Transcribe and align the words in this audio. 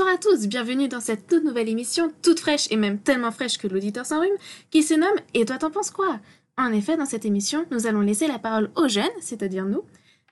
Bonsoir 0.00 0.14
à 0.14 0.18
tous, 0.18 0.48
bienvenue 0.48 0.88
dans 0.88 1.00
cette 1.00 1.26
toute 1.26 1.44
nouvelle 1.44 1.68
émission, 1.68 2.10
toute 2.22 2.40
fraîche 2.40 2.72
et 2.72 2.76
même 2.76 2.98
tellement 2.98 3.30
fraîche 3.30 3.58
que 3.58 3.68
l'auditeur 3.68 4.06
s'en 4.06 4.20
rhume, 4.20 4.32
qui 4.70 4.82
se 4.82 4.94
nomme 4.94 5.18
Et 5.34 5.44
toi 5.44 5.58
t'en 5.58 5.70
penses 5.70 5.90
quoi? 5.90 6.18
En 6.56 6.72
effet, 6.72 6.96
dans 6.96 7.04
cette 7.04 7.26
émission, 7.26 7.66
nous 7.70 7.86
allons 7.86 8.00
laisser 8.00 8.26
la 8.26 8.38
parole 8.38 8.70
aux 8.76 8.88
jeunes, 8.88 9.04
c'est-à-dire 9.20 9.66
nous, 9.66 9.84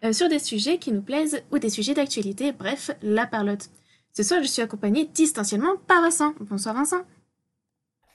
euh, 0.04 0.14
sur 0.14 0.30
des 0.30 0.38
sujets 0.38 0.78
qui 0.78 0.91
nous 0.91 1.02
plaisent 1.02 1.42
ou 1.52 1.58
des 1.58 1.68
sujets 1.68 1.92
d'actualité, 1.92 2.52
bref, 2.52 2.92
la 3.02 3.27
parlotte. 3.27 3.68
Ce 4.14 4.22
soir, 4.22 4.42
je 4.42 4.48
suis 4.48 4.62
accompagnée 4.62 5.04
distanciellement 5.04 5.77
par 5.86 6.00
Vincent. 6.00 6.32
Bonsoir 6.41 6.74
Vincent. 6.74 7.05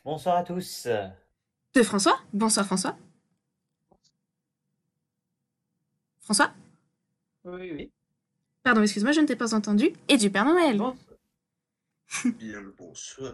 Bonsoir 0.04 0.38
à 0.38 0.44
tous. 0.44 0.88
De 1.76 1.84
François. 1.84 2.20
Bonsoir 2.34 2.66
François. 2.66 2.98
François? 6.20 6.52
Oui, 7.46 7.72
oui. 7.76 7.92
Pardon, 8.64 8.82
excuse-moi, 8.82 9.12
je 9.12 9.20
ne 9.20 9.28
t'ai 9.28 9.36
pas 9.36 9.54
entendu. 9.54 9.92
Et 10.08 10.18
du 10.18 10.32
Père 10.32 10.46
Noël. 10.46 10.78
Bon, 10.78 10.96
Bien 12.40 12.62
le 12.62 12.74
bonsoir. 12.78 13.34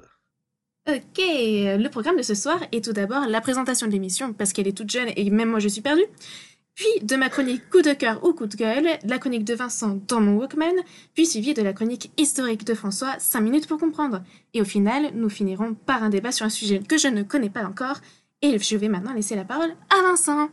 Ok, 0.87 1.17
le 1.17 1.87
programme 1.89 2.17
de 2.17 2.23
ce 2.23 2.33
soir 2.33 2.59
est 2.71 2.83
tout 2.83 2.93
d'abord 2.93 3.27
la 3.27 3.41
présentation 3.41 3.85
de 3.87 3.91
l'émission, 3.91 4.33
parce 4.33 4.53
qu'elle 4.53 4.67
est 4.67 4.77
toute 4.77 4.89
jeune 4.89 5.09
et 5.15 5.29
même 5.29 5.49
moi 5.49 5.59
je 5.59 5.67
suis 5.67 5.81
perdue. 5.81 6.05
Puis 6.73 7.03
de 7.03 7.15
ma 7.17 7.29
chronique 7.29 7.69
coup 7.69 7.81
de 7.81 7.91
cœur 7.93 8.23
ou 8.23 8.33
coup 8.33 8.47
de 8.47 8.55
gueule, 8.55 8.87
la 9.03 9.19
chronique 9.19 9.43
de 9.43 9.53
Vincent 9.53 9.99
dans 10.07 10.21
mon 10.21 10.37
Walkman, 10.37 10.75
puis 11.13 11.25
suivi 11.25 11.53
de 11.53 11.61
la 11.61 11.73
chronique 11.73 12.11
historique 12.17 12.63
de 12.63 12.73
François, 12.73 13.19
5 13.19 13.41
minutes 13.41 13.67
pour 13.67 13.77
comprendre. 13.77 14.23
Et 14.53 14.61
au 14.61 14.65
final, 14.65 15.11
nous 15.13 15.29
finirons 15.29 15.73
par 15.73 16.03
un 16.03 16.09
débat 16.09 16.31
sur 16.31 16.45
un 16.45 16.49
sujet 16.49 16.79
que 16.79 16.97
je 16.97 17.09
ne 17.09 17.23
connais 17.23 17.49
pas 17.49 17.65
encore. 17.65 17.97
Et 18.41 18.57
je 18.57 18.77
vais 18.77 18.87
maintenant 18.87 19.13
laisser 19.13 19.35
la 19.35 19.43
parole 19.43 19.75
à 19.89 20.01
Vincent. 20.03 20.49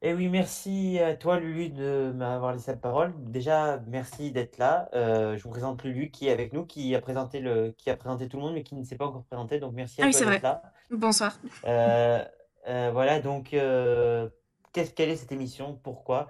Et 0.00 0.14
oui, 0.14 0.28
merci 0.28 1.00
à 1.00 1.16
toi, 1.16 1.40
Lulu, 1.40 1.70
de 1.70 2.12
m'avoir 2.14 2.52
laissé 2.52 2.70
la 2.70 2.76
parole. 2.76 3.12
Déjà, 3.16 3.82
merci 3.88 4.30
d'être 4.30 4.56
là. 4.56 4.88
Euh, 4.94 5.36
je 5.36 5.42
vous 5.42 5.50
présente 5.50 5.82
Lulu 5.82 6.12
qui 6.12 6.28
est 6.28 6.32
avec 6.32 6.52
nous, 6.52 6.64
qui 6.64 6.94
a 6.94 7.00
présenté 7.00 7.40
le, 7.40 7.72
qui 7.76 7.90
a 7.90 7.96
présenté 7.96 8.28
tout 8.28 8.36
le 8.36 8.44
monde, 8.44 8.54
mais 8.54 8.62
qui 8.62 8.76
ne 8.76 8.84
s'est 8.84 8.96
pas 8.96 9.06
encore 9.06 9.24
présenté. 9.24 9.58
Donc, 9.58 9.72
merci 9.74 10.00
à 10.00 10.04
Ah 10.04 10.08
oui, 10.08 10.12
toi 10.16 10.30
d'être 10.30 10.42
là. 10.42 10.62
Bonsoir. 10.92 11.36
Euh, 11.64 12.24
euh, 12.68 12.90
voilà, 12.92 13.18
donc, 13.18 13.50
qu'est-ce 13.50 14.94
qu'elle 14.94 15.08
est 15.10 15.16
cette 15.16 15.32
émission? 15.32 15.80
Pourquoi? 15.82 16.28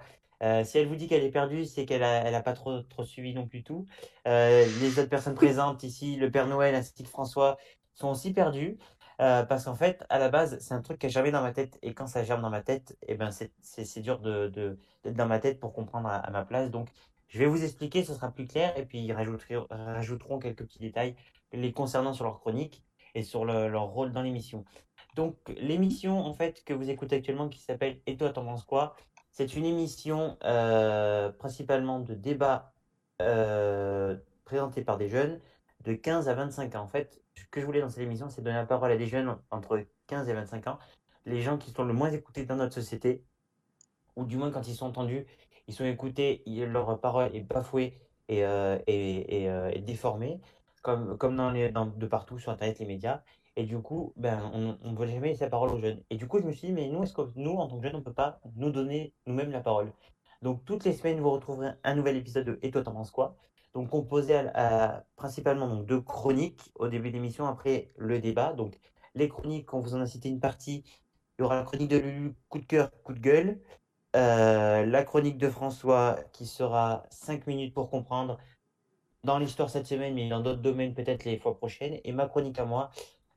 Si 0.63 0.79
elle 0.79 0.87
vous 0.87 0.95
dit 0.95 1.07
qu'elle 1.07 1.23
est 1.23 1.31
perdue, 1.31 1.65
c'est 1.65 1.85
qu'elle 1.85 2.01
a, 2.01 2.23
elle 2.25 2.33
a 2.33 2.41
pas 2.41 2.53
trop, 2.53 2.81
trop 2.81 3.03
suivi 3.03 3.35
non 3.35 3.45
plus 3.45 3.61
tout. 3.61 3.85
Les 4.25 4.97
autres 4.97 5.09
personnes 5.09 5.35
présentes 5.35 5.83
ici, 5.83 6.15
le 6.15 6.31
Père 6.31 6.47
Noël 6.47 6.73
ainsi 6.73 7.03
que 7.03 7.07
François, 7.07 7.57
sont 7.93 8.09
aussi 8.09 8.33
perdus. 8.33 8.77
Euh, 9.21 9.43
parce 9.43 9.65
qu'en 9.65 9.75
fait, 9.75 10.05
à 10.09 10.17
la 10.17 10.29
base, 10.29 10.57
c'est 10.59 10.73
un 10.73 10.81
truc 10.81 10.99
qui 10.99 11.07
a 11.07 11.09
germé 11.09 11.31
dans 11.31 11.41
ma 11.41 11.51
tête. 11.51 11.77
Et 11.81 11.93
quand 11.93 12.07
ça 12.07 12.23
germe 12.23 12.41
dans 12.41 12.49
ma 12.49 12.61
tête, 12.61 12.97
eh 13.07 13.15
ben, 13.15 13.31
c'est, 13.31 13.99
dur 14.01 14.19
de, 14.19 14.47
de, 14.47 14.77
d'être 15.03 15.15
dans 15.15 15.27
ma 15.27 15.39
tête 15.39 15.59
pour 15.59 15.73
comprendre 15.73 16.07
à, 16.09 16.29
ma 16.31 16.45
place. 16.45 16.71
Donc, 16.71 16.89
je 17.27 17.39
vais 17.39 17.45
vous 17.45 17.63
expliquer, 17.63 18.03
ce 18.03 18.13
sera 18.13 18.31
plus 18.31 18.47
clair. 18.47 18.77
Et 18.77 18.85
puis, 18.85 18.99
ils 18.99 19.13
rajouteront, 19.13 20.39
quelques 20.39 20.63
petits 20.63 20.79
détails 20.79 21.15
les 21.51 21.73
concernant 21.73 22.13
sur 22.13 22.23
leur 22.25 22.39
chronique 22.39 22.83
et 23.15 23.23
sur 23.23 23.43
le- 23.43 23.67
leur 23.67 23.87
rôle 23.87 24.11
dans 24.13 24.21
l'émission. 24.21 24.63
Donc, 25.15 25.35
l'émission, 25.57 26.19
en 26.19 26.33
fait, 26.33 26.63
que 26.63 26.73
vous 26.73 26.89
écoutez 26.89 27.17
actuellement, 27.17 27.49
qui 27.49 27.59
s'appelle 27.59 27.99
Et 28.05 28.15
toi, 28.15 28.31
t'en 28.31 28.55
quoi? 28.59 28.95
C'est 29.31 29.55
une 29.55 29.65
émission 29.65 30.37
euh, 30.43 31.31
principalement 31.31 31.99
de 31.99 32.13
débat 32.13 32.73
euh, 33.21 34.17
présentée 34.45 34.83
par 34.83 34.97
des 34.97 35.09
jeunes 35.09 35.39
de 35.83 35.93
15 35.93 36.29
à 36.29 36.33
25 36.33 36.75
ans. 36.75 36.81
En 36.81 36.87
fait, 36.87 37.21
ce 37.35 37.43
que 37.45 37.61
je 37.61 37.65
voulais 37.65 37.81
dans 37.81 37.89
cette 37.89 38.03
émission, 38.03 38.29
c'est 38.29 38.41
donner 38.41 38.57
la 38.57 38.65
parole 38.65 38.91
à 38.91 38.97
des 38.97 39.07
jeunes 39.07 39.37
entre 39.51 39.85
15 40.07 40.29
et 40.29 40.33
25 40.33 40.67
ans, 40.67 40.79
les 41.25 41.41
gens 41.41 41.57
qui 41.57 41.71
sont 41.71 41.83
le 41.83 41.93
moins 41.93 42.11
écoutés 42.11 42.45
dans 42.45 42.55
notre 42.55 42.73
société, 42.73 43.23
ou 44.15 44.25
du 44.25 44.37
moins 44.37 44.51
quand 44.51 44.67
ils 44.67 44.75
sont 44.75 44.87
entendus, 44.87 45.25
ils 45.67 45.73
sont 45.73 45.85
écoutés, 45.85 46.43
leur 46.47 46.99
parole 46.99 47.35
est 47.35 47.41
bafouée 47.41 47.99
et, 48.27 48.45
euh, 48.45 48.77
euh, 48.89 49.71
et 49.73 49.79
déformée, 49.81 50.41
comme, 50.81 51.17
comme 51.17 51.35
dans 51.35 51.51
les, 51.51 51.71
de 51.71 52.07
partout 52.07 52.39
sur 52.39 52.51
Internet, 52.51 52.79
les 52.79 52.85
médias. 52.85 53.21
Et 53.55 53.63
du 53.65 53.77
coup, 53.79 54.13
ben, 54.15 54.49
on 54.53 54.91
ne 54.91 54.97
veut 54.97 55.07
jamais 55.07 55.29
laisser 55.29 55.43
la 55.43 55.49
parole 55.49 55.71
aux 55.71 55.79
jeunes. 55.79 56.01
Et 56.09 56.15
du 56.15 56.27
coup, 56.27 56.39
je 56.39 56.45
me 56.45 56.51
suis 56.51 56.67
dit, 56.67 56.73
mais 56.73 56.87
nous, 56.87 57.03
est-ce 57.03 57.13
que 57.13 57.21
nous, 57.35 57.51
en 57.57 57.67
tant 57.67 57.77
que 57.77 57.83
jeunes, 57.83 57.95
on 57.95 57.99
ne 57.99 58.03
peut 58.03 58.13
pas 58.13 58.39
nous 58.55 58.71
donner 58.71 59.13
nous-mêmes 59.25 59.51
la 59.51 59.59
parole? 59.59 59.91
Donc, 60.41 60.63
toutes 60.65 60.85
les 60.85 60.93
semaines, 60.93 61.19
vous 61.19 61.31
retrouverez 61.31 61.71
un 61.83 61.95
nouvel 61.95 62.15
épisode 62.15 62.45
de 62.45 62.59
Et 62.61 62.71
toi, 62.71 62.83
t'en 62.83 62.93
penses 62.93 63.11
quoi? 63.11 63.35
Donc, 63.73 63.89
composé 63.89 64.41
principalement 65.15 65.67
donc, 65.67 65.85
de 65.85 65.97
chroniques 65.97 66.71
au 66.75 66.87
début 66.87 67.09
de 67.09 67.15
l'émission, 67.15 67.45
après 67.47 67.91
le 67.97 68.19
débat. 68.19 68.53
Donc, 68.53 68.79
les 69.15 69.29
chroniques, 69.29 69.73
on 69.73 69.79
vous 69.79 69.95
en 69.95 70.01
a 70.01 70.05
cité 70.07 70.29
une 70.29 70.39
partie. 70.39 70.83
Il 71.37 71.41
y 71.43 71.45
aura 71.45 71.55
la 71.55 71.63
chronique 71.63 71.89
de 71.89 71.97
Lulu, 71.97 72.35
coup 72.49 72.59
de 72.59 72.65
cœur, 72.65 72.91
coup 73.03 73.13
de 73.13 73.19
gueule. 73.19 73.59
Euh, 74.15 74.85
la 74.85 75.03
chronique 75.03 75.37
de 75.37 75.49
François 75.49 76.17
qui 76.33 76.45
sera 76.47 77.03
5 77.11 77.45
minutes 77.47 77.73
pour 77.73 77.89
comprendre 77.89 78.39
dans 79.23 79.37
l'histoire 79.39 79.69
cette 79.69 79.87
semaine, 79.87 80.13
mais 80.15 80.29
dans 80.29 80.39
d'autres 80.41 80.61
domaines 80.61 80.93
peut-être 80.93 81.25
les 81.25 81.37
fois 81.39 81.57
prochaines. 81.57 81.99
Et 82.03 82.11
ma 82.13 82.27
chronique 82.27 82.59
à 82.59 82.65
moi, 82.65 82.89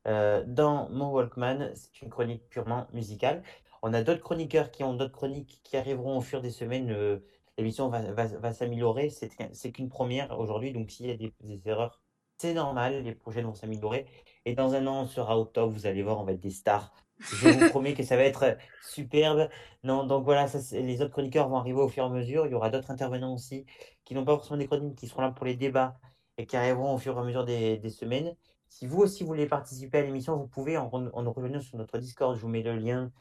euh, 0.07 0.45
dans 0.47 0.89
mon 0.91 1.11
Walkman, 1.11 1.73
c'est 1.75 2.03
une 2.03 2.11
chronique 2.11 2.49
purement 2.49 2.87
musicale. 2.93 3.43
On 3.83 3.93
a 3.95 4.03
d'autres 4.03 4.23
chroniqueurs 4.23 4.71
qui 4.71 4.85
ont 4.85 4.95
d'autres 4.95 5.13
chroniques 5.13 5.61
qui 5.65 5.77
arriveront 5.77 6.19
au 6.19 6.21
fur 6.23 6.41
des 6.43 6.51
semaines. 6.51 6.91
euh, 6.93 7.19
l'émission 7.63 7.89
va, 7.89 8.53
s'améliorer. 8.53 9.11
C'est 9.11 9.73
qu'une 9.73 9.89
première 9.89 10.39
aujourd'hui, 10.39 10.73
donc 10.73 10.91
s'il 10.91 11.07
y 11.07 11.11
a 11.11 11.17
des, 11.17 11.69
erreurs, 11.69 12.01
c'est 12.39 12.55
normal. 12.55 13.03
Les 13.05 13.15
prochaines 13.15 13.47
vont 13.47 13.55
s'améliorer. 13.55 14.07
Et 14.45 14.55
dans 14.55 14.75
un 14.75 14.87
an, 14.87 15.03
on 15.03 15.07
sera 15.07 15.39
au 15.39 15.45
top. 15.45 15.73
Vous 15.73 15.87
allez 15.87 16.03
voir, 16.03 16.21
on 16.21 16.25
va 16.25 16.33
être 16.33 16.41
des 16.41 16.51
stars. 16.51 16.93
Je 17.21 17.49
vous 17.49 17.69
promets 17.71 17.95
que 17.95 18.03
ça 18.03 18.17
va 18.17 18.25
être 18.25 18.57
superbe. 18.83 19.49
Non, 19.85 20.05
donc 20.05 20.25
voilà, 20.25 20.47
les 20.73 21.03
autres 21.03 21.13
chroniqueurs 21.13 21.49
vont 21.49 21.57
arriver 21.57 21.81
au 21.81 21.89
fur 21.89 22.05
et 22.05 22.07
à 22.07 22.11
mesure. 22.11 22.47
Il 22.47 22.53
y 22.53 22.55
aura 22.55 22.71
d'autres 22.71 22.91
intervenants 22.91 23.35
aussi 23.35 23.65
qui 24.05 24.15
n'ont 24.15 24.25
pas 24.25 24.35
forcément 24.35 24.59
des 24.59 24.67
chroniques, 24.67 24.97
qui 24.97 25.07
seront 25.07 25.23
là 25.23 25.31
pour 25.31 25.47
les 25.47 25.55
débats 25.55 25.97
et 26.39 26.47
qui 26.47 26.57
arriveront 26.57 26.95
au 26.95 26.99
fur 26.99 27.17
et 27.17 27.21
à 27.21 27.25
mesure 27.25 27.45
des, 27.45 27.91
semaines. 27.91 28.35
Si 28.69 28.87
vous 28.87 29.01
aussi 29.01 29.23
voulez 29.23 29.47
participer 29.47 29.99
à 29.99 30.03
l'émission, 30.03 30.37
vous 30.37 30.49
pouvez 30.49 30.77
en, 30.79 30.91
en 30.93 31.33
rejoignant 31.33 31.61
sur 31.61 31.77
notre 31.79 31.99
Discord. 31.99 32.35
Je 32.35 32.41
vous 32.41 32.49
mets 32.49 32.63
le 32.63 32.75
lien, 32.75 33.13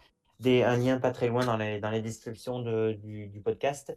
un 0.47 0.77
lien 0.77 0.99
pas 0.99 1.11
très 1.11 1.27
loin 1.27 1.45
dans 1.45 1.57
les, 1.57 1.79
dans 1.79 1.89
les 1.89 2.01
descriptions 2.01 2.59
de- 2.59 2.93
du, 2.93 3.41
podcast. 3.41 3.95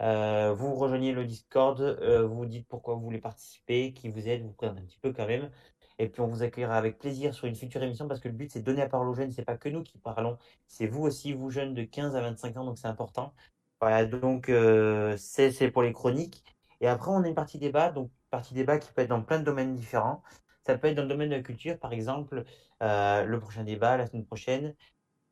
Euh, 0.00 0.52
vous 0.54 0.74
rejoignez 0.74 1.12
le 1.12 1.24
Discord, 1.24 1.80
euh, 1.80 2.26
vous 2.26 2.46
dites 2.46 2.66
pourquoi 2.68 2.94
vous 2.94 3.02
voulez 3.02 3.18
participer, 3.18 3.92
qui 3.92 4.08
vous 4.08 4.28
aide, 4.28 4.42
vous 4.44 4.52
présente 4.52 4.78
un 4.78 4.82
petit 4.82 4.98
peu 4.98 5.12
quand 5.12 5.26
même. 5.26 5.50
Et 5.98 6.08
puis 6.08 6.22
on 6.22 6.28
vous 6.28 6.42
accueillera 6.42 6.76
avec 6.76 6.98
plaisir 6.98 7.34
sur 7.34 7.46
une 7.46 7.54
future 7.56 7.82
émission 7.82 8.08
parce 8.08 8.20
que 8.20 8.28
le 8.28 8.34
but 8.34 8.50
c'est 8.50 8.60
de 8.60 8.64
donner 8.64 8.80
la 8.80 8.88
parole 8.88 9.08
aux 9.08 9.14
jeunes. 9.14 9.32
C'est 9.32 9.44
pas 9.44 9.56
que 9.56 9.68
nous 9.68 9.82
qui 9.82 9.98
parlons, 9.98 10.38
c'est 10.66 10.86
vous 10.86 11.02
aussi, 11.02 11.32
vous 11.32 11.50
jeunes 11.50 11.74
de 11.74 11.82
15 11.82 12.16
à 12.16 12.20
25 12.22 12.56
ans, 12.56 12.64
donc 12.64 12.78
c'est 12.78 12.88
important. 12.88 13.34
Voilà, 13.80 14.04
donc 14.06 14.48
euh, 14.48 15.16
c'est 15.18 15.70
pour 15.70 15.82
les 15.82 15.92
chroniques. 15.92 16.44
Et 16.80 16.88
après, 16.88 17.10
on 17.10 17.22
a 17.22 17.28
une 17.28 17.34
partie 17.34 17.58
débat, 17.58 17.90
donc 17.90 18.10
partie 18.30 18.54
débat 18.54 18.78
qui 18.78 18.92
peut 18.92 19.02
être 19.02 19.08
dans 19.08 19.22
plein 19.22 19.38
de 19.40 19.44
domaines 19.44 19.74
différents. 19.74 20.22
Ça 20.66 20.76
peut 20.78 20.88
être 20.88 20.96
dans 20.96 21.02
le 21.02 21.08
domaine 21.08 21.30
de 21.30 21.36
la 21.36 21.42
culture, 21.42 21.78
par 21.78 21.92
exemple, 21.92 22.44
euh, 22.82 23.24
le 23.24 23.40
prochain 23.40 23.64
débat 23.64 23.96
la 23.96 24.06
semaine 24.06 24.26
prochaine. 24.26 24.74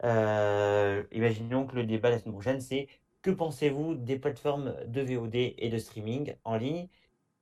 Euh, 0.04 1.04
imaginons 1.12 1.66
que 1.66 1.74
le 1.76 1.84
débat 1.84 2.10
la 2.10 2.18
semaine 2.18 2.34
prochaine, 2.34 2.60
c'est 2.60 2.88
que 3.22 3.30
pensez-vous 3.30 3.94
des 3.96 4.18
plateformes 4.18 4.74
de 4.86 5.00
VOD 5.02 5.54
et 5.58 5.68
de 5.70 5.78
streaming 5.78 6.34
en 6.44 6.56
ligne? 6.56 6.88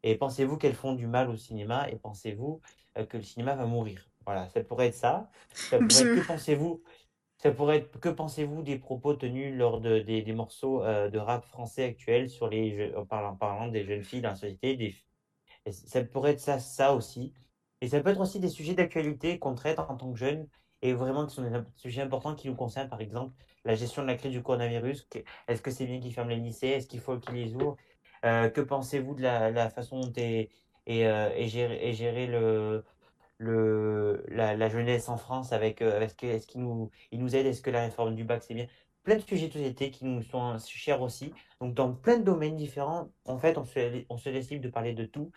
Et 0.02 0.16
pensez-vous 0.16 0.56
qu'elles 0.58 0.74
font 0.74 0.94
du 0.94 1.06
mal 1.06 1.30
au 1.30 1.36
cinéma? 1.36 1.88
Et 1.90 1.96
pensez-vous 1.96 2.60
euh, 2.98 3.06
que 3.06 3.16
le 3.18 3.22
cinéma 3.24 3.54
va 3.56 3.66
mourir? 3.66 4.10
Voilà, 4.26 4.48
ça 4.48 4.62
pourrait 4.64 4.88
être 4.88 4.94
ça. 4.94 5.30
Ça 5.70 5.80
pourrait 5.82 6.04
être 6.04 6.10
Bim. 6.10 6.14
que 6.14 6.20
pensez-vous? 6.20 6.82
Ça 7.38 7.52
pourrait 7.52 7.78
être 7.78 8.00
que 8.00 8.08
pensez-vous 8.10 8.62
des 8.62 8.78
propos 8.78 9.14
tenus 9.14 9.54
lors 9.56 9.80
de, 9.80 10.00
des, 10.00 10.22
des 10.22 10.32
morceaux 10.34 10.82
euh, 10.84 11.10
de 11.10 11.18
rap 11.18 11.44
français 11.46 11.84
actuels 11.84 12.30
sur 12.30 12.48
les 12.48 12.76
jeux- 12.76 12.98
en 12.98 13.06
parlant, 13.06 13.30
en 13.32 13.36
parlant 13.36 13.68
des 13.68 13.84
jeunes 13.84 14.02
filles 14.04 14.22
dans 14.22 14.30
la 14.30 14.36
société, 14.36 14.76
des, 14.76 14.94
ça 15.72 16.02
pourrait 16.04 16.32
être 16.32 16.40
ça, 16.40 16.58
ça 16.58 16.94
aussi. 16.94 17.32
Et 17.80 17.88
ça 17.88 18.00
peut 18.00 18.10
être 18.10 18.20
aussi 18.20 18.40
des 18.40 18.48
sujets 18.48 18.74
d'actualité 18.74 19.38
qu'on 19.38 19.54
traite 19.54 19.78
en 19.78 19.96
tant 19.96 20.12
que 20.12 20.18
jeunes 20.18 20.48
et 20.82 20.92
vraiment 20.94 21.26
qui 21.26 21.34
sont 21.34 21.42
des 21.42 21.58
sujets 21.76 22.02
importants 22.02 22.34
qui 22.34 22.48
nous 22.48 22.54
concernent, 22.54 22.88
par 22.88 23.00
exemple, 23.00 23.34
la 23.64 23.74
gestion 23.74 24.02
de 24.02 24.06
la 24.08 24.16
crise 24.16 24.32
du 24.32 24.42
coronavirus. 24.42 25.08
Est-ce 25.48 25.62
que 25.62 25.70
c'est 25.70 25.86
bien 25.86 26.00
qu'ils 26.00 26.14
ferment 26.14 26.30
les 26.30 26.36
lycées? 26.36 26.68
Est-ce 26.68 26.86
qu'il 26.86 27.00
faut 27.00 27.18
qu'ils 27.18 27.34
les 27.34 27.54
ouvrent? 27.54 27.76
Euh, 28.24 28.48
que 28.50 28.60
pensez-vous 28.60 29.14
de 29.14 29.22
la, 29.22 29.50
la 29.50 29.70
façon 29.70 30.00
dont 30.00 30.12
est, 30.16 30.50
est, 30.86 31.06
euh, 31.06 31.30
est 31.34 32.26
le, 32.26 32.84
le, 33.38 34.24
la, 34.28 34.68
jeunesse 34.68 35.08
en 35.08 35.16
France 35.16 35.52
avec, 35.52 35.82
euh, 35.82 35.96
avec 35.96 36.22
est-ce 36.24 36.46
qu'il 36.46 36.62
nous, 36.62 36.90
il 37.10 37.20
nous 37.20 37.34
aide? 37.36 37.46
Est-ce 37.46 37.62
que 37.62 37.70
la 37.70 37.82
réforme 37.82 38.14
du 38.14 38.24
bac, 38.24 38.42
c'est 38.42 38.54
bien? 38.54 38.66
Plein 39.02 39.16
de 39.16 39.20
sujets 39.22 39.48
de 39.48 39.52
société 39.52 39.90
qui 39.90 40.04
nous 40.04 40.22
sont 40.22 40.58
chers 40.58 41.00
aussi. 41.02 41.32
Donc, 41.60 41.74
dans 41.74 41.92
plein 41.94 42.18
de 42.18 42.24
domaines 42.24 42.56
différents, 42.56 43.10
en 43.24 43.38
fait, 43.38 43.56
on 43.58 43.64
se, 43.64 44.04
on 44.08 44.16
se 44.18 44.28
laisse 44.30 44.50
libre 44.50 44.64
de 44.64 44.68
parler 44.70 44.94
de 44.94 45.04
tout 45.04 45.30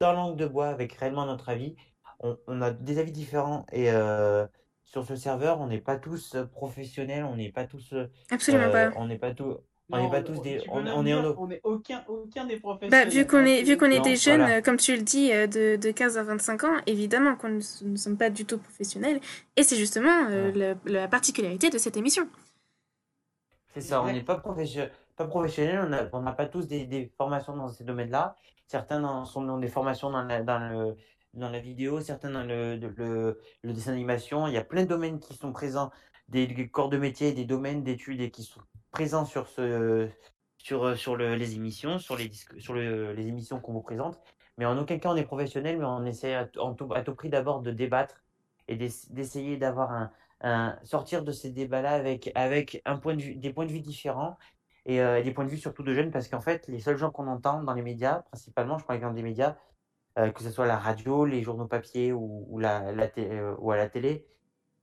dans 0.00 0.12
langue 0.12 0.36
de 0.36 0.46
bois 0.46 0.68
avec 0.68 0.92
réellement 0.94 1.26
notre 1.26 1.48
avis. 1.48 1.76
On, 2.20 2.36
on 2.46 2.62
a 2.62 2.70
des 2.72 2.98
avis 2.98 3.12
différents 3.12 3.66
et 3.72 3.90
euh, 3.90 4.46
sur 4.94 5.04
ce 5.04 5.16
serveur, 5.16 5.60
on 5.60 5.66
n'est 5.66 5.80
pas 5.80 5.96
tous 5.96 6.36
euh, 6.36 6.44
professionnels, 6.46 7.24
on 7.24 7.34
n'est 7.34 7.50
pas 7.50 7.64
tous, 7.64 7.92
euh, 7.92 8.06
Absolument 8.30 8.70
pas. 8.70 8.92
on 8.94 9.06
n'est 9.08 9.18
pas 9.18 9.34
tous, 9.34 9.56
on 9.90 9.98
n'est 10.00 10.08
pas 10.08 10.22
tous 10.22 10.40
des, 10.40 10.62
on, 10.70 10.86
est 10.86 11.12
en 11.14 11.24
aucun, 11.64 12.04
aucun 12.06 12.44
des 12.46 12.54
Bah, 12.54 12.60
professionnels. 12.60 13.08
vu 13.08 13.26
qu'on 13.26 13.44
est, 13.44 13.62
vu 13.64 13.76
qu'on 13.76 13.90
est 13.90 13.98
des 14.00 14.14
jeunes, 14.14 14.40
voilà. 14.42 14.58
euh, 14.58 14.60
comme 14.62 14.76
tu 14.76 14.94
le 14.94 15.02
dis, 15.02 15.32
euh, 15.32 15.48
de, 15.48 15.74
de 15.74 15.90
15 15.90 16.16
à 16.16 16.22
25 16.22 16.62
ans, 16.62 16.76
évidemment 16.86 17.34
qu'on 17.34 17.48
ne, 17.48 17.60
ne 17.90 17.96
sommes 17.96 18.16
pas 18.16 18.30
du 18.30 18.44
tout 18.44 18.58
professionnels. 18.58 19.18
Et 19.56 19.64
c'est 19.64 19.74
justement 19.76 20.28
euh, 20.30 20.74
la 20.84 21.08
particularité 21.08 21.70
de 21.70 21.78
cette 21.78 21.96
émission. 21.96 22.28
C'est 23.74 23.80
ça, 23.80 24.00
on 24.00 24.12
n'est 24.12 24.22
pas, 24.22 24.36
professio- 24.38 24.88
pas 25.16 25.24
professionnel, 25.26 25.80
on 25.84 25.88
n'a 25.88 26.08
on 26.12 26.20
n'a 26.22 26.32
pas 26.32 26.46
tous 26.46 26.68
des, 26.68 26.86
des 26.86 27.10
formations 27.18 27.56
dans 27.56 27.66
ces 27.68 27.82
domaines-là. 27.82 28.36
Certains 28.68 29.00
dans- 29.00 29.24
sont 29.24 29.42
dans 29.42 29.58
des 29.58 29.66
formations 29.68 30.10
dans 30.10 30.22
la, 30.22 30.40
dans 30.44 30.60
le, 30.60 30.94
dans 31.34 31.50
la 31.50 31.60
vidéo, 31.60 32.00
certains 32.00 32.30
dans 32.30 32.44
le, 32.44 32.76
le, 32.76 33.40
le 33.62 33.72
dessin 33.72 33.92
d'animation. 33.92 34.46
Il 34.46 34.54
y 34.54 34.56
a 34.58 34.64
plein 34.64 34.82
de 34.84 34.88
domaines 34.88 35.20
qui 35.20 35.34
sont 35.34 35.52
présents, 35.52 35.90
des, 36.28 36.68
corps 36.68 36.88
de 36.88 36.96
métier, 36.96 37.32
des 37.32 37.44
domaines 37.44 37.82
d'études 37.82 38.20
et 38.20 38.30
qui 38.30 38.42
sont 38.42 38.60
présents 38.90 39.24
sur, 39.24 39.48
ce, 39.48 40.08
sur, 40.58 40.84
euh, 40.84 40.94
sur 40.94 41.16
le- 41.16 41.34
les 41.34 41.54
émissions, 41.54 41.98
sur 41.98 42.16
les, 42.16 42.30
sur 42.58 42.74
le- 42.74 43.12
les 43.12 43.26
émissions 43.26 43.60
qu'on 43.60 43.72
vous 43.72 43.82
présente. 43.82 44.20
Mais 44.56 44.66
en 44.66 44.78
aucun 44.78 44.98
cas 44.98 45.10
on 45.10 45.16
est 45.16 45.24
professionnel, 45.24 45.78
mais 45.78 45.84
on 45.84 46.04
essaie 46.04 46.34
à, 46.34 46.46
tout, 46.46 47.14
prix 47.14 47.28
d'abord 47.28 47.60
de 47.60 47.70
débattre 47.72 48.22
et 48.68 48.76
d'ess- 48.76 49.10
d'essayer 49.10 49.56
d'avoir 49.56 49.90
un, 49.92 50.10
un- 50.40 50.78
sortir 50.84 51.24
de 51.24 51.32
ces 51.32 51.50
débats-là 51.50 51.90
avec, 51.90 52.30
avec 52.34 52.80
un 52.84 52.96
point 52.98 53.16
de 53.16 53.22
vue, 53.22 53.34
des 53.34 53.52
points 53.52 53.66
de 53.66 53.72
vue 53.72 53.80
différents 53.80 54.38
et 54.86 55.00
euh, 55.00 55.22
des 55.22 55.32
points 55.32 55.44
de 55.44 55.50
vue 55.50 55.58
surtout 55.58 55.82
de 55.82 55.92
jeunes, 55.94 56.10
parce 56.10 56.28
qu'en 56.28 56.40
fait, 56.40 56.68
les 56.68 56.78
seuls 56.78 56.98
gens 56.98 57.10
qu'on 57.10 57.26
entend 57.26 57.62
dans 57.62 57.72
les 57.72 57.82
médias, 57.82 58.20
principalement, 58.30 58.78
je 58.78 58.84
prends 58.84 58.92
l'exemple 58.92 59.14
des 59.16 59.22
médias, 59.22 59.56
que 60.16 60.42
ce 60.42 60.50
soit 60.50 60.66
la 60.66 60.78
radio, 60.78 61.24
les 61.24 61.42
journaux 61.42 61.66
papier 61.66 62.12
ou, 62.12 62.46
ou, 62.48 62.58
la, 62.58 62.92
la 62.92 63.08
té- 63.08 63.30
euh, 63.30 63.54
ou 63.58 63.70
à 63.72 63.76
la 63.76 63.88
télé, 63.88 64.26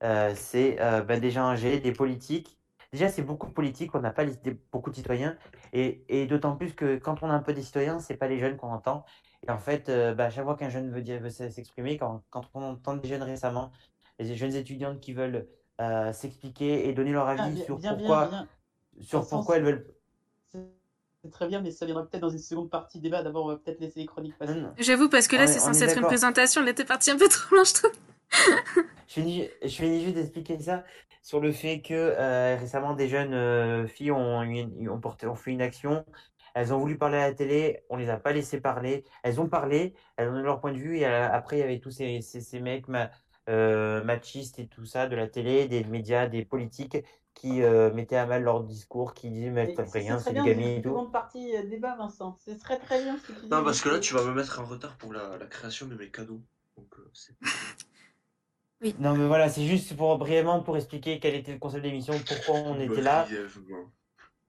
euh, 0.03 0.33
c'est 0.35 0.79
euh, 0.81 1.01
ben, 1.03 1.19
des 1.19 1.31
gens 1.31 1.45
âgés, 1.49 1.79
des 1.79 1.91
politiques. 1.93 2.57
Déjà, 2.91 3.07
c'est 3.09 3.21
beaucoup 3.21 3.47
de 3.47 3.53
politiques, 3.53 3.95
on 3.95 4.01
n'a 4.01 4.11
pas 4.11 4.23
les- 4.25 4.35
beaucoup 4.71 4.89
de 4.89 4.95
citoyens, 4.95 5.37
et, 5.73 6.03
et 6.09 6.25
d'autant 6.27 6.55
plus 6.57 6.73
que 6.73 6.97
quand 6.97 7.23
on 7.23 7.29
a 7.29 7.33
un 7.33 7.39
peu 7.39 7.53
des 7.53 7.61
citoyens, 7.63 7.99
c'est 7.99 8.17
pas 8.17 8.27
les 8.27 8.39
jeunes 8.39 8.57
qu'on 8.57 8.71
entend. 8.73 9.05
Et 9.47 9.51
en 9.51 9.57
fait, 9.59 9.87
euh, 9.89 10.15
à 10.17 10.29
chaque 10.29 10.43
fois 10.43 10.55
qu'un 10.57 10.69
jeune 10.69 10.91
veut 10.91 11.01
veut 11.19 11.29
s'exprimer, 11.29 11.97
quand, 11.97 12.23
quand 12.29 12.43
on 12.53 12.61
entend 12.63 12.95
des 12.97 13.07
jeunes 13.07 13.23
récemment, 13.23 13.71
les 14.19 14.35
jeunes 14.35 14.55
étudiantes 14.55 14.99
qui 14.99 15.13
veulent 15.13 15.47
euh, 15.79 16.11
s'expliquer 16.13 16.87
et 16.89 16.93
donner 16.93 17.11
leur 17.13 17.27
Ah, 17.27 17.33
avis 17.33 17.55
bien, 17.55 17.65
sur 17.65 17.79
bien, 17.79 17.93
pourquoi, 17.95 18.27
bien, 18.27 18.47
sur 18.99 19.21
pourquoi 19.27 19.55
sens- 19.55 19.57
elles 19.57 19.63
veulent. 19.63 19.87
C'est 21.23 21.31
très 21.31 21.47
bien, 21.47 21.61
mais 21.61 21.71
ça 21.71 21.85
viendra 21.85 22.03
peut-être 22.05 22.21
dans 22.21 22.29
une 22.29 22.39
seconde 22.39 22.69
partie 22.71 22.99
débat. 22.99 23.21
D'abord, 23.21 23.45
on 23.45 23.49
va 23.49 23.57
peut-être 23.57 23.79
laisser 23.79 23.99
les 23.99 24.05
chroniques 24.07 24.37
passer. 24.37 24.59
J'avoue, 24.79 25.07
parce 25.09 25.27
que 25.27 25.35
là, 25.35 25.45
c'est 25.47 25.59
censé 25.59 25.83
être 25.83 25.97
une 25.97 26.03
présentation, 26.05 26.61
elle 26.61 26.69
était 26.69 26.85
partie 26.85 27.11
un 27.11 27.17
peu 27.17 27.27
trop 27.27 27.55
loin, 27.55 27.63
je 27.63 27.73
trouve. 27.73 27.91
Je 29.07 29.13
finis, 29.15 29.49
je 29.61 29.67
finis 29.67 30.03
juste 30.03 30.15
d'expliquer 30.15 30.57
ça 30.57 30.85
sur 31.21 31.41
le 31.41 31.51
fait 31.51 31.81
que 31.81 31.93
euh, 31.93 32.55
récemment 32.57 32.93
des 32.93 33.09
jeunes 33.09 33.33
euh, 33.33 33.85
filles 33.85 34.11
ont, 34.13 34.41
une- 34.41 34.89
ont, 34.89 35.01
porté, 35.01 35.27
ont 35.27 35.35
fait 35.35 35.51
une 35.51 35.61
action. 35.61 36.05
Elles 36.53 36.73
ont 36.73 36.79
voulu 36.79 36.97
parler 36.97 37.17
à 37.17 37.27
la 37.27 37.33
télé, 37.33 37.83
on 37.89 37.97
les 37.97 38.09
a 38.09 38.15
pas 38.17 38.31
laissées 38.31 38.61
parler. 38.61 39.03
Elles 39.23 39.41
ont 39.41 39.49
parlé, 39.49 39.95
elles 40.15 40.29
ont 40.29 40.31
donné 40.31 40.43
leur 40.45 40.61
point 40.61 40.71
de 40.71 40.77
vue 40.77 40.97
et 40.99 41.05
euh, 41.05 41.29
après 41.29 41.57
il 41.57 41.59
y 41.59 41.63
avait 41.63 41.79
tous 41.79 41.91
ces, 41.91 42.21
ces, 42.21 42.39
ces 42.39 42.61
mecs 42.61 42.87
ma- 42.87 43.11
euh, 43.49 44.01
machistes 44.03 44.59
et 44.59 44.67
tout 44.67 44.85
ça 44.85 45.07
de 45.07 45.15
la 45.17 45.27
télé, 45.27 45.67
des 45.67 45.83
médias, 45.83 46.27
des 46.27 46.45
politiques 46.45 46.97
qui 47.33 47.63
euh, 47.63 47.91
mettaient 47.93 48.17
à 48.17 48.25
mal 48.25 48.43
leur 48.43 48.63
discours, 48.63 49.13
qui 49.13 49.29
disaient 49.31 49.49
mais 49.49 49.73
t'as 49.73 49.85
c'est 49.85 49.99
rien, 49.99 50.19
c'est 50.19 50.29
du 50.29 50.35
bien, 50.35 50.45
gaming 50.45 50.67
et 50.67 50.75
une 50.77 50.81
tout. 50.83 50.89
seconde 50.89 51.11
partie 51.11 51.55
euh, 51.55 51.63
débat, 51.63 51.95
Vincent. 51.95 52.37
C'est 52.39 52.57
très 52.57 52.77
très 52.77 53.01
bien 53.03 53.17
ce 53.17 53.27
que 53.27 53.33
tu 53.33 53.41
dis. 53.41 53.49
Non, 53.49 53.63
parce 53.63 53.81
que 53.81 53.89
là, 53.89 53.99
tu 53.99 54.13
vas 54.13 54.23
me 54.23 54.33
mettre 54.33 54.59
en 54.59 54.65
retard 54.65 54.97
pour 54.97 55.13
la, 55.13 55.37
la 55.37 55.45
création 55.47 55.87
de 55.87 55.95
mes 55.95 56.09
cadeaux. 56.09 56.41
Donc, 56.77 56.87
euh, 56.99 57.09
c'est- 57.13 57.35
Non 58.99 59.15
mais 59.15 59.27
voilà, 59.27 59.47
c'est 59.49 59.65
juste 59.65 59.95
pour 59.95 60.17
brièvement 60.17 60.61
pour 60.63 60.75
expliquer 60.75 61.19
quel 61.19 61.35
était 61.35 61.53
le 61.53 61.59
concept 61.59 61.83
d'émission, 61.83 62.13
pourquoi 62.27 62.55
on 62.55 62.79
était 62.79 63.01
là. 63.01 63.23
Brièvement. 63.25 63.91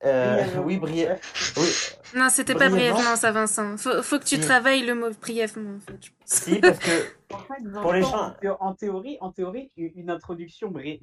Euh, 0.05 0.35
Brièvement. 0.35 0.63
oui, 0.65 0.77
brièvement. 0.79 1.17
Oui, 1.59 1.69
Non, 2.17 2.29
c'était 2.29 2.55
pas 2.55 2.69
Brièvement. 2.69 2.95
brièvement, 2.97 3.17
ça, 3.17 3.31
Vincent. 3.33 3.77
Faut, 3.77 4.03
faut 4.03 4.19
que 4.19 4.25
tu 4.25 4.35
Oui. 4.37 4.41
travailles 4.41 4.85
le 4.85 4.95
mot 4.97 5.11
brièvement, 5.21 5.77
en 5.77 5.81
fait. 5.81 5.97
je 6.05 6.11
pense. 6.11 6.27
si, 6.27 6.59
parce 6.59 6.79
que 6.79 6.91
En 7.33 7.39
fait, 7.39 7.63
Pour 7.81 7.93
les 7.95 8.03
gens- 8.03 8.27
en 8.27 8.31
thé- 8.33 8.51
en 8.61 8.75
théorie, 8.75 9.17
en 9.21 9.31
théorie, 9.33 9.71
une 9.77 10.11
introduction 10.11 10.71
brève. 10.71 10.99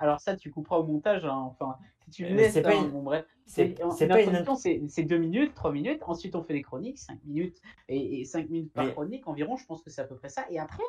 Alors 0.00 0.20
ça, 0.20 0.34
tu 0.36 0.50
couperas 0.50 0.76
au 0.78 0.84
montage. 0.84 1.24
hein, 1.26 1.50
Enfin, 1.50 1.76
si 2.04 2.10
tu 2.10 2.22
le 2.24 2.30
Mais 2.30 2.42
laisses, 2.42 2.54
c'est 2.54 2.62
pas 2.62 2.70
hein, 2.70 2.84
une- 2.84 2.90
bon, 2.90 3.02
bref. 3.02 3.26
c'est 3.46 3.74
pas 3.74 3.82
une. 4.22 4.28
introduction, 4.30 4.54
c'est 4.56 4.80
c'est 4.88 5.02
deux 5.02 5.18
minutes, 5.18 5.54
trois 5.54 5.72
minutes. 5.72 6.00
Ensuite, 6.06 6.34
on 6.36 6.42
fait 6.42 6.54
les 6.54 6.62
chroniques, 6.62 6.98
cinq 6.98 7.18
minutes 7.26 7.58
et, 7.88 8.20
et 8.20 8.24
cinq 8.24 8.48
minutes 8.48 8.72
par 8.72 8.86
Mais- 8.86 8.92
chronique 8.92 9.28
environ. 9.28 9.56
Je 9.56 9.66
pense 9.66 9.82
que 9.82 9.90
c'est 9.90 10.00
à 10.00 10.04
peu 10.04 10.14
près 10.16 10.30
ça. 10.30 10.46
Et 10.50 10.58
après, 10.58 10.82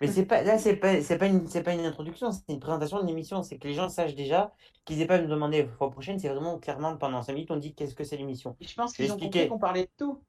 Mais 0.00 0.08
c'est 0.08 0.26
pas 0.26 0.42
là, 0.42 0.58
c'est 0.58 0.76
pas, 0.76 1.00
c'est 1.02 1.18
pas 1.18 1.26
une, 1.26 1.46
c'est 1.46 1.62
pas 1.62 1.72
une 1.74 1.80
introduction, 1.84 2.30
c'est 2.32 2.42
une 2.52 2.60
présentation 2.60 3.00
d'une 3.00 3.08
émission. 3.10 3.42
C'est 3.42 3.58
que 3.58 3.68
les 3.68 3.74
gens 3.74 3.88
sachent 3.88 4.14
déjà 4.14 4.52
qu'ils 4.84 5.00
aient 5.00 5.06
pas 5.06 5.16
à 5.16 5.22
me 5.22 5.26
demander 5.28 5.62
la 5.62 5.68
fois 5.68 5.90
prochaine. 5.90 6.18
C'est 6.18 6.28
vraiment 6.28 6.58
clairement 6.58 6.96
pendant 6.96 7.22
5 7.22 7.32
minutes, 7.34 7.50
on 7.50 7.56
dit 7.56 7.74
qu'est-ce 7.74 7.94
que 7.94 8.04
c'est 8.04 8.16
l'émission. 8.16 8.56
je 8.60 8.74
pense 8.74 8.94
J'ai 8.96 9.04
qu'ils 9.04 9.12
ont 9.12 9.14
expliqué. 9.14 9.40
compris 9.40 9.48
qu'on 9.48 9.58
parlait 9.58 9.84
de 9.84 9.90
tout. 9.98 10.22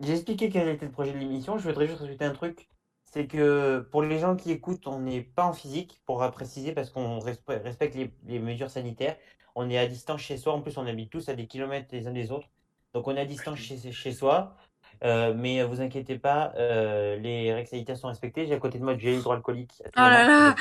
J'ai 0.00 0.14
expliqué 0.14 0.48
quel 0.50 0.68
était 0.68 0.86
le 0.86 0.92
projet 0.92 1.12
de 1.12 1.18
l'émission. 1.18 1.58
Je 1.58 1.68
voudrais 1.68 1.86
juste 1.86 2.00
rajouter 2.00 2.24
un 2.24 2.32
truc. 2.32 2.68
C'est 3.04 3.26
que 3.26 3.80
pour 3.90 4.02
les 4.02 4.18
gens 4.18 4.36
qui 4.36 4.50
écoutent, 4.50 4.86
on 4.86 5.00
n'est 5.00 5.22
pas 5.22 5.44
en 5.44 5.52
physique, 5.52 6.02
pour 6.06 6.28
préciser, 6.32 6.72
parce 6.72 6.90
qu'on 6.90 7.18
respe- 7.20 7.62
respecte 7.62 7.94
les, 7.94 8.12
les 8.24 8.38
mesures 8.38 8.70
sanitaires. 8.70 9.16
On 9.54 9.68
est 9.70 9.78
à 9.78 9.86
distance 9.86 10.20
chez 10.22 10.36
soi. 10.38 10.54
En 10.54 10.62
plus, 10.62 10.78
on 10.78 10.86
habite 10.86 11.10
tous 11.10 11.28
à 11.28 11.34
des 11.34 11.46
kilomètres 11.46 11.88
les 11.92 12.06
uns 12.08 12.12
des 12.12 12.32
autres. 12.32 12.48
Donc, 12.94 13.06
on 13.06 13.16
est 13.16 13.20
à 13.20 13.26
distance 13.26 13.58
chez, 13.58 13.92
chez 13.92 14.12
soi. 14.12 14.56
Euh, 15.04 15.34
mais 15.36 15.60
euh, 15.60 15.66
vous 15.66 15.80
inquiétez 15.80 16.16
pas, 16.18 16.52
euh, 16.56 17.16
les 17.16 17.52
règles 17.52 17.68
sanitaires 17.68 17.96
sont 17.96 18.06
respectées. 18.08 18.46
J'ai 18.46 18.54
à 18.54 18.58
côté 18.58 18.78
de 18.78 18.84
moi 18.84 18.94
du 18.94 19.00
gel 19.04 19.14
hydroalcoolique. 19.14 19.82
à 19.84 19.88
tout 19.88 19.90
Oh 19.96 20.00
là 20.02 20.24
là. 20.24 20.50
En- 20.50 20.54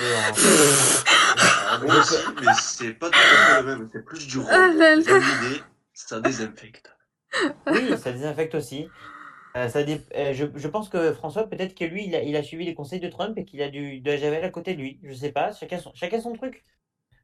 Ah, 1.69 1.77
moi 1.83 1.95
aussi, 1.99 2.15
mais 2.41 2.47
c'est 2.59 2.93
pas 2.93 3.09
tout 3.09 3.17
à 3.19 3.45
fait 3.55 3.61
le 3.61 3.67
même. 3.67 3.89
C'est 3.91 4.03
plus 4.03 4.27
du 4.27 4.39
rhum. 4.39 4.47
Oh 4.51 5.61
ça 5.93 6.19
désinfecte. 6.19 6.91
Oui, 7.67 7.97
ça 7.97 8.11
désinfecte 8.11 8.55
aussi. 8.55 8.89
Euh, 9.57 9.67
ça 9.69 9.83
dé- 9.83 10.01
euh, 10.15 10.33
je, 10.33 10.45
je 10.55 10.67
pense 10.67 10.89
que 10.89 11.13
François, 11.13 11.47
peut-être 11.47 11.75
que 11.75 11.83
lui, 11.85 12.05
il 12.05 12.15
a, 12.15 12.23
il 12.23 12.35
a 12.35 12.43
suivi 12.43 12.65
les 12.65 12.73
conseils 12.73 12.99
de 12.99 13.09
Trump 13.09 13.37
et 13.37 13.45
qu'il 13.45 13.61
a 13.61 13.69
du, 13.69 13.99
de 13.99 14.11
la 14.11 14.17
javel 14.17 14.43
à 14.43 14.49
côté 14.49 14.73
de 14.73 14.79
lui. 14.79 14.99
Je 15.03 15.13
sais 15.13 15.31
pas, 15.31 15.51
chacun 15.53 15.77
son, 15.77 15.91
chacun 15.93 16.19
son 16.21 16.33
truc. 16.33 16.63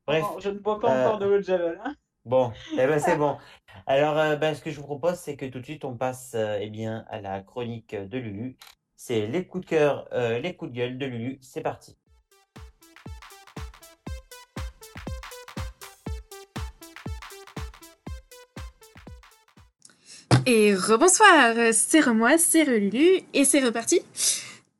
Bref, 0.05 0.23
Non, 0.23 0.39
je 0.39 0.49
ne 0.49 0.59
bois 0.59 0.79
pas 0.79 0.89
Euh, 0.93 1.01
encore 1.07 1.19
de 1.19 1.25
l'eau 1.25 1.37
de 1.37 1.43
Javel. 1.43 1.79
hein. 1.83 1.95
Bon, 2.27 2.51
eh 2.73 2.87
ben, 2.87 2.99
c'est 2.99 3.15
bon. 3.17 3.37
Alors, 3.85 4.17
euh, 4.17 4.35
ben, 4.35 4.53
ce 4.53 4.61
que 4.61 4.71
je 4.71 4.77
vous 4.77 4.85
propose, 4.85 5.15
c'est 5.15 5.35
que 5.35 5.45
tout 5.45 5.59
de 5.59 5.65
suite, 5.65 5.85
on 5.85 5.95
passe 5.95 6.33
euh, 6.35 6.59
eh 6.61 6.69
bien, 6.69 7.05
à 7.09 7.21
la 7.21 7.41
chronique 7.41 7.95
de 7.95 8.17
Lulu. 8.17 8.57
C'est 8.95 9.27
les 9.27 9.45
coups 9.45 9.65
de 9.65 9.69
cœur, 9.69 10.07
euh, 10.13 10.39
les 10.39 10.55
coups 10.55 10.71
de 10.71 10.77
gueule 10.77 10.97
de 10.97 11.05
Lulu. 11.05 11.39
C'est 11.41 11.61
parti. 11.61 11.97
Et 20.45 20.73
rebonsoir, 20.73 21.55
c'est 21.73 21.99
Remois, 21.99 22.37
c'est 22.37 22.63
Relulu, 22.63 23.19
et 23.33 23.43
c'est 23.43 23.59
reparti. 23.59 24.01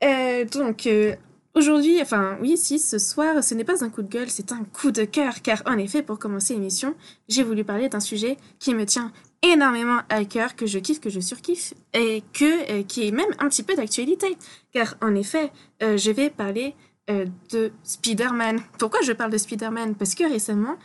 Euh, 0.02 0.46
donc, 0.46 0.88
euh, 0.88 1.16
aujourd'hui, 1.58 2.02
enfin, 2.02 2.38
oui, 2.42 2.58
si, 2.58 2.80
ce 2.80 3.00
soir, 3.00 3.44
ce 3.44 3.54
n'est 3.56 3.64
pas 3.64 3.84
un 3.84 3.90
coup 3.90 4.04
de 4.04 4.08
gueule, 4.08 4.30
c'est 4.30 4.52
un 4.52 4.64
coup 4.64 4.92
de 4.92 5.04
cœur, 5.04 5.42
car 5.42 5.62
en 5.66 5.78
effet, 5.78 6.04
pour 6.04 6.20
commencer 6.20 6.54
l'émission, 6.54 6.96
j'ai 7.28 7.44
voulu 7.44 7.64
parler 7.64 7.90
d'un 7.90 8.00
sujet 8.00 8.38
qui 8.60 8.74
me 8.74 8.86
tient 8.86 9.12
énormément 9.42 10.00
à 10.10 10.24
cœur, 10.26 10.56
que 10.56 10.66
je 10.66 10.80
kiffe, 10.80 11.00
que 11.00 11.10
je 11.10 11.20
surkiffe, 11.20 11.74
et 11.94 12.24
que, 12.34 12.72
euh, 12.72 12.84
qui 12.84 13.08
est 13.08 13.12
même 13.12 13.30
un 13.40 13.50
petit 13.50 13.64
peu 13.64 13.76
d'actualité. 13.76 14.38
Car, 14.72 14.96
en 15.02 15.16
effet, 15.16 15.52
euh, 15.84 15.98
je 15.98 16.12
vais 16.12 16.30
parler 16.30 16.76
euh, 17.10 17.26
de 17.52 17.72
Spider-Man. 17.84 18.60
Pourquoi 18.80 19.02
je 19.02 19.12
parle 19.12 19.32
de 19.32 19.38
Spider-Man? 19.38 19.96
Parce 19.96 20.16
que 20.16 20.24
récemment 20.24 20.76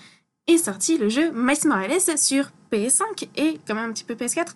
est 0.47 0.59
sorti 0.59 0.99
le 0.99 1.09
jeu 1.09 1.31
Miles 1.33 1.67
Morales 1.67 2.01
sur 2.17 2.51
PS5 2.73 3.29
et 3.37 3.59
quand 3.67 3.75
même 3.75 3.91
un 3.91 3.93
petit 3.93 4.05
peu 4.05 4.15
PS4. 4.15 4.49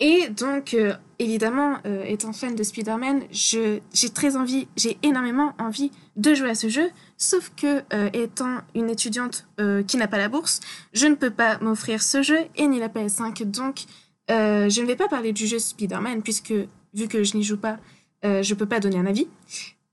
Et 0.00 0.30
donc, 0.30 0.72
euh, 0.72 0.94
évidemment, 1.18 1.76
euh, 1.86 2.02
étant 2.04 2.32
fan 2.32 2.56
de 2.56 2.62
Spider-Man, 2.62 3.22
j'ai 3.30 3.82
très 4.14 4.36
envie, 4.36 4.66
j'ai 4.74 4.98
énormément 5.02 5.52
envie 5.58 5.92
de 6.16 6.32
jouer 6.32 6.50
à 6.50 6.54
ce 6.54 6.70
jeu, 6.70 6.90
sauf 7.18 7.52
que, 7.54 7.82
euh, 7.92 8.08
étant 8.14 8.62
une 8.74 8.88
étudiante 8.88 9.46
qui 9.86 9.98
n'a 9.98 10.08
pas 10.08 10.16
la 10.16 10.30
bourse, 10.30 10.60
je 10.94 11.06
ne 11.06 11.14
peux 11.14 11.30
pas 11.30 11.58
m'offrir 11.58 12.02
ce 12.02 12.22
jeu 12.22 12.38
et 12.56 12.66
ni 12.66 12.80
la 12.80 12.88
PS5. 12.88 13.44
Donc, 13.44 13.84
je 14.28 14.80
ne 14.80 14.86
vais 14.86 14.96
pas 14.96 15.08
parler 15.08 15.32
du 15.32 15.46
jeu 15.46 15.58
Spider-Man, 15.58 16.22
puisque, 16.22 16.54
vu 16.94 17.08
que 17.08 17.22
je 17.22 17.36
n'y 17.36 17.42
joue 17.42 17.58
pas, 17.58 17.78
je 18.22 18.54
peux 18.54 18.64
pas 18.64 18.80
donner 18.80 18.96
un 18.96 19.04
avis. 19.04 19.28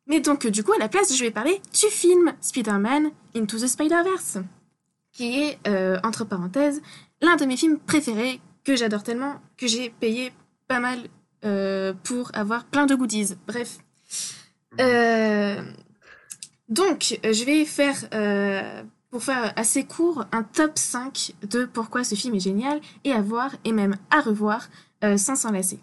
Mais 0.07 0.21
donc, 0.21 0.47
du 0.47 0.63
coup, 0.63 0.71
à 0.71 0.77
la 0.77 0.87
place, 0.87 1.13
je 1.13 1.21
vais 1.21 1.31
parler 1.31 1.61
du 1.73 1.87
film 1.87 2.33
Spider-Man 2.39 3.11
Into 3.35 3.57
the 3.57 3.67
Spider-Verse, 3.67 4.37
qui 5.11 5.41
est, 5.41 5.59
entre 6.05 6.23
parenthèses, 6.23 6.81
l'un 7.21 7.35
de 7.35 7.43
mes 7.43 7.57
films 7.57 7.77
préférés 7.77 8.39
que 8.67 8.75
j'adore 8.75 9.01
tellement 9.01 9.35
que 9.55 9.65
j'ai 9.65 9.89
payé 9.89 10.33
pas 10.67 10.81
mal 10.81 10.99
euh, 11.45 11.93
pour 12.03 12.31
avoir 12.33 12.65
plein 12.65 12.85
de 12.85 12.95
goodies. 12.95 13.35
Bref. 13.47 13.77
Euh, 14.81 15.61
donc, 16.67 17.17
je 17.23 17.45
vais 17.45 17.63
faire, 17.63 17.95
euh, 18.13 18.83
pour 19.09 19.23
faire 19.23 19.53
assez 19.55 19.85
court, 19.85 20.25
un 20.33 20.43
top 20.43 20.77
5 20.77 21.33
de 21.49 21.63
pourquoi 21.63 22.03
ce 22.03 22.15
film 22.15 22.35
est 22.35 22.41
génial 22.41 22.81
et 23.05 23.13
à 23.13 23.21
voir 23.21 23.55
et 23.63 23.71
même 23.71 23.95
à 24.09 24.19
revoir 24.19 24.67
sans 25.15 25.35
s'en 25.35 25.51
lasser. 25.51 25.79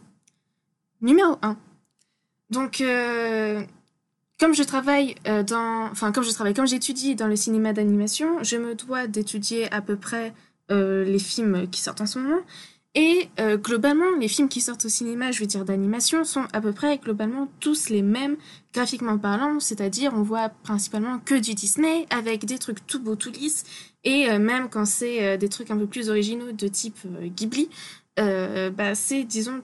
Numéro 1.01 1.39
1. 1.41 1.57
Donc, 2.51 2.83
comme 4.39 4.55
je 4.55 4.63
travaille 4.63 5.15
dans, 5.25 5.89
enfin 5.91 6.13
comme 6.13 6.25
je 6.25 6.33
travaille, 6.33 6.53
comme 6.53 6.67
j'étudie 6.67 7.15
dans 7.15 7.29
le 7.29 7.37
cinéma 7.37 7.73
d'animation, 7.73 8.43
je 8.43 8.57
me 8.57 8.75
dois 8.75 9.07
d'étudier 9.07 9.73
à 9.73 9.81
peu 9.81 9.97
près 9.97 10.35
euh, 10.71 11.05
les 11.05 11.19
films 11.19 11.69
qui 11.69 11.81
sortent 11.81 12.01
en 12.01 12.07
ce 12.07 12.19
moment. 12.19 12.41
Et 12.97 13.29
euh, 13.41 13.57
globalement, 13.57 14.17
les 14.21 14.29
films 14.29 14.49
qui 14.49 14.61
sortent 14.61 14.85
au 14.85 14.89
cinéma, 14.89 15.33
je 15.33 15.41
veux 15.41 15.47
dire 15.47 15.65
d'animation, 15.65 16.23
sont 16.23 16.47
à 16.53 16.61
peu 16.61 16.73
près 16.73 16.99
globalement 16.99 17.49
tous 17.59 17.89
les 17.89 18.03
mêmes 18.03 18.37
graphiquement 18.73 19.19
parlant, 19.19 19.59
c'est-à-dire 19.59 20.13
on 20.15 20.23
voit 20.23 20.49
principalement 20.49 21.19
que 21.19 21.35
du 21.35 21.55
Disney 21.55 22.07
avec 22.11 22.45
des 22.45 22.59
trucs 22.59 22.87
tout 22.87 23.01
beaux, 23.01 23.17
tout 23.17 23.33
lisses, 23.33 23.65
et 24.05 24.31
euh, 24.31 24.39
même 24.39 24.69
quand 24.69 24.85
c'est 24.85 25.27
euh, 25.27 25.37
des 25.37 25.49
trucs 25.49 25.73
un 25.73 25.77
peu 25.77 25.87
plus 25.87 26.09
originaux 26.09 26.53
de 26.53 26.69
type 26.69 26.99
euh, 27.07 27.27
Ghibli, 27.27 27.69
euh, 28.21 28.71
bah, 28.71 28.95
c'est 28.95 29.25
disons 29.25 29.63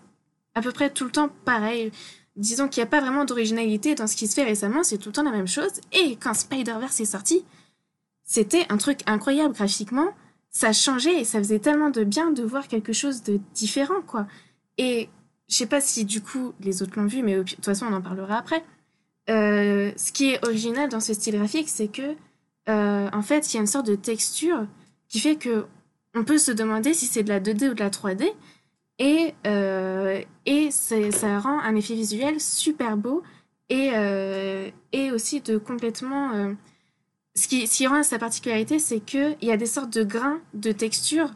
à 0.57 0.63
peu 0.63 0.73
près 0.73 0.91
tout 0.91 1.05
le 1.05 1.13
temps 1.13 1.31
pareil. 1.45 1.93
Disons 2.37 2.69
qu'il 2.69 2.81
n'y 2.81 2.89
a 2.89 2.91
pas 2.91 3.01
vraiment 3.01 3.25
d'originalité 3.25 3.95
dans 3.95 4.07
ce 4.07 4.17
qui 4.17 4.27
se 4.27 4.35
fait 4.35 4.45
récemment, 4.45 4.83
c'est 4.83 4.99
tout 4.99 5.11
le 5.11 5.13
temps 5.13 5.23
la 5.23 5.31
même 5.31 5.47
chose. 5.47 5.73
Et 5.93 6.17
quand 6.17 6.35
Spider-Verse 6.35 7.01
est 7.01 7.05
sorti, 7.05 7.45
c'était 8.25 8.67
un 8.71 8.77
truc 8.77 9.01
incroyable 9.07 9.55
graphiquement 9.55 10.15
ça 10.51 10.73
changeait 10.73 11.21
et 11.21 11.25
ça 11.25 11.39
faisait 11.39 11.59
tellement 11.61 11.91
de 11.91 12.05
bien 12.05 12.33
de 12.33 12.43
voir 12.43 12.69
quelque 12.69 12.93
chose 12.93 13.23
de 13.23 13.41
différent, 13.55 14.03
quoi. 14.07 14.27
Et 14.79 15.09
je 15.49 15.57
sais 15.57 15.67
pas 15.67 15.81
si 15.81 16.05
du 16.05 16.23
coup 16.23 16.53
les 16.61 16.83
autres 16.83 16.99
l'ont 16.99 17.07
vu, 17.07 17.23
mais 17.23 17.37
de 17.37 17.43
toute 17.43 17.65
façon 17.65 17.87
on 17.87 17.93
en 17.93 18.03
parlera 18.03 18.39
après. 18.39 18.65
Euh, 19.29 19.93
ce 19.97 20.13
qui 20.13 20.31
est 20.31 20.45
original 20.45 20.89
dans 20.89 21.01
ce 21.01 21.15
style 21.15 21.37
graphique, 21.37 21.69
c'est 21.69 21.89
que 21.89 22.17
euh, 22.69 23.09
en 23.13 23.23
fait 23.23 23.53
il 23.53 23.57
y 23.57 23.59
a 23.59 23.61
une 23.61 23.67
sorte 23.67 23.87
de 23.87 23.95
texture 23.95 24.67
qui 25.09 25.21
fait 25.21 25.37
que 25.37 25.67
on 26.15 26.25
peut 26.25 26.39
se 26.39 26.51
demander 26.51 26.95
si 26.95 27.07
c'est 27.07 27.23
de 27.23 27.29
la 27.29 27.41
2D 27.41 27.71
ou 27.71 27.75
de 27.75 27.81
la 27.81 27.91
3D. 27.91 28.33
Et, 28.99 29.35
euh, 29.47 30.21
et 30.45 30.71
ça 30.71 31.39
rend 31.39 31.59
un 31.61 31.75
effet 31.75 31.95
visuel 31.95 32.39
super 32.41 32.97
beau 32.97 33.23
et, 33.71 33.93
et 34.93 35.11
aussi 35.13 35.41
de 35.41 35.57
complètement 35.57 36.55
ce 37.35 37.49
qui, 37.49 37.67
ce 37.67 37.89
rend 37.89 38.03
sa 38.03 38.19
particularité, 38.19 38.79
c'est 38.79 39.01
qu'il 39.01 39.37
y 39.43 39.51
a 39.51 39.57
des 39.57 39.67
sortes 39.67 39.93
de 39.93 40.05
grains 40.05 40.41
de 40.55 40.73
texture 40.73 41.31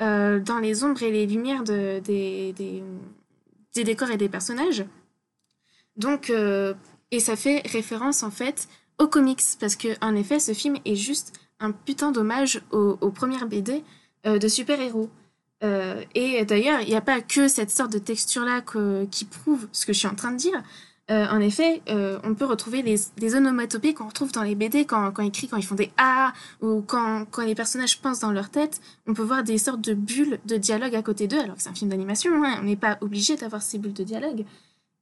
euh, 0.00 0.40
dans 0.40 0.58
les 0.58 0.84
ombres 0.84 1.02
et 1.02 1.10
les 1.10 1.26
lumières 1.26 1.64
de, 1.64 2.00
des, 2.00 2.54
décors 3.74 4.10
et 4.10 4.16
des 4.16 4.28
personnages. 4.28 4.84
Donc, 5.96 6.30
euh, 6.30 6.74
et 7.10 7.20
ça 7.20 7.36
fait 7.36 7.66
référence 7.66 8.22
en 8.22 8.30
fait 8.30 8.68
aux 8.98 9.08
comics, 9.08 9.42
parce 9.60 9.76
que 9.76 9.88
en 10.00 10.14
effet, 10.14 10.38
ce 10.38 10.54
film 10.54 10.76
est 10.84 10.96
juste 10.96 11.38
un 11.60 11.72
putain 11.72 12.12
d'hommage 12.12 12.62
aux, 12.70 12.98
aux, 13.00 13.10
premières 13.10 13.46
BD 13.46 13.84
euh, 14.26 14.38
de 14.38 14.48
super-héros. 14.48 15.10
Euh, 15.62 16.02
et 16.14 16.44
d'ailleurs, 16.44 16.80
il 16.80 16.88
n'y 16.88 16.96
a 16.96 17.00
pas 17.00 17.20
que 17.20 17.46
cette 17.46 17.70
sorte 17.70 17.92
de 17.92 17.98
texture-là 17.98 18.62
qui 19.10 19.24
prouve 19.24 19.68
ce 19.72 19.86
que 19.86 19.92
je 19.92 19.98
suis 19.98 20.08
en 20.08 20.14
train 20.14 20.32
de 20.32 20.36
dire, 20.36 20.62
euh, 21.10 21.26
en 21.26 21.40
effet, 21.40 21.82
euh, 21.88 22.18
on 22.22 22.34
peut 22.34 22.44
retrouver 22.44 22.82
les, 22.82 22.96
les 23.18 23.34
onomatopées 23.34 23.92
qu'on 23.92 24.06
retrouve 24.06 24.30
dans 24.30 24.42
les 24.42 24.54
BD 24.54 24.84
quand, 24.84 25.12
ils 25.18 25.32
crient, 25.32 25.48
quand 25.48 25.56
ils 25.56 25.64
font 25.64 25.74
des 25.74 25.90
A, 25.98 26.32
ou 26.60 26.80
quand, 26.80 27.26
les 27.44 27.54
personnages 27.54 28.00
pensent 28.00 28.20
dans 28.20 28.30
leur 28.30 28.50
tête. 28.50 28.80
On 29.06 29.14
peut 29.14 29.22
voir 29.22 29.42
des 29.42 29.58
sortes 29.58 29.80
de 29.80 29.94
bulles 29.94 30.38
de 30.46 30.56
dialogue 30.56 30.94
à 30.94 31.02
côté 31.02 31.26
d'eux, 31.26 31.40
alors 31.40 31.56
que 31.56 31.62
c'est 31.62 31.70
un 31.70 31.74
film 31.74 31.90
d'animation, 31.90 32.30
hein, 32.44 32.58
on 32.60 32.64
n'est 32.64 32.76
pas 32.76 32.98
obligé 33.00 33.36
d'avoir 33.36 33.62
ces 33.62 33.78
bulles 33.78 33.92
de 33.92 34.04
dialogue. 34.04 34.44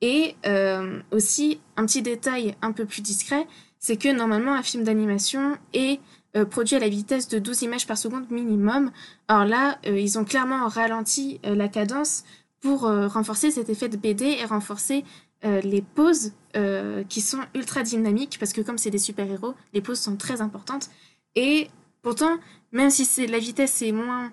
Et 0.01 0.37
euh, 0.47 1.01
aussi, 1.11 1.61
un 1.77 1.85
petit 1.85 2.01
détail 2.01 2.57
un 2.63 2.73
peu 2.73 2.87
plus 2.87 3.03
discret, 3.03 3.47
c'est 3.79 3.97
que 3.99 4.09
normalement, 4.09 4.55
un 4.55 4.63
film 4.63 4.85
d'animation 4.85 5.59
est 5.75 6.01
produit 6.49 6.77
à 6.77 6.79
la 6.79 6.89
vitesse 6.89 7.27
de 7.27 7.41
12 7.41 7.63
images 7.63 7.87
par 7.89 7.99
seconde 7.99 8.31
minimum. 8.31 8.93
Alors 9.27 9.45
là, 9.45 9.81
ils 9.85 10.17
ont 10.17 10.25
clairement 10.25 10.69
ralenti 10.69 11.41
la 11.43 11.67
cadence 11.67 12.23
pour 12.61 12.83
renforcer 12.83 13.51
cet 13.51 13.69
effet 13.69 13.89
de 13.89 13.97
BD 13.97 14.37
et 14.41 14.45
renforcer 14.45 15.05
euh, 15.45 15.61
les 15.63 15.81
poses 15.81 16.33
euh, 16.55 17.03
qui 17.09 17.23
sont 17.23 17.41
ultra 17.55 17.83
dynamiques 17.83 18.37
parce 18.39 18.53
que 18.53 18.61
comme 18.61 18.77
c'est 18.77 18.91
des 18.91 18.99
super-héros, 18.99 19.55
les 19.73 19.81
poses 19.81 19.99
sont 19.99 20.17
très 20.17 20.43
importantes. 20.43 20.91
Et 21.35 21.69
pourtant, 22.03 22.39
même 22.73 22.91
si 22.91 23.05
c'est 23.07 23.27
la 23.27 23.39
vitesse 23.39 23.81
est 23.81 23.93
moins, 23.93 24.33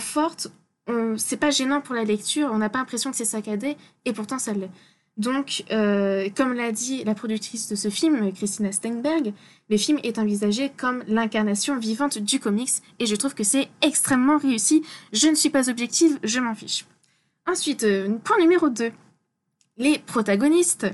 forte, 0.00 0.48
c'est 1.16 1.36
pas 1.36 1.50
gênant 1.50 1.80
pour 1.80 1.94
la 1.94 2.04
lecture, 2.04 2.50
on 2.52 2.58
n'a 2.58 2.68
pas 2.68 2.78
l'impression 2.78 3.10
que 3.10 3.16
c'est 3.16 3.24
saccadé, 3.24 3.76
et 4.04 4.12
pourtant 4.12 4.38
ça 4.38 4.52
l'est. 4.52 4.70
Donc, 5.16 5.64
euh, 5.70 6.28
comme 6.34 6.54
l'a 6.54 6.72
dit 6.72 7.04
la 7.04 7.14
productrice 7.14 7.68
de 7.68 7.76
ce 7.76 7.88
film, 7.88 8.32
Christina 8.32 8.72
Steinberg, 8.72 9.32
le 9.68 9.76
film 9.76 9.98
est 10.02 10.18
envisagé 10.18 10.72
comme 10.76 11.04
l'incarnation 11.06 11.78
vivante 11.78 12.18
du 12.18 12.40
comics, 12.40 12.70
et 12.98 13.06
je 13.06 13.14
trouve 13.14 13.34
que 13.34 13.44
c'est 13.44 13.68
extrêmement 13.82 14.38
réussi. 14.38 14.82
Je 15.12 15.28
ne 15.28 15.34
suis 15.34 15.50
pas 15.50 15.70
objective, 15.70 16.18
je 16.22 16.40
m'en 16.40 16.54
fiche. 16.54 16.86
Ensuite, 17.46 17.86
point 18.24 18.38
numéro 18.38 18.70
2 18.70 18.90
les 19.76 19.98
protagonistes. 19.98 20.86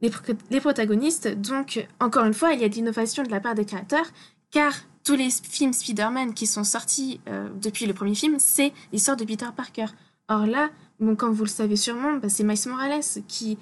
Les, 0.00 0.10
pro 0.10 0.32
les, 0.50 0.60
protagonistes, 0.60 1.28
donc, 1.28 1.86
encore 1.98 2.24
une 2.24 2.34
fois, 2.34 2.52
il 2.52 2.60
y 2.60 2.64
a 2.64 2.68
de 2.68 2.74
l'innovation 2.74 3.24
de 3.24 3.30
la 3.30 3.40
part 3.40 3.54
des 3.54 3.64
créateurs, 3.64 4.06
car 4.50 4.72
tous 5.02 5.16
les 5.16 5.30
films 5.30 5.72
Spider-Man 5.72 6.34
qui 6.34 6.46
sont 6.46 6.64
sortis 6.64 7.20
euh, 7.28 7.48
depuis 7.60 7.86
le 7.86 7.94
premier 7.94 8.14
film, 8.14 8.36
c'est 8.38 8.72
l'histoire 8.92 9.16
de 9.16 9.24
Peter 9.24 9.48
Parker. 9.56 9.86
Or 10.28 10.46
là, 10.46 10.70
bon, 11.00 11.16
comme 11.16 11.32
vous 11.32 11.44
le 11.44 11.50
savez 11.50 11.76
sûrement, 11.76 12.14
bah, 12.18 12.28
c'est 12.28 12.44
Miles 12.44 12.58
Morales 12.66 13.00
qui, 13.26 13.58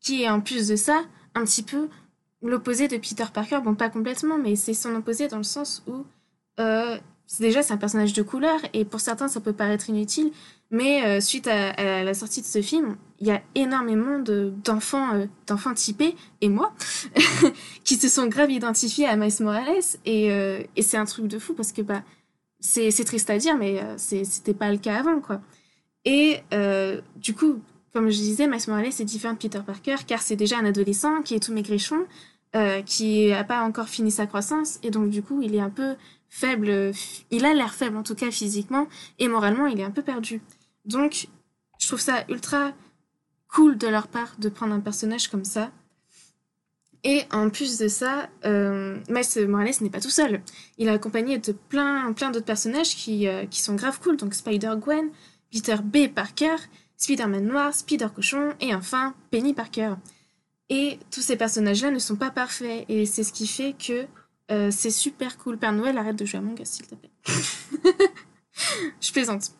qui 0.00 0.22
est 0.22 0.30
en 0.30 0.40
plus 0.40 0.68
de 0.68 0.76
ça 0.76 1.02
un 1.34 1.44
petit 1.44 1.62
peu 1.62 1.88
l'opposé 2.42 2.88
de 2.88 2.96
Peter 2.96 3.26
Parker. 3.32 3.60
Bon, 3.62 3.74
pas 3.74 3.90
complètement, 3.90 4.38
mais 4.38 4.56
c'est 4.56 4.74
son 4.74 4.94
opposé 4.94 5.28
dans 5.28 5.36
le 5.36 5.42
sens 5.42 5.82
où 5.86 6.04
euh, 6.58 6.96
déjà 7.38 7.62
c'est 7.62 7.74
un 7.74 7.76
personnage 7.76 8.12
de 8.12 8.22
couleur 8.22 8.58
et 8.72 8.84
pour 8.84 9.00
certains 9.00 9.28
ça 9.28 9.40
peut 9.40 9.52
paraître 9.52 9.90
inutile, 9.90 10.32
mais 10.70 11.04
euh, 11.04 11.20
suite 11.20 11.46
à, 11.46 12.02
la 12.02 12.14
sortie 12.14 12.40
de 12.40 12.46
ce 12.46 12.60
film, 12.60 12.96
il 13.20 13.28
y 13.28 13.30
a 13.30 13.40
énormément 13.54 14.18
d'enfants 14.18 15.14
euh, 15.14 15.26
d'enfants 15.46 15.74
typés 15.74 16.16
et 16.40 16.48
moi 16.48 16.74
qui 17.84 17.96
se 17.96 18.08
sont 18.08 18.26
grave 18.26 18.50
identifiés 18.50 19.06
à 19.06 19.16
Miles 19.16 19.32
Morales 19.40 19.82
et, 20.04 20.32
euh, 20.32 20.62
et 20.74 20.82
c'est 20.82 20.96
un 20.96 21.04
truc 21.04 21.28
de 21.28 21.38
fou 21.38 21.54
parce 21.54 21.72
que 21.72 21.82
bah 21.82 22.02
c'est 22.58 23.04
triste 23.04 23.30
à 23.30 23.38
dire 23.38 23.56
mais 23.56 23.80
c'était 23.96 24.54
pas 24.54 24.72
le 24.72 24.78
cas 24.78 24.96
avant 24.96 25.20
quoi. 25.20 25.40
Et 26.04 26.40
du 27.16 27.34
coup, 27.34 27.60
comme 27.92 28.10
je 28.10 28.16
disais, 28.16 28.48
Miles 28.48 28.60
Morales 28.66 28.86
est 28.86 29.04
différent 29.04 29.34
de 29.34 29.38
Peter 29.38 29.60
Parker 29.64 29.96
car 30.06 30.20
c'est 30.20 30.36
déjà 30.36 30.58
un 30.58 30.64
adolescent 30.64 31.22
qui 31.22 31.34
est 31.34 31.40
tout 31.40 31.52
maigrichon, 31.52 32.06
qui 32.86 33.32
a 33.32 33.44
pas 33.44 33.62
encore 33.62 33.88
fini 33.88 34.10
sa 34.10 34.26
croissance 34.26 34.80
et 34.82 34.90
donc 34.90 35.10
du 35.10 35.22
coup 35.22 35.42
il 35.42 35.54
est 35.54 35.60
un 35.60 35.70
peu 35.70 35.94
faible, 36.28 36.92
il 37.30 37.44
a 37.44 37.54
l'air 37.54 37.72
faible 37.72 37.96
en 37.98 38.02
tout 38.02 38.16
cas 38.16 38.32
physiquement 38.32 38.88
et 39.20 39.28
moralement 39.28 39.66
il 39.66 39.78
est 39.78 39.84
un 39.84 39.92
peu 39.92 40.02
perdu. 40.02 40.40
Donc 40.86 41.28
je 41.78 41.86
trouve 41.86 42.00
ça 42.00 42.24
ultra 42.28 42.72
cool 43.48 43.76
de 43.76 43.86
leur 43.86 44.08
part 44.08 44.36
de 44.38 44.48
prendre 44.48 44.74
un 44.74 44.80
personnage 44.80 45.28
comme 45.28 45.44
ça. 45.44 45.70
Et 47.04 47.22
en 47.30 47.50
plus 47.50 47.78
de 47.78 47.86
ça, 47.86 48.28
euh, 48.44 48.98
Miles 49.08 49.48
Morales 49.48 49.74
n'est 49.80 49.90
pas 49.90 50.00
tout 50.00 50.10
seul. 50.10 50.42
Il 50.76 50.88
est 50.88 50.90
accompagné 50.90 51.38
de 51.38 51.52
plein, 51.52 52.12
plein 52.12 52.30
d'autres 52.30 52.46
personnages 52.46 52.96
qui, 52.96 53.28
euh, 53.28 53.46
qui 53.46 53.60
sont 53.60 53.76
grave 53.76 54.00
cool. 54.00 54.16
Donc 54.16 54.34
Spider-Gwen, 54.34 55.10
Peter 55.52 55.76
B. 55.84 56.08
Parker, 56.12 56.56
Spider-Man 56.96 57.46
Noir, 57.46 57.72
Spider-Cochon 57.74 58.54
et 58.60 58.74
enfin 58.74 59.14
Penny 59.30 59.54
Parker. 59.54 59.94
Et 60.68 60.98
tous 61.12 61.20
ces 61.20 61.36
personnages-là 61.36 61.92
ne 61.92 62.00
sont 62.00 62.16
pas 62.16 62.30
parfaits. 62.30 62.84
Et 62.88 63.06
c'est 63.06 63.22
ce 63.22 63.32
qui 63.32 63.46
fait 63.46 63.74
que 63.78 64.06
euh, 64.50 64.70
c'est 64.72 64.90
super 64.90 65.38
cool. 65.38 65.58
Père 65.58 65.72
Noël, 65.72 65.96
arrête 65.98 66.16
de 66.16 66.24
jouer 66.24 66.38
à 66.38 66.42
Among 66.42 66.58
Us, 66.60 66.68
s'il 66.68 66.86
te 66.86 66.94
plaît. 66.96 67.10
Je 69.00 69.12
plaisante. 69.12 69.52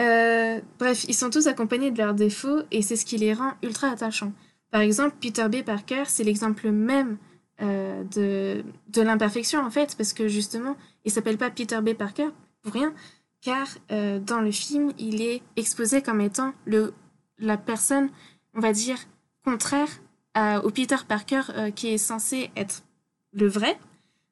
Euh, 0.00 0.60
bref, 0.78 1.04
ils 1.08 1.14
sont 1.14 1.30
tous 1.30 1.46
accompagnés 1.46 1.90
de 1.90 1.98
leurs 1.98 2.14
défauts 2.14 2.62
et 2.70 2.82
c'est 2.82 2.96
ce 2.96 3.04
qui 3.04 3.16
les 3.16 3.32
rend 3.32 3.52
ultra 3.62 3.88
attachants. 3.88 4.32
Par 4.70 4.80
exemple, 4.80 5.14
Peter 5.20 5.48
B. 5.48 5.62
Parker, 5.62 6.04
c'est 6.06 6.24
l'exemple 6.24 6.70
même 6.70 7.16
euh, 7.62 8.02
de, 8.04 8.64
de 8.88 9.02
l'imperfection 9.02 9.60
en 9.60 9.70
fait, 9.70 9.94
parce 9.96 10.12
que 10.12 10.26
justement, 10.26 10.76
il 11.04 11.12
s'appelle 11.12 11.38
pas 11.38 11.50
Peter 11.50 11.80
B. 11.80 11.94
Parker 11.94 12.28
pour 12.62 12.72
rien, 12.72 12.92
car 13.40 13.68
euh, 13.92 14.18
dans 14.18 14.40
le 14.40 14.50
film, 14.50 14.92
il 14.98 15.22
est 15.22 15.42
exposé 15.56 16.02
comme 16.02 16.20
étant 16.20 16.54
le, 16.64 16.92
la 17.38 17.56
personne, 17.56 18.10
on 18.54 18.60
va 18.60 18.72
dire, 18.72 18.98
contraire 19.44 19.88
à, 20.34 20.64
au 20.64 20.70
Peter 20.70 20.96
Parker 21.06 21.42
qui 21.76 21.88
est 21.88 21.98
censé 21.98 22.50
être 22.56 22.82
le 23.32 23.46
vrai. 23.46 23.78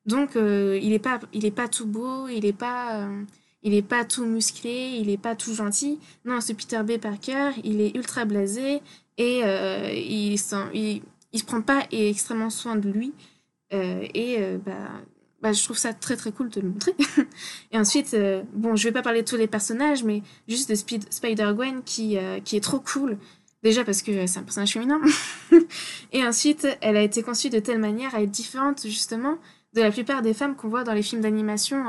Donc, 0.07 0.31
il 0.35 0.93
est 0.93 0.99
pas, 0.99 1.21
pas 1.55 1.69
tout 1.69 1.87
beau, 1.87 2.27
il 2.27 2.45
est 2.45 2.53
pas 2.53 3.07
il 3.63 3.75
est 3.75 3.83
pas 3.83 4.05
tout 4.05 4.25
musclé, 4.25 4.99
il 5.01 5.09
est 5.11 5.19
pas 5.19 5.37
tout 5.37 5.55
gentil. 5.55 5.99
Non, 6.25 6.41
ce 6.41 6.53
Peter 6.53 6.83
B. 6.83 6.99
Parker, 6.99 7.51
il 7.63 7.81
est 7.81 7.95
ultra 7.97 8.25
blasé 8.25 8.81
et 9.19 9.43
euh, 9.45 9.91
il, 9.93 10.33
il, 10.33 10.39
se 10.39 11.45
prend 11.45 11.63
pas 11.63 11.87
et 11.93 12.11
extrêmement 12.11 12.51
soin 12.51 12.77
de 12.77 12.91
lui. 12.91 13.13
Euh, 13.73 14.07
et 14.15 14.37
euh, 14.41 14.59
bah, 14.59 14.91
bah, 15.41 15.53
je 15.53 15.63
trouve 15.63 15.79
ça 15.79 15.93
très 15.95 16.17
très 16.17 16.33
cool 16.33 16.49
de 16.49 16.61
le 16.61 16.71
montrer. 16.71 16.95
et 17.73 17.79
ensuite, 17.79 18.17
bon, 18.53 18.75
je 18.75 18.85
vais 18.85 18.93
pas 18.93 19.03
parler 19.03 19.23
de 19.23 19.29
tous 19.29 19.37
les 19.37 19.47
personnages, 19.47 20.03
mais 20.03 20.23
juste 20.49 20.69
de 20.69 20.75
Spider-Gwen 20.75 21.83
qui, 21.85 22.19
qui 22.45 22.57
est 22.57 22.63
trop 22.63 22.81
cool. 22.81 23.17
Déjà 23.63 23.85
parce 23.85 24.03
que 24.03 24.27
c'est 24.27 24.41
un 24.41 24.43
personnage 24.43 24.73
féminin. 24.73 25.01
et 26.13 26.27
ensuite, 26.27 26.67
elle 26.81 26.97
a 26.97 27.03
été 27.03 27.23
conçue 27.23 27.49
de 27.49 27.61
telle 27.61 27.79
manière 27.79 28.13
à 28.15 28.23
être 28.23 28.31
différente 28.31 28.83
justement 28.83 29.39
de 29.75 29.81
la 29.81 29.93
plupart 29.93 30.21
des 30.21 30.35
femmes 30.35 30.57
qu'on 30.57 30.69
voit 30.69 30.83
dans 30.83 30.95
les 30.95 31.03
films 31.03 31.23
d'animation 31.23 31.85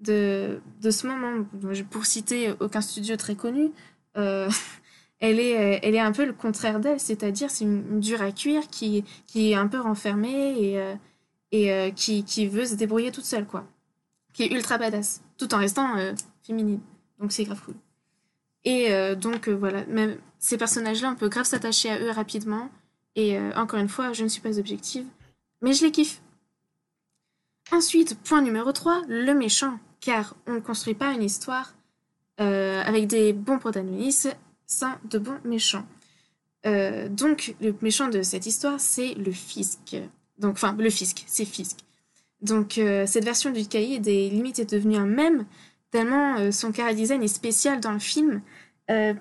de, 0.00 0.60
de 0.80 0.90
ce 0.90 1.06
moment, 1.06 1.44
pour 1.90 2.06
citer 2.06 2.52
aucun 2.60 2.80
studio 2.80 3.16
très 3.16 3.34
connu, 3.34 3.72
euh, 4.16 4.48
elle, 5.20 5.40
est, 5.40 5.80
elle 5.82 5.94
est 5.94 6.00
un 6.00 6.12
peu 6.12 6.24
le 6.24 6.32
contraire 6.32 6.80
d'elle, 6.80 7.00
c'est-à-dire 7.00 7.50
c'est 7.50 7.64
une, 7.64 8.00
dure 8.00 8.22
à 8.22 8.32
cuire 8.32 8.68
qui, 8.68 9.04
qui 9.26 9.50
est 9.50 9.54
un 9.54 9.66
peu 9.66 9.80
renfermée 9.80 10.54
et, 10.60 10.78
euh, 10.78 10.94
et 11.52 11.72
euh, 11.72 11.90
qui, 11.90 12.24
qui 12.24 12.46
veut 12.46 12.66
se 12.66 12.74
débrouiller 12.74 13.10
toute 13.10 13.24
seule, 13.24 13.46
quoi. 13.46 13.66
Qui 14.32 14.44
est 14.44 14.52
ultra 14.52 14.78
badass, 14.78 15.22
tout 15.36 15.52
en 15.54 15.58
restant 15.58 15.96
féminine. 16.42 16.80
Donc 17.18 17.32
c'est 17.32 17.42
grave 17.42 17.60
cool. 17.64 17.74
Et 18.64 18.92
donc 19.16 19.48
voilà, 19.48 19.84
même 19.86 20.18
ces 20.38 20.56
personnages-là, 20.56 21.10
on 21.10 21.14
peut 21.16 21.28
grave 21.28 21.46
s'attacher 21.46 21.90
à 21.90 21.98
eux 21.98 22.10
rapidement. 22.10 22.70
Et 23.16 23.36
encore 23.56 23.80
une 23.80 23.88
fois, 23.88 24.12
je 24.12 24.22
ne 24.22 24.28
suis 24.28 24.42
pas 24.42 24.60
objective, 24.60 25.06
mais 25.60 25.72
je 25.72 25.84
les 25.84 25.90
kiffe. 25.90 26.20
Ensuite, 27.72 28.16
point 28.20 28.42
numéro 28.42 28.70
3, 28.70 29.02
le 29.08 29.32
méchant. 29.32 29.80
Car 30.00 30.36
on 30.46 30.54
ne 30.54 30.60
construit 30.60 30.94
pas 30.94 31.12
une 31.12 31.22
histoire 31.22 31.74
euh, 32.40 32.82
avec 32.84 33.08
des 33.08 33.32
bons 33.32 33.58
protagonistes 33.58 34.36
sans 34.64 34.92
de 35.10 35.18
bons 35.18 35.40
méchants. 35.44 35.86
Euh, 36.66 37.08
donc, 37.08 37.56
le 37.60 37.74
méchant 37.82 38.08
de 38.08 38.22
cette 38.22 38.46
histoire, 38.46 38.78
c'est 38.78 39.14
le 39.14 39.32
fisc. 39.32 39.96
Donc, 40.38 40.52
enfin, 40.52 40.76
le 40.78 40.90
fisc, 40.90 41.24
c'est 41.26 41.44
fisc. 41.44 41.78
Donc, 42.40 42.78
euh, 42.78 43.06
cette 43.06 43.24
version 43.24 43.50
du 43.50 43.66
cahier 43.66 43.98
des 43.98 44.30
limites 44.30 44.60
est 44.60 44.72
devenue 44.72 44.96
un 44.96 45.06
mème, 45.06 45.46
tellement 45.90 46.52
son 46.52 46.70
cara 46.70 46.94
design 46.94 47.24
est 47.24 47.28
spécial 47.28 47.80
dans 47.80 47.92
le 47.92 47.98
film. 47.98 48.42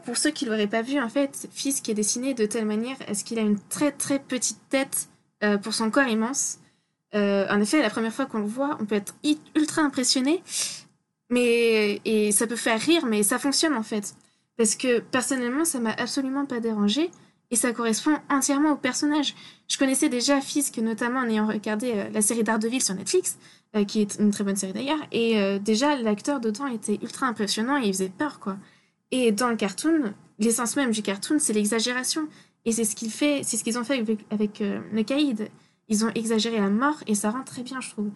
Pour 0.05 0.15
ceux 0.15 0.31
qui 0.31 0.45
l'auraient 0.45 0.67
pas 0.67 0.81
vu, 0.81 0.99
en 0.99 1.09
fait, 1.09 1.49
Fisk 1.51 1.89
est 1.89 1.93
dessiné 1.93 2.33
de 2.33 2.45
telle 2.45 2.65
manière 2.65 2.97
à 3.07 3.13
ce 3.13 3.23
qu'il 3.23 3.37
a 3.37 3.41
une 3.41 3.59
très 3.69 3.91
très 3.91 4.19
petite 4.19 4.59
tête 4.69 5.09
pour 5.61 5.73
son 5.73 5.89
corps 5.91 6.07
immense. 6.07 6.59
Euh, 7.15 7.47
en 7.49 7.61
effet, 7.61 7.81
la 7.81 7.89
première 7.89 8.13
fois 8.13 8.25
qu'on 8.25 8.39
le 8.39 8.45
voit, 8.45 8.77
on 8.81 8.85
peut 8.85 8.95
être 8.95 9.15
ultra 9.55 9.81
impressionné, 9.81 10.43
mais 11.29 12.01
et 12.05 12.31
ça 12.31 12.47
peut 12.47 12.55
faire 12.55 12.79
rire, 12.79 13.05
mais 13.05 13.23
ça 13.23 13.39
fonctionne 13.39 13.73
en 13.73 13.83
fait, 13.83 14.15
parce 14.57 14.75
que 14.75 14.99
personnellement, 14.99 15.65
ça 15.65 15.79
m'a 15.79 15.91
absolument 15.91 16.45
pas 16.45 16.59
dérangé 16.59 17.09
et 17.49 17.55
ça 17.55 17.71
correspond 17.71 18.17
entièrement 18.29 18.71
au 18.71 18.75
personnage. 18.75 19.35
Je 19.69 19.77
connaissais 19.77 20.09
déjà 20.09 20.41
Fisk, 20.41 20.77
notamment 20.79 21.21
en 21.21 21.29
ayant 21.29 21.47
regardé 21.47 21.93
euh, 21.95 22.09
la 22.09 22.21
série 22.21 22.43
Daredevil 22.43 22.81
sur 22.81 22.95
Netflix, 22.95 23.37
euh, 23.75 23.85
qui 23.85 24.01
est 24.01 24.17
une 24.19 24.31
très 24.31 24.43
bonne 24.43 24.57
série 24.57 24.73
d'ailleurs, 24.73 24.99
et 25.13 25.59
déjà 25.59 25.95
l'acteur 25.95 26.41
dedans 26.41 26.67
était 26.67 26.99
ultra 27.01 27.27
impressionnant 27.27 27.81
et 27.81 27.87
il 27.87 27.93
faisait 27.93 28.09
peur 28.09 28.39
quoi. 28.39 28.57
Et 29.11 29.31
dans 29.31 29.47
le 29.47 29.55
cartoon, 29.55 30.13
l'essence 30.39 30.75
même 30.75 30.91
du 30.91 31.01
cartoon, 31.01 31.39
c'est 31.39 31.53
l'exagération. 31.53 32.27
Et 32.65 32.73
c'est 32.73 32.83
ce 32.83 32.95
qu'ils 32.95 33.79
ont 33.79 33.85
fait 33.85 33.99
avec, 33.99 34.25
avec 34.29 34.59
le 34.59 35.03
caïd. 35.03 35.49
Ils 35.89 36.05
ont 36.05 36.11
exagéré 36.15 36.59
la 36.59 36.69
mort 36.69 36.97
et 37.07 37.15
ça 37.15 37.31
rend 37.31 37.43
très 37.43 37.63
bien, 37.63 37.79
je 37.81 37.89
trouve. 37.89 38.09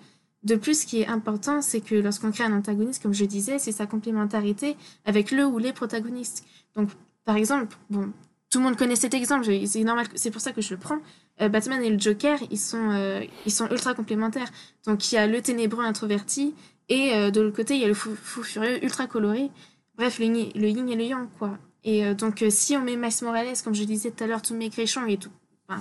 De 0.43 0.55
plus, 0.55 0.81
ce 0.81 0.85
qui 0.87 1.01
est 1.01 1.07
important, 1.07 1.61
c'est 1.61 1.81
que 1.81 1.95
lorsqu'on 1.95 2.31
crée 2.31 2.43
un 2.43 2.57
antagoniste, 2.57 3.03
comme 3.03 3.13
je 3.13 3.25
disais, 3.25 3.59
c'est 3.59 3.71
sa 3.71 3.85
complémentarité 3.85 4.75
avec 5.05 5.31
le 5.31 5.45
ou 5.45 5.59
les 5.59 5.71
protagonistes. 5.71 6.43
Donc, 6.75 6.89
par 7.25 7.35
exemple, 7.35 7.77
bon, 7.91 8.11
tout 8.49 8.57
le 8.57 8.65
monde 8.65 8.75
connaît 8.75 8.95
cet 8.95 9.13
exemple, 9.13 9.45
c'est 9.65 9.83
normal, 9.83 10.07
c'est 10.15 10.31
pour 10.31 10.41
ça 10.41 10.51
que 10.51 10.61
je 10.61 10.73
le 10.73 10.79
prends. 10.79 10.97
Euh, 11.41 11.47
Batman 11.47 11.81
et 11.83 11.89
le 11.89 11.99
Joker, 11.99 12.39
ils 12.49 12.59
sont, 12.59 12.91
euh, 12.91 13.23
ils 13.45 13.51
sont 13.51 13.69
ultra 13.69 13.93
complémentaires. 13.93 14.51
Donc, 14.85 15.11
il 15.11 15.15
y 15.15 15.17
a 15.19 15.27
le 15.27 15.41
ténébreux 15.41 15.85
introverti 15.85 16.55
et 16.89 17.13
euh, 17.13 17.29
de 17.29 17.39
l'autre 17.39 17.55
côté, 17.55 17.75
il 17.75 17.81
y 17.81 17.85
a 17.85 17.87
le 17.87 17.93
fou, 17.93 18.15
fou 18.21 18.41
furieux 18.43 18.83
ultra 18.83 19.05
coloré. 19.05 19.51
Bref, 19.95 20.17
le, 20.19 20.25
le 20.25 20.67
yin 20.67 20.89
et 20.89 20.95
le 20.95 21.03
yang, 21.03 21.29
quoi. 21.37 21.57
Et 21.83 22.13
donc, 22.13 22.43
si 22.49 22.77
on 22.77 22.81
met 22.81 22.95
Miles 22.95 23.11
Morales, 23.23 23.55
comme 23.63 23.73
je 23.73 23.83
disais 23.83 24.11
tout 24.11 24.23
à 24.23 24.27
l'heure, 24.27 24.43
tout 24.43 24.53
maigrichon 24.53 25.05
et 25.07 25.17
tout, 25.17 25.31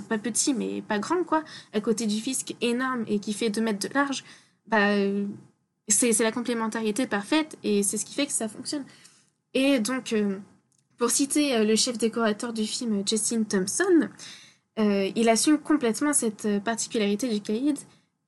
pas 0.08 0.18
petit, 0.18 0.54
mais 0.54 0.82
pas 0.82 0.98
grand, 0.98 1.24
quoi, 1.24 1.42
à 1.72 1.80
côté 1.80 2.06
du 2.06 2.20
fisc 2.20 2.54
énorme 2.60 3.04
et 3.06 3.18
qui 3.18 3.32
fait 3.32 3.50
2 3.50 3.60
mètres 3.60 3.88
de 3.88 3.94
large, 3.94 4.24
bah, 4.66 4.90
euh, 4.90 5.26
c'est 5.88 6.18
la 6.20 6.32
complémentarité 6.32 7.06
parfaite 7.06 7.58
et 7.64 7.82
c'est 7.82 7.98
ce 7.98 8.04
qui 8.04 8.14
fait 8.14 8.26
que 8.26 8.32
ça 8.32 8.48
fonctionne. 8.48 8.84
Et 9.54 9.80
donc, 9.80 10.12
euh, 10.12 10.38
pour 10.96 11.10
citer 11.10 11.56
euh, 11.56 11.64
le 11.64 11.76
chef 11.76 11.98
décorateur 11.98 12.52
du 12.52 12.64
film, 12.64 13.02
Justin 13.06 13.42
Thompson, 13.44 14.08
il 14.78 15.28
assume 15.28 15.58
complètement 15.58 16.14
cette 16.14 16.48
particularité 16.64 17.28
du 17.28 17.42
caïd 17.42 17.76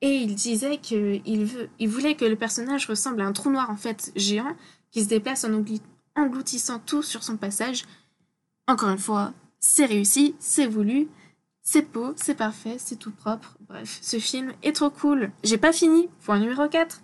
et 0.01 0.17
il 0.17 0.35
disait 0.35 0.77
qu'il 0.77 1.23
il 1.25 1.89
voulait 1.89 2.13
que 2.13 2.25
le 2.25 2.35
personnage 2.35 2.85
ressemble 2.85 3.21
à 3.21 3.25
un 3.25 3.31
trou 3.31 3.49
noir 3.49 3.71
en 3.71 3.75
fait 3.75 4.11
géant 4.15 4.55
qui 4.91 5.03
se 5.03 5.09
déplace 5.09 5.45
en 5.45 5.63
engloutissant 6.15 6.77
tout 6.77 7.01
sur 7.01 7.23
son 7.23 7.37
passage. 7.37 7.85
Encore 8.67 8.89
une 8.89 8.99
fois, 8.99 9.33
c'est 9.59 9.85
réussi, 9.85 10.35
c'est 10.39 10.67
voulu, 10.67 11.07
c'est 11.63 11.91
beau, 11.91 12.13
c'est 12.17 12.35
parfait, 12.35 12.75
c'est 12.77 12.97
tout 12.97 13.11
propre. 13.11 13.57
Bref, 13.67 13.99
ce 14.01 14.19
film 14.19 14.53
est 14.63 14.75
trop 14.75 14.89
cool. 14.89 15.31
J'ai 15.43 15.57
pas 15.57 15.71
fini, 15.71 16.09
point 16.25 16.37
numéro 16.37 16.67
4. 16.67 17.01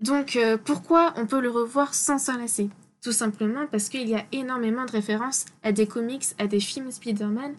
Donc, 0.00 0.36
euh, 0.36 0.58
pourquoi 0.62 1.14
on 1.16 1.26
peut 1.26 1.40
le 1.40 1.50
revoir 1.50 1.94
sans 1.94 2.18
s'en 2.18 2.36
lasser 2.36 2.68
Tout 3.02 3.12
simplement 3.12 3.66
parce 3.70 3.88
qu'il 3.88 4.06
y 4.08 4.14
a 4.14 4.26
énormément 4.32 4.84
de 4.84 4.90
références 4.90 5.46
à 5.62 5.72
des 5.72 5.86
comics, 5.86 6.26
à 6.38 6.46
des 6.46 6.60
films 6.60 6.90
Spider-Man, 6.90 7.54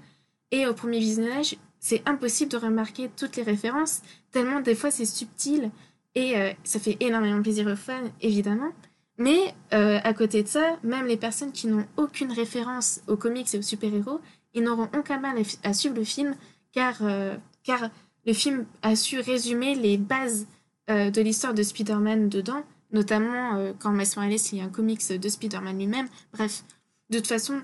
et 0.52 0.68
au 0.68 0.76
premier 0.76 1.00
visionnage, 1.00 1.58
c'est 1.80 2.08
impossible 2.08 2.52
de 2.52 2.58
remarquer 2.58 3.10
toutes 3.18 3.36
les 3.36 3.44
références, 3.44 4.02
tellement 4.32 4.60
des 4.60 4.76
fois 4.76 4.92
c'est 4.92 5.06
subtil, 5.06 5.72
et 6.14 6.38
euh, 6.38 6.52
ça 6.64 6.80
fait 6.80 6.98
énormément 7.00 7.42
plaisir 7.42 7.68
aux 7.68 7.76
fans, 7.76 8.12
évidemment. 8.22 8.72
Mais 9.18 9.56
euh, 9.74 10.00
à 10.04 10.14
côté 10.14 10.44
de 10.44 10.48
ça, 10.48 10.78
même 10.84 11.08
les 11.08 11.18
personnes 11.18 11.52
qui 11.52 11.68
n'ont 11.68 11.88
aucune 11.98 12.32
référence 12.32 13.02
aux 13.08 13.18
comics 13.18 13.54
et 13.56 13.58
aux 13.58 13.64
super-héros, 13.64 14.22
ils 14.56 14.64
n'auront 14.64 14.90
aucun 14.98 15.20
mal 15.20 15.38
à, 15.64 15.74
suivre 15.74 15.96
le 15.96 16.04
film, 16.04 16.36
car, 16.72 16.96
euh, 17.02 17.36
car 17.64 17.90
le 18.26 18.34
film 18.34 18.66
a 18.82 18.96
su 18.96 19.20
résumer 19.20 19.76
les 19.76 19.98
bases 19.98 20.48
euh, 20.90 21.10
de 21.10 21.22
l'histoire 21.22 21.54
de 21.54 21.64
Spider-Man 21.64 22.30
dedans, 22.30 22.64
notamment 22.92 23.56
euh, 23.56 23.74
quand 23.80 23.92
Miles 23.92 24.08
Morales 24.16 24.36
a 24.60 24.64
un 24.64 24.70
comics 24.70 25.08
de 25.08 25.30
Spider-Man 25.30 25.78
lui-même. 25.78 26.08
Bref, 26.34 26.64
de 27.10 27.18
toute 27.18 27.28
façon, 27.28 27.62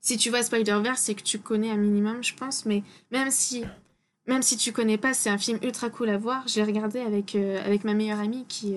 si 0.00 0.16
tu 0.16 0.30
vois 0.30 0.42
Spider-Verse, 0.42 1.00
c'est 1.00 1.14
que 1.14 1.22
tu 1.22 1.38
connais 1.38 1.70
un 1.70 1.76
minimum, 1.76 2.22
je 2.22 2.34
pense, 2.34 2.66
mais 2.66 2.82
même 3.10 3.30
si, 3.30 3.64
même 4.26 4.42
si 4.42 4.56
tu 4.56 4.72
connais 4.72 4.98
pas, 4.98 5.14
c'est 5.14 5.30
un 5.30 5.38
film 5.38 5.58
ultra 5.62 5.88
cool 5.90 6.10
à 6.10 6.18
voir. 6.18 6.46
Je 6.48 6.56
l'ai 6.56 6.64
regardé 6.64 7.00
avec, 7.00 7.34
euh, 7.34 7.64
avec 7.64 7.84
ma 7.84 7.94
meilleure 7.94 8.20
amie 8.20 8.44
qui, 8.46 8.76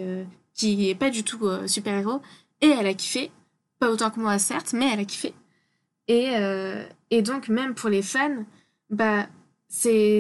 qui 0.54 0.90
est 0.90 0.96
pas 0.96 1.10
du 1.10 1.24
tout 1.24 1.46
super-héros, 1.68 2.22
et 2.62 2.68
elle 2.68 2.88
a 2.88 2.94
kiffé. 2.94 3.32
Pas 3.80 3.92
autant 3.92 4.10
que 4.10 4.20
moi, 4.20 4.40
certes, 4.40 4.74
mais 4.74 4.90
elle 4.92 5.00
a 5.02 5.06
kiffé. 5.06 5.34
Et, 6.08 6.30
et 7.12 7.22
donc, 7.22 7.50
même 7.50 7.74
pour 7.74 7.90
les 7.90 8.02
fans, 8.02 8.46
bah, 8.90 9.28
c'est 9.70 10.20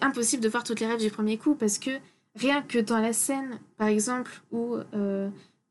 impossible 0.00 0.42
de 0.42 0.48
voir 0.48 0.64
toutes 0.64 0.80
les 0.80 0.86
rêves 0.86 1.00
du 1.00 1.10
premier 1.10 1.38
coup 1.38 1.54
parce 1.54 1.78
que 1.78 1.90
rien 2.34 2.62
que 2.62 2.78
dans 2.78 2.98
la 2.98 3.12
scène, 3.12 3.58
par 3.76 3.88
exemple, 3.88 4.42
où 4.52 4.76
euh, 4.94 5.28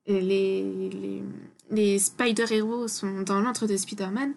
les, 0.08 0.90
les, 0.90 1.24
les 1.72 2.00
Spider-Héros 2.00 2.88
sont 2.88 3.22
dans 3.22 3.42
l'antre 3.42 3.68
de 3.68 3.78
Spider-Man, 3.78 4.34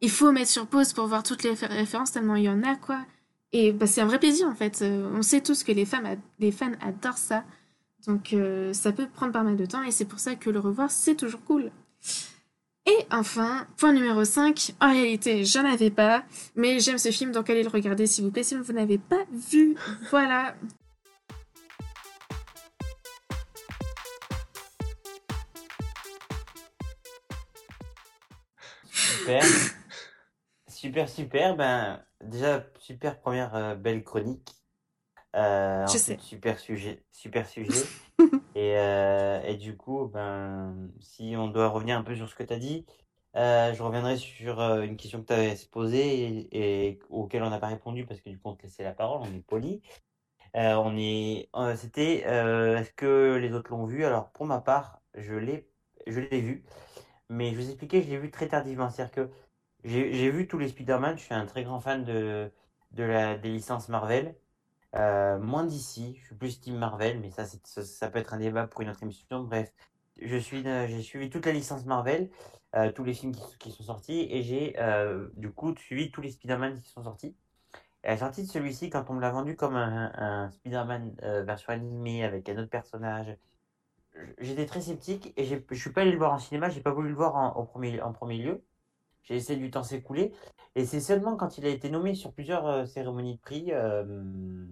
il 0.00 0.10
faut 0.10 0.32
mettre 0.32 0.50
sur 0.50 0.66
pause 0.66 0.92
pour 0.92 1.06
voir 1.06 1.22
toutes 1.22 1.42
les 1.42 1.50
réfé- 1.54 1.66
références 1.68 2.12
tellement 2.12 2.36
il 2.36 2.44
y 2.44 2.48
en 2.48 2.62
a, 2.62 2.76
quoi. 2.76 3.04
Et 3.52 3.72
bah, 3.72 3.86
c'est 3.86 4.00
un 4.00 4.06
vrai 4.06 4.18
plaisir, 4.18 4.48
en 4.48 4.54
fait. 4.54 4.82
Euh, 4.82 5.10
on 5.14 5.22
sait 5.22 5.40
tous 5.40 5.62
que 5.64 5.72
les, 5.72 5.84
femmes 5.86 6.06
les 6.40 6.52
fans 6.52 6.72
adorent 6.80 7.18
ça. 7.18 7.44
Donc, 8.06 8.32
euh, 8.32 8.72
ça 8.72 8.92
peut 8.92 9.06
prendre 9.06 9.32
pas 9.32 9.42
mal 9.42 9.56
de 9.56 9.64
temps 9.64 9.82
et 9.82 9.90
c'est 9.90 10.04
pour 10.04 10.18
ça 10.18 10.34
que 10.34 10.50
le 10.50 10.58
revoir, 10.60 10.90
c'est 10.90 11.14
toujours 11.14 11.42
cool. 11.44 11.70
Et 12.86 13.06
enfin, 13.10 13.66
point 13.78 13.94
numéro 13.94 14.24
5, 14.24 14.74
en 14.80 14.92
réalité, 14.92 15.44
j'en 15.46 15.64
avais 15.64 15.90
pas, 15.90 16.22
mais 16.54 16.80
j'aime 16.80 16.98
ce 16.98 17.10
film, 17.10 17.32
donc 17.32 17.48
allez 17.48 17.62
le 17.62 17.70
regarder 17.70 18.06
s'il 18.06 18.24
vous 18.24 18.30
plaît 18.30 18.42
si 18.42 18.54
vous 18.54 18.72
n'avez 18.74 18.98
pas 18.98 19.24
vu. 19.32 19.74
Voilà. 20.10 20.54
Super. 28.92 29.42
Super, 30.68 31.08
super. 31.08 31.56
Ben, 31.56 32.04
déjà, 32.20 32.66
super 32.78 33.18
première 33.18 33.54
euh, 33.54 33.74
belle 33.74 34.04
chronique. 34.04 34.53
Euh, 35.34 35.86
Je 35.86 35.96
ensuite, 35.96 35.98
sais. 35.98 36.20
super 36.20 36.58
sujet, 36.60 37.04
super 37.10 37.48
sujet. 37.48 37.92
Et, 38.54 38.78
euh, 38.78 39.42
et 39.44 39.56
du 39.56 39.76
coup, 39.76 40.06
ben, 40.08 40.90
si 41.00 41.34
on 41.36 41.48
doit 41.48 41.68
revenir 41.68 41.98
un 41.98 42.02
peu 42.04 42.14
sur 42.16 42.28
ce 42.28 42.34
que 42.36 42.44
tu 42.44 42.52
as 42.54 42.58
dit, 42.58 42.86
euh, 43.36 43.74
je 43.74 43.82
reviendrai 43.82 44.16
sur 44.16 44.60
euh, 44.60 44.82
une 44.82 44.96
question 44.96 45.22
que 45.22 45.26
tu 45.28 45.32
avais 45.34 45.56
posée 45.72 46.48
et, 46.52 46.88
et 46.90 47.00
auquel 47.10 47.42
on 47.42 47.50
n'a 47.50 47.58
pas 47.60 47.68
répondu 47.68 48.06
parce 48.06 48.20
que 48.20 48.30
du 48.30 48.38
coup, 48.38 48.48
on 48.50 48.56
te 48.56 48.62
laissait 48.64 48.84
la 48.84 48.94
parole, 48.94 49.22
on 49.22 49.34
est 49.34 49.40
poli. 49.46 49.82
On 50.54 50.96
est, 50.96 51.48
c'était, 51.76 52.18
est-ce 52.20 52.92
que 52.92 53.36
les 53.36 53.52
autres 53.54 53.70
l'ont 53.72 53.86
vu? 53.86 54.04
Alors, 54.04 54.30
pour 54.32 54.46
ma 54.46 54.60
part, 54.60 55.02
je 55.14 55.34
l'ai, 55.34 55.68
je 56.06 56.20
l'ai 56.20 56.40
vu, 56.40 56.64
mais 57.28 57.52
je 57.52 57.56
vous 57.56 57.68
expliquer, 57.70 58.02
je 58.02 58.08
l'ai 58.10 58.18
vu 58.18 58.30
très 58.30 58.48
tardivement. 58.48 58.90
C'est-à-dire 58.90 59.12
que 59.14 59.30
j'ai 59.84 60.12
j'ai 60.14 60.30
vu 60.30 60.48
tous 60.48 60.58
les 60.58 60.68
Spider-Man, 60.68 61.18
je 61.18 61.24
suis 61.24 61.34
un 61.34 61.46
très 61.46 61.64
grand 61.64 61.80
fan 61.80 62.04
de, 62.04 62.52
de 62.92 63.04
la, 63.04 63.36
des 63.38 63.50
licences 63.50 63.88
Marvel. 63.88 64.36
Euh, 64.94 65.38
moins 65.38 65.64
d'ici, 65.64 66.16
je 66.20 66.26
suis 66.26 66.34
plus 66.36 66.60
Team 66.60 66.76
Marvel, 66.76 67.20
mais 67.20 67.30
ça, 67.30 67.44
ça, 67.44 68.10
peut 68.10 68.18
être 68.18 68.34
un 68.34 68.38
débat 68.38 68.66
pour 68.66 68.80
une 68.82 68.90
autre 68.90 69.02
émission. 69.02 69.42
Bref, 69.42 69.72
je 70.20 70.36
suis, 70.36 70.66
euh, 70.66 70.86
j'ai 70.86 71.02
suivi 71.02 71.30
toute 71.30 71.46
la 71.46 71.52
licence 71.52 71.84
Marvel, 71.84 72.30
euh, 72.76 72.92
tous 72.92 73.04
les 73.04 73.14
films 73.14 73.32
qui, 73.58 73.72
sont 73.72 73.82
sortis, 73.82 74.26
et 74.30 74.42
j'ai 74.42 74.76
du 75.36 75.50
coup 75.52 75.74
suivi 75.76 76.10
tous 76.10 76.20
les 76.20 76.30
Spider-Man 76.30 76.80
qui 76.80 76.90
sont 76.90 77.02
sortis. 77.02 77.34
Et 78.04 78.08
à 78.08 78.10
la 78.12 78.18
sortie 78.18 78.42
de 78.42 78.48
celui-ci, 78.48 78.90
quand 78.90 79.10
on 79.10 79.14
me 79.14 79.20
l'a 79.20 79.30
vendu 79.30 79.56
comme 79.56 79.76
un, 79.76 80.50
Spider-Man 80.50 81.16
version 81.44 81.72
animée 81.72 82.24
avec 82.24 82.48
un 82.48 82.58
autre 82.58 82.70
personnage, 82.70 83.36
j'étais 84.38 84.66
très 84.66 84.80
sceptique 84.80 85.32
et 85.36 85.44
je 85.44 85.74
suis 85.74 85.90
pas 85.92 86.02
allé 86.02 86.12
le 86.12 86.18
voir 86.18 86.32
en 86.32 86.38
cinéma, 86.38 86.68
j'ai 86.68 86.80
pas 86.82 86.92
voulu 86.92 87.08
le 87.08 87.16
voir 87.16 87.56
au 87.58 87.64
premier, 87.64 88.00
en 88.00 88.12
premier 88.12 88.38
lieu. 88.38 88.62
J'ai 89.24 89.34
laissé 89.34 89.56
du 89.56 89.70
temps 89.70 89.82
s'écouler. 89.82 90.32
Et 90.74 90.84
c'est 90.86 91.00
seulement 91.00 91.36
quand 91.36 91.58
il 91.58 91.66
a 91.66 91.68
été 91.70 91.90
nommé 91.90 92.14
sur 92.14 92.32
plusieurs 92.32 92.66
euh, 92.66 92.86
cérémonies 92.86 93.36
de 93.36 93.40
prix 93.40 93.72
euh, 93.72 94.66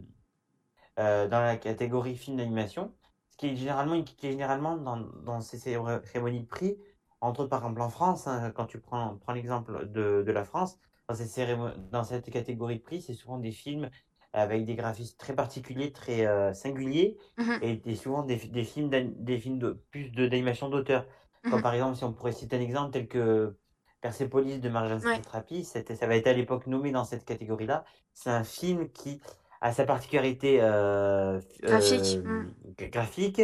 euh, 0.99 1.29
dans 1.29 1.41
la 1.41 1.57
catégorie 1.57 2.17
film 2.17 2.37
d'animation, 2.37 2.93
ce 3.31 3.37
qui 3.37 3.47
est 3.49 3.57
généralement, 3.57 4.03
qui 4.03 4.27
est 4.27 4.33
généralement 4.33 4.77
dans, 4.77 4.99
dans 4.99 5.41
ces 5.41 5.59
céré- 5.59 6.05
cérémonies 6.05 6.41
de 6.43 6.47
prix 6.47 6.77
entre 7.21 7.41
autres, 7.43 7.51
par 7.51 7.61
exemple, 7.61 7.81
en 7.83 7.88
France, 7.88 8.27
hein, 8.27 8.51
quand 8.51 8.67
tu 8.67 8.81
prends, 8.81 9.17
prends 9.19 9.33
l'exemple 9.33 9.87
de, 9.88 10.25
de 10.27 10.33
la 10.33 10.45
France, 10.45 10.81
dans 11.09 11.15
cette 11.15 11.29
cérémo- 11.29 11.71
dans 11.93 12.03
cette 12.03 12.29
catégorie 12.31 12.79
de 12.79 12.83
prix, 12.83 13.01
c'est 13.01 13.15
souvent 13.15 13.38
des 13.38 13.53
films 13.53 13.88
avec 14.33 14.65
des 14.65 14.75
graphismes 14.75 15.17
très 15.19 15.33
particuliers, 15.35 15.93
très 15.93 16.27
euh, 16.27 16.53
singuliers, 16.53 17.17
Mhm. 17.38 17.59
et 17.62 17.77
des, 17.77 17.95
souvent 17.95 18.25
des, 18.25 18.37
des 18.37 18.65
films, 18.65 18.91
des 18.91 19.38
films 19.38 19.61
de, 19.61 19.73
plus 19.93 20.11
de- 20.11 20.27
d'animation 20.27 20.69
d'auteur. 20.69 21.07
Comme 21.45 21.59
Mhm. 21.59 21.62
par 21.62 21.75
exemple, 21.75 21.97
si 21.97 22.03
on 22.05 22.12
pourrait 22.12 22.33
citer 22.33 22.57
un 22.57 22.61
exemple 22.61 22.91
tel 22.91 23.07
que 23.07 23.57
Persepolis 24.03 24.59
de 24.59 24.69
Marjane. 24.69 25.01
Satrapi, 25.01 25.65
ça 25.65 25.81
va 26.07 26.17
être 26.17 26.27
à 26.27 26.33
l'époque 26.35 26.67
nommé 26.67 26.91
dans 26.91 27.05
cette 27.05 27.25
catégorie-là. 27.25 27.85
C'est 28.12 28.31
un 28.31 28.45
film 28.45 28.91
qui 28.91 29.21
a 29.62 29.73
sa 29.73 29.85
particularité 29.85 30.59
euh, 30.61 31.41
Graphique, 31.62 32.19
euh, 32.19 32.43
mm. 32.43 32.55
gra- 32.77 32.91
graphique, 32.91 33.43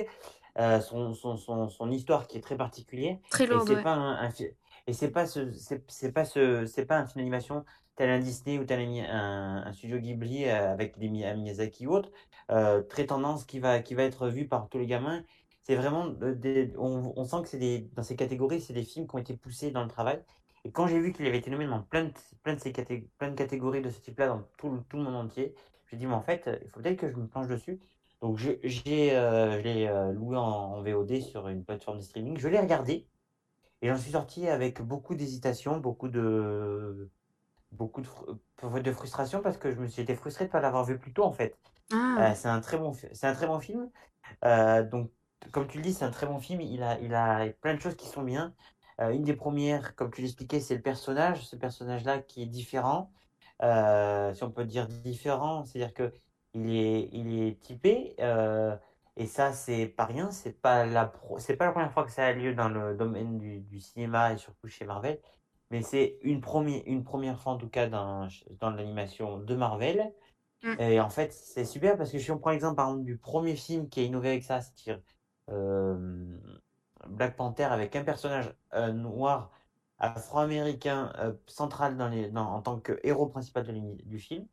euh, 0.59 0.81
son, 0.81 1.15
son, 1.15 1.37
son, 1.37 1.69
son 1.69 1.91
histoire 1.91 2.27
qui 2.27 2.37
est 2.39 2.43
très 2.43 2.57
particulière. 2.57 3.17
Très 3.31 3.45
Et 3.45 3.49
c'est 3.67 3.77
ouais. 3.77 3.83
pas 3.83 3.95
un, 3.95 4.29
et 4.89 4.93
c'est 4.93 5.11
pas 5.11 5.27
ce, 5.27 5.51
c'est 5.87 6.13
pas 6.13 6.25
ce, 6.25 6.67
c'est 6.67 6.87
pas 6.87 6.99
un 6.99 7.07
film 7.07 7.21
d'animation 7.21 7.65
tel 7.95 8.11
un 8.11 8.21
Disney 8.21 8.59
ou 8.59 8.65
tel 8.65 8.81
un, 9.11 9.73
studio 9.73 9.99
Ghibli 9.99 10.45
euh, 10.47 10.73
avec 10.73 10.99
des 10.99 11.09
Miyazaki 11.09 11.87
ou 11.87 11.93
autre, 11.93 12.11
euh, 12.51 12.81
très 12.83 13.07
tendance 13.07 13.45
qui 13.45 13.59
va, 13.59 13.81
qui 13.81 13.95
va 13.95 14.05
être 14.05 14.29
vu 14.29 14.47
par 14.47 14.69
tous 14.69 14.79
les 14.79 14.87
gamins. 14.87 15.23
C'est 15.63 15.75
vraiment 15.75 16.07
euh, 16.23 16.35
des, 16.35 16.73
on, 16.79 17.13
on 17.17 17.25
sent 17.25 17.43
que 17.43 17.49
c'est 17.49 17.59
des, 17.59 17.89
dans 17.95 18.03
ces 18.03 18.17
catégories, 18.17 18.61
c'est 18.61 18.73
des 18.73 18.85
films 18.85 19.07
qui 19.07 19.15
ont 19.15 19.19
été 19.19 19.37
poussés 19.37 19.71
dans 19.71 19.83
le 19.83 19.89
travail. 19.91 20.23
Et 20.69 20.73
quand 20.73 20.87
j'ai 20.87 21.01
vu 21.01 21.13
qu'il 21.15 21.27
avait 21.27 21.39
été 21.39 21.51
nommé 21.51 21.67
dans 21.67 21.83
plein 21.83 22.05
de, 22.07 22.13
plein 22.45 22.55
de 22.55 22.61
ces 22.61 22.73
catég- 22.73 23.09
plein 23.19 23.31
de 23.31 23.37
catégories 23.37 23.83
de 23.83 23.91
ce 23.91 24.01
type-là 24.01 24.29
dans 24.29 24.43
tout, 24.59 24.71
le- 24.71 24.83
tout 24.85 24.99
le 24.99 25.05
monde 25.05 25.17
entier, 25.17 25.55
j'ai 25.89 25.97
dit, 25.97 26.07
mais 26.07 26.15
en 26.15 26.23
fait, 26.23 26.47
euh, 26.49 26.59
il 26.63 26.71
faut 26.71 26.81
peut-être 26.81 26.99
que 27.01 27.11
je 27.11 27.17
me 27.17 27.27
penche 27.29 27.49
dessus. 27.49 27.81
Donc, 28.21 28.37
je, 28.39 28.53
j'ai, 28.65 29.17
euh, 29.17 29.53
je 29.59 29.65
l'ai 29.65 29.89
euh, 29.89 30.13
loué 30.13 30.37
en, 30.37 30.43
en 30.43 30.83
VOD 30.83 31.21
sur 31.23 31.49
une 31.49 31.65
plateforme 31.65 31.99
de 31.99 32.03
streaming. 32.05 32.39
Je 32.39 32.49
l'ai 32.49 32.61
regardé 32.61 33.09
et 33.83 33.89
j'en 33.89 33.99
suis 33.99 34.13
sorti 34.13 34.49
avec 34.49 34.83
beaucoup 34.83 35.15
d'hésitation, 35.17 35.79
beaucoup 35.79 36.09
de, 36.09 37.11
beaucoup 37.73 38.03
de, 38.03 38.09
fr- 38.09 38.83
de 38.83 38.93
frustration 38.93 39.43
parce 39.43 39.59
que 39.59 39.73
je 39.73 39.77
me 39.81 39.89
suis 39.89 40.03
été 40.03 40.17
frustré 40.17 40.47
de 40.47 40.51
ne 40.51 40.53
pas 40.53 40.61
l'avoir 40.61 40.85
vu 40.85 40.99
plus 40.99 41.13
tôt, 41.15 41.25
en 41.25 41.33
fait. 41.33 41.59
Ah, 41.93 42.33
Euh, 42.33 42.35
c'est 42.35 42.49
un 42.49 42.61
très 42.61 42.79
bon, 42.79 42.93
c'est 42.95 43.25
un 43.27 43.35
très 43.35 43.47
bon 43.49 43.61
film. 43.61 43.91
Euh, 44.45 44.85
donc, 44.85 45.13
comme 45.53 45.69
tu 45.69 45.79
le 45.79 45.85
dis, 45.85 45.95
c'est 45.95 46.05
un 46.05 46.11
très 46.13 46.27
bon 46.27 46.41
film. 46.41 46.61
Il 46.63 46.83
a, 46.83 47.01
il 47.01 47.15
a 47.15 47.49
plein 47.63 47.75
de 47.75 47.81
choses 47.81 47.97
qui 47.97 48.09
sont 48.09 48.23
bien. 48.23 48.55
Euh, 49.01 49.11
une 49.11 49.23
des 49.23 49.35
premières, 49.35 49.95
comme 49.95 50.11
tu 50.11 50.23
l'expliquais, 50.23 50.61
c'est 50.61 50.75
le 50.75 50.83
personnage. 50.83 51.47
Ce 51.47 51.57
personnage-là 51.57 52.19
qui 52.19 52.43
est 52.43 52.47
différent. 52.47 53.13
Euh, 53.63 54.35
si 54.35 54.43
on 54.45 54.51
peut 54.51 54.65
dire 54.65 54.87
différent, 54.89 55.65
c'est-à-dire 55.65 55.95
que 55.95 56.13
il 56.55 56.75
est, 56.75 57.09
il 57.13 57.43
est 57.43 57.61
typé. 57.61 58.15
euh, 58.21 58.77
et 59.17 59.27
ça, 59.27 59.53
c'est 59.53 59.87
pas 59.87 60.05
rien. 60.05 60.31
C'est 60.31 60.61
pas 60.61 60.87
la, 60.87 61.13
c'est 61.39 61.57
pas 61.57 61.67
la 61.67 61.73
première 61.73 61.93
fois 61.93 62.05
que 62.05 62.11
ça 62.11 62.27
a 62.27 62.33
lieu 62.33 62.55
dans 62.55 62.69
le 62.69 62.95
domaine 62.95 63.39
du, 63.39 63.61
du 63.61 63.81
cinéma 63.81 64.33
et 64.33 64.37
surtout 64.37 64.69
chez 64.69 64.85
Marvel. 64.85 65.21
Mais 65.71 65.83
c'est 65.83 66.19
une 66.23 66.41
première, 66.41 66.83
une 66.87 67.05
première 67.05 67.39
fois 67.41 67.53
en 67.53 67.59
tout 67.59 67.69
cas 67.69 67.89
dans, 67.89 68.29
dans 68.61 68.71
l'animation 68.71 69.39
de 69.39 69.55
Marvel. 69.55 70.13
Mm. 70.63 70.81
Et 70.81 71.01
en 71.01 71.11
fait, 71.11 71.33
c'est 71.33 71.65
super 71.65 71.97
parce 71.97 72.11
que 72.13 72.19
si 72.19 72.31
on 72.31 72.39
prend 72.39 72.51
l'exemple 72.51 72.77
par 72.77 72.89
exemple 72.89 73.05
du 73.05 73.19
premier 73.19 73.57
film 73.57 73.89
qui 73.89 74.01
a 74.01 74.03
innové 74.05 74.31
avec 74.31 74.45
ça, 74.45 74.61
c'est-à-dire 74.61 75.01
Black 77.09 77.37
Panther 77.37 77.65
avec 77.65 77.97
un 77.97 78.05
personnage 78.05 78.53
euh, 78.75 78.93
noir 78.93 79.51
afro-américain 79.99 81.13
euh, 81.19 81.33
central 81.47 81.97
dans 81.97 82.09
les, 82.09 82.31
en 82.37 82.63
tant 82.63 82.79
que 82.81 82.99
héros 83.03 83.27
principal 83.27 83.67
de 83.67 84.03
du 84.05 84.19
film, 84.19 84.47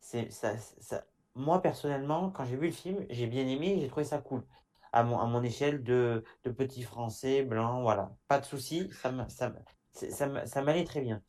c'est 0.00 0.30
ça, 0.32 0.56
ça- 0.58 1.04
moi 1.34 1.62
personnellement, 1.62 2.30
quand 2.30 2.44
j'ai 2.44 2.56
vu 2.56 2.66
le 2.66 2.72
film, 2.72 3.06
j'ai 3.10 3.26
bien 3.26 3.46
aimé, 3.46 3.78
j'ai 3.80 3.88
trouvé 3.88 4.04
ça 4.04 4.18
cool. 4.18 4.44
À 4.92 5.04
mon, 5.04 5.18
à 5.20 5.26
mon 5.26 5.42
échelle 5.42 5.82
de, 5.84 6.24
de 6.44 6.50
petit 6.50 6.82
français 6.82 7.42
blanc, 7.44 7.82
voilà, 7.82 8.12
pas 8.28 8.40
de 8.40 8.44
souci, 8.46 8.90
ça, 9.02 9.12
m'a- 9.12 9.28
ça, 9.28 9.52
ça, 9.92 10.46
ça 10.46 10.62
m'allait 10.62 10.84
très 10.84 11.00
bien. 11.00 11.22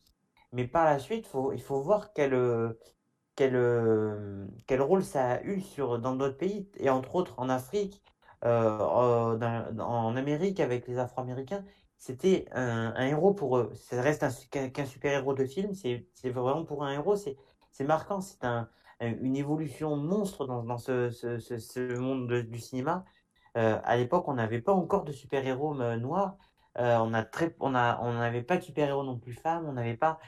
Mais 0.54 0.68
par 0.68 0.86
la 0.86 1.00
suite, 1.00 1.28
faut, 1.28 1.54
il 1.54 1.62
faut 1.62 1.82
voir 1.82 2.14
quel, 2.14 2.34
quel, 3.36 3.56
euh, 3.56 4.48
quel 4.68 4.82
rôle 4.82 5.04
ça 5.04 5.32
a 5.34 5.44
eu 5.44 5.62
sur, 5.62 6.00
dans 6.00 6.16
d'autres 6.16 6.38
pays, 6.38 6.70
et 6.78 6.90
entre 6.90 7.16
autres 7.16 7.34
en 7.38 7.50
Afrique, 7.50 8.02
euh, 8.46 8.80
en 9.80 10.16
Amérique 10.16 10.60
avec 10.60 10.88
les 10.88 10.98
Afro-Américains. 11.00 11.64
C'était 11.98 12.46
un, 12.54 12.94
héros 13.06 13.34
pour 13.34 13.58
eux. 13.58 13.72
Ça 13.76 14.02
reste 14.02 14.26
qu'un 14.50 14.86
super-héros 14.86 15.34
de 15.36 15.46
film, 15.46 15.74
c'est 15.76 16.30
vraiment 16.30 16.66
pour 16.66 16.84
un 16.84 16.92
héros, 16.94 17.16
c'est 17.16 17.38
marquant, 17.86 18.22
c'est 18.22 18.44
un, 18.44 18.70
un- 19.00 19.16
une 19.22 19.36
évolution 19.36 19.96
monstre 19.98 20.46
dans, 20.48 20.78
ce, 20.78 21.12
monde 21.98 22.28
de- 22.28 22.42
du 22.42 22.60
cinéma. 22.60 23.06
Euh, 23.58 23.80
à 23.84 23.98
l'époque, 23.98 24.28
on 24.28 24.34
n'avait 24.36 24.62
pas 24.62 24.74
encore 24.74 25.04
de 25.04 25.12
super-héros 25.12 25.80
euh, 25.82 25.98
noirs. 25.98 26.38
Euh, 26.78 26.98
on 26.98 27.14
on 27.60 28.14
n'avait 28.14 28.44
pas 28.44 28.58
de 28.58 28.64
super-héros 28.64 29.04
non 29.04 29.18
plus 29.20 29.34
femmes. 29.34 29.66
On 29.68 29.74
n'avait 29.74 29.98
pas 29.98 30.20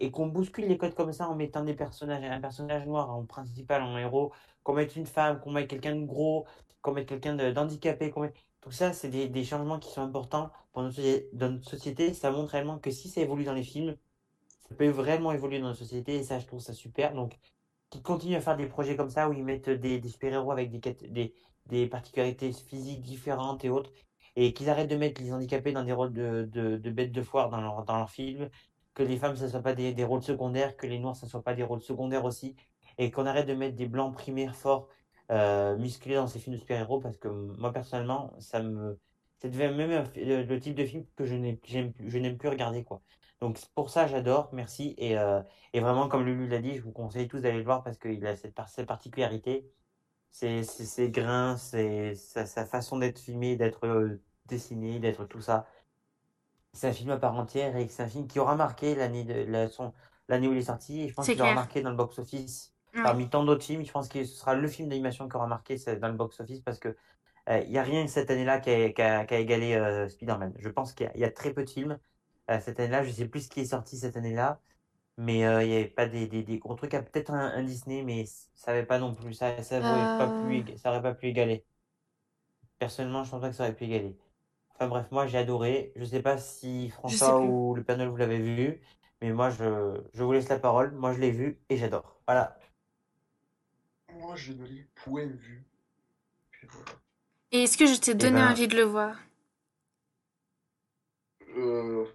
et, 0.00 0.10
qu'on 0.10 0.26
bouscule 0.26 0.66
les 0.66 0.78
codes 0.78 0.94
comme 0.94 1.12
ça 1.12 1.28
en 1.28 1.34
mettant 1.34 1.64
des 1.64 1.74
personnages, 1.74 2.24
un 2.24 2.40
personnage 2.40 2.86
noir 2.86 3.10
en 3.10 3.24
principal, 3.24 3.82
en 3.82 3.96
héros, 3.98 4.32
qu'on 4.62 4.74
mette 4.74 4.96
une 4.96 5.06
femme, 5.06 5.40
qu'on 5.40 5.52
mette 5.52 5.68
quelqu'un 5.68 5.96
de 5.96 6.04
gros, 6.04 6.46
qu'on 6.82 6.92
mette 6.92 7.08
quelqu'un 7.08 7.34
d'handicapé. 7.52 8.12
Tout 8.60 8.70
ça, 8.70 8.92
c'est 8.92 9.08
des, 9.08 9.44
changements 9.44 9.78
qui 9.78 9.90
sont 9.90 10.02
importants 10.02 10.50
dans 10.74 10.90
notre 11.50 11.68
société. 11.70 12.14
Ça 12.14 12.30
montre 12.30 12.52
réellement 12.52 12.78
que 12.78 12.90
si 12.90 13.08
ça 13.08 13.20
évolue 13.20 13.44
dans 13.44 13.54
les 13.54 13.62
films, 13.62 13.96
ça 14.68 14.74
peut 14.74 14.88
vraiment 14.88 15.32
évoluer 15.32 15.58
dans 15.60 15.68
notre 15.68 15.78
société 15.78 16.16
et 16.16 16.22
ça, 16.22 16.38
je 16.38 16.46
trouve 16.46 16.60
ça 16.60 16.72
super. 16.74 17.14
Donc, 17.14 17.38
qu'ils 17.90 18.02
continuent 18.02 18.36
à 18.36 18.40
faire 18.40 18.56
des 18.56 18.66
projets 18.66 18.96
comme 18.96 19.10
ça 19.10 19.28
où 19.28 19.32
ils 19.32 19.44
mettent 19.44 19.70
des, 19.70 19.98
des 19.98 20.08
super-héros 20.08 20.52
avec 20.52 20.70
des, 20.70 21.86
particularités 21.88 22.52
physiques 22.52 23.02
différentes 23.02 23.64
et 23.64 23.70
autres, 23.70 23.90
et 24.36 24.52
qu'ils 24.52 24.70
arrêtent 24.70 24.90
de 24.90 24.96
mettre 24.96 25.20
les 25.20 25.32
handicapés 25.32 25.72
dans 25.72 25.84
des 25.84 25.92
rôles 25.92 26.12
de, 26.12 26.90
bêtes 26.90 27.12
de 27.12 27.22
foire 27.22 27.50
dans 27.50 27.60
leur, 27.60 27.84
dans 27.84 27.96
leurs 27.96 28.10
films, 28.10 28.48
que 28.94 29.02
les 29.02 29.16
femmes, 29.16 29.36
ne 29.40 29.48
soient 29.48 29.62
pas 29.62 29.74
des, 29.74 30.04
rôles 30.04 30.22
secondaires, 30.22 30.76
que 30.76 30.86
les 30.86 30.98
noirs, 30.98 31.16
ne 31.22 31.28
soient 31.28 31.42
pas 31.42 31.54
des 31.54 31.62
rôles 31.62 31.82
secondaires 31.82 32.24
aussi, 32.24 32.56
et 32.98 33.10
qu'on 33.10 33.26
arrête 33.26 33.46
de 33.46 33.54
mettre 33.54 33.76
des 33.76 33.86
blancs 33.86 34.14
primaires 34.14 34.56
forts, 34.56 34.88
euh, 35.30 35.76
musclés 35.78 36.16
dans 36.16 36.26
ces 36.26 36.38
films 36.38 36.56
de 36.56 36.60
super-héros, 36.60 37.00
parce 37.00 37.16
que 37.18 37.28
moi, 37.28 37.72
personnellement, 37.72 38.32
ça 38.38 38.62
me... 38.62 38.98
Devient 39.42 39.72
même 39.74 40.04
le, 40.16 40.58
type 40.60 40.74
de 40.74 40.84
film 40.84 41.06
que 41.16 41.24
je 41.24 41.34
n'aime 41.34 42.36
plus, 42.36 42.48
regarder, 42.48 42.84
quoi. 42.84 43.00
Donc, 43.40 43.56
c'est 43.56 43.70
pour 43.72 43.88
ça, 43.88 44.06
j'adore, 44.06 44.50
merci. 44.52 44.94
Et, 44.98 45.16
euh, 45.16 45.40
et 45.72 45.80
vraiment, 45.80 46.08
comme 46.08 46.24
Lulu 46.26 46.46
l'a 46.46 46.58
dit, 46.60 46.74
je 46.76 46.82
vous 46.82 46.92
conseille 46.92 47.26
tous 47.26 47.40
d'aller 47.40 47.56
le 47.58 47.64
voir 47.64 47.82
parce 47.82 47.96
qu'il 47.96 48.26
a 48.26 48.36
cette, 48.36 48.54
cette 48.68 48.86
particularité. 48.86 49.66
C'est 50.30 50.62
c'est- 50.64 50.84
ses 50.86 51.10
grains, 51.10 51.56
c'est 51.56 52.14
sa, 52.14 52.46
sa 52.46 52.66
façon 52.66 52.98
d'être 52.98 53.18
filmé, 53.18 53.56
d'être 53.56 53.86
euh, 53.86 54.22
dessiné, 54.46 55.00
d'être 55.00 55.24
tout 55.26 55.40
ça. 55.40 55.66
C'est 56.72 56.88
un 56.88 56.92
film 56.92 57.10
à 57.10 57.16
part 57.18 57.34
entière 57.34 57.76
et 57.76 57.88
c'est 57.88 58.02
un 58.02 58.08
film 58.08 58.26
qui 58.26 58.38
aura 58.38 58.54
marqué 58.54 58.94
l'année 58.94 59.24
de 59.24 59.34
la, 59.50 59.66
où 59.66 60.52
il 60.52 60.58
est 60.58 60.62
sorti. 60.62 61.02
Et 61.02 61.08
je 61.08 61.14
pense 61.14 61.26
qu'il 61.26 61.40
aura 61.42 61.54
marqué 61.54 61.82
dans 61.82 61.90
le 61.90 61.96
box-office. 61.96 62.72
Ouais. 62.94 63.02
Parmi 63.02 63.28
tant 63.28 63.44
d'autres 63.44 63.64
films, 63.64 63.84
je 63.84 63.92
pense 63.92 64.08
que 64.08 64.24
ce 64.24 64.34
sera 64.36 64.54
le 64.54 64.68
film 64.68 64.88
d'animation 64.88 65.28
qui 65.28 65.36
aura 65.36 65.46
marqué 65.46 65.76
dans 66.00 66.08
le 66.08 66.14
box-office 66.14 66.60
parce 66.60 66.78
que 66.78 66.96
euh, 67.48 67.60
il 67.60 67.70
n'y 67.70 67.78
a 67.78 67.82
rien 67.82 68.06
cette 68.06 68.30
année-là 68.30 68.60
qui 68.60 68.70
a, 68.70 68.90
qui 68.92 69.02
a- 69.02 69.24
qui 69.24 69.34
a 69.34 69.38
égalé 69.38 69.74
euh, 69.74 70.08
Spider-Man. 70.08 70.54
Je 70.58 70.68
pense 70.68 70.92
qu'il 70.92 71.06
y, 71.06 71.08
a- 71.08 71.12
il 71.16 71.20
y 71.20 71.24
a 71.24 71.30
très 71.30 71.52
peu 71.54 71.64
de 71.64 71.70
films 71.70 71.98
euh, 72.50 72.60
cette 72.60 72.78
année-là. 72.80 73.02
Je 73.04 73.10
sais 73.10 73.26
plus 73.28 73.42
ce 73.42 73.48
qui 73.48 73.60
est 73.60 73.64
sorti 73.66 73.96
cette 73.98 74.16
année-là, 74.16 74.60
mais 75.18 75.44
euh, 75.46 75.62
il 75.64 75.68
n'y 75.70 75.76
avait 75.76 75.86
pas 75.88 76.06
des, 76.06 76.26
des, 76.28 76.42
des 76.42 76.58
gros 76.58 76.74
trucs. 76.74 76.92
Il 76.92 76.96
y 76.96 76.98
a 76.98 77.02
peut-être 77.02 77.30
un, 77.32 77.52
un 77.54 77.62
Disney, 77.64 78.02
mais 78.02 78.24
ça 78.54 78.72
n'avait 78.72 78.86
pas 78.86 78.98
non 78.98 79.14
plus. 79.14 79.34
Ça, 79.34 79.62
ça, 79.62 79.78
aurait 79.78 80.18
pas 80.18 80.26
Euh. 80.28 80.48
pu, 80.48 80.54
ég- 80.72 80.76
ça 80.78 80.90
aurait 80.90 81.02
pas 81.02 81.14
pu 81.14 81.28
égaler. 81.28 81.64
Personnellement, 82.78 83.24
je 83.24 83.30
pense 83.30 83.40
pas 83.40 83.50
que 83.50 83.56
ça 83.56 83.64
aurait 83.64 83.74
pu 83.74 83.84
égaler. 83.84 84.16
Enfin 84.80 84.88
bref, 84.88 85.06
moi 85.10 85.26
j'ai 85.26 85.36
adoré. 85.36 85.92
Je 85.94 86.04
sais 86.06 86.22
pas 86.22 86.38
si 86.38 86.88
François 86.88 87.42
ou 87.42 87.74
le 87.74 87.84
Père 87.84 87.98
Noël 87.98 88.08
vous 88.08 88.16
l'avez 88.16 88.38
vu, 88.40 88.80
mais 89.20 89.30
moi 89.30 89.50
je, 89.50 90.00
je 90.14 90.24
vous 90.24 90.32
laisse 90.32 90.48
la 90.48 90.58
parole. 90.58 90.92
Moi 90.92 91.12
je 91.12 91.20
l'ai 91.20 91.30
vu 91.30 91.60
et 91.68 91.76
j'adore. 91.76 92.18
Voilà. 92.26 92.58
Moi, 94.14 94.36
je 94.36 94.52
ne 94.52 94.64
l'ai 94.66 94.86
point 94.94 95.26
vu. 95.26 95.64
Voilà. 96.68 96.92
Et 97.52 97.64
est-ce 97.64 97.76
que 97.76 97.86
je 97.86 98.00
t'ai 98.00 98.14
donné 98.14 98.40
ben- 98.40 98.52
envie 98.52 98.68
de 98.68 98.76
le 98.76 98.82
voir? 98.84 99.16
Euh, 101.56 102.06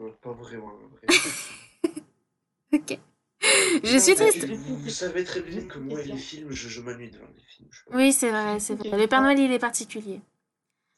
euh, 0.00 0.10
pas 0.22 0.32
vraiment. 0.32 0.68
en 0.68 0.88
vrai. 0.88 1.06
Ok. 2.72 2.98
Je 3.42 3.92
Non, 3.92 3.98
suis 3.98 4.14
triste. 4.14 4.48
Vous, 4.48 4.76
vous 4.78 4.88
savez 4.88 5.24
très 5.24 5.42
bien 5.42 5.60
que 5.66 5.78
moi 5.78 6.00
les 6.02 6.16
films, 6.16 6.52
je, 6.52 6.68
je 6.68 6.80
m'ennuie 6.80 7.10
devant 7.10 7.26
les 7.36 7.42
films. 7.42 7.68
je. 7.70 7.94
Oui, 7.94 8.12
c'est 8.12 8.30
vrai, 8.30 8.60
c'est 8.60 8.74
vrai. 8.76 8.96
Le 8.98 9.06
Père 9.06 9.20
Noël, 9.20 9.38
il 9.38 9.52
est 9.52 9.58
particulier. 9.58 10.20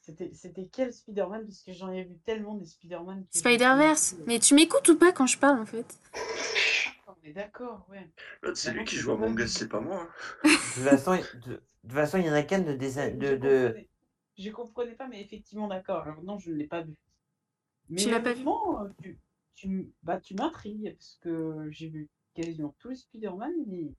C'était 0.05 0.31
c'était 0.33 0.67
quel 0.71 0.93
Spider-Man? 0.93 1.45
Parce 1.45 1.63
que 1.63 1.73
j'en 1.73 1.91
ai 1.91 2.03
vu 2.03 2.15
tellement 2.25 2.55
des 2.55 2.65
Spider-Man. 2.65 3.25
Spider-Verse. 3.31 4.15
Mais 4.27 4.39
tu 4.39 4.53
m'écoutes 4.53 4.87
ou 4.89 4.97
pas 4.97 5.11
quand 5.11 5.27
je 5.27 5.37
parle, 5.37 5.59
en 5.59 5.65
fait? 5.65 5.97
On 7.07 7.15
est 7.23 7.33
d'accord, 7.33 7.85
ouais. 7.89 8.07
L'autre, 8.43 8.57
c'est 8.57 8.71
lui 8.71 8.85
qui 8.85 8.95
joue 8.97 9.11
à 9.11 9.15
Among 9.15 9.35
mal. 9.35 9.45
Us, 9.45 9.51
c'est 9.51 9.67
pas 9.67 9.81
moi. 9.81 10.07
De 10.43 10.49
toute 10.49 10.83
façon, 10.83 11.15
de, 11.15 11.49
de 11.49 11.61
toute 11.83 11.91
façon, 11.91 12.17
il 12.17 12.25
y 12.25 12.29
en 12.29 12.33
a 12.33 12.43
qu'un 12.43 12.59
de 12.59 12.73
dessin 12.73 13.09
Je 13.09 13.35
de, 13.35 13.75
Je 14.37 14.49
comprenais 14.51 14.95
pas, 14.95 15.07
mais 15.07 15.21
effectivement, 15.21 15.67
d'accord. 15.67 16.03
Alors 16.03 16.23
non, 16.23 16.37
je 16.37 16.51
ne 16.51 16.55
l'ai 16.55 16.67
pas 16.67 16.81
vu. 16.81 16.93
Mais 17.89 18.03
Tu 18.03 18.09
l'as 18.09 18.19
pas 18.19 18.33
vu? 18.33 18.45
euh, 18.45 18.89
tu, 19.01 19.19
tu, 19.55 19.91
bah, 20.03 20.19
tu 20.19 20.35
m'intrigues, 20.35 20.93
parce 20.93 21.17
que 21.21 21.67
j'ai 21.71 21.87
vu 21.89 22.09
quasiment 22.33 22.75
tous 22.79 22.89
les 22.89 22.95
Spider-Man, 22.95 23.53
mais 23.67 23.91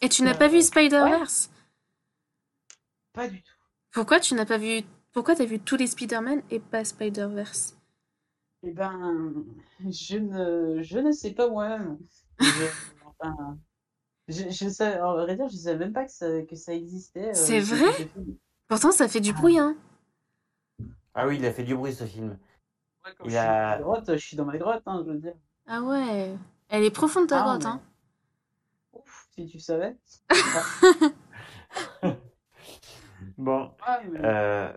Et 0.00 0.08
tu 0.08 0.22
n'as 0.22 0.32
Euh, 0.32 0.38
pas 0.38 0.48
vu 0.48 0.62
Spider-Verse? 0.62 1.50
pas 3.12 3.28
du 3.28 3.42
tout. 3.42 3.52
Pourquoi 3.90 4.20
tu 4.20 4.34
n'as 4.34 4.46
pas 4.46 4.58
vu... 4.58 4.84
Pourquoi 5.16 5.34
t'as 5.34 5.46
vu 5.46 5.58
tous 5.58 5.76
les 5.78 5.86
Spider-Man 5.86 6.42
et 6.50 6.60
pas 6.60 6.84
Spider-Verse? 6.84 7.78
Eh 8.64 8.70
ben, 8.72 9.32
je 9.88 10.18
ne, 10.18 10.82
je 10.82 10.98
ne 10.98 11.10
sais 11.10 11.32
pas 11.32 11.48
moi-même. 11.48 11.96
Je, 12.38 12.46
enfin, 13.06 13.56
je, 14.28 14.50
je 14.50 14.68
sais, 14.68 15.00
en 15.00 15.14
vrai 15.14 15.34
dire, 15.34 15.48
je 15.48 15.56
savais 15.56 15.78
même 15.78 15.94
pas 15.94 16.04
que 16.04 16.12
ça, 16.12 16.42
que 16.42 16.54
ça 16.54 16.74
existait. 16.74 17.30
euh, 17.30 17.32
C'est 17.32 17.62
ce 17.62 17.74
vrai? 17.74 17.92
film. 17.94 18.36
Pourtant, 18.68 18.92
ça 18.92 19.08
fait 19.08 19.22
du 19.22 19.30
Ah. 19.34 19.40
bruit, 19.40 19.58
hein. 19.58 19.74
Ah 21.14 21.26
oui, 21.26 21.38
il 21.38 21.46
a 21.46 21.52
fait 21.54 21.64
du 21.64 21.74
bruit 21.74 21.94
ce 21.94 22.04
film. 22.04 22.38
Ouais, 23.02 23.12
quand 23.16 23.24
Il 23.24 23.30
je 23.30 23.36
suis 23.36 23.46
dans 23.46 23.52
ma 23.54 23.72
a- 23.72 23.78
grotte, 23.78 24.12
je 24.12 24.18
suis 24.18 24.36
dans 24.36 24.44
ma 24.44 24.58
grotte, 24.58 24.82
hein, 24.84 25.02
je 25.06 25.12
veux 25.12 25.18
dire. 25.18 25.34
Ah 25.66 25.80
ouais. 25.80 26.36
Elle 26.68 26.84
est 26.84 26.90
profonde, 26.90 27.26
ta 27.26 27.40
Ah, 27.40 27.42
grotte, 27.42 27.62
mais- 27.62 27.70
hein. 27.70 27.80
Ouf, 28.92 29.28
si 29.34 29.46
tu 29.46 29.60
savais. 29.60 29.96
Bon, 33.38 33.70
Ah, 33.82 34.00
mais- 34.10 34.18
euh, 34.24 34.72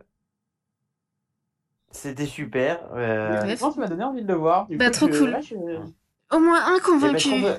c'était 1.92 2.26
super. 2.26 2.90
euh, 2.94 3.42
honnêtement, 3.44 3.72
tu 3.72 3.80
m'as 3.80 3.88
donné 3.88 4.04
envie 4.04 4.22
de 4.24 4.28
le 4.28 4.36
voir. 4.36 4.68
Du 4.68 4.78
Bah, 4.78 4.86
coup, 4.88 4.92
trop 4.92 5.12
je- 5.12 5.20
cool. 5.20 5.30
là, 5.32 5.42
je- 5.42 5.56
Au 5.56 6.40
moins 6.40 6.62
un 6.66 6.76
eh 6.76 6.80
ben, 6.80 6.80
ce 6.80 6.84
convaincu. 6.86 7.30
qu'on 7.30 7.42
peut, 7.42 7.56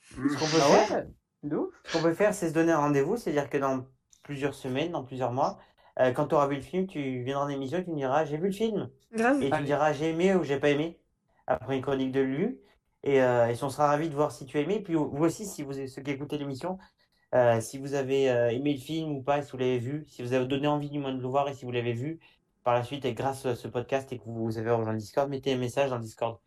ce 0.00 0.38
qu'on 0.38 0.46
peut 0.46 0.58
Ah 0.62 0.86
faire, 0.86 0.96
ouais, 0.98 1.06
de 1.42 1.56
ouf. 1.56 1.74
ce 1.84 1.92
qu'on 1.92 2.02
peut 2.02 2.14
faire, 2.14 2.34
c'est 2.34 2.48
se 2.48 2.54
donner 2.54 2.72
un 2.72 2.78
rendez-vous, 2.78 3.16
c'est-à-dire 3.16 3.50
que 3.50 3.58
dans 3.58 3.84
plusieurs 4.22 4.54
semaines, 4.54 4.92
dans 4.92 5.04
plusieurs 5.04 5.32
mois, 5.32 5.58
euh, 6.00 6.12
quand 6.12 6.28
tu 6.28 6.34
auras 6.34 6.46
vu 6.48 6.56
le 6.56 6.62
film, 6.62 6.86
tu 6.86 7.22
viendras 7.22 7.44
en 7.44 7.48
émission, 7.48 7.82
tu 7.82 7.90
me 7.90 7.96
diras 7.96 8.24
j'ai 8.24 8.36
vu 8.38 8.46
le 8.46 8.52
film. 8.52 8.90
Grave. 9.12 9.42
Et 9.42 9.50
tu 9.50 9.56
me 9.60 9.64
diras 9.66 9.92
j'ai 9.92 10.10
aimé 10.10 10.34
ou 10.34 10.42
j'ai 10.44 10.58
pas 10.58 10.70
aimé, 10.70 10.98
après 11.46 11.76
une 11.76 11.82
chronique 11.82 12.12
de 12.12 12.20
Lu. 12.20 12.58
Et, 13.06 13.20
euh, 13.22 13.48
et 13.48 13.62
on 13.62 13.68
sera 13.68 13.88
ravis 13.88 14.08
de 14.08 14.14
voir 14.14 14.32
si 14.32 14.46
tu 14.46 14.56
as 14.56 14.62
aimé. 14.62 14.80
Puis 14.80 14.94
vous 14.94 15.10
aussi, 15.24 15.44
si 15.44 15.62
vous 15.62 15.74
ceux 15.74 16.00
qui 16.02 16.10
écoutez 16.10 16.38
l'émission, 16.38 16.78
euh, 17.34 17.60
si 17.60 17.76
vous 17.76 17.92
avez 17.92 18.30
euh, 18.30 18.48
aimé 18.50 18.72
le 18.72 18.80
film 18.80 19.12
ou 19.12 19.22
pas, 19.22 19.42
si 19.42 19.52
vous 19.52 19.58
l'avez 19.58 19.78
vu, 19.78 20.04
si 20.08 20.22
vous 20.22 20.32
avez 20.32 20.46
donné 20.46 20.66
envie 20.68 20.88
du 20.88 20.98
moins 20.98 21.12
de 21.12 21.20
le 21.20 21.28
voir 21.28 21.46
et 21.48 21.54
si 21.54 21.66
vous 21.66 21.70
l'avez 21.70 21.92
vu 21.92 22.18
par 22.64 22.74
la 22.74 22.82
suite 22.82 23.04
et 23.04 23.14
grâce 23.14 23.44
à 23.46 23.54
ce 23.54 23.68
podcast 23.68 24.10
et 24.12 24.18
que 24.18 24.24
vous 24.26 24.58
avez 24.58 24.70
rejoint 24.70 24.92
le 24.92 24.98
Discord, 24.98 25.28
mettez 25.28 25.52
un 25.52 25.58
message 25.58 25.90
dans 25.90 25.96
le 25.96 26.02
Discord. 26.02 26.38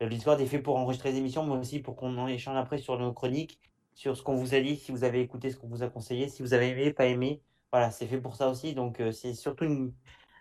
Le 0.00 0.08
Discord 0.08 0.40
est 0.40 0.46
fait 0.46 0.60
pour 0.60 0.76
enregistrer 0.76 1.12
les 1.12 1.18
émissions, 1.18 1.44
mais 1.44 1.56
aussi 1.56 1.80
pour 1.80 1.96
qu'on 1.96 2.16
en 2.16 2.26
échange 2.28 2.56
après 2.56 2.78
sur 2.78 2.98
nos 2.98 3.12
chroniques, 3.12 3.60
sur 3.92 4.16
ce 4.16 4.22
qu'on 4.22 4.36
vous 4.36 4.54
a 4.54 4.60
dit, 4.60 4.76
si 4.76 4.92
vous 4.92 5.04
avez 5.04 5.20
écouté 5.20 5.50
ce 5.50 5.56
qu'on 5.56 5.68
vous 5.68 5.82
a 5.82 5.88
conseillé, 5.88 6.28
si 6.28 6.42
vous 6.42 6.54
avez 6.54 6.70
aimé, 6.70 6.92
pas 6.92 7.06
aimé. 7.06 7.40
Voilà, 7.72 7.90
c'est 7.90 8.06
fait 8.06 8.18
pour 8.20 8.36
ça 8.36 8.48
aussi. 8.48 8.74
Donc 8.74 9.00
euh, 9.00 9.10
c'est 9.12 9.34
surtout 9.34 9.64
une- 9.64 9.92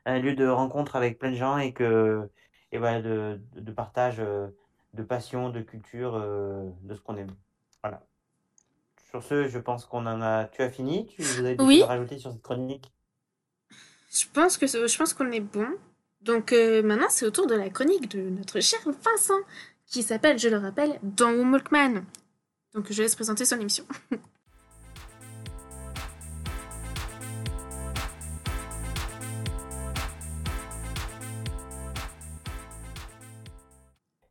un 0.05 0.19
lieu 0.19 0.35
de 0.35 0.47
rencontre 0.47 0.95
avec 0.95 1.17
plein 1.17 1.31
de 1.31 1.35
gens 1.35 1.57
et 1.57 1.73
que 1.73 2.29
et 2.71 2.77
voilà, 2.77 3.01
de, 3.01 3.39
de, 3.55 3.71
partage, 3.71 4.19
euh, 4.19 4.47
de 4.93 5.03
passion, 5.03 5.49
de 5.49 5.61
culture, 5.61 6.15
euh, 6.15 6.69
de 6.81 6.93
ce 6.95 7.01
qu'on 7.01 7.15
aime. 7.17 7.35
Voilà. 7.83 8.03
Sur 9.09 9.23
ce, 9.23 9.47
je 9.47 9.59
pense 9.59 9.85
qu'on 9.85 10.05
en 10.07 10.21
a. 10.21 10.45
Tu 10.45 10.61
as 10.61 10.69
fini? 10.69 11.05
Tu 11.07 11.21
vous 11.21 11.39
avez 11.45 11.55
des 11.55 11.63
Oui. 11.63 11.83
rajouter 11.83 12.17
sur 12.17 12.31
cette 12.31 12.41
chronique? 12.41 12.92
Je 14.13 14.25
pense 14.31 14.57
que 14.57 14.67
je 14.67 14.97
pense 14.97 15.13
qu'on 15.13 15.31
est 15.31 15.39
bon. 15.39 15.67
Donc 16.21 16.53
euh, 16.53 16.83
maintenant, 16.83 17.09
c'est 17.09 17.25
au 17.25 17.31
tour 17.31 17.47
de 17.47 17.55
la 17.55 17.69
chronique 17.69 18.09
de 18.11 18.29
notre 18.29 18.59
cher 18.59 18.79
Vincent, 18.85 19.39
qui 19.87 20.03
s'appelle, 20.03 20.37
je 20.37 20.49
le 20.49 20.57
rappelle, 20.57 20.99
Dans 21.01 21.33
Walkman. 21.33 22.03
Donc 22.73 22.91
je 22.91 23.01
laisse 23.01 23.15
présenter 23.15 23.45
son 23.45 23.59
émission. 23.59 23.85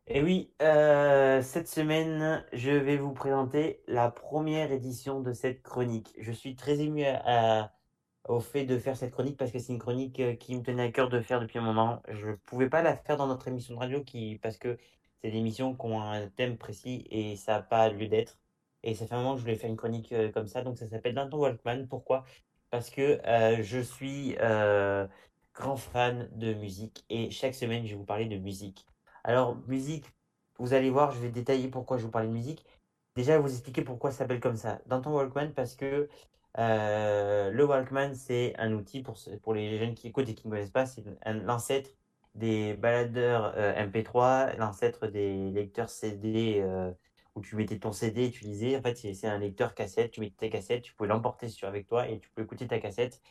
Et 0.07 0.21
oui, 0.21 0.53
euh, 0.61 1.41
cette 1.41 1.67
semaine, 1.67 2.45
je 2.53 2.71
vais 2.71 2.97
vous 2.97 3.13
présenter 3.13 3.81
la 3.87 4.11
première 4.11 4.71
édition 4.71 5.21
de 5.21 5.33
cette 5.33 5.63
chronique. 5.63 6.13
Je 6.19 6.31
suis 6.31 6.55
très 6.55 6.79
ému 6.81 7.03
à- 7.05 7.71
au 8.27 8.39
fait 8.39 8.65
de 8.65 8.77
faire 8.77 8.97
cette 8.97 9.11
chronique 9.11 9.37
parce 9.37 9.51
que 9.51 9.59
c'est 9.59 9.73
une 9.73 9.79
chronique 9.79 10.19
euh, 10.19 10.35
qui 10.35 10.55
me 10.55 10.63
tenait 10.63 10.83
à 10.83 10.91
cœur 10.91 11.09
de 11.09 11.19
faire 11.21 11.39
depuis 11.41 11.59
un 11.59 11.63
moment. 11.63 12.01
Je 12.09 12.29
ne 12.29 12.35
pouvais 12.35 12.69
pas 12.69 12.81
la 12.81 12.95
faire 12.95 13.17
dans 13.17 13.27
notre 13.27 13.47
émission 13.47 13.75
de 13.75 13.79
radio 13.79 14.03
qui, 14.03 14.39
parce 14.41 14.57
que 14.57 14.77
c'est 15.21 15.31
des 15.31 15.37
émissions 15.37 15.75
qui 15.75 15.85
ont 15.85 16.01
un 16.01 16.27
thème 16.29 16.57
précis 16.57 17.05
et 17.09 17.35
ça 17.35 17.53
n'a 17.53 17.61
pas 17.61 17.89
lieu 17.89 18.07
d'être. 18.07 18.37
Et 18.83 18.95
ça 18.95 19.07
fait 19.07 19.15
un 19.15 19.19
moment 19.19 19.33
que 19.33 19.39
je 19.39 19.43
voulais 19.43 19.55
faire 19.55 19.69
une 19.69 19.77
chronique 19.77 20.11
euh, 20.13 20.31
comme 20.31 20.47
ça, 20.47 20.61
donc 20.63 20.77
ça 20.77 20.87
s'appelle 20.87 21.15
Dans 21.15 21.29
ton 21.29 21.37
Walkman. 21.39 21.87
Pourquoi? 21.87 22.25
Parce 22.69 22.89
que 22.89 23.19
euh, 23.27 23.61
je 23.63 23.79
suis 23.79 24.35
grand 25.53 25.77
fan 25.77 26.29
de 26.33 26.53
musique 26.53 27.05
et 27.09 27.29
chaque 27.31 27.55
semaine, 27.55 27.85
je 27.85 27.91
vais 27.91 27.95
vous 27.95 28.05
parler 28.05 28.25
de 28.25 28.37
musique. 28.37 28.85
Alors, 29.23 29.55
musique, 29.67 30.05
vous 30.57 30.73
allez 30.73 30.89
voir, 30.89 31.11
je 31.11 31.19
vais 31.19 31.29
détailler 31.29 31.67
pourquoi 31.67 31.97
je 31.97 32.03
vous 32.03 32.11
parlais 32.11 32.27
de 32.27 32.33
musique. 32.33 32.65
Déjà, 33.15 33.39
vous 33.39 33.51
expliquer 33.51 33.83
pourquoi 33.83 34.11
ça 34.11 34.19
s'appelle 34.19 34.39
comme 34.39 34.55
ça. 34.55 34.81
Dans 34.87 35.01
ton 35.01 35.13
Walkman, 35.13 35.53
parce 35.53 35.75
que 35.75 36.09
euh, 36.59 37.49
le 37.51 37.65
Walkman, 37.65 38.13
c'est 38.15 38.53
un 38.57 38.73
outil 38.73 39.01
pour, 39.01 39.17
pour 39.41 39.53
les 39.53 39.77
jeunes 39.79 39.95
qui 39.95 40.07
écoutent 40.07 40.29
et 40.29 40.35
qui 40.35 40.47
ne 40.47 40.51
connaissent 40.51 40.69
pas, 40.71 40.85
c'est 40.85 41.03
l'ancêtre 41.25 41.89
des 42.35 42.73
baladeurs 42.75 43.53
euh, 43.57 43.73
MP3, 43.75 44.53
l'ancêtre 44.57 45.07
des 45.07 45.51
lecteurs 45.51 45.89
CD 45.89 46.59
euh, 46.61 46.91
où 47.35 47.41
tu 47.41 47.55
mettais 47.55 47.79
ton 47.79 47.91
CD 47.91 48.25
et 48.25 48.31
tu 48.31 48.43
lisais. 48.45 48.77
En 48.77 48.81
fait, 48.81 48.95
c'est 48.95 49.27
un 49.27 49.39
lecteur 49.39 49.73
cassette, 49.75 50.11
tu 50.11 50.19
mettais 50.21 50.35
tes 50.37 50.49
cassettes, 50.49 50.83
tu 50.83 50.93
pouvais 50.93 51.09
l'emporter 51.09 51.49
sur 51.49 51.67
avec 51.67 51.87
toi 51.87 52.07
et 52.07 52.19
tu 52.19 52.29
peux 52.31 52.43
écouter 52.43 52.67
ta 52.67 52.79
cassette. 52.79 53.21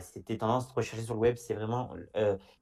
C'était 0.00 0.38
tendance 0.38 0.68
de 0.68 0.72
rechercher 0.74 1.04
sur 1.04 1.14
le 1.14 1.20
web, 1.20 1.36
c'est 1.36 1.54
vraiment 1.54 1.94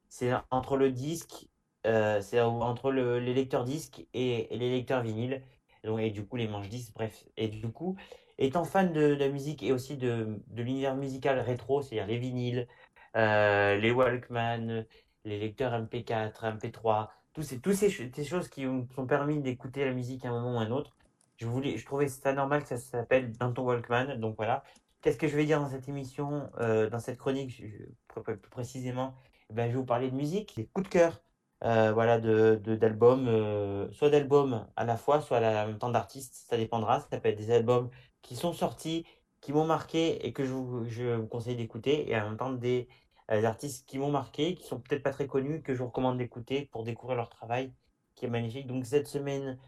c'est 0.09 0.33
entre 0.51 0.77
le 0.77 0.91
disque 0.93 1.49
c'est 1.85 2.41
entre 2.41 2.91
le- 2.91 3.19
les 3.21 3.33
lecteurs 3.35 3.65
disques 3.65 4.07
et, 4.13 4.49
les 4.51 4.71
lecteurs 4.71 5.03
vinyles, 5.03 5.43
donc, 5.85 6.01
et 6.01 6.11
du 6.11 6.27
coup 6.27 6.37
les 6.37 6.49
manches 6.49 6.69
disques, 6.69 6.93
bref. 6.95 7.25
Et 7.37 7.49
du 7.49 7.69
coup, 7.73 7.97
étant 8.41 8.65
fan 8.65 8.93
de, 8.93 9.01
de 9.01 9.15
la 9.15 9.29
musique 9.29 9.63
et 9.63 9.73
aussi 9.73 9.97
de, 9.97 10.39
de 10.49 10.63
l'univers 10.63 10.97
musical 10.97 11.39
rétro, 11.41 11.83
c'est-à-dire 11.83 12.07
les 12.09 12.19
vinyles, 12.19 12.69
euh, 13.17 13.77
les 13.77 13.91
Walkman, 13.91 14.85
les 15.25 15.39
lecteurs 15.39 15.75
MP4, 15.75 16.45
MP3, 16.45 17.13
tous 17.33 17.43
ces, 17.43 17.61
ces, 17.61 17.91
ch- 17.91 18.11
ces 18.15 18.25
choses 18.25 18.49
qui 18.49 18.67
me 18.67 18.87
sont 18.95 19.07
permis 19.07 19.41
d'écouter 19.41 19.85
la 19.85 19.93
musique 19.93 20.25
à 20.25 20.31
un 20.31 20.33
moment 20.33 20.57
ou 20.59 20.61
à 20.61 20.63
un 20.65 20.71
autre, 20.71 20.97
je 21.39 21.47
voulais, 21.47 21.77
je 21.79 21.85
trouvais 21.87 22.09
ça 22.09 22.33
normal 22.33 22.63
que 22.63 22.69
ça 22.69 22.77
s'appelle 22.79 23.33
Dans 23.39 23.53
ton 23.53 23.65
Walkman, 23.65 24.17
donc 24.19 24.37
voilà. 24.37 24.63
Qu'est-ce 25.01 25.17
que 25.19 25.29
je 25.29 25.37
vais 25.37 25.47
dire 25.47 25.61
dans 25.61 25.69
cette 25.71 25.89
émission, 25.89 26.51
euh, 26.61 26.91
dans 26.91 26.99
cette 27.01 27.19
chronique, 27.19 27.63
plus 28.09 28.39
précisément? 28.51 29.15
Eh 29.51 29.55
ben, 29.55 29.67
je 29.69 29.73
vais 29.73 29.79
vous 29.79 29.85
parler 29.87 30.11
de 30.11 30.17
musique, 30.17 30.55
des 30.57 30.67
coups 30.67 30.87
de 30.89 30.93
cœur 30.93 31.23
euh, 31.65 31.93
voilà, 31.93 32.19
de, 32.19 32.57
d'albums, 32.77 33.91
soit 33.93 34.11
d'albums 34.11 34.67
à 34.77 34.85
la 34.85 34.97
fois, 34.97 35.21
soit 35.21 35.39
à 35.39 35.41
la- 35.41 35.67
même 35.67 35.79
temps 35.79 35.91
d'artistes, 35.91 36.35
ça 36.49 36.57
dépendra. 36.57 37.01
Ça 37.11 37.21
peut 37.21 37.29
être 37.29 37.37
des 37.39 37.51
albums 37.51 37.91
qui 38.23 38.37
sont 38.37 38.53
sortis, 38.53 39.05
qui 39.41 39.53
m'ont 39.53 39.67
marqué 39.67 40.27
et 40.27 40.33
que 40.33 40.45
je 40.45 40.53
vous, 40.53 41.27
conseille 41.27 41.57
d'écouter, 41.57 42.11
et 42.11 42.17
en 42.17 42.29
même 42.29 42.37
temps 42.37 42.53
des 42.53 42.89
euh, 43.31 43.43
artistes 43.45 43.89
qui 43.89 43.99
m'ont 43.99 44.11
marqué, 44.11 44.55
qui 44.55 44.67
sont 44.67 44.81
peut-être 44.81 45.03
pas 45.03 45.13
très 45.13 45.27
connus, 45.27 45.63
que 45.63 45.75
je 45.75 45.79
vous 45.79 45.87
recommande 45.87 46.19
d'écouter 46.19 46.69
pour 46.73 46.85
découvrir 46.85 47.17
leur 47.17 47.31
travail, 47.31 47.73
qui 48.15 48.27
est 48.27 48.29
magnifique. 48.29 48.67
Donc 48.67 48.87
cette 48.87 49.09
semaine, 49.09 49.59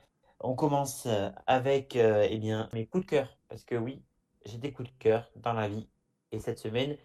on 0.40 0.54
commence 0.54 1.06
euh, 1.06 1.30
avec 1.46 1.96
euh, 1.96 2.26
eh 2.28 2.38
bien, 2.38 2.68
mes 2.72 2.86
coups 2.86 3.04
de 3.04 3.10
cœur, 3.10 3.38
parce 3.48 3.64
que 3.64 3.76
oui, 3.76 4.02
j'ai 4.46 4.58
des 4.58 4.72
coups 4.72 4.90
de 4.90 4.98
cœur 4.98 5.30
dans 5.36 5.52
la 5.52 5.68
vie, 5.68 5.88
et 6.32 6.40
cette 6.40 6.58
semaine, 6.58 6.96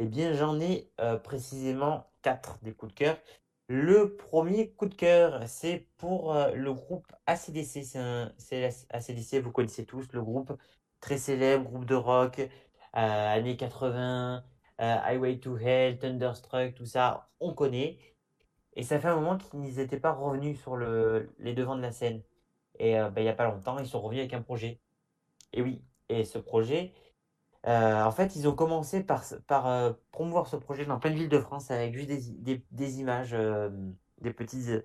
eh 0.00 0.06
bien, 0.06 0.32
j'en 0.32 0.60
ai 0.60 0.92
précisément 1.24 2.06
quatre 2.22 2.60
des 2.62 2.72
coups 2.72 2.92
de 2.94 2.98
cœur. 2.98 3.18
Le 3.66 4.14
premier 4.14 4.70
coup 4.70 4.86
de 4.86 4.94
cœur, 4.94 5.42
c'est 5.48 5.88
pour 5.96 6.32
le 6.54 6.72
groupe 6.72 7.12
ACDC. 7.26 7.82
C'est 8.38 8.70
ACDC, 8.90 9.42
vous 9.42 9.50
connaissez 9.50 9.84
tous 9.84 10.06
le 10.12 10.22
groupe 10.22 10.52
très 11.00 11.18
célèbre, 11.18 11.64
groupe 11.64 11.84
de 11.84 11.94
rock, 11.94 12.40
euh, 12.40 13.36
années 13.36 13.56
80, 13.56 14.44
euh, 14.80 14.96
Highway 15.04 15.38
to 15.38 15.56
Hell, 15.58 15.98
Thunderstruck, 15.98 16.74
tout 16.74 16.86
ça, 16.86 17.30
on 17.40 17.54
connaît. 17.54 17.98
Et 18.74 18.82
ça 18.82 18.98
fait 19.00 19.08
un 19.08 19.16
moment 19.16 19.38
qu'ils 19.38 19.76
n'étaient 19.76 20.00
pas 20.00 20.12
revenus 20.12 20.60
sur 20.60 20.76
le, 20.76 21.34
les 21.38 21.54
devants 21.54 21.76
de 21.76 21.82
la 21.82 21.92
scène. 21.92 22.22
Et 22.78 22.98
euh, 22.98 23.10
ben, 23.10 23.22
il 23.22 23.24
n'y 23.24 23.30
a 23.30 23.34
pas 23.34 23.46
longtemps, 23.46 23.78
ils 23.78 23.86
sont 23.86 24.00
revenus 24.00 24.20
avec 24.20 24.34
un 24.34 24.42
projet. 24.42 24.80
Et 25.52 25.62
oui, 25.62 25.82
et 26.08 26.24
ce 26.24 26.38
projet, 26.38 26.92
en 27.64 28.10
fait, 28.12 28.36
ils 28.36 28.48
ont 28.48 28.54
commencé 28.54 29.04
par, 29.04 29.24
promouvoir 30.12 30.46
ce 30.46 30.56
projet 30.56 30.86
dans 30.86 30.98
plein 30.98 31.10
de 31.10 31.16
villes 31.16 31.28
de 31.28 31.40
France 31.40 31.70
avec 31.70 31.94
juste 31.94 32.08
des, 32.08 33.00
images, 33.00 33.36
des 34.20 34.32
petites, 34.32 34.84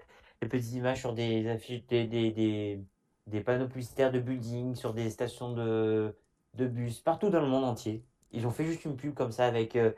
images 0.74 1.00
sur 1.00 1.14
des 1.14 1.48
affiches, 1.48 1.86
des, 1.88 2.84
des, 3.28 3.42
panneaux 3.42 3.68
publicitaires 3.68 4.12
de 4.12 4.20
buildings, 4.20 4.76
sur 4.76 4.94
des 4.94 5.10
stations 5.10 5.54
de, 5.54 6.16
de 6.56 6.68
bus, 6.68 7.00
partout 7.02 7.30
dans 7.30 7.42
le 7.42 7.48
monde 7.48 7.66
entier. 7.66 8.04
Ils 8.32 8.48
ont 8.48 8.52
fait 8.52 8.66
juste 8.66 8.86
une 8.86 8.96
pub 8.96 9.14
comme 9.14 9.32
ça 9.32 9.46
avec, 9.46 9.76
euh, 9.76 9.92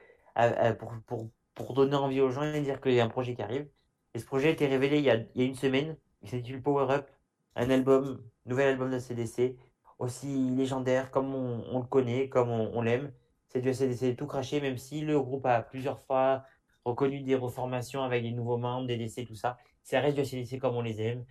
pour, 0.80 0.94
pour, 1.06 1.30
pour 1.54 1.74
donner 1.74 1.96
envie 1.96 2.22
aux 2.22 2.32
gens 2.32 2.44
et 2.44 2.62
dire 2.62 2.82
qu'il 2.82 2.94
y 2.94 3.00
a 3.00 3.06
un 3.06 3.10
projet 3.10 3.36
qui 3.36 3.42
arrive. 3.42 3.68
Et 4.14 4.20
ce 4.20 4.26
projet 4.26 4.50
a 4.50 4.52
été 4.52 4.68
révélé 4.68 5.00
il 5.00 5.04
y 5.06 5.10
a, 5.10 5.16
il 5.16 5.42
y 5.42 5.44
a 5.44 5.46
une 5.48 5.56
semaine. 5.56 5.98
Il 6.22 6.30
s'intitule 6.30 6.62
Power 6.62 6.92
Up, 6.94 7.10
un 7.56 7.70
album, 7.70 8.22
nouvel 8.46 8.70
album 8.70 8.92
de 8.92 9.00
CDC 9.00 9.58
aussi 10.00 10.28
légendaire 10.52 11.12
comme 11.12 11.34
on, 11.34 11.80
le 11.80 11.86
connaît, 11.86 12.30
comme 12.30 12.50
on, 12.50 12.82
l'aime. 12.82 13.12
C'est 13.48 13.62
du 13.62 13.70
ACDC 13.70 14.18
tout 14.18 14.28
craché, 14.28 14.60
même 14.60 14.78
si 14.78 15.02
le 15.02 15.20
groupe 15.20 15.46
a 15.46 15.62
plusieurs 15.62 16.00
fois 16.00 16.44
reconnu 16.84 17.22
des 17.22 17.36
reformations 17.36 18.04
avec 18.04 18.24
des 18.24 18.32
nouveaux 18.32 18.58
membres, 18.58 18.88
des 18.88 18.98
décès, 18.98 19.26
tout 19.26 19.36
ça. 19.36 19.58
Ça 19.84 20.00
reste 20.00 20.16
du 20.16 20.22
ACDC 20.22 20.60
comme 20.60 20.76
on 20.76 20.82
les 20.82 21.02
aime. 21.02 21.26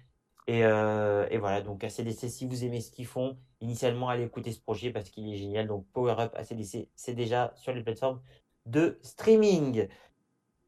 Et, 0.46 0.64
euh, 0.64 1.26
et 1.30 1.38
voilà, 1.38 1.62
donc 1.62 1.84
ACDC, 1.84 2.28
si 2.28 2.46
vous 2.46 2.64
aimez 2.64 2.80
ce 2.80 2.90
qu'ils 2.90 3.06
font, 3.06 3.38
initialement, 3.60 4.08
allez 4.08 4.24
écouter 4.24 4.52
ce 4.52 4.60
projet 4.60 4.90
parce 4.90 5.08
qu'il 5.10 5.32
est 5.32 5.36
génial. 5.36 5.66
Donc 5.66 5.86
Power 5.92 6.16
Up 6.18 6.34
ACDC, 6.36 6.88
c'est 6.94 7.14
déjà 7.14 7.52
sur 7.56 7.72
les 7.72 7.82
plateformes 7.82 8.20
de 8.66 8.98
streaming. 9.02 9.88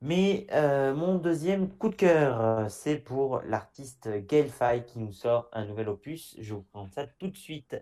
Mais 0.02 0.46
euh, 0.52 0.94
mon 0.94 1.16
deuxième 1.18 1.70
coup 1.70 1.88
de 1.88 1.94
cœur, 1.96 2.70
c'est 2.70 2.98
pour 2.98 3.40
l'artiste 3.42 4.08
Gaël 4.26 4.48
Faye 4.50 4.84
qui 4.84 4.98
nous 4.98 5.12
sort 5.12 5.48
un 5.52 5.64
nouvel 5.66 5.88
opus. 5.88 6.36
Je 6.38 6.54
vous 6.54 6.62
présente 6.62 6.92
ça 6.92 7.06
tout 7.06 7.28
de 7.28 7.36
suite. 7.36 7.76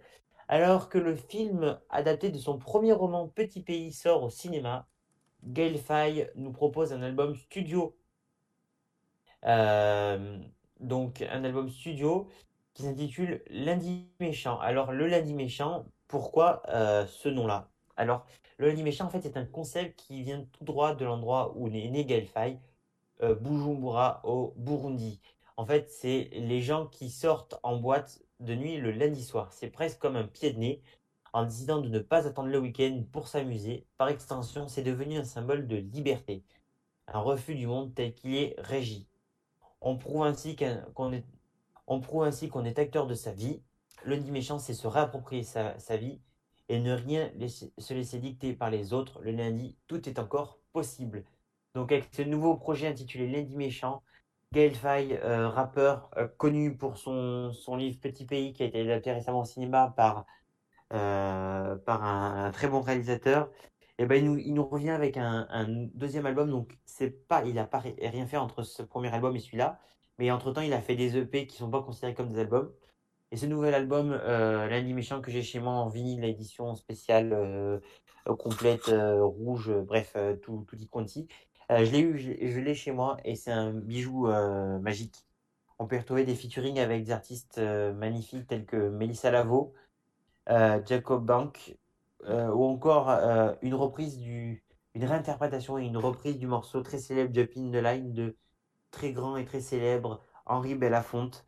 Alors 0.49 0.89
que 0.89 0.99
le 0.99 1.17
film 1.17 1.79
adapté 1.91 2.31
de 2.31 2.39
son 2.39 2.59
premier 2.59 2.93
roman 2.93 3.29
Petit 3.29 3.63
Pays 3.63 3.93
sort 3.93 4.23
au 4.23 4.31
cinéma, 4.31 4.87
Gaël 5.43 5.79
Faye 5.79 6.31
nous 6.37 6.53
propose 6.53 6.93
un 6.93 7.03
album 7.03 7.35
studio. 7.35 7.97
Euh, 9.45 10.39
donc 10.87 11.23
un 11.23 11.45
album 11.45 11.69
studio 11.69 12.29
qui 12.75 12.83
s'intitule 12.83 13.43
Lundi 13.51 14.09
méchant. 14.21 14.59
Alors 14.61 14.93
le 14.93 15.07
lundi 15.07 15.35
méchant, 15.35 15.87
pourquoi 16.09 16.63
euh, 16.69 17.07
ce 17.07 17.29
nom-là? 17.29 17.71
Alors 17.97 18.27
le 18.59 18.69
lundi 18.69 18.83
méchant 18.83 19.07
en 19.07 19.11
fait 19.11 19.23
c'est 19.23 19.37
un 19.37 19.47
concept 19.47 19.99
qui 19.99 20.23
vient 20.23 20.45
tout 20.53 20.65
droit 20.65 20.95
de 20.95 21.05
l'endroit 21.05 21.53
où 21.57 21.69
est 21.69 21.89
né 21.89 22.05
Gaël 22.05 22.27
Faye, 22.27 22.59
euh, 23.23 23.35
Bujumbura 23.35 24.21
au 24.25 24.55
Burundi. 24.57 25.21
En 25.57 25.67
fait 25.67 25.91
c'est 25.91 26.31
les 26.33 26.61
gens 26.61 26.87
qui 26.87 27.11
sortent 27.11 27.59
en 27.63 27.77
boîte 27.77 28.21
de 28.41 28.55
nuit 28.55 28.77
le 28.77 28.91
lundi 28.91 29.23
soir. 29.23 29.53
C'est 29.53 29.71
presque 29.71 29.99
comme 29.99 30.17
un 30.17 30.27
pied 30.27 30.53
de 30.53 30.59
nez 30.59 30.83
en 31.33 31.45
décidant 31.45 31.81
de 31.81 31.89
ne 31.89 31.99
pas 31.99 32.27
attendre 32.27 32.49
le 32.49 32.59
week-end 32.59 33.03
pour 33.13 33.27
s'amuser. 33.29 33.87
Par 33.99 34.09
extension, 34.09 34.69
c'est 34.69 34.85
devenu 34.85 35.19
un 35.19 35.25
symbole 35.25 35.67
de 35.67 35.77
liberté, 35.77 36.45
un 37.09 37.21
refus 37.21 37.57
du 37.57 37.67
monde 37.67 37.93
tel 37.95 38.15
qu'il 38.15 38.37
est 38.37 38.55
régi. 38.59 39.09
On 39.87 39.97
prouve 39.99 40.25
ainsi 40.25 40.57
qu'on 40.57 41.13
est, 42.65 42.79
acteur 42.79 43.07
de 43.07 43.15
sa 43.15 43.33
vie. 43.33 43.63
Le 44.03 44.19
méchant, 44.19 44.59
c'est 44.59 44.73
se 44.73 44.87
réapproprier 44.87 45.45
sa, 45.45 45.97
vie 45.97 46.21
et 46.71 46.81
ne 46.81 46.95
rien 46.95 47.31
se 47.79 47.93
laisser 47.93 48.19
dicter 48.19 48.55
par 48.55 48.71
les 48.71 48.95
autres. 48.95 49.21
Le 49.21 49.33
lundi, 49.33 49.77
tout 49.87 50.09
est 50.09 50.19
encore 50.19 50.59
possible. 50.73 51.25
Donc 51.75 51.93
avec 51.93 52.09
ce 52.13 52.23
nouveau 52.23 52.57
projet 52.57 52.87
intitulé 52.87 53.29
Lundi 53.29 53.57
méchant, 53.57 54.03
Gaël 54.53 54.75
Faye, 54.75 55.19
euh, 55.23 55.49
rappeur 55.49 56.11
euh, 56.17 56.29
connu 56.39 56.77
pour 56.77 56.97
son, 56.97 57.53
livre 57.77 57.99
Petit 58.01 58.25
Pays 58.25 58.55
qui 58.55 58.63
a 58.63 58.67
été 58.67 58.81
adapté 58.81 59.13
récemment 59.13 59.41
au 59.41 59.45
cinéma 59.45 59.93
par 59.97 60.25
euh, 60.93 61.77
par 61.77 62.05
un 62.05 62.51
très 62.53 62.69
bon 62.69 62.81
réalisateur, 62.81 63.51
et 63.99 64.07
ben 64.07 64.39
il 64.39 64.55
nous, 64.55 64.65
revient 64.67 64.91
avec 64.91 65.17
un, 65.17 65.47
deuxième 65.95 66.27
album. 66.27 66.51
Donc 66.51 66.77
c'est 66.85 67.11
pas, 67.29 67.45
il 67.45 67.59
a 67.59 67.67
pas 67.67 67.79
ri- 67.81 67.97
rien 68.01 68.27
fait 68.27 68.37
entre 68.37 68.63
ce 68.63 68.83
premier 68.83 69.13
album 69.13 69.37
et 69.37 69.41
celui-là, 69.41 69.81
mais 70.19 70.31
entre-temps 70.31 70.63
il 70.63 70.73
a 70.73 70.81
fait 70.81 70.97
des 70.97 71.17
EP 71.17 71.47
qui 71.47 71.57
sont 71.57 71.71
pas 71.71 71.83
considérés 71.83 72.15
comme 72.15 72.33
des 72.33 72.41
albums. 72.41 72.73
Et 73.33 73.37
ce 73.37 73.47
nouvel 73.47 73.75
album, 73.75 74.13
euh, 74.13 74.69
Lundi 74.69 74.95
Méchant, 74.95 75.21
que 75.21 75.31
j'ai 75.31 75.43
chez 75.43 75.61
moi 75.61 75.73
en 75.75 75.89
vinyle, 75.89 76.21
l'édition 76.23 76.75
spéciale 76.77 77.33
euh, 77.33 77.81
euh, 78.29 78.37
complète, 78.37 78.89
euh, 78.91 79.25
rouge, 79.25 79.73
bref, 79.87 80.17
tout, 80.43 80.65
tout 80.69 80.77
y 80.77 80.89
euh, 81.71 81.85
je 81.85 81.93
l'ai 81.93 82.01
eu, 82.01 82.19
je, 82.19 82.33
je 82.49 82.61
l'ai 82.61 82.75
chez 82.75 82.93
moi 82.93 83.17
et 83.25 83.37
c'est 83.37 83.51
un 83.53 83.73
bijou 83.73 84.29
magique. 84.81 85.27
On 85.79 85.87
peut 85.87 85.99
retrouver 85.99 86.25
des 86.25 86.35
featuring 86.37 86.79
avec 86.79 87.05
des 87.05 87.13
artistes 87.13 87.59
magnifiques 87.59 88.47
tels 88.47 88.67
que 88.67 88.89
Mélissa 88.91 89.31
Lavo, 89.31 89.75
Jacob 90.49 91.25
Bank, 91.25 91.77
euh, 92.27 92.49
ou 92.49 92.65
encore 92.65 93.11
euh, 93.11 93.53
une 93.61 93.75
reprise 93.75 94.19
du, 94.19 94.65
une 94.95 95.05
réinterprétation 95.05 95.79
et 95.79 95.85
une 95.85 95.99
reprise 95.99 96.39
du 96.39 96.47
morceau 96.47 96.83
très 96.83 96.99
célèbre 96.99 97.35
Jump 97.35 97.51
in 97.57 97.71
the 97.71 97.83
Line 97.83 98.13
de 98.13 98.37
très 98.91 99.13
grand 99.13 99.37
et 99.37 99.45
très 99.45 99.61
célèbre 99.61 100.23
Henri 100.47 100.75
Belafonte. 100.75 101.47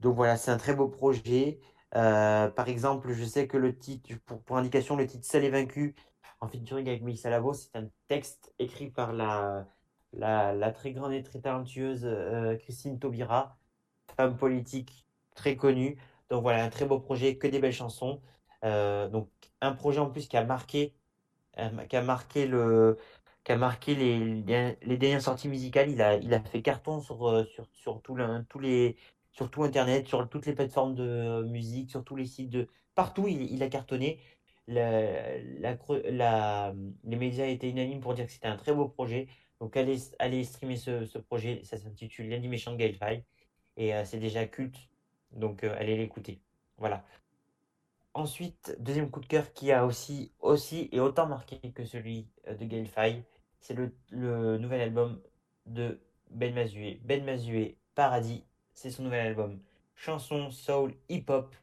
Donc 0.00 0.16
voilà, 0.16 0.36
c'est 0.36 0.50
un 0.50 0.56
très 0.58 0.74
beau 0.74 0.88
projet. 0.88 1.60
Euh, 1.96 2.48
par 2.48 2.68
exemple, 2.68 3.12
je 3.12 3.24
sais 3.24 3.46
que 3.46 3.56
le 3.56 3.76
titre, 3.78 4.10
pour, 4.26 4.42
pour 4.42 4.56
indication, 4.56 4.96
le 4.96 5.06
titre 5.06 5.26
Seul 5.26 5.44
et 5.44 5.50
vaincu 5.50 5.94
en 6.40 6.48
featuring 6.48 6.88
avec 6.88 7.02
Mélissa 7.02 7.30
Lavo, 7.30 7.54
c'est 7.54 7.74
un 7.76 7.88
texte 8.08 8.52
écrit 8.58 8.90
par 8.90 9.12
la, 9.12 9.66
la, 10.12 10.72
très 10.72 10.92
grande 10.92 11.12
et 11.12 11.22
très 11.22 11.40
talentueuse 11.40 12.02
euh, 12.04 12.56
Christine 12.56 12.98
Taubira, 12.98 13.58
femme 14.16 14.36
politique 14.36 15.06
très 15.34 15.56
connue. 15.56 15.98
Donc 16.30 16.42
voilà, 16.42 16.64
un 16.64 16.70
très 16.70 16.86
beau 16.86 16.98
projet, 17.00 17.36
que 17.38 17.46
des 17.46 17.58
belles 17.58 17.72
chansons. 17.72 18.20
Donc 18.62 19.30
un 19.60 19.72
projet 19.72 20.00
en 20.00 20.10
plus 20.10 20.28
qui 20.28 20.36
a 20.36 20.44
marqué, 20.44 20.94
les, 23.94 24.96
dernières 24.96 25.22
sorties 25.22 25.48
musicales. 25.48 25.90
Il 25.90 26.02
a, 26.34 26.40
fait 26.40 26.62
carton 26.62 27.00
sur, 27.00 27.28
euh, 27.28 27.44
sur, 27.72 28.00
tout 28.02 28.16
Internet, 29.62 30.08
sur 30.08 30.28
toutes 30.28 30.46
les 30.46 30.54
plateformes 30.54 30.94
de 30.94 31.42
musique, 31.44 31.90
sur 31.90 32.04
tous 32.04 32.16
les 32.16 32.26
sites 32.26 32.50
de 32.50 32.68
partout. 32.94 33.26
Il, 33.28 33.62
a 33.62 33.68
cartonné. 33.68 34.20
Les 34.68 35.76
médias 37.04 37.46
étaient 37.46 37.70
unanimes 37.70 38.00
pour 38.00 38.14
dire 38.14 38.26
que 38.26 38.32
c'était 38.32 38.48
un 38.48 38.56
très 38.56 38.72
beau 38.72 38.88
projet. 38.88 39.28
Donc 39.60 39.76
allez, 39.76 39.98
streamer 40.44 40.76
ce, 40.76 41.18
projet. 41.18 41.62
Ça 41.64 41.76
s'intitule 41.76 42.28
Lundi 42.28 42.48
méchant 42.48 42.72
de 42.72 42.76
Gaël 42.76 42.94
Faye. 42.94 43.24
Et 43.76 43.94
euh, 43.94 44.04
c'est 44.04 44.18
déjà 44.18 44.46
culte. 44.46 44.76
Donc 45.32 45.64
euh, 45.64 45.74
allez 45.78 45.96
l'écouter. 45.96 46.40
Voilà. 46.78 47.04
Ensuite, 48.14 48.76
deuxième 48.80 49.10
coup 49.10 49.20
de 49.20 49.26
cœur 49.26 49.52
qui 49.52 49.70
a 49.70 49.86
aussi, 49.86 50.32
aussi 50.40 50.88
et 50.90 50.98
autant 51.00 51.26
marqué 51.26 51.58
que 51.72 51.84
celui 51.84 52.28
euh, 52.48 52.54
de 52.54 52.64
Gaël 52.64 52.88
Faye, 52.88 53.24
c'est 53.60 53.74
le, 53.74 54.58
nouvel 54.58 54.80
album 54.80 55.20
de 55.66 56.00
Ben 56.30 56.52
Mazué. 56.52 57.00
Ben 57.04 57.24
Mazué, 57.24 57.78
Paradis, 57.94 58.44
c'est 58.74 58.90
son 58.90 59.04
nouvel 59.04 59.26
album. 59.26 59.60
Chanson, 59.94 60.50
soul, 60.50 60.94
hip-hop. 61.08 61.54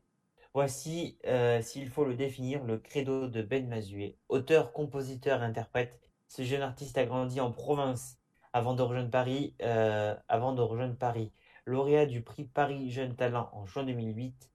Voici, 0.54 1.18
euh, 1.26 1.62
s'il 1.62 1.90
faut 1.90 2.06
le 2.06 2.16
définir, 2.16 2.64
le 2.64 2.78
credo 2.78 3.28
de 3.28 3.42
Ben 3.42 3.68
Mazué. 3.68 4.18
Auteur, 4.30 4.72
compositeur, 4.72 5.42
interprète, 5.42 6.00
ce 6.28 6.44
jeune 6.44 6.62
artiste 6.62 6.98
a 6.98 7.06
grandi 7.06 7.42
en 7.42 7.52
province 7.52 8.18
avant 8.54 8.74
de 8.74 8.82
rejoindre 8.84 9.12
Paris. 9.12 9.54
euh, 9.62 10.16
avant 10.30 10.54
de 10.54 10.62
rejoindre 10.62 10.96
Paris. 10.96 11.32
Lauréat 11.66 12.06
du 12.06 12.22
prix 12.22 12.46
Paris 12.46 12.90
Jeune 12.90 13.16
Talent 13.16 13.50
en 13.52 13.66
juin 13.66 13.84
2008, 13.84 14.50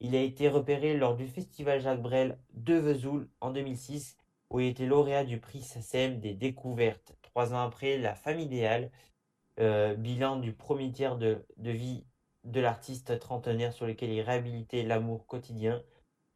il 0.00 0.14
a 0.14 0.20
été 0.20 0.48
repéré 0.48 0.96
lors 0.96 1.16
du 1.16 1.26
festival 1.26 1.80
Jacques 1.80 2.02
Brel 2.02 2.38
de 2.54 2.74
Vesoul 2.74 3.28
en 3.40 3.50
2006, 3.50 4.16
où 4.50 4.60
il 4.60 4.68
était 4.68 4.86
lauréat 4.86 5.24
du 5.24 5.40
prix 5.40 5.62
SACEM 5.62 6.20
des 6.20 6.34
découvertes. 6.34 7.16
Trois 7.22 7.52
ans 7.52 7.60
après, 7.60 7.98
La 7.98 8.14
Femme 8.14 8.38
idéale, 8.38 8.90
euh, 9.60 9.94
bilan 9.94 10.36
du 10.36 10.52
premier 10.52 10.92
tiers 10.92 11.16
de, 11.16 11.44
vie 11.58 12.04
de 12.44 12.60
l'artiste 12.60 13.18
trentenaire 13.18 13.72
sur 13.72 13.86
lequel 13.86 14.10
il 14.10 14.20
réhabilitait 14.20 14.84
l'amour 14.84 15.26
quotidien. 15.26 15.82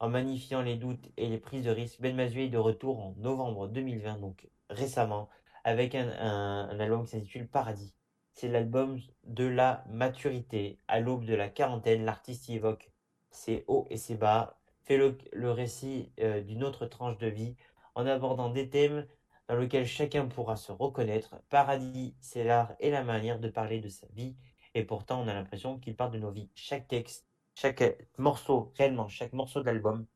En 0.00 0.08
magnifiant 0.08 0.62
les 0.62 0.76
doutes 0.76 1.10
et 1.16 1.28
les 1.28 1.38
prises 1.38 1.64
de 1.64 1.70
risque, 1.70 2.00
Ben 2.00 2.16
Mazué 2.16 2.46
est 2.46 2.48
de 2.48 2.58
retour 2.58 3.00
en 3.00 3.14
novembre 3.18 3.68
2020, 3.68 4.18
donc 4.18 4.48
récemment, 4.68 5.28
avec 5.62 5.94
un 5.94 6.68
album 6.80 7.04
qui 7.04 7.12
s'intitule 7.12 7.48
Paradis. 7.48 7.94
C'est 8.32 8.48
l'album 8.48 8.98
de 9.24 9.44
la 9.44 9.84
maturité. 9.88 10.80
À 10.88 10.98
l'aube 11.00 11.24
de 11.24 11.34
la 11.34 11.48
quarantaine, 11.48 12.04
l'artiste 12.04 12.48
y 12.48 12.56
évoque 12.56 12.91
ses 13.32 13.64
hauts 13.66 13.86
et 13.90 13.96
ses 13.96 14.14
bas, 14.14 14.56
fait 14.84 14.96
le, 14.96 15.18
le 15.32 15.50
récit 15.50 16.12
euh, 16.20 16.40
d'une 16.40 16.64
autre 16.64 16.86
tranche 16.86 17.18
de 17.18 17.26
vie 17.26 17.56
en 17.94 18.06
abordant 18.06 18.50
des 18.50 18.68
thèmes 18.68 19.06
dans 19.48 19.56
lesquels 19.56 19.86
chacun 19.86 20.26
pourra 20.26 20.56
se 20.56 20.72
reconnaître. 20.72 21.36
Paradis, 21.50 22.14
c'est 22.20 22.44
l'art 22.44 22.72
et 22.80 22.90
la 22.90 23.02
manière 23.02 23.38
de 23.38 23.48
parler 23.48 23.80
de 23.80 23.88
sa 23.88 24.06
vie, 24.08 24.36
et 24.74 24.84
pourtant 24.84 25.20
on 25.22 25.28
a 25.28 25.34
l'impression 25.34 25.78
qu'il 25.78 25.96
parle 25.96 26.12
de 26.12 26.18
nos 26.18 26.30
vies. 26.30 26.50
Chaque 26.54 26.88
texte, 26.88 27.26
chaque 27.54 27.82
euh, 27.82 27.92
morceau, 28.18 28.72
réellement, 28.76 29.08
chaque 29.08 29.32
morceau 29.32 29.62
d'album, 29.62 30.06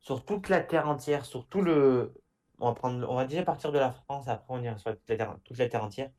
sur 0.00 0.24
toute 0.24 0.48
la 0.48 0.60
terre 0.60 0.88
entière, 0.88 1.24
sur 1.24 1.46
tout 1.48 1.62
le... 1.62 2.14
On 2.58 2.68
va, 2.68 2.74
prendre, 2.74 3.06
on 3.10 3.22
déjà 3.26 3.42
partir 3.42 3.70
de 3.70 3.78
la 3.78 3.92
France, 3.92 4.28
après 4.28 4.54
on 4.54 4.62
ira 4.62 4.78
sur 4.78 4.90
toute 4.92 5.10
la 5.10 5.16
terre, 5.16 5.36
toute 5.44 5.58
la 5.58 5.68
terre 5.68 5.84
entière, 5.84 6.10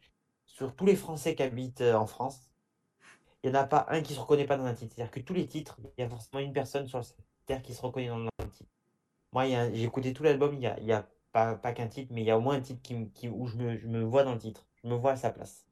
sur 0.46 0.76
tous 0.76 0.86
les 0.86 0.96
Français 0.96 1.34
qui 1.34 1.42
habitent 1.42 1.82
euh, 1.82 1.96
en 1.96 2.06
France 2.06 2.48
il 3.48 3.52
n'y 3.54 3.58
en 3.58 3.62
a 3.62 3.68
pas 3.68 3.86
un 3.90 4.02
qui 4.02 4.14
se 4.14 4.20
reconnaît 4.20 4.46
pas 4.46 4.58
dans 4.58 4.66
un 4.66 4.74
titre. 4.74 4.96
C'est-à-dire 4.96 5.12
que 5.12 5.20
tous 5.22 5.34
les 5.34 5.48
titres, 5.48 5.78
il 5.98 6.02
y 6.02 6.06
a 6.06 6.10
forcément 6.10 6.40
une 6.42 6.54
personne 6.54 6.88
sur 6.88 7.04
cette 7.04 7.18
terre 7.46 7.62
qui 7.62 7.74
se 7.74 7.82
reconnaît 7.82 8.08
dans 8.08 8.18
le 8.20 8.30
titre. 8.52 8.70
Moi, 9.34 9.44
un- 9.44 9.74
j'ai 9.74 9.84
écouté 9.86 10.14
tout 10.14 10.24
l'album, 10.24 10.54
il 10.56 10.62
y 10.62 10.94
a, 10.94 11.10
pas, 11.32 11.56
pas 11.56 11.74
qu'un 11.74 11.88
titre, 11.88 12.12
mais 12.14 12.22
il 12.22 12.26
y 12.28 12.32
a 12.32 12.38
au 12.38 12.42
moins 12.42 12.56
un 12.58 12.62
titre 12.62 12.82
qui, 12.82 13.10
qui- 13.12 13.30
où 13.30 13.48
je 13.48 13.58
me, 13.58 13.78
je 13.78 13.88
me 13.88 14.04
vois 14.04 14.24
dans 14.24 14.34
le 14.34 14.40
titre. 14.40 14.66
Je 14.84 14.90
me 14.90 14.96
vois 14.96 15.12
à 15.14 15.16
sa 15.18 15.32
place. 15.32 15.66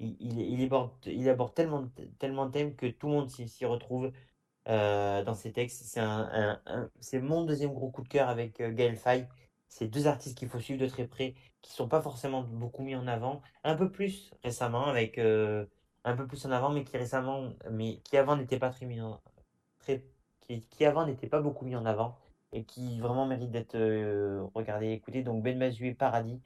Il, 0.00 0.16
il, 0.20 0.62
aborde, 0.64 0.92
il 1.06 1.28
aborde 1.28 1.54
tellement, 1.54 1.88
tellement 2.18 2.46
de 2.46 2.52
thèmes 2.52 2.76
que 2.76 2.86
tout 2.86 3.06
le 3.08 3.14
monde 3.14 3.30
s'y 3.30 3.64
retrouve 3.66 4.12
euh, 4.68 5.22
dans 5.24 5.34
ses 5.34 5.52
textes. 5.52 5.84
C'est 5.84 6.00
un, 6.00 6.28
un- 6.32 6.62
un- 6.66 7.20
mon 7.20 7.44
deuxième 7.44 7.72
gros 7.74 7.90
coup 7.90 8.02
de 8.02 8.08
cœur 8.08 8.28
avec 8.28 8.60
euh, 8.60 8.72
Gaël 8.72 8.96
Faye. 8.96 9.28
C'est 9.68 9.88
deux 9.88 10.06
artistes 10.06 10.38
qu'il 10.38 10.48
faut 10.48 10.60
suivre 10.60 10.80
de 10.80 10.86
très 10.88 11.06
près, 11.08 11.34
qui 11.62 11.72
sont 11.72 11.88
pas 11.88 12.00
forcément 12.02 12.42
beaucoup 12.42 12.82
mis 12.82 12.96
en 12.96 13.06
avant. 13.06 13.42
Un 13.64 13.76
peu 13.76 13.90
plus 13.90 14.32
récemment 14.44 14.86
avec... 14.86 15.18
euh, 15.18 15.66
un 16.06 16.16
peu 16.16 16.26
plus 16.26 16.46
en 16.46 16.52
avant, 16.52 16.70
mais 16.70 16.84
qui 16.84 16.96
récemment, 16.96 17.50
mais 17.70 17.98
qui 18.04 18.16
avant 18.16 18.36
n'était 18.36 18.58
pas 18.58 18.70
très 18.70 18.86
mis 18.86 19.00
en, 19.00 19.20
qui, 20.70 20.84
avant 20.84 21.06
n'était 21.06 21.26
pas 21.26 21.40
beaucoup 21.40 21.64
mis 21.64 21.76
en 21.76 21.84
avant 21.84 22.16
et 22.52 22.64
qui 22.64 23.00
vraiment 23.00 23.26
mérite 23.26 23.50
d'être 23.50 23.74
euh, 23.74 24.44
regardé 24.54 24.92
écouté. 24.92 25.22
Donc 25.22 25.42
Ben 25.42 25.58
Mazué 25.58 25.94
Paradis, 25.94 26.40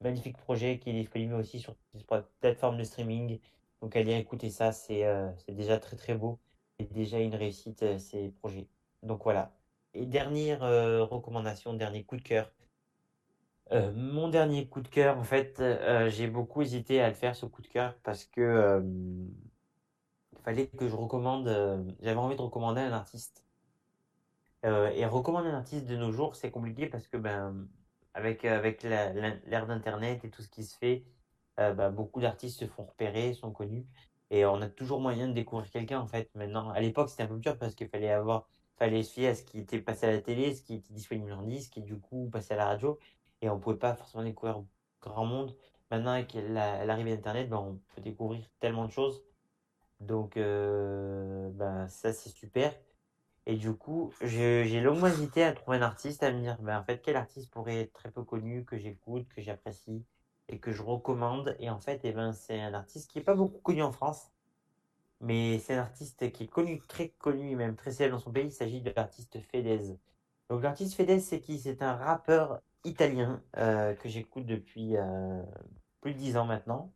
magnifique 0.00 0.38
projet 0.38 0.78
qui 0.78 0.90
est 0.90 0.94
disponible 0.94 1.34
aussi 1.34 1.60
sur 1.60 1.76
des 1.94 2.04
plateformes 2.40 2.78
de 2.78 2.84
streaming. 2.84 3.38
Donc 3.82 3.96
allez 3.96 4.16
écouter 4.16 4.50
ça, 4.50 4.72
c'est 4.72 5.04
euh, 5.04 5.30
déjà 5.48 5.78
très 5.78 5.96
très 5.96 6.14
beau 6.14 6.38
et 6.78 6.84
déjà 6.84 7.18
une 7.18 7.34
réussite 7.34 7.82
euh, 7.82 7.98
ces 7.98 8.30
projets. 8.30 8.66
Donc 9.02 9.24
voilà. 9.24 9.52
Et 9.94 10.06
dernière 10.06 10.60
recommandation, 11.10 11.74
dernier 11.74 12.02
coup 12.04 12.16
de 12.16 12.22
cœur. 12.22 12.50
Euh, 13.72 13.90
mon 13.94 14.28
dernier 14.28 14.68
coup 14.68 14.82
de 14.82 14.88
cœur, 14.88 15.18
en 15.18 15.24
fait, 15.24 15.58
euh, 15.60 16.10
j'ai 16.10 16.26
beaucoup 16.28 16.60
hésité 16.62 17.00
à 17.00 17.08
le 17.08 17.14
faire, 17.14 17.34
ce 17.34 17.46
coup 17.46 17.62
de 17.62 17.68
cœur, 17.68 17.96
parce 18.02 18.24
que 18.26 18.82
fallait 20.44 20.66
que 20.68 20.88
je 20.88 20.94
recommande. 20.94 21.48
euh, 21.48 21.82
j'avais 22.00 22.18
envie 22.18 22.36
de 22.36 22.42
recommander 22.42 22.80
un 22.80 22.92
artiste. 22.92 23.44
Et 24.64 25.04
recommander 25.06 25.48
un 25.48 25.56
artiste 25.56 25.86
de 25.86 25.96
nos 25.96 26.12
jours, 26.12 26.36
c'est 26.36 26.52
compliqué 26.52 26.86
parce 26.86 27.08
que 27.08 27.16
ben, 27.16 27.66
avec, 28.14 28.44
avec 28.44 28.84
l'ère 28.84 29.66
d'Internet 29.66 30.24
et 30.24 30.30
tout 30.30 30.42
ce 30.42 30.48
qui 30.48 30.62
se 30.62 30.76
fait, 30.78 31.04
ben, 31.56 31.90
beaucoup 31.90 32.20
d'artistes 32.20 32.60
se 32.60 32.66
font 32.66 32.84
repérer, 32.84 33.34
sont 33.34 33.50
connus. 33.50 33.86
Et 34.30 34.46
on 34.46 34.60
a 34.62 34.68
toujours 34.68 35.00
moyen 35.00 35.26
de 35.28 35.32
découvrir 35.32 35.68
quelqu'un, 35.70 36.00
en 36.00 36.06
fait, 36.06 36.30
maintenant. 36.36 36.70
À 36.70 36.80
l'époque, 36.80 37.10
c'était 37.10 37.24
un 37.24 37.26
peu 37.26 37.38
dur 37.38 37.58
parce 37.58 37.74
qu'il 37.74 37.88
fallait 37.88 38.12
avoir, 38.12 38.48
fallait 38.76 39.02
se 39.02 39.12
fier 39.14 39.28
à 39.28 39.34
ce 39.34 39.42
qui 39.42 39.58
était 39.58 39.80
passé 39.80 40.06
à 40.06 40.12
la 40.12 40.20
télé, 40.20 40.54
ce 40.54 40.62
qui 40.62 40.74
était 40.74 40.94
disponible 40.94 41.32
en 41.32 41.42
disque, 41.42 41.76
et 41.78 41.82
du 41.82 41.98
coup, 41.98 42.30
passer 42.30 42.54
à 42.54 42.56
la 42.56 42.66
radio. 42.66 42.98
Et 43.42 43.50
on 43.50 43.58
pouvait 43.60 43.76
pas 43.78 43.94
forcément 43.94 44.24
découvrir 44.24 44.64
grand 45.02 45.26
monde. 45.26 45.56
Maintenant, 45.90 46.12
avec 46.12 46.34
la- 46.34 46.84
l'arrivée 46.86 47.16
d'Internet, 47.16 47.48
ben, 47.50 47.58
on 47.58 47.80
peut 47.94 48.00
découvrir 48.02 48.48
tellement 48.60 48.86
de 48.86 48.92
choses. 48.92 49.22
Donc, 50.00 50.36
euh, 50.36 51.50
ben, 51.52 51.88
ça, 51.88 52.12
c'est 52.12 52.30
super. 52.30 52.74
Et 53.46 53.56
du 53.56 53.74
coup, 53.74 54.12
j'ai 54.22 54.80
longuement 54.80 55.08
hésité 55.08 55.44
à 55.44 55.52
trouver 55.52 55.78
un 55.78 55.82
artiste, 55.82 56.22
à 56.22 56.32
me 56.32 56.40
dire, 56.40 56.58
ben, 56.62 56.78
en 56.80 56.84
fait, 56.84 57.00
quel 57.02 57.16
artiste 57.16 57.50
pourrait 57.52 57.82
être 57.82 57.92
très 57.94 58.10
peu 58.10 58.24
connu, 58.24 58.64
que 58.64 58.78
j'écoute, 58.78 59.28
que 59.28 59.42
j'apprécie 59.42 60.04
et 60.48 60.58
que 60.60 60.72
je 60.72 60.82
recommande. 60.82 61.56
Et 61.60 61.70
en 61.70 61.80
fait, 61.80 62.00
eh 62.04 62.12
ben, 62.12 62.32
c'est 62.32 62.60
un 62.60 62.74
artiste 62.74 63.10
qui 63.10 63.18
est 63.20 63.22
pas 63.22 63.34
beaucoup 63.34 63.60
connu 63.60 63.82
en 63.82 63.92
France, 63.92 64.30
mais 65.20 65.58
c'est 65.58 65.74
un 65.74 65.80
artiste 65.82 66.30
qui 66.32 66.44
est 66.44 66.48
connu, 66.48 66.80
très 66.88 67.10
connu 67.10 67.56
même 67.56 67.76
très 67.76 67.92
célèbre 67.92 68.16
dans 68.16 68.22
son 68.22 68.32
pays. 68.32 68.46
Il 68.46 68.52
s'agit 68.52 68.82
de 68.82 68.92
l'artiste 68.96 69.38
Fedez. 69.40 69.96
Donc, 70.50 70.62
l'artiste 70.62 70.94
Fedez, 70.94 71.20
c'est 71.20 71.40
qui? 71.40 71.58
C'est 71.58 71.82
un 71.82 71.94
rappeur 71.96 72.60
italien 72.84 73.42
euh, 73.56 73.94
que 73.94 74.08
j'écoute 74.08 74.46
depuis 74.46 74.96
euh, 74.96 75.42
plus 76.00 76.14
de 76.14 76.18
10 76.18 76.36
ans 76.36 76.44
maintenant 76.44 76.92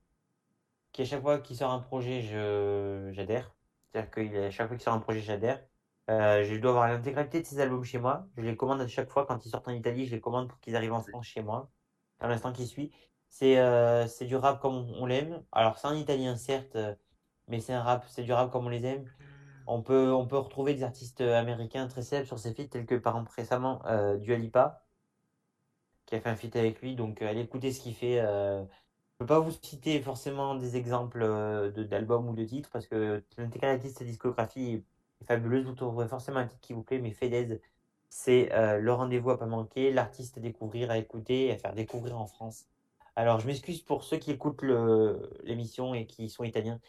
qui 0.92 1.02
à 1.02 1.04
chaque 1.04 1.20
fois 1.20 1.38
qu'il 1.40 1.56
sort 1.56 1.72
un 1.72 1.80
projet, 1.80 2.22
je 2.22 3.10
j'adhère. 3.12 3.54
C'est-à-dire 3.92 4.10
qu'à 4.10 4.50
chaque 4.50 4.68
fois 4.68 4.76
qu'il 4.76 4.84
sort 4.84 4.94
un 4.94 5.00
projet, 5.00 5.20
j'adhère. 5.20 5.62
Euh, 6.08 6.42
je 6.44 6.54
dois 6.56 6.70
avoir 6.70 6.88
l'intégralité 6.88 7.42
de 7.42 7.46
ses 7.46 7.60
albums 7.60 7.84
chez 7.84 7.98
moi. 7.98 8.26
Je 8.36 8.42
les 8.42 8.56
commande 8.56 8.80
à 8.80 8.88
chaque 8.88 9.10
fois 9.10 9.26
quand 9.26 9.44
ils 9.44 9.50
sortent 9.50 9.68
en 9.68 9.72
Italie, 9.72 10.06
je 10.06 10.14
les 10.14 10.20
commande 10.22 10.48
pour 10.48 10.58
qu'ils 10.60 10.74
arrivent 10.74 10.94
en 10.94 11.02
France 11.02 11.26
chez 11.26 11.42
moi. 11.42 11.70
À 12.20 12.28
l'instant 12.28 12.52
qui 12.52 12.66
suit. 12.66 12.92
C'est 13.28 13.56
c'est 14.08 14.24
du 14.24 14.36
rap 14.36 14.60
comme 14.60 14.90
on, 14.98 15.04
l'aime. 15.04 15.42
Alors 15.52 15.78
c'est 15.78 15.86
en 15.88 15.94
italien 15.94 16.36
certes, 16.36 16.78
mais 17.48 17.60
c'est 17.60 17.74
un 17.74 17.82
rap, 17.82 18.06
c'est 18.08 18.22
du 18.22 18.32
rap 18.32 18.50
comme 18.50 18.66
on 18.66 18.70
les 18.70 18.84
aime. 18.86 19.04
On 19.66 19.82
peut, 19.82 20.12
on 20.12 20.26
peut 20.26 20.38
retrouver 20.38 20.74
des 20.74 20.84
artistes 20.84 21.20
américains 21.20 21.88
très 21.88 22.02
célèbres 22.02 22.28
sur 22.28 22.38
ses 22.38 22.54
feats, 22.54 22.68
tels 22.68 22.86
que 22.86 22.94
par 22.94 23.16
exemple 23.16 23.32
récemment 23.36 23.82
Dua 24.20 24.38
Lipa, 24.38 24.85
qui 26.06 26.14
a 26.14 26.20
fait 26.20 26.28
un 26.28 26.36
feat 26.36 26.56
avec 26.56 26.80
lui. 26.82 26.96
Donc 26.96 27.22
euh, 27.22 27.28
allez 27.28 27.42
écouter 27.42 27.72
ce 27.72 27.80
qu'il 27.80 27.94
fait. 27.94 28.20
euh, 28.20 28.62
je 28.64 29.24
peux 29.24 29.26
pas 29.26 29.40
vous 29.40 29.50
citer 29.50 30.00
forcément 30.02 30.54
des 30.56 30.76
exemples 30.76 31.22
euh, 31.22 31.70
d'albums 31.70 32.28
ou 32.28 32.34
de 32.34 32.44
titres 32.44 32.70
parce 32.70 32.86
que 32.86 33.22
l'intégralité 33.38 33.88
de 33.88 33.94
sa 33.94 34.04
discographie 34.04 34.84
est 35.20 35.24
fabuleuse. 35.26 35.64
Vous 35.66 35.74
trouverez 35.74 36.08
forcément 36.08 36.38
un 36.38 36.46
titre 36.46 36.60
qui 36.60 36.72
vous 36.74 36.82
plaît, 36.82 36.98
mais 36.98 37.12
Fedez, 37.12 37.60
c'est 38.10 38.52
euh, 38.52 38.78
le 38.78 38.92
rendez-vous 38.92 39.30
à 39.30 39.38
pas 39.38 39.46
manquer, 39.46 39.92
l'artiste 39.92 40.38
à 40.38 40.40
découvrir, 40.40 40.90
à 40.90 40.98
écouter 40.98 41.50
à 41.52 41.56
faire 41.58 41.74
découvrir 41.74 42.18
en 42.18 42.26
France. 42.26 42.66
Alors, 43.16 43.40
je 43.40 43.46
m'excuse 43.46 43.82
pour 43.82 44.04
ceux 44.04 44.18
qui 44.18 44.30
écoutent 44.30 44.62
l'émission 45.42 45.94
et 45.94 46.06
qui 46.06 46.28
sont 46.28 46.44
italiens. 46.44 46.80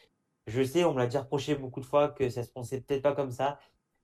Je 0.47 0.63
sais, 0.63 0.83
on 0.83 0.93
me 0.93 0.99
l'a 0.99 1.05
déjà 1.05 1.21
reproché 1.21 1.55
beaucoup 1.55 1.79
de 1.79 1.85
fois 1.85 2.09
que 2.09 2.29
ça 2.29 2.43
se 2.43 2.49
prononçait 2.49 2.81
peut-être 2.81 3.01
pas 3.03 3.13
comme 3.15 3.31
ça. 3.31 3.59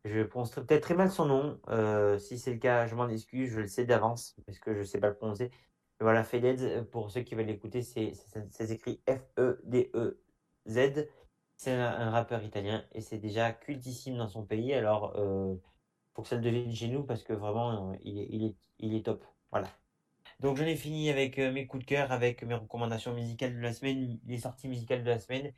Je 0.05 0.21
prononcerai 0.23 0.65
peut-être 0.65 0.83
très 0.83 0.95
mal 0.95 1.09
son 1.11 1.25
nom. 1.25 1.61
Euh, 1.69 2.19
si 2.19 2.37
c'est 2.37 2.51
le 2.53 2.59
cas, 2.59 2.87
je 2.87 2.95
m'en 2.95 3.07
excuse, 3.07 3.49
je 3.51 3.61
le 3.61 3.67
sais 3.67 3.85
d'avance 3.85 4.35
parce 4.45 4.59
que 4.59 4.73
je 4.75 4.83
sais 4.83 4.99
pas 4.99 5.07
le 5.09 5.15
prononcer. 5.15 5.49
Voilà, 6.01 6.23
Fedez, 6.25 6.57
euh, 6.61 6.83
pour 6.83 7.09
ceux 7.09 7.21
qui 7.21 7.35
veulent 7.35 7.45
l'écouter, 7.45 7.81
c'est 7.83 8.13
c'est- 8.13 8.47
c'est 8.51 8.71
écrit 8.71 9.01
F-E-D-E-Z. 9.07 11.07
C'est 11.55 11.71
un, 11.71 11.89
un 11.91 12.09
rappeur 12.11 12.43
italien 12.43 12.83
et 12.91 12.99
c'est 13.01 13.17
déjà 13.19 13.53
cultissime 13.53 14.17
dans 14.17 14.27
son 14.27 14.43
pays. 14.45 14.73
Alors, 14.73 15.13
euh, 15.17 15.55
faut 16.15 16.21
que 16.23 16.27
ça 16.29 16.35
le 16.35 16.41
devienne 16.41 16.73
chez 16.75 16.89
nous 16.89 17.03
parce 17.05 17.23
que 17.23 17.31
vraiment, 17.33 17.91
euh, 17.93 17.95
il 18.03 18.55
est, 18.79 19.05
top. 19.05 19.23
Voilà. 19.51 19.69
Donc, 20.39 20.57
j'en 20.57 20.65
ai 20.65 20.75
fini 20.75 21.09
avec 21.09 21.37
mes 21.39 21.65
coups 21.67 21.83
de 21.85 21.89
cœur, 21.89 22.11
avec 22.11 22.43
mes 22.43 22.53
recommandations 22.55 23.13
musicales 23.13 23.55
de 23.55 23.59
la 23.61 23.73
semaine, 23.73 24.19
les 24.25 24.37
sorties 24.39 24.67
musicales 24.69 25.03
de 25.03 25.09
la 25.09 25.19
semaine. 25.19 25.53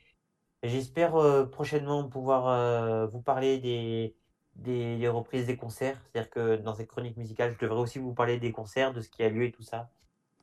J'espère 0.63 1.13
prochainement 1.51 2.07
pouvoir 2.09 3.07
vous 3.09 3.21
parler 3.21 3.59
des, 3.59 4.15
des, 4.55 5.07
reprises 5.07 5.47
des 5.47 5.57
concerts. 5.57 6.01
C'est-à-dire 6.03 6.29
que 6.29 6.55
dans 6.57 6.75
ces 6.75 6.87
chroniques 6.87 7.17
musicales, 7.17 7.53
je 7.53 7.65
devrais 7.65 7.81
aussi 7.81 7.99
vous 7.99 8.13
parler 8.13 8.39
des 8.39 8.51
concerts, 8.51 8.93
de 8.93 9.01
ce 9.01 9.09
qui 9.09 9.23
a 9.23 9.29
lieu 9.29 9.43
et 9.43 9.51
tout 9.51 9.63
ça. 9.63 9.89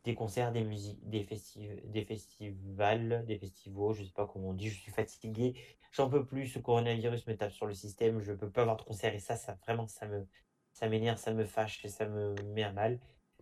Des 0.05 0.15
concerts, 0.15 0.53
des 0.53 0.65
musiques, 0.65 1.09
des 1.09 1.25
festi- 1.25 1.81
des 1.91 2.05
festivals, 2.05 3.25
des 3.27 3.39
festivals, 3.39 3.95
je 3.95 4.05
sais 4.05 4.13
pas 4.13 4.27
comment 4.27 4.49
on 4.51 4.53
dit, 4.55 4.69
je 4.69 4.81
suis 4.81 4.93
fatigué. 4.93 5.55
J'en 5.93 6.09
peux 6.09 6.25
plus, 6.25 6.49
ce 6.49 6.59
coronavirus 6.59 7.27
me 7.27 7.37
tape 7.37 7.53
sur 7.53 7.67
le 7.67 7.75
système, 7.75 8.21
je 8.21 8.33
peux 8.33 8.51
pas 8.51 8.63
avoir 8.63 8.77
de 8.79 8.83
concert 8.83 9.15
et 9.15 9.21
ça, 9.21 9.37
ça 9.37 9.57
vraiment, 9.65 9.87
ça 9.87 10.07
me, 10.07 10.27
ça 10.73 10.89
m'énerve, 10.89 11.19
ça 11.19 11.33
me 11.33 11.45
fâche 11.45 11.85
et 11.85 11.89
ça 11.89 12.07
me 12.07 12.35
met 12.55 12.65
à 12.65 12.73
mal. 12.73 12.99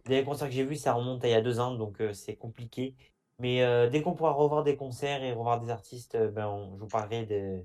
Les 0.07 0.25
concerts 0.25 0.49
que 0.49 0.55
j'ai 0.55 0.65
vus, 0.65 0.77
ça 0.77 0.93
remonte 0.95 1.25
à 1.25 1.29
il 1.29 1.31
y 1.33 1.35
a 1.35 1.41
deux 1.41 1.61
ans, 1.61 1.75
donc 1.77 2.01
euh, 2.01 2.13
c'est 2.13 2.37
compliqué. 2.37 2.97
Mais 3.39 3.63
euh, 3.63 3.89
dès 3.89 4.03
qu'on 4.03 4.15
pourra 4.15 4.33
revoir 4.33 4.65
des 4.65 4.77
concerts 4.77 5.23
et 5.23 5.33
revoir 5.33 5.61
des 5.61 5.71
artistes, 5.71 6.15
euh, 6.15 6.29
ben, 6.31 6.71
je 6.75 6.81
vous 6.81 6.89
parlerai 6.89 7.25
de, 7.27 7.65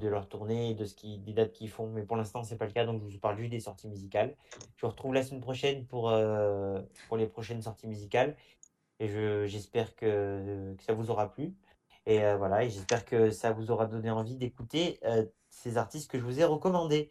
de 0.00 0.08
leur 0.08 0.28
tournée 0.28 0.74
de 0.74 0.84
ce 0.84 0.94
qui, 0.94 1.18
des 1.18 1.32
dates 1.32 1.52
qu'ils 1.52 1.70
font. 1.70 1.88
Mais 1.88 2.02
pour 2.02 2.16
l'instant, 2.16 2.42
c'est 2.42 2.56
pas 2.56 2.66
le 2.66 2.72
cas, 2.72 2.84
donc 2.84 3.02
je 3.08 3.14
vous 3.14 3.20
parle 3.20 3.38
juste 3.38 3.50
des 3.50 3.60
sorties 3.60 3.88
musicales. 3.88 4.36
Je 4.76 4.82
vous 4.86 4.90
retrouve 4.90 5.14
la 5.14 5.22
semaine 5.22 5.40
prochaine 5.40 5.86
pour, 5.86 6.10
euh, 6.10 6.80
pour 7.08 7.16
les 7.16 7.26
prochaines 7.26 7.62
sorties 7.62 7.86
musicales. 7.86 8.36
Et 8.98 9.08
je, 9.08 9.46
j'espère 9.46 9.94
que, 9.94 10.74
que 10.76 10.82
ça 10.82 10.92
vous 10.92 11.10
aura 11.10 11.30
plu. 11.30 11.54
Et 12.06 12.24
euh, 12.24 12.36
voilà, 12.36 12.64
et 12.64 12.70
j'espère 12.70 13.04
que 13.04 13.30
ça 13.30 13.52
vous 13.52 13.70
aura 13.70 13.86
donné 13.86 14.10
envie 14.10 14.36
d'écouter 14.36 14.98
euh, 15.04 15.24
ces 15.50 15.76
artistes 15.76 16.10
que 16.10 16.18
je 16.18 16.24
vous 16.24 16.40
ai 16.40 16.44
recommandés. 16.44 17.10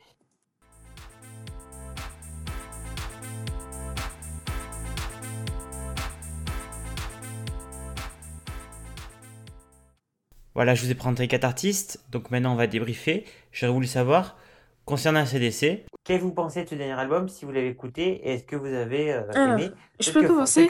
Voilà, 10.55 10.73
je 10.73 10.83
vous 10.85 10.91
ai 10.91 10.95
présenté 10.95 11.27
quatre 11.27 11.43
artistes, 11.43 11.99
donc 12.11 12.31
maintenant 12.31 12.53
on 12.53 12.55
va 12.55 12.67
débriefer. 12.67 13.25
J'aurais 13.51 13.73
voulu 13.73 13.87
savoir, 13.87 14.37
concernant 14.85 15.19
ACDC, 15.19 15.85
qu'est-ce 16.03 16.19
que 16.19 16.23
vous 16.23 16.31
pensez 16.31 16.63
de 16.63 16.69
ce 16.69 16.75
dernier 16.75 16.93
album, 16.93 17.27
si 17.29 17.43
vous 17.45 17.51
l'avez 17.51 17.67
écouté, 17.69 18.21
et 18.27 18.35
est-ce 18.35 18.43
que 18.45 18.55
vous 18.55 18.65
avez 18.73 19.11
euh, 19.13 19.21
Alors, 19.33 19.59
aimé 19.59 19.71
je 19.99 20.11
peux 20.11 20.21
que- 20.21 20.27
commencer 20.27 20.67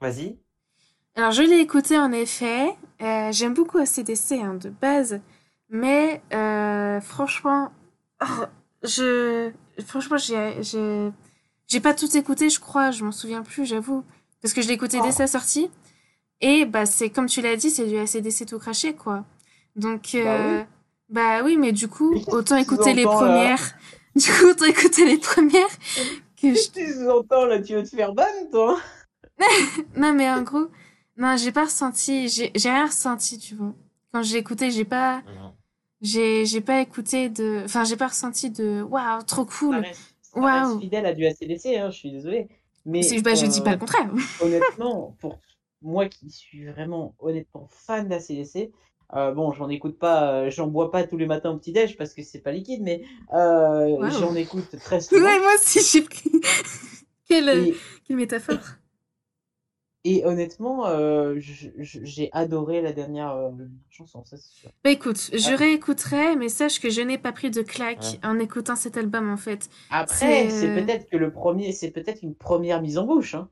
Vas-y. 0.00 0.36
Alors, 1.14 1.30
je 1.32 1.42
l'ai 1.42 1.58
écouté 1.60 1.98
en 1.98 2.10
effet. 2.12 2.66
Euh, 3.02 3.30
J'aime 3.32 3.54
beaucoup 3.54 3.78
ACDC 3.78 4.32
hein, 4.32 4.54
de 4.54 4.68
base. 4.70 5.20
Mais 5.70 6.20
euh, 6.34 7.00
franchement, 7.00 7.70
oh, 8.22 8.44
je, 8.82 9.50
franchement, 9.86 10.16
j'ai 10.18 11.80
pas 11.80 11.94
tout 11.94 12.14
écouté, 12.16 12.50
je 12.50 12.60
crois. 12.60 12.90
Je 12.90 13.04
m'en 13.04 13.12
souviens 13.12 13.42
plus, 13.42 13.64
j'avoue. 13.64 14.04
Parce 14.42 14.52
que 14.54 14.60
je 14.60 14.68
l'ai 14.68 14.74
écouté 14.74 14.98
dès 15.00 15.08
Oh. 15.08 15.12
sa 15.12 15.26
sortie. 15.26 15.70
Et 16.42 16.66
bah, 16.66 16.86
c'est 16.86 17.10
comme 17.10 17.26
tu 17.26 17.40
l'as 17.42 17.56
dit, 17.56 17.70
c'est 17.70 17.86
du 17.86 17.96
ACDC 17.98 18.46
tout 18.46 18.58
craché, 18.58 18.94
quoi. 18.94 19.24
Donc, 19.76 20.10
Bah 20.22 20.60
euh, 20.60 20.64
bah 21.08 21.42
oui, 21.44 21.56
mais 21.56 21.72
du 21.72 21.88
coup, 21.88 22.22
autant 22.28 22.56
écouter 22.56 22.94
les 22.94 23.06
entends, 23.06 23.16
premières. 23.18 23.74
Du 24.16 24.30
coup, 24.30 24.48
autant 24.50 24.66
écouter 24.66 25.06
les 25.06 25.18
premières 25.18 25.68
que 26.40 26.54
je 26.54 26.70
tu 26.72 26.92
sous-entends 26.92 27.46
là? 27.46 27.60
Tu 27.62 27.74
veux 27.74 27.82
te 27.82 27.88
faire 27.96 28.12
ban, 28.14 28.24
toi? 28.50 28.80
Non, 29.96 30.12
mais 30.14 30.30
en 30.30 30.42
gros, 30.42 30.68
non, 31.16 31.36
j'ai 31.36 31.52
pas 31.52 31.64
ressenti, 31.64 32.28
j'ai 32.28 32.50
j'ai 32.54 32.70
rien 32.70 32.86
ressenti, 32.86 33.38
tu 33.38 33.54
vois. 33.54 33.74
Quand 34.12 34.22
j'ai 34.22 34.38
écouté, 34.38 34.70
j'ai 34.70 34.84
pas, 34.84 35.22
Non. 35.26 35.56
j'ai 36.02 36.46
j'ai 36.46 36.60
pas 36.60 36.80
écouté 36.80 37.28
de, 37.30 37.62
enfin, 37.64 37.84
j'ai 37.84 37.96
pas 37.96 38.08
ressenti 38.08 38.50
de, 38.50 38.82
waouh, 38.82 39.22
trop 39.24 39.44
cool. 39.46 39.86
Waouh. 40.34 40.80
fidèle 40.80 41.06
à 41.06 41.14
du 41.14 41.26
ACDC, 41.26 41.66
hein, 41.76 41.90
je 41.90 41.98
suis 41.98 42.10
désolé. 42.12 42.48
Mais 42.84 43.20
Bah, 43.22 43.34
je 43.34 43.46
dis 43.46 43.60
euh, 43.60 43.64
pas 43.64 43.72
le 43.72 43.78
contraire. 43.78 44.10
honnêtement, 44.40 45.16
pour 45.20 45.38
moi 45.82 46.08
qui 46.08 46.30
suis 46.30 46.66
vraiment 46.66 47.14
honnêtement 47.18 47.66
fan 47.70 48.08
d'ACDC, 48.08 48.72
euh, 49.14 49.32
bon, 49.32 49.52
j'en 49.52 49.68
écoute 49.68 49.98
pas, 49.98 50.44
euh, 50.46 50.50
j'en 50.50 50.68
bois 50.68 50.90
pas 50.90 51.06
tous 51.06 51.18
les 51.18 51.26
matins 51.26 51.50
au 51.50 51.58
petit-déj 51.58 51.96
parce 51.98 52.14
que 52.14 52.22
c'est 52.22 52.40
pas 52.40 52.52
liquide, 52.52 52.82
mais 52.82 53.02
euh, 53.34 53.98
Wow. 54.00 54.10
j'en 54.10 54.34
écoute 54.34 54.78
très 54.80 55.00
souvent. 55.00 55.26
Ouais, 55.26 55.38
moi 55.40 55.54
aussi, 55.56 55.80
j'ai 55.92 56.02
pris. 56.02 56.30
quelle, 57.28 57.48
Et, 57.50 57.74
quelle 58.04 58.16
métaphore. 58.16 58.58
et 60.04 60.24
honnêtement, 60.24 60.86
euh, 60.88 61.36
j'ai 61.38 62.28
adoré 62.32 62.82
la 62.82 62.92
dernière 62.92 63.30
euh, 63.32 63.50
chanson, 63.90 64.24
ça 64.24 64.36
c'est 64.36 64.50
sûr. 64.52 64.70
Bah 64.84 64.90
écoute, 64.90 65.30
je 65.32 65.52
Ah. 65.52 65.56
réécouterai, 65.56 66.34
mais 66.36 66.48
sache 66.48 66.80
que 66.80 66.90
je 66.90 67.00
n'ai 67.02 67.16
pas 67.18 67.30
pris 67.32 67.50
de 67.50 67.62
claque 67.62 68.02
Ouais. 68.02 68.20
en 68.24 68.38
écoutant 68.40 68.74
cet 68.74 68.96
album, 68.96 69.30
en 69.30 69.36
fait. 69.36 69.68
Après, 69.90 70.16
C'est, 70.16 70.50
c'est 70.50 70.66
euh, 70.68 70.80
peut-être 70.82 71.08
que 71.08 71.16
le 71.16 71.30
premier, 71.32 71.70
c'est 71.72 71.92
peut-être 71.92 72.22
une 72.22 72.34
première 72.34 72.82
mise 72.82 72.98
en 72.98 73.06
bouche. 73.06 73.34
Hein. 73.36 73.48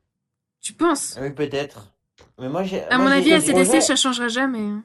Tu 0.60 0.72
penses? 0.72 1.20
Oui, 1.20 1.30
peut-être. 1.32 1.94
Mais 2.38 2.48
moi, 2.48 2.62
j'ai. 2.62 2.82
À 2.84 2.96
moi, 2.98 3.06
mon 3.06 3.12
avis, 3.16 3.32
ACDC, 3.32 3.52
projet- 3.52 3.80
ça 3.80 3.96
changera 3.96 4.28
jamais. 4.28 4.58
hein. 4.60 4.82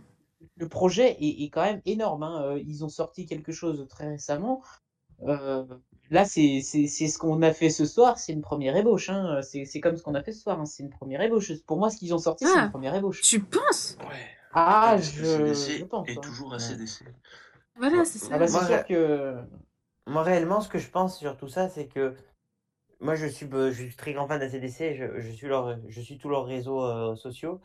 Le 0.57 0.67
projet 0.69 1.17
est, 1.19 1.43
est 1.43 1.49
quand 1.49 1.63
même 1.63 1.81
énorme. 1.85 2.23
hein. 2.23 2.43
Euh, 2.43 2.59
Ils 2.65 2.83
ont 2.85 2.89
sorti 2.89 3.25
quelque 3.25 3.51
chose 3.51 3.85
très 3.89 4.07
récemment. 4.07 4.61
Euh, 5.23 5.63
là, 6.11 6.25
c'est 6.25 6.61
c'est 6.61 6.87
c'est 6.87 7.07
ce 7.07 7.17
qu'on 7.17 7.41
a 7.41 7.51
fait 7.53 7.69
ce 7.69 7.85
soir, 7.85 8.17
c'est 8.17 8.33
une 8.33 8.41
première 8.41 8.75
ébauche. 8.75 9.09
Hein. 9.09 9.39
C'est 9.41 9.65
c'est 9.65 9.79
comme 9.79 9.95
ce 9.97 10.03
qu'on 10.03 10.15
a 10.15 10.21
fait 10.23 10.31
ce 10.33 10.41
soir, 10.41 10.59
hein. 10.59 10.65
c'est 10.65 10.83
une 10.83 10.89
première 10.89 11.21
ébauche. 11.21 11.51
Pour 11.65 11.77
moi, 11.77 11.89
ce 11.89 11.97
qu'ils 11.97 12.13
ont 12.13 12.17
sorti, 12.19 12.45
c'est 12.45 12.57
Ah. 12.57 12.65
une 12.65 12.71
première 12.71 12.95
ébauche. 12.95 13.21
Tu 13.21 13.39
penses? 13.41 13.97
Ouais. 14.01 14.27
Ah, 14.53 14.97
je, 14.99 15.53
je 15.53 15.83
pense. 15.85 16.07
est 16.07 16.17
hein. 16.17 16.21
toujours 16.21 16.53
à 16.53 16.57
Ouais. 16.57 16.61
CDC. 16.63 17.03
Voilà, 17.77 18.05
c'est 18.05 18.19
ça. 18.19 18.27
Ah 18.31 18.37
bah, 18.39 18.47
c'est 18.47 18.53
Moi, 18.53 18.65
sûr 18.67 18.85
que. 18.85 19.35
Moi, 20.07 20.23
réellement, 20.23 20.61
ce 20.61 20.69
que 20.69 20.77
je 20.79 20.89
pense 20.89 21.17
sur 21.17 21.35
tout 21.35 21.47
ça, 21.49 21.67
c'est 21.67 21.87
que 21.87 22.13
moi, 23.01 23.15
je 23.15 23.27
suis, 23.27 23.47
je 23.51 23.71
suis 23.71 23.95
très 23.95 24.13
grand 24.13 24.27
fan 24.27 24.39
d'ACDC, 24.39 24.95
je, 24.95 25.19
je 25.19 25.31
suis 25.31 25.47
je 25.87 26.01
suis 26.01 26.17
tous 26.17 26.29
leurs 26.29 26.45
réseaux 26.45 26.83
euh, 26.83 27.15
sociaux. 27.15 27.61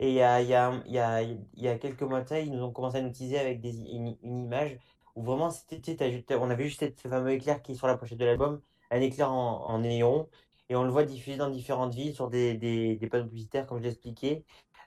Et 0.00 0.10
il 0.10 0.14
y 0.14 0.22
a, 0.22 1.78
quelques 1.78 2.02
mois 2.02 2.24
ils 2.32 2.52
nous 2.52 2.62
ont 2.62 2.72
commencé 2.72 2.98
à 2.98 3.02
nous 3.02 3.10
teaser 3.10 3.38
avec 3.38 3.64
une, 3.64 4.16
image 4.22 4.78
où 5.14 5.22
vraiment, 5.22 5.50
c'était, 5.50 6.36
on 6.36 6.50
avait 6.50 6.64
juste 6.64 6.84
ce 7.02 7.08
fameux 7.08 7.32
éclair 7.32 7.62
qui 7.62 7.72
est 7.72 7.74
sur 7.76 7.86
la 7.86 7.96
pochette 7.96 8.18
de 8.18 8.24
l'album, 8.26 8.60
un 8.90 9.00
éclair 9.00 9.32
en, 9.32 9.64
en 9.66 9.78
néon, 9.80 10.28
et 10.68 10.76
on 10.76 10.84
le 10.84 10.90
voit 10.90 11.04
diffusé 11.04 11.36
dans 11.36 11.50
différentes 11.50 11.94
villes, 11.94 12.14
sur 12.14 12.28
des, 12.28 12.98
panneaux 13.10 13.26
publicitaires, 13.26 13.66
comme 13.66 13.78
je 13.78 13.84
l'ai 13.84 13.90
expliqué, 13.90 14.44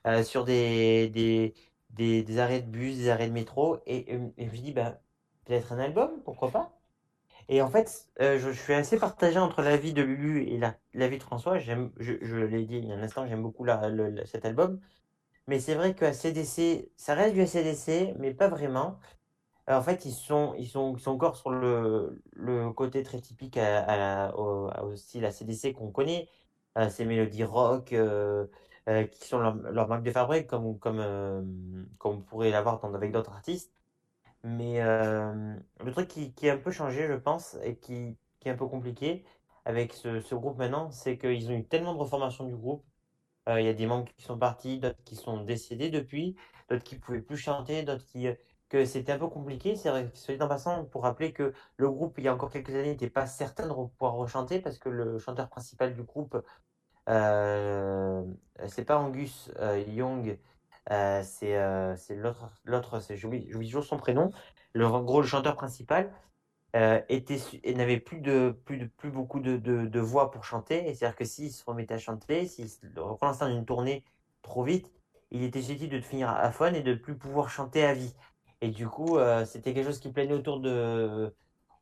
euh, 0.08 0.24
sur 0.24 0.46
des, 0.46 1.54
arrêts 2.38 2.62
de 2.62 2.68
bus, 2.68 2.98
des 2.98 3.10
arrêts 3.10 3.28
de 3.28 3.34
métro. 3.34 3.80
Et, 3.86 4.06
je 4.38 4.44
me 4.44 4.58
dis, 4.58 4.74
bah, 4.74 5.00
peut-être 5.46 5.74
un 5.74 5.80
album, 5.80 6.22
pourquoi 6.24 6.52
pas? 6.52 6.79
Et 7.50 7.62
en 7.62 7.70
fait, 7.70 8.08
euh, 8.22 8.38
je, 8.40 8.52
suis 8.52 8.74
assez 8.74 8.98
partagé 9.00 9.40
entre 9.40 9.62
l'avis 9.64 9.92
de 9.94 10.04
Lulu 10.04 10.44
et 10.44 10.58
la- 10.60 10.78
l'avis 10.94 11.18
de 11.18 11.24
François. 11.24 11.58
J'aime, 11.58 11.92
je, 11.98 12.14
l'ai 12.38 12.66
dit 12.66 12.78
il 12.78 12.86
y 12.86 12.92
a 12.92 12.96
un 12.96 13.02
instant, 13.04 13.26
j'aime 13.28 13.42
beaucoup 13.42 13.66
cet 14.26 14.46
album. 14.46 14.80
Mais 15.48 15.60
c'est 15.60 15.76
vrai 15.76 15.96
que 15.96 16.06
ACDC, 16.06 16.92
ça 16.98 17.16
reste 17.16 17.36
du 17.36 17.42
ACDC, 17.42 18.16
mais 18.20 18.34
pas 18.34 18.50
vraiment. 18.50 19.00
Euh, 19.70 19.78
en 19.78 19.84
fait, 19.84 20.06
ils 20.06 20.14
sont, 20.14 20.56
ils 20.60 20.68
sont, 20.68 20.96
ils 20.98 21.02
sont 21.02 21.12
encore 21.12 21.38
sur 21.38 21.52
le, 21.52 22.22
côté 22.74 23.04
très 23.04 23.22
typique 23.22 23.58
à, 23.58 23.82
à 23.84 23.98
la- 23.98 24.38
au, 24.38 24.70
au 24.84 24.96
style 24.96 25.26
ACDC 25.26 25.74
qu'on 25.74 25.92
connaît. 25.92 26.30
Euh, 26.78 26.90
ces 26.90 27.06
mélodies 27.06 27.44
rock 27.46 27.94
qui 29.12 29.28
sont 29.28 29.40
leur, 29.40 29.88
marque 29.88 30.04
de 30.04 30.12
fabrique, 30.12 30.48
comme, 30.48 30.80
comme, 30.80 31.88
comme 32.00 32.18
on 32.18 32.22
pourrait 32.22 32.52
l'avoir 32.52 32.80
avec 32.96 33.12
d'autres 33.12 33.32
artistes. 33.34 33.79
Mais 34.44 34.80
le 34.82 35.92
truc 35.92 36.08
qui, 36.08 36.50
a 36.50 36.54
un 36.54 36.58
peu 36.58 36.72
changé, 36.72 37.08
je 37.08 37.14
pense, 37.14 37.58
et 37.64 37.76
qui, 37.78 38.18
est 38.46 38.50
un 38.50 38.56
peu 38.56 38.68
compliqué 38.68 39.26
avec 39.66 39.94
ce, 39.94 40.36
groupe 40.36 40.58
maintenant, 40.58 40.92
c'est 40.92 41.18
qu'ils 41.18 41.50
ont 41.52 41.56
eu 41.56 41.66
tellement 41.66 41.94
de 41.94 42.00
reformation 42.00 42.46
du 42.46 42.56
groupe. 42.56 42.86
Il 43.48 43.64
y 43.66 43.68
a 43.68 43.74
des 43.74 43.88
membres 43.88 44.08
qui 44.16 44.24
sont 44.24 44.38
partis, 44.38 44.80
d'autres 44.80 45.04
qui 45.06 45.16
sont 45.16 45.44
décédés 45.44 45.90
depuis, 45.90 46.36
d'autres 46.70 46.84
qui 46.84 46.98
pouvaient 46.98 47.22
plus 47.22 47.38
chanter, 47.38 47.84
d'autres 47.84 48.06
qui 48.06 48.28
que 48.70 48.86
c'était 48.86 49.12
un 49.14 49.20
peu 49.20 49.28
compliqué. 49.28 49.76
C'est 49.76 49.90
vrai, 49.90 50.10
soit 50.14 50.42
en 50.42 50.48
passant, 50.48 50.86
pour 50.86 51.04
rappeler 51.04 51.34
que 51.34 51.54
le 51.78 51.90
groupe, 51.90 52.18
il 52.20 52.26
y 52.26 52.28
a 52.28 52.34
encore 52.34 52.52
quelques 52.52 52.70
années, 52.70 52.90
n'était 52.92 53.10
pas 53.10 53.26
certain 53.28 53.68
de 53.68 53.74
pouvoir 53.74 54.14
rechanter 54.14 54.60
parce 54.62 54.78
que 54.78 54.90
le 54.90 55.20
chanteur 55.20 55.50
principal 55.50 55.96
du 55.96 56.04
groupe, 56.04 56.38
euh, 57.10 58.24
c'est 58.68 58.86
pas 58.86 59.00
Angus 59.00 59.52
Young, 59.88 60.40
euh, 60.92 61.22
c'est 61.24 61.56
euh, 61.56 61.96
c'est 61.98 62.16
l'autre, 62.16 62.50
l'autre, 62.64 63.00
j'oublie 63.16 63.48
toujours 63.48 63.84
son 63.84 63.98
prénom. 63.98 64.32
Le 64.74 64.86
en 64.88 65.04
gros 65.04 65.22
le 65.22 65.28
chanteur 65.28 65.56
principal 65.56 66.12
euh, 66.76 67.02
était 67.10 67.40
et 67.64 67.74
n'avait 67.76 68.00
plus 68.00 68.22
de 68.22 68.58
plus 68.66 68.78
de 68.78 68.90
beaucoup 69.10 69.40
de, 69.40 70.00
voix 70.00 70.32
pour 70.32 70.44
chanter. 70.46 70.94
C'est-à-dire 70.94 71.16
que 71.16 71.26
s'il 71.26 71.52
se 71.52 71.64
remettait 71.66 71.96
à 71.96 71.98
chanter, 72.00 72.48
s'il 72.48 72.70
l'instant 73.28 73.50
d'une 73.50 73.66
tournée 73.66 74.04
trop 74.42 74.64
vite, 74.64 74.92
il 75.32 75.44
était 75.44 75.62
susceptible 75.62 75.94
de 75.94 76.00
devenir 76.00 76.30
aphone 76.30 76.76
et 76.76 76.82
de 76.82 76.94
plus 76.96 77.18
pouvoir 77.18 77.50
chanter 77.50 77.86
à 77.86 77.94
vie. 77.94 78.16
Et 78.62 78.70
du 78.70 78.88
coup, 78.88 79.18
c'était 79.46 79.74
quelque 79.74 79.86
chose 79.88 80.00
qui 80.00 80.12
planait 80.12 80.34
autour 80.34 80.60
de 80.60 81.34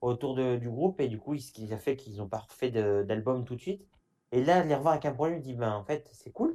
autour 0.01 0.36
du 0.36 0.70
groupe 0.70 0.99
et 1.01 1.08
du 1.08 1.20
coup, 1.20 1.38
ce 1.38 1.51
qui 1.51 1.74
a 1.74 1.78
fait 1.78 1.95
qu'ils 1.95 2.18
n'ont 2.18 2.28
pas 2.30 2.39
refait 2.39 2.72
d'album 2.72 3.45
tout 3.45 3.55
de 3.55 3.62
suite. 3.62 3.88
Et 4.32 4.43
là, 4.43 4.64
les 4.64 4.76
revoir 4.76 4.93
avec 4.93 5.05
un 5.05 5.14
projet, 5.14 5.41
je 5.43 5.53
ben 5.53 5.74
en 5.74 5.84
fait, 5.84 6.10
c'est 6.14 6.32
cool. 6.32 6.53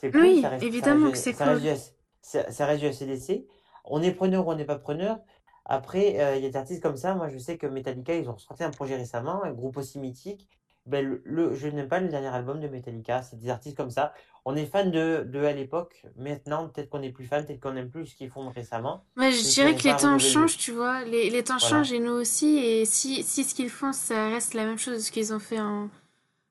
C'est 0.00 0.10
cool, 0.10 0.20
Oui, 0.22 0.40
ça 0.42 0.48
reste, 0.50 0.62
ça 0.62 0.66
évidemment 0.66 1.06
reste 1.10 1.12
que 1.12 1.18
c'est 1.36 1.44
reste 1.44 1.60
cool. 1.62 1.76
ça, 2.22 2.50
ça 2.50 2.66
reste 2.66 2.80
du 2.80 2.86
ACDC. 2.86 3.46
On 3.84 4.02
est 4.02 4.12
preneur 4.12 4.46
ou 4.46 4.52
on 4.52 4.54
n'est 4.56 4.64
pas 4.64 4.78
preneur. 4.78 5.18
Après, 5.66 6.20
euh, 6.20 6.36
il 6.36 6.42
y 6.42 6.46
a 6.46 6.50
des 6.50 6.56
artistes 6.56 6.82
comme 6.82 6.96
ça. 6.96 7.14
Moi, 7.14 7.28
je 7.28 7.38
sais 7.38 7.58
que 7.58 7.66
Metallica, 7.66 8.14
ils 8.14 8.28
ont 8.28 8.38
sorti 8.38 8.64
un 8.64 8.70
projet 8.70 8.96
récemment, 8.96 9.42
un 9.44 9.52
groupe 9.52 9.76
aussi 9.76 9.98
mythique. 9.98 10.48
Ben, 10.86 11.04
le, 11.06 11.20
le- 11.24 11.54
je 11.54 11.68
n'aime 11.68 11.86
pas 11.88 12.00
le 12.00 12.08
dernier 12.08 12.28
album 12.28 12.58
de 12.60 12.66
Metallica. 12.66 13.22
C'est 13.22 13.36
des 13.38 13.50
artistes 13.50 13.76
comme 13.76 13.90
ça. 13.90 14.12
On 14.46 14.56
est 14.56 14.64
fan 14.64 14.90
de, 14.90 15.24
de 15.28 15.44
à 15.44 15.52
l'époque. 15.52 16.02
Maintenant, 16.16 16.66
peut-être 16.68 16.88
qu'on 16.88 17.00
n'est 17.00 17.12
plus 17.12 17.26
fan, 17.26 17.44
peut-être 17.44 17.60
qu'on 17.60 17.72
n'aime 17.74 17.90
plus 17.90 18.06
ce 18.06 18.16
qu'ils 18.16 18.30
font 18.30 18.48
récemment. 18.48 19.04
Ouais, 19.18 19.30
je 19.30 19.42
dirais 19.52 19.74
que 19.76 19.84
les 19.84 19.94
temps 19.96 20.18
changent, 20.18 20.56
tu 20.56 20.72
vois. 20.72 21.04
Les, 21.04 21.28
les 21.28 21.44
temps 21.44 21.58
Voilà. 21.60 21.76
changent 21.84 21.92
et 21.92 22.00
nous 22.00 22.12
aussi. 22.12 22.56
Et 22.58 22.86
si, 22.86 23.22
si 23.22 23.44
ce 23.44 23.54
qu'ils 23.54 23.68
font, 23.68 23.92
ça 23.92 24.30
reste 24.30 24.54
la 24.54 24.64
même 24.64 24.78
chose 24.78 25.10
qu'ils 25.10 25.34
ont 25.34 25.38
fait 25.38 25.60
en, 25.60 25.90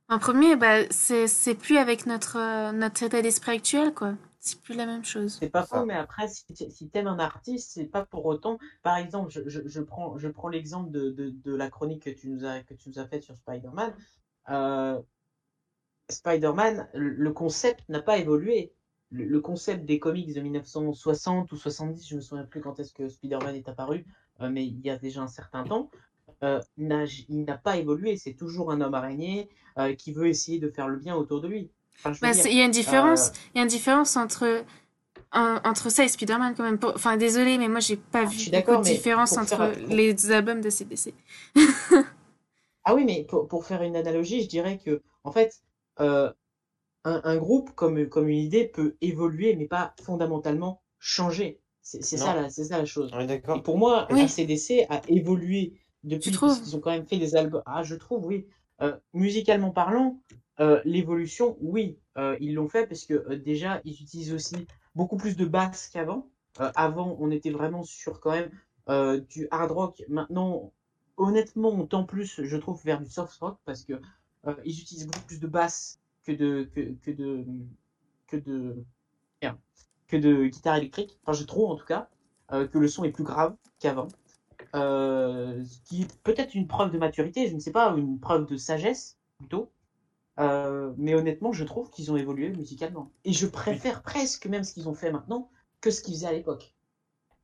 en 0.09 0.19
premier, 0.19 0.55
bah, 0.55 0.89
c'est, 0.89 1.27
c'est 1.27 1.55
plus 1.55 1.77
avec 1.77 2.05
notre, 2.05 2.37
euh, 2.37 2.71
notre 2.71 3.03
état 3.03 3.21
d'esprit 3.21 3.53
actuel, 3.53 3.93
quoi. 3.93 4.13
C'est 4.39 4.61
plus 4.61 4.75
la 4.75 4.85
même 4.85 5.03
chose. 5.03 5.37
C'est 5.39 5.49
pas 5.49 5.65
faux, 5.65 5.85
mais 5.85 5.93
après, 5.95 6.27
si, 6.27 6.45
si 6.71 6.89
t'aimes 6.89 7.07
un 7.07 7.19
artiste, 7.19 7.71
c'est 7.73 7.85
pas 7.85 8.05
pour 8.05 8.25
autant. 8.25 8.57
Par 8.83 8.97
exemple, 8.97 9.29
je, 9.31 9.41
je, 9.47 9.61
je 9.65 9.81
prends, 9.81 10.17
je 10.17 10.27
prends 10.29 10.47
l'exemple 10.47 10.91
de, 10.91 11.09
de, 11.09 11.29
de 11.29 11.55
la 11.55 11.69
chronique 11.69 12.03
que 12.03 12.09
tu 12.09 12.29
nous 12.29 12.45
as, 12.45 12.61
que 12.63 12.73
tu 12.73 12.89
nous 12.89 12.99
as 12.99 13.07
faite 13.07 13.23
sur 13.23 13.35
Spider-Man. 13.35 13.93
Euh, 14.49 14.99
Spider-Man, 16.09 16.87
le 16.93 17.09
le 17.09 17.31
concept 17.33 17.87
n'a 17.89 18.01
pas 18.01 18.17
évolué. 18.17 18.73
Le, 19.11 19.25
le 19.25 19.41
concept 19.41 19.85
des 19.85 19.99
comics 19.99 20.33
de 20.33 20.39
1960 20.41 21.51
ou 21.51 21.55
70, 21.55 22.07
je 22.07 22.15
me 22.15 22.21
souviens 22.21 22.45
plus 22.45 22.61
quand 22.61 22.79
est-ce 22.79 22.93
que 22.93 23.09
Spider-Man 23.09 23.55
est 23.55 23.67
apparu, 23.69 24.05
euh, 24.41 24.49
mais 24.49 24.65
il 24.65 24.79
y 24.81 24.89
a 24.89 24.97
déjà 24.97 25.21
un 25.21 25.27
certain 25.27 25.63
temps, 25.63 25.89
euh, 26.43 26.59
n'a, 26.77 27.05
il 27.29 27.43
n'a 27.45 27.57
pas 27.57 27.77
évolué. 27.77 28.17
C'est 28.17 28.33
toujours 28.33 28.71
un 28.71 28.81
homme 28.81 28.93
araignée 28.93 29.49
euh, 29.77 29.93
qui 29.93 30.13
veut 30.13 30.27
essayer 30.27 30.59
de 30.59 30.69
faire 30.69 30.87
le 30.87 30.97
bien 30.97 31.15
autour 31.15 31.41
de 31.41 31.47
lui. 31.47 31.69
Enfin, 31.99 32.11
Bah, 32.21 32.31
dire, 32.31 32.43
c'est- 32.43 32.51
il 32.51 32.57
y 32.57 32.61
a 32.61 32.65
une 32.65 32.71
différence, 32.71 33.27
euh, 33.29 33.31
il 33.53 33.57
y 33.57 33.59
a 33.59 33.63
une 33.63 33.69
différence 33.69 34.15
entre, 34.17 34.63
en- 35.33 35.59
entre 35.65 35.89
ça 35.91 36.03
et 36.05 36.07
Spider-Man 36.07 36.53
quand 36.55 36.63
même. 36.63 36.79
Pour- 36.79 36.93
Enfin, 36.95 37.17
désolé, 37.17 37.57
mais 37.57 37.67
moi 37.67 37.79
j'ai 37.81 37.97
pas 37.97 38.23
Ah, 38.23 38.25
vu 38.25 38.49
beaucoup 38.51 38.77
de 38.77 38.83
différence 38.83 39.37
entre 39.37 39.57
faire- 39.57 39.77
pour- 39.77 39.95
les 39.95 40.31
albums 40.31 40.61
de 40.61 40.69
CDC. 40.69 41.13
Ah 42.85 42.95
oui, 42.95 43.03
mais 43.05 43.23
pour, 43.29 43.47
pour 43.47 43.65
faire 43.65 43.83
une 43.83 43.95
analogie, 43.95 44.41
je 44.41 44.47
dirais 44.47 44.79
que, 44.83 45.01
en 45.23 45.31
fait, 45.31 45.61
euh, 45.99 46.31
un, 47.03 47.21
un 47.23 47.37
groupe 47.37 47.71
comme, 47.75 48.07
comme 48.07 48.29
une 48.29 48.39
idée 48.39 48.65
peut 48.67 48.95
évoluer, 49.01 49.55
mais 49.55 49.67
pas 49.67 49.93
fondamentalement 50.03 50.81
changer. 50.97 51.59
C'est 51.81 52.03
c'est 52.03 52.17
ça, 52.17 52.33
la- 52.33 52.49
ça 52.49 52.77
la 52.77 52.85
chose. 52.85 53.11
Et 53.29 53.39
pour 53.63 53.77
moi, 53.77 54.07
Oui. 54.11 54.21
ACDC 54.21 54.85
a 54.89 55.01
évolué 55.07 55.73
depuis, 56.03 56.31
qu'ils 56.31 56.75
ont 56.75 56.79
quand 56.79 56.91
même 56.91 57.07
fait 57.07 57.17
des 57.17 57.35
albums. 57.35 57.63
Ah, 57.65 57.83
je 57.83 57.95
trouve, 57.95 58.25
oui. 58.25 58.47
Euh, 58.81 58.95
musicalement 59.13 59.71
parlant, 59.71 60.21
euh, 60.59 60.81
l'évolution, 60.85 61.57
oui, 61.61 61.97
euh, 62.17 62.37
ils 62.39 62.53
l'ont 62.53 62.69
fait 62.69 62.87
parce 62.87 63.05
que 63.05 63.13
euh, 63.13 63.37
déjà, 63.37 63.81
ils 63.83 64.01
utilisent 64.01 64.33
aussi 64.33 64.67
beaucoup 64.95 65.17
plus 65.17 65.35
de 65.35 65.45
basses 65.45 65.89
qu'avant. 65.89 66.29
Euh, 66.61 66.71
avant, 66.75 67.17
on 67.19 67.29
était 67.31 67.51
vraiment 67.51 67.83
sur 67.83 68.19
quand 68.19 68.31
même 68.31 68.49
euh, 68.89 69.19
du 69.19 69.47
hard 69.51 69.71
rock. 69.71 70.03
Maintenant, 70.07 70.71
honnêtement, 71.17 71.69
on 71.69 71.85
tend 71.85 72.05
plus, 72.05 72.41
je 72.43 72.57
trouve, 72.57 72.81
vers 72.83 73.01
du 73.01 73.09
soft 73.09 73.37
rock 73.39 73.57
parce 73.65 73.83
que 73.83 73.93
euh, 74.47 74.55
ils 74.65 74.79
utilisent 74.79 75.07
beaucoup 75.07 75.25
plus 75.25 75.39
de 75.39 75.47
basses 75.47 75.99
que 76.23 76.31
de 76.31 76.69
que, 76.73 76.93
que 77.01 77.11
de 77.11 77.45
que 78.27 78.37
de 78.37 78.85
que 80.07 80.17
de 80.17 80.45
guitare 80.47 80.77
électrique. 80.77 81.17
Enfin, 81.23 81.37
je 81.37 81.43
trouve 81.45 81.71
en 81.71 81.75
tout 81.75 81.85
cas 81.85 82.09
euh, 82.51 82.67
que 82.67 82.77
le 82.77 82.87
son 82.87 83.03
est 83.03 83.11
plus 83.11 83.23
grave 83.23 83.55
qu'avant. 83.79 84.07
Euh, 84.75 85.63
qui 85.85 86.03
est 86.03 86.21
peut-être 86.21 86.53
une 86.53 86.67
preuve 86.67 86.91
de 86.91 86.97
maturité, 86.99 87.47
je 87.47 87.55
ne 87.55 87.59
sais 87.59 87.71
pas, 87.71 87.91
une 87.97 88.19
preuve 88.19 88.45
de 88.45 88.55
sagesse 88.57 89.17
plutôt. 89.39 89.71
Euh, 90.39 90.93
mais 90.97 91.15
honnêtement, 91.15 91.51
je 91.51 91.63
trouve 91.63 91.89
qu'ils 91.89 92.11
ont 92.11 92.17
évolué 92.17 92.49
musicalement. 92.49 93.11
Et 93.25 93.33
je 93.33 93.47
préfère 93.47 94.01
presque 94.03 94.45
même 94.45 94.63
ce 94.63 94.73
qu'ils 94.73 94.87
ont 94.87 94.93
fait 94.93 95.11
maintenant 95.11 95.49
que 95.81 95.91
ce 95.91 96.01
qu'ils 96.01 96.13
faisaient 96.13 96.27
à 96.27 96.33
l'époque. 96.33 96.75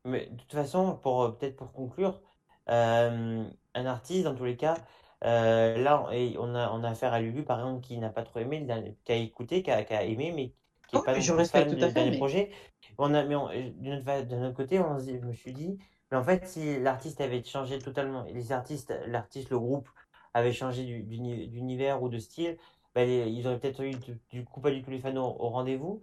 Mais 0.05 0.27
de 0.27 0.37
toute 0.37 0.51
façon, 0.51 0.97
pour 1.01 1.23
euh, 1.23 1.31
peut-être 1.31 1.55
pour 1.55 1.71
conclure, 1.73 2.21
euh, 2.69 3.43
un 3.73 3.85
artiste, 3.85 4.23
dans 4.25 4.35
tous 4.35 4.45
les 4.45 4.55
cas, 4.55 4.77
euh, 5.23 5.77
là, 5.77 6.05
on- 6.39 6.53
a, 6.55 6.69
on 6.71 6.83
a 6.83 6.89
affaire 6.89 7.11
à 7.13 7.19
Lulu, 7.21 7.43
par 7.43 7.59
exemple, 7.59 7.81
qui 7.81 7.97
n'a 7.97 8.09
pas 8.09 8.23
trop 8.23 8.39
aimé, 8.39 8.65
qui 9.03 9.11
a 9.11 9.15
écouté, 9.15 9.63
qui 9.63 9.71
a, 9.71 9.83
qui 9.83 9.93
a 9.93 10.03
aimé, 10.03 10.31
mais 10.35 10.49
qui 10.87 10.95
Oh, 10.95 10.99
n'est 10.99 11.03
pas 11.05 11.11
mais 11.13 11.17
non 11.17 11.23
je 11.23 11.43
fan 11.45 11.75
tout 11.75 11.83
à 11.83 11.89
fait, 11.89 12.11
mais- 12.11 12.17
projet. 12.17 12.51
On 12.99 13.13
a, 13.13 13.23
mais 13.23 13.35
on- 13.35 13.49
d'un 13.49 14.45
autre 14.45 14.55
côté, 14.55 14.79
on, 14.79 14.99
je 14.99 15.11
me 15.13 15.33
suis 15.33 15.51
dit, 15.53 15.79
mais 16.15 16.19
en 16.21 16.23
fait, 16.23 16.47
si 16.47 16.79
l'artiste 16.79 17.21
avait 17.21 17.43
changé 17.43 17.79
totalement, 17.79 18.23
les 18.33 18.51
artistes, 18.51 18.93
l'artiste, 19.07 19.49
le 19.49 19.59
groupe 19.59 19.89
avait 20.33 20.51
changé 20.53 20.83
du- 20.85 21.03
d'uni- 21.03 21.47
d'univers 21.47 22.01
ou 22.03 22.09
de 22.09 22.19
style, 22.19 22.57
les- 22.95 23.29
ils 23.29 23.45
auraient 23.47 23.59
peut-être 23.59 23.81
eu 23.83 23.91
du, 23.91 24.19
du 24.29 24.45
coup 24.45 24.61
pas 24.61 24.71
du 24.71 24.81
tout 24.83 24.91
les 24.91 24.99
fans 24.99 25.15
au, 25.17 25.21
au 25.45 25.49
rendez-vous. 25.49 26.01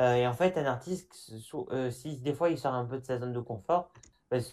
Euh, 0.00 0.14
et 0.14 0.26
en 0.26 0.32
fait, 0.34 0.56
un 0.58 0.66
artiste, 0.66 1.32
euh, 1.70 1.90
si 1.90 2.18
des 2.20 2.34
fois 2.34 2.50
il 2.50 2.58
sort 2.58 2.74
un 2.74 2.84
peu 2.84 2.98
de 2.98 3.04
sa 3.04 3.18
zone 3.18 3.32
de 3.32 3.40
confort, 3.40 3.90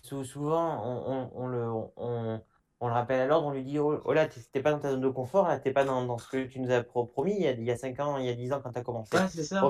sou- 0.03 0.23
souvent 0.23 0.83
on, 0.85 1.13
on- 1.13 1.43
on 1.43 1.47
le, 1.47 1.71
on, 1.97 2.41
on 2.79 2.87
le 2.87 2.93
rappelle 2.93 3.21
à 3.21 3.25
l'ordre, 3.27 3.47
on 3.47 3.51
lui 3.51 3.63
dit 3.63 3.79
Oh, 3.79 3.99
oh 4.05 4.13
là, 4.13 4.27
t'es 4.27 4.61
pas 4.61 4.71
dans 4.71 4.79
ta 4.79 4.91
zone 4.91 5.01
de 5.01 5.09
confort, 5.09 5.47
là, 5.47 5.59
t'es 5.59 5.71
pas 5.71 5.83
dans, 5.85 6.05
dans 6.05 6.17
ce 6.17 6.27
que 6.29 6.45
tu 6.45 6.59
nous 6.59 6.71
as 6.71 6.83
pro- 6.83 7.05
promis 7.05 7.33
il 7.35 7.41
y 7.43 7.47
a, 7.47 7.51
il 7.51 7.63
y 7.63 7.71
a 7.71 7.77
5 7.77 7.99
ans, 7.99 8.17
il 8.17 8.25
y 8.25 8.29
a 8.29 8.33
10 8.35 8.51
ans 8.53 8.61
quand 8.63 8.71
tu 8.71 8.79
as 8.79 8.83
commencé. 8.83 9.17
Ouais, 9.17 9.27
ça. 9.43 9.61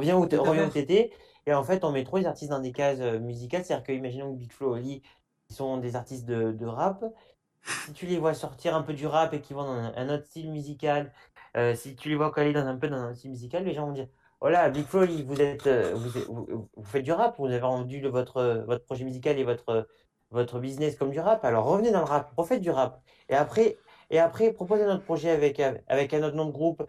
Reviens 0.45 0.65
où 0.67 0.71
t'étais. 0.71 1.11
Et 1.47 1.53
en 1.53 1.63
fait, 1.63 1.83
on 1.83 1.91
met 1.91 2.03
trop 2.03 2.17
les 2.17 2.25
artistes 2.25 2.51
dans 2.51 2.59
des 2.59 2.71
cases 2.71 2.99
euh, 2.99 3.19
musicales. 3.19 3.65
C'est-à-dire 3.65 3.85
que, 3.85 3.91
imaginons 3.91 4.31
que 4.33 4.37
Big 4.37 4.51
Flo 4.51 4.73
Oli, 4.75 5.01
sont 5.51 5.77
des 5.77 5.95
artistes 5.95 6.25
de, 6.25 6.65
rap. 6.65 7.03
si 7.85 7.93
tu 7.93 8.05
les 8.05 8.17
vois 8.17 8.33
sortir 8.33 8.75
un 8.75 8.81
peu 8.83 8.93
du 8.93 9.07
rap 9.07 9.33
et 9.33 9.41
qu'ils 9.41 9.55
vont 9.55 9.63
dans 9.63 9.93
un, 9.95 10.09
autre 10.09 10.25
style 10.25 10.51
musical, 10.51 11.13
euh, 11.57 11.75
si 11.75 11.95
tu 11.95 12.09
les 12.09 12.15
vois 12.15 12.31
coller 12.31 12.53
dans 12.53 12.65
un 12.67 12.77
peu 12.77 12.87
dans 12.87 12.97
un 12.97 13.13
style 13.13 13.31
musical, 13.31 13.65
les 13.65 13.73
gens 13.73 13.87
vont 13.87 13.93
dire 13.93 14.07
Oh 14.41 14.49
là, 14.49 14.69
Big 14.69 14.85
Flo, 14.85 15.01
euh, 15.03 15.93
vous, 15.95 16.83
faites 16.83 17.03
du 17.03 17.11
rap, 17.11 17.35
vous 17.37 17.45
avez 17.45 17.59
rendu 17.59 18.01
le- 18.01 18.09
votre, 18.09 18.63
votre 18.67 18.83
projet 18.85 19.03
musical 19.05 19.37
et 19.37 19.43
votre, 19.43 19.87
votre 20.31 20.59
business 20.59 20.95
comme 20.95 21.11
du 21.11 21.19
rap, 21.19 21.45
alors 21.45 21.65
revenez 21.65 21.91
dans 21.91 21.99
le 21.99 22.05
rap, 22.05 22.33
refaites 22.37 22.61
du 22.61 22.71
rap. 22.71 23.01
Et 23.29 23.35
après, 23.35 23.77
et 24.09 24.19
après 24.19 24.51
proposez 24.53 24.85
notre 24.85 25.03
projet 25.03 25.29
avec, 25.29 25.61
avec 25.87 26.13
un 26.13 26.23
autre 26.23 26.35
nom 26.35 26.45
de 26.45 26.51
groupe, 26.51 26.81
euh, 26.81 26.85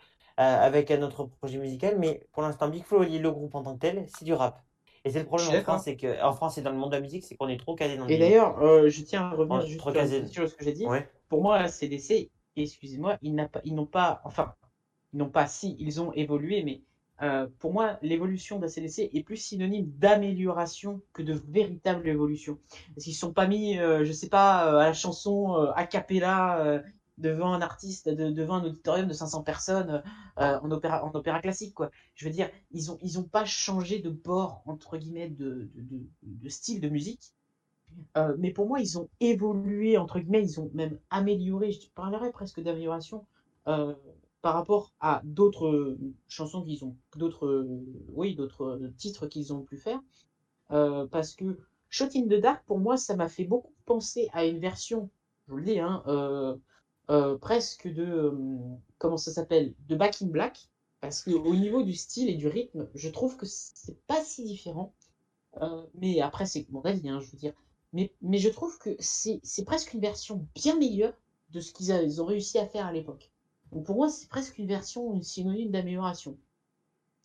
avec 0.67 0.91
un 0.91 1.03
autre 1.03 1.25
projet 1.25 1.59
musical, 1.59 1.99
mais 1.99 2.27
pour 2.33 2.43
l'instant, 2.43 2.69
Big 2.69 2.85
Flo, 2.85 3.03
le 3.03 3.31
groupe 3.31 3.55
en 3.55 3.63
tant 3.63 3.75
que 3.75 3.81
tel, 3.81 4.07
c'est 4.09 4.25
du 4.25 4.33
rap. 4.33 4.63
Et 5.05 5.11
c'est 5.11 5.19
le 5.19 5.27
problème 5.27 5.49
en 5.49 5.63
France, 5.63 5.83
c'est 5.85 5.97
que 5.97 6.23
en 6.23 6.33
France 6.33 6.59
et 6.59 6.63
dans 6.63 6.71
le 6.71 6.77
monde 6.77 6.91
de 6.91 6.97
la 6.97 7.01
musique, 7.01 7.25
c'est 7.25 7.35
qu'on 7.35 7.49
est 7.49 7.59
trop 7.59 7.75
calé 7.75 7.97
dans 7.97 8.07
Et 8.07 8.15
le 8.15 8.21
d'ailleurs, 8.21 8.63
euh, 8.63 8.89
je 8.89 9.03
tiens 9.03 9.23
à 9.23 9.31
revenir 9.31 9.67
juste 9.67 9.81
sur, 9.81 9.93
casé. 9.93 10.27
sur 10.29 10.49
ce 10.49 10.55
que 10.55 10.65
j'ai 10.65 10.73
dit. 10.73 10.87
Ouais. 10.87 11.09
Pour 11.29 11.43
moi, 11.43 11.61
la 11.61 11.69
CDC, 11.69 12.31
excusez-moi, 12.57 13.19
ils 13.23 13.35
pas, 13.35 13.61
n'ont 13.65 13.87
pas, 13.87 14.21
enfin, 14.25 14.55
ils 15.13 15.19
n'ont 15.19 15.31
pas, 15.31 15.47
si, 15.47 15.77
ils 15.81 16.01
ont 16.01 16.13
évolué, 16.13 16.63
mais 16.63 16.83
euh, 17.23 17.47
pour 17.61 17.73
moi, 17.73 17.99
l'évolution 18.03 18.57
de 18.57 18.63
la 18.63 18.69
CDC 18.69 19.11
est 19.13 19.23
plus 19.23 19.37
synonyme 19.37 19.87
d'amélioration 19.99 21.01
que 21.13 21.23
de 21.23 21.41
véritable 21.49 22.09
évolution. 22.09 22.59
Parce 22.95 23.05
qu'ils 23.05 23.13
ne 23.13 23.19
sont 23.19 23.33
pas 23.33 23.47
mis, 23.47 23.79
euh, 23.79 24.05
je 24.05 24.13
sais 24.13 24.29
pas, 24.29 24.73
euh, 24.73 24.79
à 24.79 24.87
la 24.87 24.93
chanson 24.93 25.55
a 25.75 25.87
cappella 25.87 26.83
devant 27.19 27.53
un 27.53 27.61
artiste, 27.61 28.09
de- 28.09 28.31
devant 28.31 28.55
un 28.57 28.65
auditorium 28.65 29.09
de 29.09 29.13
500 29.13 29.43
personnes 29.43 30.03
euh, 30.39 30.59
en, 30.61 30.71
opéra, 30.71 31.05
en 31.05 31.11
opéra 31.15 31.41
classique, 31.41 31.75
quoi. 31.75 31.91
Je 32.15 32.25
veux 32.27 32.33
dire, 32.33 32.51
ils 32.71 32.91
ont, 32.91 32.99
ils 33.03 33.19
ont 33.19 33.25
pas 33.25 33.45
changé 33.45 33.99
de 33.99 34.11
bord, 34.11 34.63
entre 34.67 34.97
guillemets, 34.97 35.29
de, 35.29 35.71
de, 36.23 36.49
style 36.49 36.81
de 36.81 36.89
musique. 36.89 37.35
Euh, 38.17 38.35
mais 38.39 38.51
pour 38.51 38.67
moi, 38.67 38.81
ils 38.81 38.99
ont 38.99 39.09
évolué, 39.21 39.99
entre 39.99 40.19
guillemets, 40.19 40.43
ils 40.43 40.61
ont 40.61 40.71
même 40.75 40.99
amélioré, 41.11 41.73
je 41.73 41.89
parlerais 41.95 42.33
presque 42.33 42.61
d'amélioration, 42.61 43.27
euh, 43.69 43.95
par 44.41 44.55
rapport 44.55 44.93
à 45.01 45.21
d'autres 45.25 45.97
chansons 46.29 46.63
qu'ils 46.65 46.85
ont, 46.85 46.97
d'autres, 47.17 47.67
oui, 48.09 48.35
d'autres 48.35 48.81
titres 48.97 49.27
qu'ils 49.27 49.53
ont 49.53 49.63
pu 49.63 49.77
faire. 49.77 50.01
Parce 50.69 51.35
que 51.35 51.59
Shot 51.91 52.09
in 52.17 52.23
the 52.23 52.41
Dark, 52.41 52.65
pour 52.65 52.79
moi, 52.79 52.97
ça 52.97 53.15
m'a 53.15 53.29
fait 53.29 53.45
beaucoup 53.45 53.75
penser 53.85 54.29
à 54.33 54.47
une 54.47 54.59
version, 54.59 55.11
je 55.47 55.53
vous 55.53 55.59
le 55.59 55.65
dis, 55.65 55.79
hein, 55.79 56.03
euh, 57.11 57.37
presque 57.37 57.89
de, 57.89 58.05
euh, 58.05 58.59
comment 58.99 59.17
ça 59.17 59.33
s'appelle, 59.33 59.75
de 59.89 59.97
Back 59.97 60.23
in 60.23 60.27
Black. 60.27 60.69
Parce 61.01 61.23
que 61.23 61.33
au 61.33 61.57
niveau 61.57 61.83
du 61.83 61.95
style 61.95 62.31
et 62.31 62.35
du 62.35 62.47
rythme, 62.47 62.89
je 62.95 63.09
trouve 63.09 63.37
que 63.37 63.45
c'est 63.45 64.01
pas 64.07 64.23
si 64.23 64.45
différent. 64.45 64.95
Euh, 65.61 65.83
mais 65.95 66.21
après, 66.21 66.47
c'est 66.47 66.65
mon 66.71 66.81
avis, 66.83 67.09
hein, 67.09 67.21
je 67.21 67.31
veux 67.31 67.39
dire. 67.39 67.55
Mais, 67.93 68.15
mais 68.23 68.39
je 68.39 68.49
trouve 68.49 68.79
que 68.79 68.91
c'est 69.01 69.41
c'est 69.43 69.65
presque 69.65 69.93
une 69.93 70.01
version 70.01 70.47
bien 70.55 70.79
meilleure 70.79 71.13
de 71.51 71.61
ce 71.61 71.73
qu'ils 71.73 72.23
ont 72.23 72.25
réussi 72.25 72.59
à 72.59 72.67
faire 72.67 72.87
à 72.87 72.93
l'époque. 72.93 73.31
Donc 73.73 73.85
pour 73.85 73.97
moi, 73.97 74.09
c'est 74.09 74.29
presque 74.29 74.59
une 74.59 74.69
version, 74.69 75.13
une 75.13 75.23
synonyme 75.23 75.71
d'amélioration. 75.71 76.39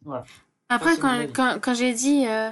Voilà. 0.02 0.26
Après, 0.70 0.98
quand, 0.98 1.28
quand, 1.34 1.60
quand 1.62 1.74
j'ai 1.74 1.94
dit 1.94 2.26
euh, 2.28 2.50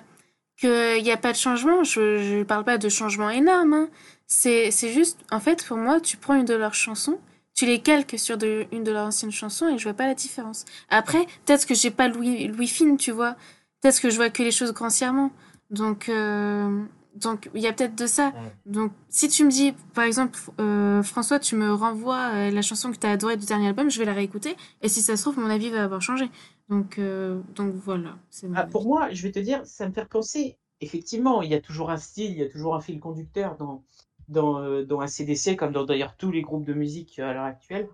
qu'il 0.58 1.04
n'y 1.04 1.12
a 1.12 1.18
pas 1.18 1.32
de 1.32 1.38
changement, 1.38 1.84
je 1.84 2.38
ne 2.40 2.44
parle 2.44 2.64
pas 2.64 2.78
de 2.78 2.90
changement 2.90 3.30
énorme. 3.30 3.74
hein. 3.74 3.90
C'est 4.28 4.72
c'est 4.72 4.92
juste, 4.92 5.20
en 5.32 5.40
fait, 5.40 5.66
pour 5.66 5.78
moi, 5.78 6.00
tu 6.02 6.18
prends 6.18 6.36
une 6.36 6.46
de 6.46 6.56
leurs 6.56 6.74
chansons, 6.74 7.20
tu 7.54 7.66
les 7.66 7.80
calques 7.82 8.18
sur 8.18 8.38
de, 8.38 8.66
une 8.72 8.84
de 8.84 8.92
leurs 8.92 9.08
anciennes 9.08 9.32
chansons 9.32 9.68
et 9.70 9.78
je 9.78 9.84
vois 9.84 9.94
pas 9.94 10.08
la 10.08 10.16
différence. 10.16 10.66
Après, 10.90 11.26
peut-être 11.46 11.66
que 11.66 11.76
j'ai 11.76 11.92
pas 11.92 12.08
Louis, 12.08 12.48
Louis 12.48 12.68
Fine, 12.68 12.98
tu 12.98 13.12
vois. 13.12 13.36
Peut-être 13.82 14.02
que 14.02 14.10
je 14.10 14.16
vois 14.16 14.30
que 14.30 14.44
les 14.44 14.52
choses 14.52 14.74
grossièrement. 14.74 15.32
Donc, 15.70 16.10
euh, 16.10 16.82
donc 17.16 17.50
il 17.54 17.62
y 17.62 17.68
a 17.68 17.74
peut-être 17.74 17.96
de 17.96 18.08
ça. 18.08 18.28
Ouais. 18.28 18.52
Donc, 18.66 18.92
si 19.10 19.30
tu 19.30 19.46
me 19.46 19.50
dis, 19.50 19.74
par 19.94 20.04
exemple, 20.04 20.38
euh, 20.60 21.02
François, 21.02 21.40
tu 21.40 21.56
me 21.56 21.74
renvoies 21.74 22.32
euh, 22.34 22.52
la 22.52 22.62
chanson 22.62 22.92
que 22.92 22.98
tu 22.98 23.08
as 23.08 23.12
adorée 23.12 23.38
du 23.38 23.46
dernier 23.46 23.68
album, 23.70 23.90
je 23.90 24.00
vais 24.00 24.06
la 24.06 24.14
réécouter. 24.14 24.56
Et 24.82 24.90
si 24.90 25.02
ça 25.02 25.16
se 25.16 25.22
trouve, 25.22 25.40
mon 25.40 25.50
avis 25.50 25.70
va 25.70 25.84
avoir 25.84 26.02
changé. 26.02 26.30
Donc, 26.70 27.00
euh, 27.00 27.40
donc 27.56 27.74
voilà. 27.74 28.18
Ah, 28.54 28.66
pour 28.66 28.86
moi, 28.86 29.10
je 29.12 29.24
vais 29.24 29.32
te 29.32 29.40
dire, 29.40 29.66
ça 29.66 29.88
me 29.88 29.94
fait 29.94 30.06
penser, 30.06 30.58
effectivement, 30.82 31.42
il 31.42 31.52
y 31.52 31.56
a 31.56 31.62
toujours 31.62 31.90
un 31.90 31.98
style, 31.98 32.32
il 32.32 32.38
y 32.38 32.44
a 32.44 32.50
toujours 32.50 32.76
un 32.76 32.82
fil 32.82 33.00
conducteur 33.00 33.56
dans, 33.56 33.84
dans, 34.28 34.84
dans 34.84 35.00
un 35.00 35.08
CDC, 35.08 35.56
comme 35.56 35.72
dans 35.72 35.86
d'ailleurs 35.86 36.16
tous 36.18 36.32
les 36.32 36.42
groupes 36.42 36.66
de 36.66 36.74
musique 36.74 37.20
à 37.20 37.34
l'heure 37.34 37.46
actuelle, 37.46 37.88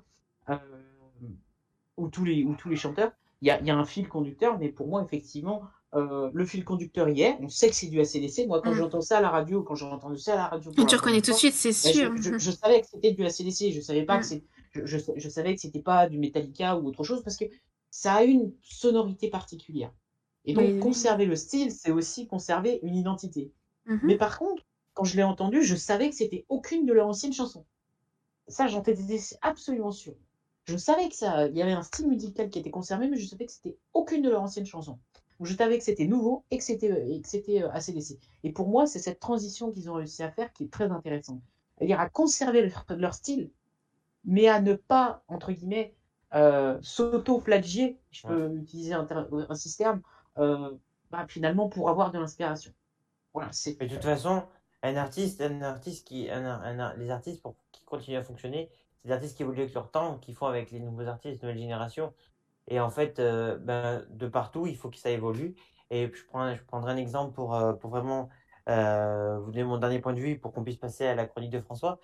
ou, 1.98 2.08
tous 2.10 2.26
les, 2.26 2.44
ou 2.44 2.56
tous 2.56 2.70
les 2.70 2.76
chanteurs. 2.76 3.12
Il 3.42 3.48
y 3.48 3.52
a, 3.52 3.60
il 3.60 3.68
y 3.68 3.72
a 3.72 3.78
un 3.78 3.86
fil 3.86 4.08
conducteur, 4.08 4.58
mais 4.58 4.70
pour 4.70 4.88
moi, 4.88 5.04
effectivement, 5.04 5.64
euh, 5.94 6.30
le 6.34 6.46
fil 6.46 6.64
conducteur 6.64 7.10
y 7.10 7.22
est. 7.22 7.38
On 7.42 7.50
sait 7.50 7.70
que 7.70 7.76
c'est 7.76 7.88
du 7.88 8.00
ACDC. 8.00 8.48
Moi, 8.48 8.62
quand 8.62 8.72
Mm. 8.72 8.76
j'entends 8.76 9.02
ça 9.02 9.18
à 9.18 9.22
la 9.22 9.30
radio, 9.30 9.62
quand 9.64 9.76
j'ai 9.76 9.86
entendu 9.86 10.18
ça 10.18 10.34
à 10.34 10.36
la 10.38 10.48
radio, 10.48 10.72
tu 10.72 10.96
reconnais 10.96 11.22
tout 11.22 11.32
de 11.32 11.36
suite, 11.38 11.54
c'est 11.54 11.70
ben, 11.70 11.94
sûr. 11.94 12.18
je, 12.18 12.22
je, 12.34 12.38
je 12.38 12.52
savais 12.52 12.82
que 12.82 12.88
c'était 12.88 13.12
du 13.12 13.26
ACDC. 13.26 13.72
Je 13.74 13.82
savais 13.82 14.04
pas 14.04 14.18
Mm. 14.18 14.22
que 14.22 14.26
c'est, 14.26 14.44
je, 14.74 15.30
savais 15.30 15.54
que 15.56 15.62
c'était 15.62 15.82
pas 15.82 16.08
du 16.08 16.18
Metallica 16.18 16.78
ou 16.78 16.88
autre 16.88 17.04
chose 17.04 17.22
parce 17.24 17.36
que 17.38 17.46
ça 17.90 18.14
a 18.14 18.24
une 18.24 18.54
sonorité 18.62 19.30
particulière. 19.30 19.92
Et 20.46 20.54
donc, 20.54 20.64
Oui, 20.66 20.74
oui. 20.76 20.80
conserver 20.80 21.26
le 21.26 21.36
style, 21.36 21.72
c'est 21.72 21.92
aussi 21.92 22.26
conserver 22.26 22.80
une 22.84 22.96
identité. 22.96 23.52
Mhm. 23.86 24.00
Mais 24.04 24.16
par 24.18 24.40
contre, 24.40 24.64
quand 24.94 25.04
je 25.04 25.16
l'ai 25.18 25.24
entendu, 25.24 25.62
je 25.64 25.76
savais 25.76 26.10
que 26.10 26.16
c'était 26.16 26.46
aucune 26.50 26.86
de 26.86 26.94
leurs 26.94 27.08
anciennes 27.08 27.34
chansons. 27.34 27.66
Ça, 28.48 28.68
j'en 28.68 28.82
étais 28.82 28.96
absolument 29.42 29.92
sûr. 29.92 30.14
Je 30.66 30.78
savais 30.78 31.10
que 31.10 31.16
ça, 31.16 31.48
il 31.48 31.56
y 31.58 31.62
avait 31.62 31.72
un 31.74 31.82
style 31.84 32.08
musical 32.08 32.50
qui 32.50 32.60
était 32.60 32.70
conservé, 32.72 33.08
mais 33.10 33.18
je 33.18 33.28
savais 33.28 33.46
que 33.46 33.52
c'était 33.52 33.78
aucune 33.94 34.22
de 34.22 34.30
leurs 34.30 34.42
anciennes 34.42 34.66
chansons. 34.66 35.00
Je 35.42 35.56
savais 35.56 35.78
que 35.78 35.84
c'était 35.84 36.08
nouveau 36.08 36.46
et 36.52 36.58
que 36.58 36.64
c'était 36.64 37.22
c'était 37.24 37.64
euh, 37.64 37.72
ACDC. 37.72 38.20
Et 38.44 38.52
pour 38.52 38.68
moi, 38.70 38.86
c'est 38.88 39.00
cette 39.00 39.20
transition 39.20 39.72
qu'ils 39.72 39.90
ont 39.90 39.96
réussi 39.96 40.24
à 40.24 40.32
faire 40.32 40.52
qui 40.54 40.66
est 40.66 40.72
très 40.72 40.92
intéressante. 40.92 41.42
C'est-à-dire 41.78 42.00
à 42.00 42.10
conserver 42.10 42.62
leur, 42.70 42.86
leur 42.98 43.14
style, 43.14 43.52
mais 44.26 44.48
à 44.48 44.62
ne 44.62 44.74
pas, 44.74 45.24
entre 45.28 45.52
guillemets, 45.52 45.96
euh, 46.34 46.78
s'auto-flagier, 46.82 48.00
je 48.12 48.28
peux 48.28 48.56
utiliser 48.56 48.94
un, 48.94 49.08
système, 49.56 50.02
euh, 50.38 50.72
bah, 51.10 51.26
finalement 51.28 51.70
pour 51.70 51.90
avoir 51.90 52.12
de 52.12 52.20
l'inspiration. 52.20 52.72
Voilà, 53.34 53.52
c'est 53.52 53.78
Mais 53.80 53.88
de 53.88 53.96
toute 53.96 54.04
façon, 54.04 54.44
un 54.84 54.96
artiste, 54.96 55.42
un 55.42 55.62
artiste 55.62 56.08
qui, 56.08 56.30
un, 56.30 56.46
un- 56.46 56.80
un- 56.80 56.96
les 56.98 57.10
artistes 57.10 57.42
pour 57.42 57.56
qui 57.72 57.84
continuent 57.84 58.18
à 58.18 58.24
fonctionner, 58.24 58.70
c'est 59.02 59.08
des 59.08 59.14
artistes 59.14 59.36
qui 59.36 59.44
évoluent 59.44 59.62
avec 59.62 59.74
leur 59.74 59.90
temps, 59.92 60.18
qui 60.20 60.34
font 60.34 60.46
avec 60.46 60.72
les 60.72 60.80
nouveaux 60.80 61.08
artistes, 61.08 61.42
nouvelle 61.44 61.58
génération. 61.58 62.14
Et 62.72 62.80
en 62.82 62.90
fait, 62.90 63.20
euh, 63.20 63.58
ben, 63.60 64.06
de 64.10 64.28
partout, 64.28 64.68
il 64.68 64.78
faut 64.78 64.90
que 64.90 64.98
ça 64.98 65.12
évolue. 65.12 65.56
Et 65.92 66.12
je 66.14 66.26
prends, 66.26 66.56
je 66.56 66.64
prendrai 66.64 66.94
un 66.94 66.98
exemple 66.98 67.34
pour, 67.36 67.56
euh, 67.56 67.74
pour 67.74 67.92
vraiment 67.92 68.30
euh, 68.70 69.40
vous 69.40 69.52
donner 69.52 69.66
mon 69.66 69.78
dernier 69.78 70.00
point 70.00 70.14
de 70.14 70.22
vue 70.22 70.40
pour 70.40 70.54
qu'on 70.54 70.64
puisse 70.64 70.78
passer 70.78 71.06
à 71.08 71.16
la 71.16 71.28
chronique 71.28 71.52
de 71.52 71.60
François. 71.62 72.00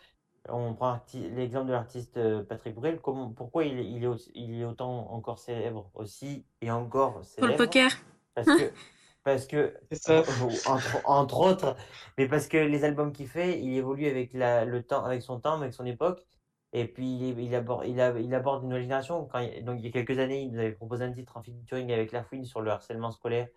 On 0.50 0.74
prend 0.76 1.00
l'exemple 1.14 1.68
de 1.68 1.74
l'artiste 1.74 2.20
Patrick 2.48 2.76
Bruel. 2.76 3.02
Comment, 3.02 3.32
pourquoi 3.32 3.66
il, 3.66 3.80
est- 3.80 3.86
il, 3.92 4.04
est, 4.04 4.08
aussi- 4.08 4.32
il 4.36 4.62
est 4.62 4.66
autant 4.66 5.12
encore 5.12 5.40
célèbre 5.40 5.92
aussi 5.96 6.46
et 6.62 6.72
encore 6.72 7.24
Pour 7.38 7.48
le 7.48 7.54
célèbre? 7.54 7.56
poker. 7.56 7.92
Parce 8.36 8.52
que, 8.54 8.74
parce 9.24 9.48
que 9.48 9.76
c'est 9.92 10.02
ça. 10.02 10.24
entre, 10.66 11.02
entre 11.06 11.40
autres, 11.42 11.76
mais 12.18 12.28
parce 12.28 12.48
que 12.48 12.58
les 12.58 12.84
albums 12.84 13.12
qu'il 13.12 13.28
fait, 13.28 13.60
il 13.62 13.74
évolue 13.78 14.08
avec 14.08 14.34
la, 14.34 14.66
le 14.66 14.84
temps, 14.84 15.04
avec 15.06 15.22
son 15.22 15.40
temps, 15.40 15.56
avec 15.62 15.74
son 15.74 15.86
époque. 15.86 16.26
Et 16.74 16.86
puis, 16.88 17.18
il, 17.32 17.56
aborde, 17.56 17.86
il, 17.88 18.00
aborde 18.34 18.64
une 18.64 18.70
nouvelle 18.70 18.84
génération. 18.84 19.28
Il- 19.36 19.64
donc, 19.66 19.80
il 19.80 19.86
y 19.86 19.88
a 19.90 19.92
quelques 19.92 20.20
années, 20.20 20.42
il 20.44 20.52
nous 20.52 20.60
avait 20.60 20.72
proposé 20.74 21.04
un 21.06 21.12
titre 21.12 21.38
en 21.38 21.44
featuring 21.44 21.92
avec 21.92 22.12
La 22.12 22.24
Fouine 22.24 22.46
sur 22.46 22.62
le 22.62 22.72
harcèlement 22.72 23.12
scolaire. 23.12 23.48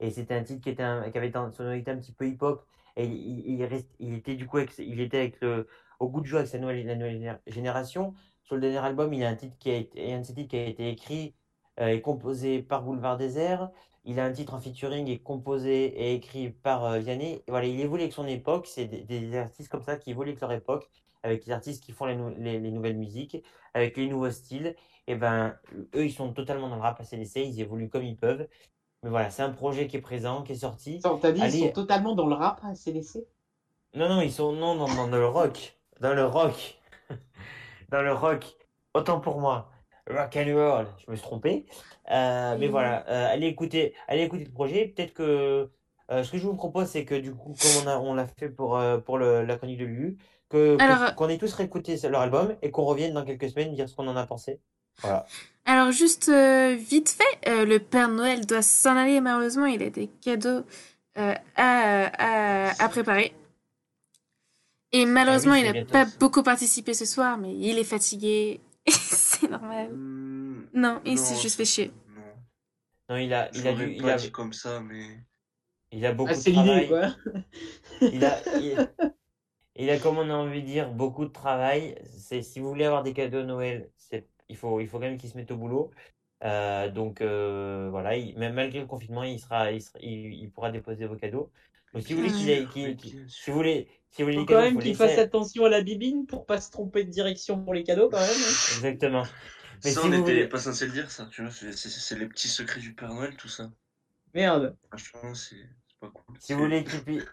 Et 0.00 0.10
c'était 0.10 0.34
un 0.34 0.42
titre 0.44 0.62
qui, 0.62 0.70
était 0.70 0.82
un- 0.82 1.10
qui 1.10 1.18
avait 1.18 1.28
une 1.30 1.52
sonorité 1.52 1.90
un 1.90 1.98
petit 1.98 2.12
peu 2.12 2.26
hip-hop. 2.28 2.64
Et 2.96 3.06
il, 3.06 3.64
reste- 3.64 3.94
il 4.00 4.14
était 4.14 4.34
du 4.36 4.46
coup, 4.46 4.58
il 4.78 5.00
était 5.00 5.18
avec 5.18 5.40
le, 5.40 5.68
au 6.00 6.08
goût 6.08 6.20
de 6.20 6.26
joie 6.26 6.40
avec 6.40 6.50
sa 6.50 6.58
nouvelle, 6.58 6.84
la 6.86 6.94
nouvelle 6.96 7.18
géné- 7.18 7.38
génération. 7.46 8.14
Sur 8.42 8.56
le 8.56 8.60
dernier 8.62 8.78
album, 8.78 9.12
il 9.14 9.22
a 9.24 9.28
un 9.28 9.36
titre 9.36 9.56
qui 9.58 9.70
a 9.70 9.76
été, 9.76 10.12
un 10.12 10.20
de 10.20 10.24
ses 10.26 10.34
titres 10.34 10.50
qui 10.50 10.56
a 10.58 10.66
été 10.66 10.88
écrit 10.90 11.34
euh, 11.80 11.88
et 11.88 12.00
composé 12.00 12.62
par 12.62 12.82
Boulevard 12.82 13.16
Désert. 13.16 13.70
Il 14.04 14.18
a 14.20 14.24
un 14.24 14.32
titre 14.32 14.54
en 14.54 14.60
featuring 14.60 15.06
et 15.08 15.18
composé 15.20 15.84
et 15.86 16.14
écrit 16.14 16.50
par 16.50 16.84
euh, 16.84 16.98
Vianney. 16.98 17.42
Et 17.46 17.50
voilà, 17.50 17.66
il 17.66 17.80
évolue 17.80 18.02
avec 18.02 18.12
son 18.12 18.26
époque. 18.26 18.66
C'est 18.66 18.86
des, 18.86 19.02
des 19.02 19.36
artistes 19.36 19.70
comme 19.70 19.82
ça 19.82 19.96
qui 19.96 20.10
évoluent 20.10 20.30
avec 20.30 20.40
leur 20.40 20.52
époque, 20.52 20.88
avec 21.22 21.46
les 21.46 21.52
artistes 21.52 21.82
qui 21.82 21.92
font 21.92 22.06
les, 22.06 22.16
nou- 22.16 22.34
les, 22.38 22.58
les 22.60 22.70
nouvelles 22.70 22.96
musiques, 22.96 23.42
avec 23.74 23.96
les 23.96 24.06
nouveaux 24.08 24.30
styles. 24.30 24.74
Et 25.06 25.14
ben, 25.16 25.56
eux, 25.94 26.04
ils 26.04 26.12
sont 26.12 26.32
totalement 26.32 26.68
dans 26.68 26.76
le 26.76 26.82
rap 26.82 27.00
ACDC, 27.00 27.36
ils 27.36 27.60
évoluent 27.60 27.88
comme 27.88 28.04
ils 28.04 28.16
peuvent. 28.16 28.46
Mais 29.02 29.10
voilà, 29.10 29.30
c'est 29.30 29.42
un 29.42 29.50
projet 29.50 29.86
qui 29.86 29.96
est 29.96 30.00
présent, 30.00 30.42
qui 30.42 30.52
est 30.52 30.56
sorti. 30.56 30.96
Attends, 30.98 31.18
T'as 31.18 31.32
dit 31.32 31.40
ils 31.40 31.44
Allez. 31.44 31.58
sont 31.60 31.72
totalement 31.72 32.14
dans 32.14 32.26
le 32.26 32.34
rap 32.34 32.60
à 32.64 32.74
CDC 32.74 33.26
Non, 33.94 34.08
non, 34.08 34.20
ils 34.22 34.32
sont 34.32 34.52
non, 34.52 34.74
non, 34.74 34.86
dans 34.86 35.06
le 35.16 35.26
rock. 35.26 35.78
Dans 36.00 36.14
le 36.14 36.24
rock. 36.26 36.78
Dans 37.90 38.02
le 38.02 38.12
rock. 38.12 38.44
Autant 38.94 39.20
pour 39.20 39.40
moi. 39.40 39.70
Rock 40.10 40.36
and 40.36 40.54
roll. 40.54 40.86
Je 41.06 41.10
me 41.10 41.16
suis 41.16 41.22
trompé. 41.24 41.66
Euh, 42.10 42.56
mais 42.58 42.68
voilà, 42.68 43.06
euh, 43.08 43.32
allez 43.32 43.46
écouter, 43.46 43.94
allez 44.08 44.22
écouter 44.22 44.44
le 44.44 44.50
projet. 44.52 44.86
Peut-être 44.88 45.12
que 45.14 45.70
euh, 46.10 46.22
ce 46.24 46.32
que 46.32 46.38
je 46.38 46.46
vous 46.46 46.54
propose, 46.56 46.86
c'est 46.88 47.04
que 47.04 47.14
du 47.14 47.34
coup, 47.34 47.54
comme 47.60 47.84
on 47.84 47.86
a, 47.88 47.98
on 47.98 48.14
l'a 48.14 48.26
fait 48.26 48.48
pour, 48.48 48.80
pour 49.04 49.18
le, 49.18 49.44
la 49.44 49.56
chronique 49.56 49.78
de 49.78 49.84
Lulu, 49.84 50.18
que, 50.48 50.76
euh, 50.80 51.10
qu'on 51.12 51.28
ait 51.28 51.38
tous 51.38 51.52
réécouté 51.54 51.96
leur 52.08 52.20
album 52.22 52.56
et 52.62 52.70
qu'on 52.70 52.84
revienne 52.84 53.12
dans 53.14 53.24
quelques 53.24 53.50
semaines 53.50 53.74
dire 53.74 53.88
ce 53.88 53.94
qu'on 53.94 54.08
en 54.08 54.16
a 54.16 54.26
pensé. 54.26 54.60
Voilà. 55.02 55.26
Alors 55.64 55.92
juste 55.92 56.28
euh, 56.28 56.74
vite 56.74 57.10
fait, 57.10 57.48
euh, 57.50 57.64
le 57.64 57.78
Père 57.78 58.08
Noël 58.08 58.46
doit 58.46 58.62
s'en 58.62 58.96
aller 58.96 59.20
malheureusement, 59.20 59.66
il 59.66 59.82
a 59.82 59.90
des 59.90 60.08
cadeaux 60.20 60.64
euh, 61.18 61.34
à, 61.56 62.68
à, 62.76 62.84
à 62.84 62.88
préparer. 62.88 63.34
Et 64.92 65.04
malheureusement, 65.04 65.52
Ah 65.52 65.60
oui, 65.60 65.66
il 65.66 65.72
n'a 65.80 65.84
pas 65.84 66.06
ça. 66.06 66.16
beaucoup 66.18 66.42
participé 66.42 66.94
ce 66.94 67.04
soir, 67.04 67.36
mais 67.36 67.54
il 67.54 67.78
est 67.78 67.84
fatigué. 67.84 68.60
c'est 68.88 69.50
normal. 69.50 69.90
Hmm, 69.92 70.66
Non, 70.72 71.00
il 71.04 71.18
s'est 71.18 71.36
juste 71.40 71.56
fait 71.58 71.66
chier. 71.66 71.90
Non. 72.16 72.22
Non, 73.10 73.16
il 73.18 73.34
a, 73.34 73.50
il 73.54 73.68
a 73.68 73.72
dû, 73.74 73.92
il 73.92 74.08
a, 74.08 74.16
dit 74.16 74.30
comme 74.30 74.54
ça, 74.54 74.80
mais. 74.80 75.20
il 75.92 76.06
a 76.06 76.12
beaucoup 76.12 76.30
Ah, 76.32 76.34
de 76.36 76.40
c'est 76.40 76.50
l'idée, 76.50 76.86
travail. 76.86 76.88
quoi. 76.88 77.14
Il 78.00 78.24
a, 78.24 78.38
il, 78.60 78.88
il 79.78 79.88
a, 79.90 79.98
comme 79.98 80.18
on 80.18 80.28
a 80.30 80.34
envie 80.34 80.62
de 80.62 80.66
dire, 80.66 80.90
beaucoup 80.90 81.24
de 81.24 81.32
travail. 81.32 81.96
C'est, 82.16 82.42
si 82.42 82.60
vous 82.60 82.68
voulez 82.68 82.84
avoir 82.84 83.02
des 83.02 83.12
cadeaux 83.12 83.38
à 83.38 83.44
Noël, 83.44 83.88
c'est, 83.96 84.26
il 84.48 84.56
faut, 84.56 84.80
il 84.80 84.88
faut 84.88 84.98
quand 84.98 85.06
même 85.06 85.16
qu'il 85.18 85.30
se 85.30 85.36
mette 85.36 85.50
au 85.50 85.56
boulot. 85.56 85.90
Euh, 86.44 86.88
donc 86.90 87.20
euh, 87.20 87.88
voilà, 87.90 88.16
il- 88.16 88.36
même 88.38 88.54
malgré 88.54 88.78
le 88.80 88.86
confinement, 88.86 89.24
il 89.24 89.40
sera, 89.40 89.72
il, 89.72 89.82
sera- 89.82 89.98
il, 90.00 90.34
il 90.34 90.50
pourra 90.50 90.70
déposer 90.70 91.06
vos 91.06 91.16
cadeaux. 91.16 91.50
Donc 91.92 92.02
si 92.04 92.12
vous 92.14 92.20
voulez 92.28 92.66
qu'il 92.66 92.96
si 93.28 93.50
vous 93.50 93.56
voulez, 93.56 93.88
si 94.10 94.22
vous 94.22 94.26
voulez 94.28 94.36
Faut 94.38 94.44
quand 94.46 94.54
cadeaux, 94.54 94.64
même 94.66 94.78
qu'il 94.78 94.90
laisser- 94.92 95.08
fasse 95.08 95.18
attention 95.18 95.64
à 95.64 95.68
la 95.68 95.80
bibine 95.82 96.26
pour 96.26 96.46
pas 96.46 96.60
se 96.60 96.70
tromper 96.70 97.02
de 97.04 97.10
direction 97.10 97.60
pour 97.64 97.74
les 97.74 97.82
cadeaux, 97.82 98.08
quand 98.08 98.20
même. 98.20 98.28
hein. 98.28 98.76
Exactement. 98.76 99.24
Mais 99.84 99.90
Ça, 99.90 100.00
si 100.00 100.06
on 100.06 100.10
n'était 100.10 100.22
voulez- 100.22 100.46
pas 100.48 100.58
censé 100.58 100.86
le 100.86 100.92
dire, 100.92 101.10
ça. 101.10 101.28
Tu 101.30 101.42
vois, 101.42 101.50
c'est 101.50 101.72
c'est- 101.72 101.88
c'est 101.88 102.18
les 102.18 102.26
petits 102.26 102.48
secrets 102.48 102.80
du 102.80 102.94
Père 102.94 103.12
Noël, 103.12 103.34
tout 103.36 103.48
ça. 103.48 103.70
Merde. 104.34 104.76
Franchement, 104.88 105.34
c'est 105.34 105.56
c'est 105.88 105.98
pas 106.00 106.10
cool. 106.10 106.36
Si 106.38 106.52
vous 106.52 106.60
voulez 106.60 106.84
qu'il 106.84 107.02
puisse, 107.02 107.24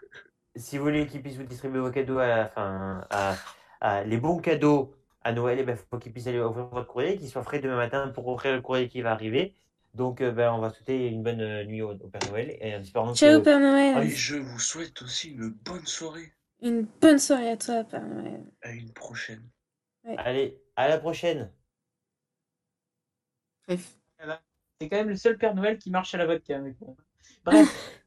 si 0.56 0.78
vous 0.78 0.84
voulez 0.84 1.06
qu'il 1.06 1.22
puisse 1.22 1.36
vous 1.36 1.44
distribuer 1.44 1.80
vos 1.80 1.90
cadeaux 1.90 2.18
à 2.18 2.26
la 2.26 2.48
fin, 2.48 3.06
à, 3.10 3.34
à- 3.80 4.04
les 4.04 4.18
bons 4.18 4.38
cadeaux 4.38 4.94
à 5.22 5.32
Noël, 5.32 5.58
il 5.58 5.64
ben, 5.66 5.76
faut 5.76 5.98
qu'il 5.98 6.12
puisse 6.12 6.26
aller 6.26 6.40
ouvrir 6.40 6.66
votre 6.66 6.86
courrier, 6.86 7.16
qu'il 7.18 7.28
soit 7.28 7.42
frais 7.42 7.58
demain 7.58 7.76
matin 7.76 8.08
pour 8.08 8.26
ouvrir 8.28 8.54
le 8.54 8.60
courrier 8.62 8.88
qui 8.88 9.02
va 9.02 9.12
arriver. 9.12 9.54
Donc, 9.94 10.20
euh, 10.20 10.30
ben, 10.30 10.52
on 10.52 10.58
va 10.58 10.70
souhaiter 10.70 11.08
une 11.08 11.22
bonne 11.22 11.40
euh, 11.40 11.64
nuit 11.64 11.82
au, 11.82 11.92
au 11.92 12.08
Père 12.08 12.30
Noël 12.30 12.56
et 12.60 12.74
en 12.76 12.80
espérant 12.80 13.14
Ciao, 13.14 13.38
que, 13.40 13.44
Père 13.44 13.58
Et 13.58 13.62
Noël. 13.62 14.08
je 14.08 14.36
vous 14.36 14.58
souhaite 14.58 15.00
aussi 15.02 15.30
une 15.30 15.48
bonne 15.50 15.86
soirée. 15.86 16.32
Une 16.62 16.82
bonne 17.00 17.18
soirée 17.18 17.50
à 17.50 17.56
toi, 17.56 17.82
Père 17.84 18.06
Noël. 18.06 18.44
À 18.62 18.70
une 18.72 18.92
prochaine. 18.92 19.42
allez, 20.18 20.60
à 20.76 20.88
la 20.88 20.98
prochaine. 20.98 21.50
Bref. 23.66 23.96
C'est 24.80 24.88
quand 24.88 24.96
même 24.96 25.08
le 25.08 25.16
seul 25.16 25.38
Père 25.38 25.54
Noël 25.54 25.78
qui 25.78 25.90
marche 25.90 26.14
à 26.14 26.18
la 26.18 26.26
vodka. 26.26 26.60
Bref. 27.44 28.02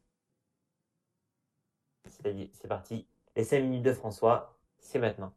C'est 2.24 2.68
parti. 2.68 3.08
Les 3.36 3.44
5 3.44 3.62
minutes 3.62 3.84
de 3.84 3.94
François, 3.94 4.58
c'est 4.80 5.00
maintenant. 5.00 5.34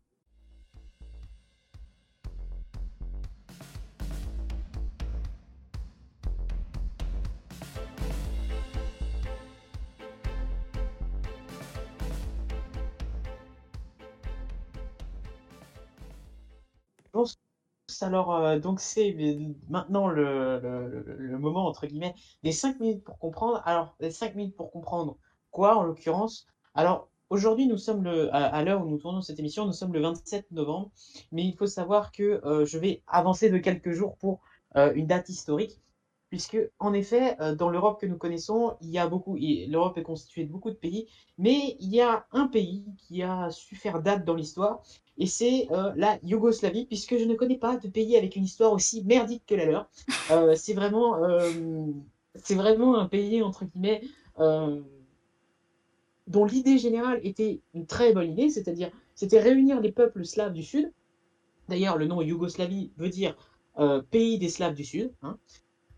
Alors, 18.01 18.35
euh, 18.35 18.59
donc 18.59 18.81
c'est 18.81 19.17
maintenant 19.69 20.09
le 20.09 21.39
moment, 21.39 21.67
entre 21.67 21.87
guillemets, 21.87 22.15
des 22.43 22.51
5 22.51 22.81
minutes 22.81 23.05
pour 23.05 23.19
comprendre. 23.19 23.63
Alors, 23.65 23.95
les 24.01 24.11
5 24.11 24.35
minutes 24.35 24.57
pour 24.57 24.73
comprendre 24.73 25.19
quoi, 25.53 25.77
en 25.77 25.85
l'occurrence? 25.85 26.47
Alors, 26.75 27.09
aujourd'hui, 27.31 27.67
nous 27.67 27.79
sommes 27.79 28.05
le, 28.05 28.35
à, 28.35 28.63
l'heure 28.65 28.85
où 28.85 28.89
nous 28.89 28.99
tournons 28.99 29.21
cette 29.21 29.39
émission, 29.39 29.67
nous 29.67 29.73
sommes 29.73 29.93
le 29.93 30.01
27 30.01 30.51
novembre, 30.53 30.91
mais 31.31 31.45
il 31.45 31.55
faut 31.55 31.67
savoir 31.67 32.13
que 32.13 32.41
euh, 32.45 32.65
je 32.65 32.79
vais 32.79 33.03
avancer 33.07 33.51
de 33.51 33.59
quelques 33.59 33.93
jours 33.93 34.17
pour 34.17 34.41
euh, 34.77 34.93
une 34.95 35.07
date 35.07 35.29
historique, 35.29 35.81
puisque, 36.31 36.57
en 36.79 36.95
effet, 36.95 37.37
euh, 37.41 37.55
dans 37.55 37.69
l'Europe 37.69 38.01
que 38.01 38.07
nous 38.07 38.17
connaissons, 38.17 38.77
il 38.81 38.89
y 38.89 38.99
a 38.99 39.07
beaucoup, 39.07 39.37
l'Europe 39.37 39.99
est 39.99 40.03
constituée 40.03 40.45
de 40.45 40.51
beaucoup 40.51 40.71
de 40.71 40.77
pays, 40.77 41.07
mais 41.37 41.77
il 41.79 41.95
y 41.95 42.01
a 42.01 42.25
un 42.33 42.47
pays 42.47 42.87
qui 42.97 43.23
a 43.23 43.51
su 43.51 43.77
faire 43.77 44.01
date 44.03 44.25
dans 44.25 44.35
l'histoire, 44.35 44.83
et 45.19 45.27
c'est 45.27 45.69
euh, 45.73 45.93
la 45.97 46.19
Yougoslavie, 46.23 46.87
puisque 46.87 47.19
je 47.19 47.25
ne 47.25 47.35
connais 47.35 47.59
pas 47.59 47.77
de 47.77 47.89
pays 47.89 48.17
avec 48.17 48.35
une 48.37 48.45
histoire 48.45 48.73
aussi 48.73 49.05
merdique 49.05 49.45
que 49.47 49.55
la 49.55 49.67
leur. 49.67 49.91
Euh, 50.31 50.55
c'est 50.57 50.73
vraiment, 50.73 51.23
euh, 51.23 51.51
c'est 52.35 52.55
vraiment 52.55 52.97
un 52.97 53.07
pays 53.07 53.43
entre 53.43 53.65
guillemets 53.67 54.03
euh, 54.39 54.81
dont 56.33 56.45
l'idée 56.47 56.79
générale 56.79 57.21
était 57.23 57.61
une 57.75 57.87
très 57.87 58.13
bonne 58.15 58.31
idée, 58.33 58.49
c'est-à-dire 58.51 58.91
c'était 59.15 59.41
réunir 59.41 59.81
les 59.81 59.93
peuples 59.93 60.25
slaves 60.25 60.55
du 60.55 60.63
Sud. 60.63 60.91
D'ailleurs, 61.69 61.99
le 61.99 62.07
nom 62.07 62.23
Yougoslavie 62.23 62.91
veut 62.97 63.11
dire 63.11 63.37
euh, 63.79 64.03
pays 64.11 64.39
des 64.39 64.49
Slaves 64.49 64.75
du 64.75 64.85
Sud. 64.85 65.13
hein. 65.23 65.39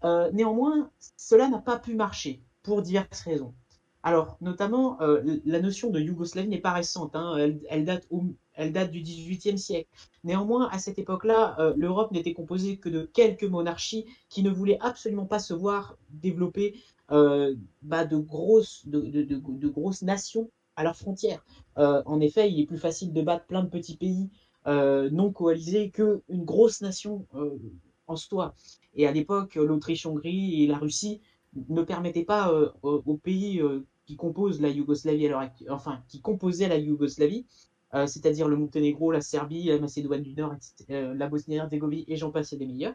Euh, 0.05 0.30
néanmoins, 0.32 0.91
cela 1.16 1.49
n'a 1.49 1.59
pas 1.59 1.78
pu 1.78 1.95
marcher 1.95 2.43
pour 2.62 2.82
diverses 2.82 3.22
raisons. 3.22 3.55
Alors, 4.03 4.37
notamment, 4.41 5.01
euh, 5.01 5.22
la 5.47 5.61
notion 5.61 5.89
de 5.91 5.99
Yougoslavie 5.99 6.49
n'est 6.49 6.61
pas 6.61 6.72
récente, 6.72 7.16
hein, 7.16 7.37
elle, 7.70 7.85
date 7.85 8.07
au- 8.11 8.35
elle 8.55 8.72
date 8.72 8.91
du 8.91 9.01
XVIIIe 9.01 9.59
siècle. 9.59 9.89
Néanmoins, 10.24 10.68
à 10.70 10.78
cette 10.78 10.99
époque-là, 10.99 11.74
l'Europe 11.76 12.12
n'était 12.12 12.35
composée 12.35 12.76
que 12.76 12.91
de 12.91 13.03
quelques 13.18 13.45
monarchies 13.45 14.05
qui 14.28 14.43
ne 14.43 14.51
voulaient 14.51 14.78
absolument 14.80 15.24
pas 15.26 15.39
se 15.39 15.55
voir 15.55 15.97
développer 16.11 16.74
euh, 17.11 17.55
bah, 17.83 18.05
de, 18.05 18.17
grosses, 18.17 18.87
de, 18.87 19.01
de- 19.01 19.23
de- 19.23 19.69
grosses 19.69 20.03
nations 20.03 20.51
à 20.77 20.83
leurs 20.85 20.97
frontières. 20.97 21.45
Euh, 21.79 22.03
en 22.07 22.21
effet, 22.21 22.51
il 22.51 22.61
est 22.61 22.67
plus 22.67 22.79
facile 22.79 23.13
de 23.13 23.23
battre 23.23 23.47
plein 23.47 23.63
de 23.63 23.69
petits 23.69 23.97
pays 23.97 24.31
euh, 24.67 25.11
non 25.11 25.31
coalisés 25.33 25.91
qu'une 25.91 26.21
grosse 26.45 26.81
nation 26.81 27.27
euh, 27.35 27.59
en 28.07 28.17
soi. 28.17 28.55
Et 28.95 29.07
à 29.07 29.13
l'époque, 29.13 29.55
l'Autriche-Hongrie 29.57 30.63
et 30.63 30.67
la 30.67 30.79
Russie 30.79 31.21
ne 31.69 31.83
permettaient 31.83 32.25
pas 32.25 32.53
aux 32.83 33.17
pays 33.17 33.63
qui 34.07 34.17
composent 34.17 34.61
la 34.61 34.69
Yougoslavie 34.71 35.31
enfin, 35.71 36.03
qui 36.09 36.21
composaient 36.21 36.69
la 36.69 36.79
Yougoslavie, 36.79 37.47
c'est-à-dire 37.93 38.49
le 38.49 38.57
Monténégro, 38.57 39.13
la 39.13 39.21
Serbie, 39.21 39.65
la 39.65 39.79
Macédoine 39.79 40.23
du 40.23 40.35
Nord, 40.35 40.55
la 40.89 41.29
Bosnie-Herzégovine 41.29 42.05
et 42.09 42.17
j'en 42.17 42.31
passe 42.33 42.55
des 42.55 42.67
meilleurs, 42.67 42.95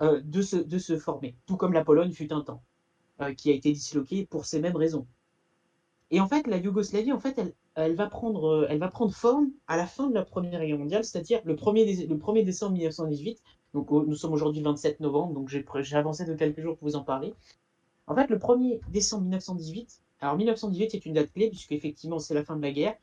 de, 0.00 0.42
se, 0.42 0.56
de 0.56 0.78
se 0.78 0.98
former, 0.98 1.36
tout 1.46 1.56
comme 1.56 1.72
la 1.72 1.84
Pologne 1.84 2.12
fut 2.12 2.32
un 2.32 2.40
temps, 2.40 2.62
qui 3.36 3.50
a 3.50 3.54
été 3.54 3.72
disloquée 3.72 4.26
pour 4.26 4.46
ces 4.46 4.60
mêmes 4.60 4.76
raisons. 4.76 5.06
Et 6.12 6.20
en 6.20 6.28
fait, 6.28 6.46
la 6.46 6.58
Yougoslavie, 6.58 7.10
en 7.10 7.18
fait, 7.18 7.40
elle, 7.74 7.94
va 7.94 8.06
prendre, 8.06 8.44
euh, 8.44 8.66
elle 8.68 8.78
va 8.78 8.88
prendre 8.88 9.14
forme 9.14 9.50
à 9.66 9.78
la 9.78 9.86
fin 9.86 10.08
de 10.08 10.14
la 10.14 10.24
Première 10.24 10.64
Guerre 10.64 10.78
mondiale, 10.78 11.04
c'est-à-dire 11.04 11.40
le 11.44 11.56
1er, 11.56 11.86
dé- 11.86 12.06
le 12.06 12.18
1er 12.18 12.44
décembre 12.44 12.72
1918. 12.72 13.42
Donc, 13.72 13.90
nous 13.90 14.14
sommes 14.14 14.34
aujourd'hui 14.34 14.60
27 14.60 15.00
novembre, 15.00 15.32
donc 15.32 15.48
j'ai 15.48 15.96
avancé 15.96 16.26
de 16.26 16.34
quelques 16.34 16.60
jours 16.60 16.76
pour 16.76 16.88
vous 16.88 16.96
en 16.96 17.02
parler. 17.02 17.32
En 18.06 18.14
fait, 18.14 18.28
le 18.28 18.38
1er 18.38 18.80
décembre 18.90 19.22
1918, 19.22 20.02
alors 20.20 20.36
1918 20.36 20.94
est 20.94 21.06
une 21.06 21.14
date 21.14 21.32
clé, 21.32 21.48
puisque 21.48 21.72
effectivement 21.72 22.18
c'est 22.18 22.34
la 22.34 22.44
fin 22.44 22.56
de 22.56 22.62
la 22.62 22.72
guerre. 22.72 22.94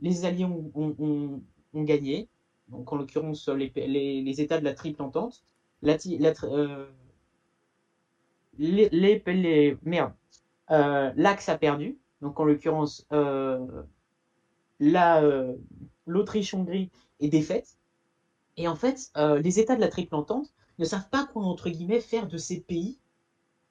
Les 0.00 0.24
Alliés 0.24 0.46
ont, 0.46 1.42
gagné, 1.74 2.28
donc 2.68 2.90
en 2.92 2.96
l'occurrence 2.96 3.48
les, 3.48 4.40
États 4.40 4.58
de 4.58 4.64
la 4.64 4.72
Triple 4.72 5.02
Entente. 5.02 5.42
La, 5.82 5.98
la 6.18 6.32
euh, 6.44 6.86
les, 8.58 8.88
les, 8.90 9.22
les- 9.26 9.76
merde. 9.82 10.12
Euh, 10.70 11.12
L'Axe 11.16 11.48
a 11.48 11.58
perdu, 11.58 11.98
donc 12.22 12.40
en 12.40 12.44
l'occurrence 12.44 13.06
euh, 13.12 13.58
euh, 14.82 15.54
l'Autriche-Hongrie 16.06 16.90
est 17.20 17.28
défaite. 17.28 17.76
Et 18.56 18.68
en 18.68 18.76
fait, 18.76 19.10
euh, 19.16 19.40
les 19.40 19.60
États 19.60 19.76
de 19.76 19.80
la 19.80 19.88
Triple 19.88 20.14
Entente 20.14 20.48
ne 20.78 20.84
savent 20.84 21.08
pas 21.10 21.26
quoi, 21.26 21.44
entre 21.44 21.70
guillemets, 21.70 22.00
faire 22.00 22.28
de 22.28 22.36
ces 22.38 22.60
pays, 22.60 22.98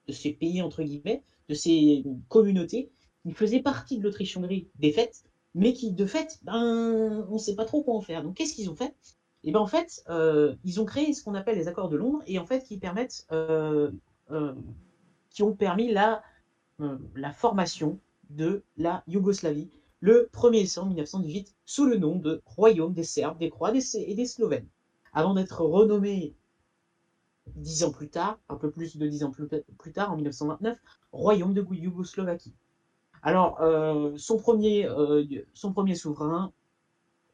de 0.07 0.13
ces 0.13 0.33
pays, 0.33 0.61
entre 0.61 0.83
guillemets, 0.83 1.23
de 1.49 1.53
ces 1.53 2.03
communautés 2.29 2.91
qui 3.23 3.33
faisaient 3.33 3.61
partie 3.61 3.97
de 3.97 4.03
l'Autriche-Hongrie 4.03 4.69
défaite, 4.79 5.23
mais 5.55 5.73
qui, 5.73 5.91
de 5.91 6.05
fait, 6.05 6.39
ben, 6.43 7.25
on 7.29 7.33
ne 7.33 7.37
sait 7.39 7.55
pas 7.55 7.65
trop 7.65 7.83
quoi 7.83 7.95
en 7.95 8.01
faire. 8.01 8.23
Donc, 8.23 8.35
qu'est-ce 8.35 8.55
qu'ils 8.55 8.69
ont 8.69 8.75
fait? 8.75 8.95
Et 9.43 9.51
ben, 9.51 9.59
en 9.59 9.67
fait, 9.67 10.03
ils 10.63 10.81
ont 10.81 10.85
créé 10.85 11.13
ce 11.13 11.23
qu'on 11.23 11.35
appelle 11.35 11.57
les 11.57 11.67
accords 11.67 11.89
de 11.89 11.97
Londres, 11.97 12.23
et 12.27 12.39
en 12.39 12.45
fait, 12.45 12.63
qui 12.63 12.77
permettent, 12.77 13.27
qui 15.29 15.43
ont 15.43 15.55
permis 15.55 15.91
la, 15.91 16.23
euh, 16.79 16.97
la 17.15 17.31
formation 17.31 17.99
de 18.29 18.63
la 18.77 19.03
Yougoslavie 19.07 19.69
le 19.99 20.29
1er 20.33 20.63
décembre 20.63 20.87
1918 20.89 21.55
sous 21.65 21.85
le 21.85 21.97
nom 21.97 22.17
de 22.17 22.41
Royaume 22.45 22.93
des 22.93 23.03
Serbes, 23.03 23.39
des 23.39 23.49
Croates 23.49 23.95
et 23.95 24.13
des 24.15 24.25
Slovènes, 24.25 24.67
avant 25.13 25.33
d'être 25.33 25.61
renommé 25.61 26.35
dix 27.55 27.83
ans 27.83 27.91
plus 27.91 28.09
tard, 28.09 28.37
un 28.49 28.55
peu 28.55 28.69
plus 28.69 28.97
de 28.97 29.07
dix 29.07 29.23
ans 29.23 29.31
plus, 29.31 29.47
tard, 29.93 30.11
en 30.11 30.15
1929, 30.15 30.77
Royaume 31.13 31.53
de 31.53 31.65
Yougoslovaquie. 31.71 32.53
Alors, 33.21 33.61
euh, 33.61 34.11
son, 34.17 34.37
premier, 34.37 34.85
euh, 34.85 35.23
son 35.53 35.71
premier 35.71 35.95
souverain, 35.95 36.51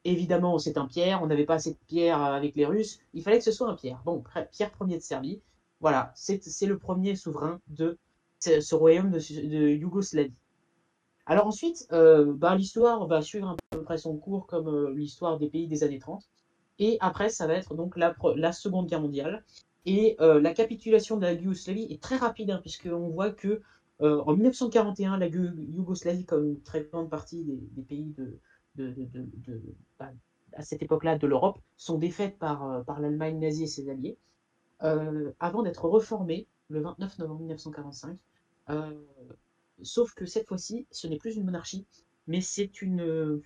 évidemment, 0.04 0.58
c'est 0.60 0.78
un 0.78 0.86
Pierre. 0.86 1.22
On 1.22 1.26
n'avait 1.26 1.46
pas 1.46 1.54
assez 1.54 1.72
de 1.72 1.78
Pierre 1.88 2.22
avec 2.22 2.54
les 2.54 2.66
Russes. 2.66 3.00
Il 3.14 3.24
fallait 3.24 3.38
que 3.38 3.44
ce 3.44 3.52
soit 3.52 3.68
un 3.68 3.74
Pierre. 3.74 4.00
Bon, 4.04 4.22
Pierre 4.52 4.70
Ier 4.80 4.96
de 4.96 5.02
Serbie. 5.02 5.42
Voilà, 5.80 6.12
c'est 6.14 6.66
le 6.66 6.78
premier 6.78 7.16
souverain 7.16 7.60
de 7.68 7.98
ce, 8.38 8.74
royaume 8.74 9.10
de, 9.10 9.68
Yougoslavie. 9.70 10.34
Alors 11.26 11.46
ensuite, 11.46 11.86
euh, 11.92 12.34
bah, 12.34 12.54
l'histoire 12.54 13.06
va 13.06 13.22
suivre 13.22 13.50
à 13.50 13.56
peu 13.70 13.82
près 13.82 13.98
son 13.98 14.16
cours 14.16 14.46
comme 14.46 14.68
euh, 14.68 14.92
l'histoire 14.94 15.38
des 15.38 15.48
pays 15.48 15.68
des 15.68 15.82
années 15.82 15.98
30. 15.98 16.22
Et 16.78 16.98
après, 17.00 17.28
ça 17.28 17.46
va 17.46 17.54
être 17.54 17.74
donc 17.74 17.96
la, 17.96 18.14
la 18.36 18.52
Seconde 18.52 18.88
Guerre 18.88 19.00
mondiale. 19.00 19.44
Et 19.86 20.16
euh, 20.20 20.40
la 20.40 20.52
capitulation 20.52 21.16
de 21.16 21.22
la 21.22 21.32
Yougoslavie 21.32 21.86
est 21.90 22.02
très 22.02 22.16
rapide, 22.16 22.50
hein, 22.50 22.58
puisqu'on 22.60 23.08
voit 23.08 23.30
que 23.30 23.62
en 24.02 24.32
1941, 24.32 25.18
la 25.18 25.28
Yougoslavie, 25.28 26.24
comme 26.24 26.46
une 26.46 26.62
très 26.62 26.84
grande 26.84 27.10
partie 27.10 27.44
des, 27.44 27.82
pays 27.82 28.14
bah, 29.98 30.10
à 30.54 30.62
cette 30.62 30.82
époque-là 30.82 31.18
de 31.18 31.26
l'Europe 31.26 31.58
sont 31.76 31.98
défaites 31.98 32.38
par 32.38 32.82
l'Allemagne 32.98 33.38
nazie 33.38 33.64
et 33.64 33.66
ses 33.66 33.90
alliés, 33.90 34.16
euh, 34.82 35.32
avant 35.40 35.62
d'être 35.62 35.84
reformées 35.84 36.46
le 36.68 36.80
29 36.80 37.18
novembre 37.18 37.40
1945. 37.40 38.18
Euh, 38.70 38.92
sauf 39.82 40.14
que 40.14 40.24
cette 40.26 40.46
fois-ci, 40.46 40.86
ce 40.90 41.06
n'est 41.06 41.18
plus 41.18 41.36
une 41.36 41.44
monarchie, 41.44 41.86
mais 42.26 42.40
c'est 42.40 42.80
une 42.80 43.02
euh, 43.02 43.42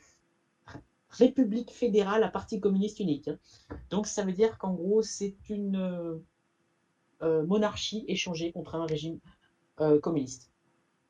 république 1.09 1.73
fédérale 1.73 2.23
à 2.23 2.29
parti 2.29 2.61
communiste 2.61 3.01
unique. 3.01 3.29
hein. 3.29 3.39
Donc 3.91 4.07
ça 4.07 4.25
veut 4.25 4.33
dire 4.33 4.59
qu'en 4.59 4.75
gros, 4.75 5.03
c'est 5.03 5.37
une 5.49 6.23
monarchie 7.21 8.05
échangée 8.07 8.53
contre 8.53 8.75
un 8.75 8.85
régime 8.85 9.19
communiste. 10.03 10.51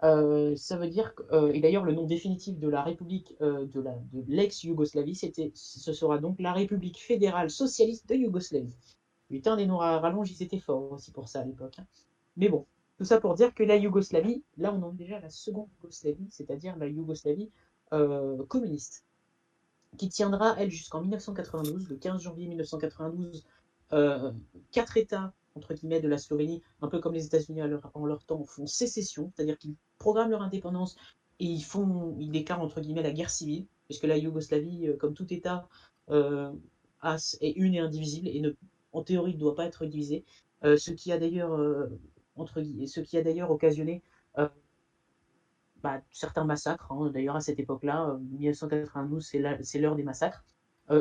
Ça 0.01 0.77
veut 0.77 0.87
dire 0.87 1.13
et 1.53 1.61
d'ailleurs 1.61 1.85
le 1.85 1.93
nom 1.93 2.05
définitif 2.05 2.57
de 2.61 2.69
la 2.69 2.83
République 2.83 3.35
de 3.41 3.81
la 3.81 3.95
de 4.13 4.23
l'ex-Yougoslavie, 4.29 5.17
ce 5.55 5.93
sera 5.93 6.19
donc 6.19 6.39
la 6.39 6.53
République 6.53 7.01
fédérale 7.01 7.51
socialiste 7.51 8.09
de 8.09 8.15
Yougoslavie. 8.15 8.77
Putain, 9.39 9.57
les 9.57 9.67
noms 9.67 9.81
à 9.81 9.99
rallonge, 9.99 10.31
ils 10.31 10.43
étaient 10.43 10.61
forts 10.61 10.93
aussi 10.93 11.11
pour 11.11 11.29
ça 11.29 11.41
à 11.41 11.45
l'époque. 11.45 11.79
hein. 11.79 11.87
Mais 12.37 12.49
bon, 12.49 12.67
tout 12.99 13.05
ça 13.05 13.21
pour 13.21 13.35
dire 13.35 13.55
que 13.55 13.63
la 13.65 13.77
Yougoslavie, 13.77 14.45
là 14.57 14.73
on 14.73 14.83
en 14.83 14.93
est 14.93 14.97
déjà 14.97 15.17
à 15.17 15.21
la 15.21 15.31
seconde 15.31 15.69
Yougoslavie, 15.83 16.29
c'est-à-dire 16.31 16.77
la 16.77 16.87
Yougoslavie 16.87 17.51
euh, 17.93 18.45
communiste, 18.47 19.05
qui 19.99 20.09
tiendra 20.09 20.55
elle 20.59 20.71
jusqu'en 20.71 21.01
1992, 21.01 21.89
le 21.89 21.97
15 21.97 22.23
janvier 22.23 22.47
1992, 22.49 23.45
euh, 23.93 24.33
quatre 24.71 24.97
États 24.97 25.33
entre 25.57 25.75
guillemets 25.75 26.01
de 26.01 26.09
la 26.09 26.19
Slovénie, 26.19 26.63
un 26.83 26.89
peu 26.89 27.01
comme 27.01 27.15
les 27.15 27.27
États-Unis 27.27 27.63
en 27.63 28.07
leur 28.07 28.25
temps 28.25 28.43
font 28.45 28.67
sécession, 28.67 29.33
c'est-à-dire 29.35 29.57
qu'ils 29.59 29.77
programment 29.99 30.31
leur 30.31 30.43
indépendance 30.43 30.97
et 31.39 31.47
ils 31.47 31.63
font, 31.63 32.17
ils 32.19 32.31
déclarent 32.31 32.61
entre 32.61 32.81
guillemets 32.81 33.03
la 33.03 33.13
guerre 33.13 33.31
civile, 33.31 33.67
puisque 33.87 34.05
la 34.05 34.17
Yougoslavie, 34.17 34.89
euh, 34.89 34.97
comme 34.97 35.15
tout 35.15 35.33
État, 35.33 35.69
est 36.09 37.51
une 37.53 37.75
et 37.75 37.79
indivisible 37.81 38.29
et 38.29 38.41
ne, 38.41 38.51
en 38.95 39.03
théorie 39.03 39.35
ne 39.35 39.39
doit 39.39 39.55
pas 39.55 39.67
être 39.67 39.85
divisée, 39.87 40.25
Euh, 40.65 40.77
ce 40.79 40.93
qui 40.93 41.13
a 41.13 41.19
d'ailleurs 41.19 41.53
euh, 41.53 41.89
ce 42.87 43.01
qui 43.01 43.19
a 43.19 43.23
d'ailleurs 43.23 43.51
occasionné 43.51 44.03
euh, 44.39 44.49
bah, 45.83 46.01
certains 46.11 46.45
massacres. 46.45 46.91
hein. 46.91 47.11
D'ailleurs 47.13 47.37
à 47.37 47.41
cette 47.41 47.59
époque-là, 47.59 48.09
euh, 48.11 48.19
1992, 48.19 49.31
c'est 49.63 49.79
l'heure 49.79 49.97
des 49.97 50.03
massacres. 50.03 50.45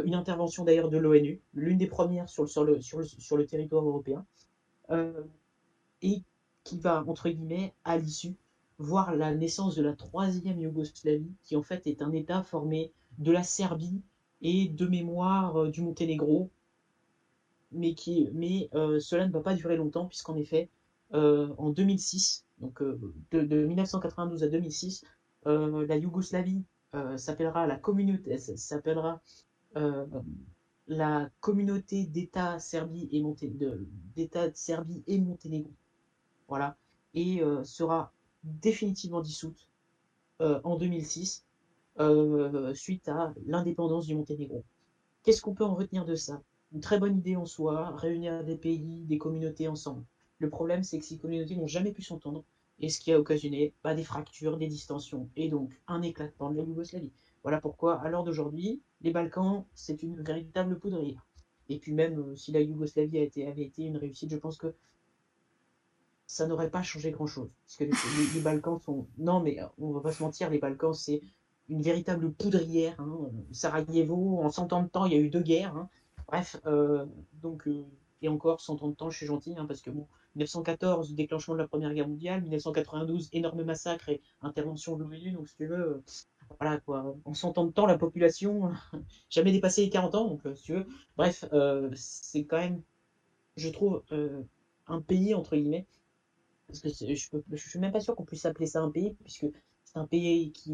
Une 0.06 0.16
intervention 0.16 0.64
d'ailleurs 0.64 0.90
de 0.90 0.98
l'ONU, 0.98 1.42
l'une 1.54 1.78
des 1.78 1.88
premières 1.88 2.30
sur 2.30 2.44
le, 2.64 2.80
sur 2.82 3.00
le, 3.38 3.46
territoire 3.46 3.86
européen 3.86 4.26
et 6.02 6.24
qui 6.64 6.80
va, 6.80 7.04
entre 7.06 7.28
guillemets, 7.30 7.74
à 7.84 7.98
l'issue, 7.98 8.38
voir 8.78 9.14
la 9.14 9.36
naissance 9.36 9.76
de 9.76 9.84
la 9.84 9.94
troisième 9.94 10.62
Yougoslavie, 10.62 11.36
qui 11.44 11.58
en 11.58 11.64
fait 11.64 11.86
est 11.86 12.02
un 12.02 12.14
État 12.14 12.44
formé 12.44 12.94
de 13.18 13.34
la 13.34 13.44
Serbie 13.44 14.02
et 14.42 14.70
de 14.70 14.88
mémoire 14.88 15.68
du 15.68 15.82
Monténégro, 15.82 16.50
mais, 17.74 17.96
qui, 17.96 18.30
mais 18.34 18.70
euh, 18.76 19.00
cela 19.00 19.28
ne 19.28 19.32
va 19.32 19.42
pas 19.42 19.54
durer 19.56 19.78
longtemps, 19.78 20.06
puisqu'en 20.08 20.36
effet, 20.36 20.70
euh, 21.14 21.54
en 21.58 21.70
2006, 21.72 22.46
donc 22.60 22.82
euh, 22.82 23.00
de, 23.32 23.42
de 23.44 23.66
1992 23.66 24.44
à 24.44 24.48
2006, 24.48 25.04
euh, 25.48 25.86
la 25.88 25.98
Yougoslavie 25.98 26.64
s'appellera 27.18 27.66
la 27.68 27.76
communauté, 27.78 28.38
s'appellera 28.38 29.22
la 30.88 31.30
communauté 31.40 32.06
Serbie 32.60 33.10
et 33.12 33.22
Monté- 33.22 33.50
de- 33.50 33.88
Serbie 34.58 35.04
et 35.08 35.20
Monténégro. 35.20 35.72
Voilà. 36.48 36.78
Et 37.14 37.42
sera 37.64 38.14
définitivement 38.44 39.22
dissoute 39.22 39.68
en 40.42 40.78
2006 40.78 41.46
euh, 42.00 42.74
suite 42.76 43.10
à 43.10 43.34
l'indépendance 43.46 44.08
du 44.08 44.16
Monténégro. 44.16 44.64
Qu'est-ce 45.24 45.42
qu'on 45.42 45.56
peut 45.56 45.66
en 45.66 45.76
retenir 45.76 46.06
de 46.06 46.16
ça? 46.16 46.42
Une 46.74 46.82
très 46.82 47.00
bonne 47.00 47.18
idée 47.18 47.36
en 47.36 47.46
soi, 47.46 47.96
réunir 47.96 48.44
des 48.44 48.56
pays, 48.56 49.06
des 49.06 49.18
communautés 49.18 49.68
ensemble. 49.68 50.04
Le 50.40 50.50
problème, 50.50 50.84
c'est 50.84 50.98
que 50.98 51.06
ces 51.06 51.18
communautés 51.18 51.56
n'ont 51.56 51.68
jamais 51.68 51.92
pu 51.92 52.02
s'entendre, 52.02 52.44
et 52.80 52.90
ce 52.90 53.00
qui 53.00 53.14
a 53.14 53.20
occasionné 53.20 53.74
bah, 53.84 53.94
des 53.94 54.04
fractures, 54.04 54.58
des 54.58 54.68
distensions, 54.68 55.30
et 55.36 55.50
donc 55.50 55.80
un 55.88 56.02
éclatement 56.02 56.50
de 56.50 56.58
la 56.58 56.64
Yougoslavie. 56.64 57.12
Voilà 57.44 57.62
pourquoi, 57.62 58.02
à 58.02 58.10
l'heure 58.10 58.24
d'aujourd'hui, 58.24 58.82
les 59.02 59.12
Balkans, 59.12 59.66
c'est 59.76 60.02
une 60.02 60.20
véritable 60.22 60.80
poudrière. 60.80 61.26
Et 61.70 61.78
puis 61.78 61.94
même 61.94 62.20
euh, 62.20 62.36
si 62.36 62.52
la 62.52 62.62
Yougoslavie 62.62 63.20
a 63.20 63.22
été, 63.24 63.48
avait 63.48 63.64
été 63.64 63.84
une 63.84 63.98
réussite, 63.98 64.32
je 64.32 64.38
pense 64.38 64.58
que 64.58 64.74
ça 66.26 66.48
n'aurait 66.48 66.72
pas 66.72 66.82
changé 66.82 67.12
grand-chose. 67.12 67.50
Parce 67.66 67.78
que 67.78 67.84
les, 68.36 68.42
Balkans 68.42 68.80
sont... 68.80 69.08
Non, 69.18 69.42
mais 69.42 69.62
euh, 69.62 69.68
on 69.78 69.92
va 69.92 70.02
pas 70.02 70.12
se 70.12 70.24
mentir, 70.24 70.50
les 70.50 70.58
Balkans, 70.58 70.94
c'est 70.94 71.22
une 71.70 71.82
véritable 71.82 72.32
poudrière. 72.34 73.00
hein. 73.00 73.30
Sarajevo, 73.52 74.40
en 74.42 74.50
100 74.50 74.74
ans 74.74 74.84
de 74.84 74.88
temps, 74.90 75.06
il 75.06 75.14
y 75.14 75.16
a 75.16 75.20
eu 75.20 75.30
deux 75.30 75.42
guerres. 75.42 75.76
hein. 75.78 75.90
Bref, 76.28 76.58
euh, 76.66 77.06
donc... 77.34 77.68
euh, 77.68 77.86
et 78.22 78.30
encore, 78.30 78.62
100 78.62 78.82
ans 79.02 79.10
je 79.10 79.18
suis 79.18 79.26
gentil, 79.26 79.54
hein, 79.58 79.66
parce 79.66 79.82
que 79.82 79.90
bon, 79.90 80.08
1914, 80.36 81.14
déclenchement 81.14 81.56
de 81.56 81.60
la 81.60 81.68
Première 81.68 81.94
Guerre 81.94 82.08
mondiale, 82.08 82.42
1992, 82.42 83.28
énorme 83.34 83.64
massacre 83.64 84.08
et 84.08 84.22
intervention 84.42 84.96
de 84.96 85.04
l'ONU, 85.04 85.32
donc 85.34 85.50
si 85.50 85.58
tu 85.58 85.66
veux, 85.68 85.76
euh, 85.98 86.04
voilà 86.60 86.80
quoi, 86.80 87.16
en 87.26 87.34
100 87.34 87.58
ans 87.58 87.66
de 87.66 87.72
temps, 87.72 87.86
la 87.86 87.98
population, 87.98 88.72
jamais 89.30 89.52
dépassé 89.52 89.82
les 89.84 89.90
40 89.90 90.16
ans, 90.16 90.28
donc 90.30 90.42
si 90.56 90.64
tu 90.64 90.74
veux, 90.74 90.86
bref, 91.18 91.44
c'est 91.96 92.46
quand 92.46 92.60
même, 92.60 92.82
je 93.58 93.70
trouve, 93.70 94.04
un 94.88 95.02
pays, 95.02 95.34
entre 95.36 95.56
guillemets, 95.58 95.88
parce 96.68 96.80
que 96.82 96.90
je 96.90 97.30
peux, 97.30 97.44
je 97.52 97.70
suis 97.70 97.80
même 97.80 97.92
pas 97.92 98.02
sûr 98.02 98.16
qu'on 98.16 98.26
puisse 98.26 98.46
appeler 98.46 98.68
ça 98.68 98.82
un 98.82 98.92
pays, 98.92 99.16
puisque 99.24 99.48
c'est 99.86 99.98
un 100.00 100.08
pays 100.08 100.52
qui 100.54 100.72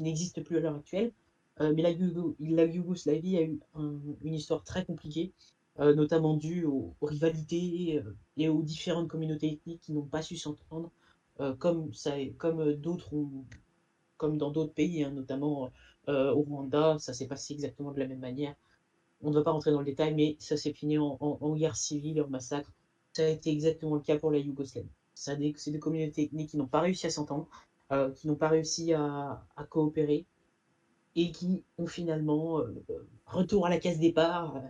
n'existe 0.00 0.42
plus 0.42 0.58
à 0.58 0.60
l'heure 0.60 0.76
actuelle, 0.76 1.12
mais 1.60 1.82
la, 1.82 1.90
Yougo- 1.92 2.36
la 2.40 2.64
Yougoslavie 2.66 3.36
a 3.38 3.42
eu 3.42 3.60
un- 3.74 3.98
une 4.22 4.34
histoire 4.34 4.62
très 4.64 4.84
compliquée, 4.84 5.32
euh, 5.80 5.94
notamment 5.94 6.36
due 6.36 6.64
aux, 6.64 6.94
rivalités 7.02 7.98
euh, 8.04 8.14
et 8.36 8.48
aux 8.48 8.62
différentes 8.62 9.08
communautés 9.08 9.52
ethniques 9.54 9.80
qui 9.82 9.92
n'ont 9.92 10.02
pas 10.06 10.22
su 10.22 10.36
s'entendre, 10.36 10.90
euh, 11.40 11.54
comme, 11.54 11.90
comme 12.38 12.60
euh, 12.60 12.74
d'autres 12.76 13.14
comme 14.16 14.38
dans 14.38 14.50
d'autres 14.50 14.72
pays, 14.72 15.04
hein, 15.04 15.10
notamment 15.10 15.70
euh, 16.08 16.32
au 16.32 16.42
Rwanda, 16.42 16.98
ça 16.98 17.12
s'est 17.14 17.26
passé 17.26 17.54
exactement 17.54 17.92
de 17.92 17.98
la 18.00 18.06
même 18.06 18.20
manière. 18.20 18.54
On 19.22 19.30
ne 19.30 19.34
va 19.36 19.42
pas 19.44 19.50
rentrer 19.52 19.72
dans 19.72 19.80
le 19.80 19.84
détail, 19.86 20.14
mais 20.14 20.36
ça 20.40 20.56
s'est 20.56 20.72
fini 20.72 20.98
en, 20.98 21.18
guerre 21.56 21.76
civile 21.76 22.22
en 22.22 22.28
massacre. 22.28 22.70
Ça 23.14 23.24
a 23.24 23.28
été 23.28 23.50
exactement 23.50 23.94
le 23.96 24.00
cas 24.02 24.18
pour 24.18 24.30
la 24.30 24.38
Yougoslavie. 24.38 24.88
C'est 25.14 25.36
des 25.38 25.78
communautés 25.78 26.24
ethniques 26.24 26.50
qui 26.50 26.56
n'ont 26.58 26.66
pas 26.66 26.80
réussi 26.80 27.06
à 27.06 27.10
s'entendre, 27.10 27.48
euh, 27.92 28.10
qui 28.12 28.28
n'ont 28.28 28.36
pas 28.36 28.48
réussi 28.48 28.92
à 28.94 29.42
coopérer 29.70 30.26
et 31.16 31.32
qui 31.32 31.64
ont 31.78 31.86
finalement, 31.86 32.60
euh, 32.60 32.84
retour 33.24 33.66
à 33.66 33.70
la 33.70 33.78
case 33.78 33.98
départ, 33.98 34.56
euh, 34.56 34.60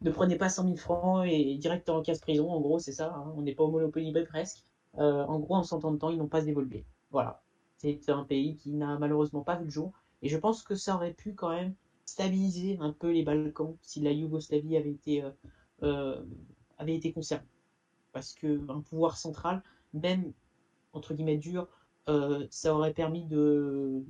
ne 0.00 0.10
prenez 0.10 0.36
pas 0.36 0.48
100 0.48 0.64
000 0.64 0.76
francs 0.76 1.26
et 1.28 1.56
direct 1.56 1.88
en 1.90 2.02
case 2.02 2.20
prison, 2.20 2.50
en 2.50 2.60
gros, 2.60 2.78
c'est 2.78 2.92
ça, 2.92 3.14
hein, 3.14 3.32
on 3.36 3.42
n'est 3.42 3.54
pas 3.54 3.64
au 3.64 3.70
Monopoly 3.70 4.10
Bay 4.10 4.24
presque. 4.24 4.64
Euh, 4.96 5.24
en 5.24 5.38
gros, 5.38 5.56
en 5.56 5.62
100 5.62 5.84
ans 5.84 5.92
de 5.92 5.98
temps, 5.98 6.10
ils 6.10 6.16
n'ont 6.16 6.28
pas 6.28 6.46
évolué. 6.46 6.86
Voilà. 7.10 7.42
C'est 7.76 8.08
un 8.08 8.24
pays 8.24 8.56
qui 8.56 8.72
n'a 8.72 8.98
malheureusement 8.98 9.42
pas 9.42 9.56
vu 9.56 9.66
le 9.66 9.70
jour. 9.70 9.92
Et 10.22 10.28
je 10.28 10.36
pense 10.36 10.62
que 10.62 10.74
ça 10.74 10.96
aurait 10.96 11.12
pu 11.12 11.34
quand 11.34 11.50
même 11.50 11.74
stabiliser 12.06 12.78
un 12.80 12.92
peu 12.92 13.12
les 13.12 13.22
Balkans 13.22 13.76
si 13.82 14.00
la 14.00 14.10
Yougoslavie 14.10 14.76
avait 14.76 14.90
été, 14.90 15.22
avait 15.80 16.96
été 16.96 17.12
conservée. 17.12 17.46
Parce 18.12 18.34
qu'un 18.34 18.80
pouvoir 18.80 19.16
central, 19.16 19.62
même 19.92 20.32
entre 20.92 21.14
guillemets 21.14 21.36
dur, 21.36 21.68
euh, 22.08 22.46
ça 22.50 22.74
aurait 22.74 22.94
permis 22.94 23.26
de, 23.26 24.02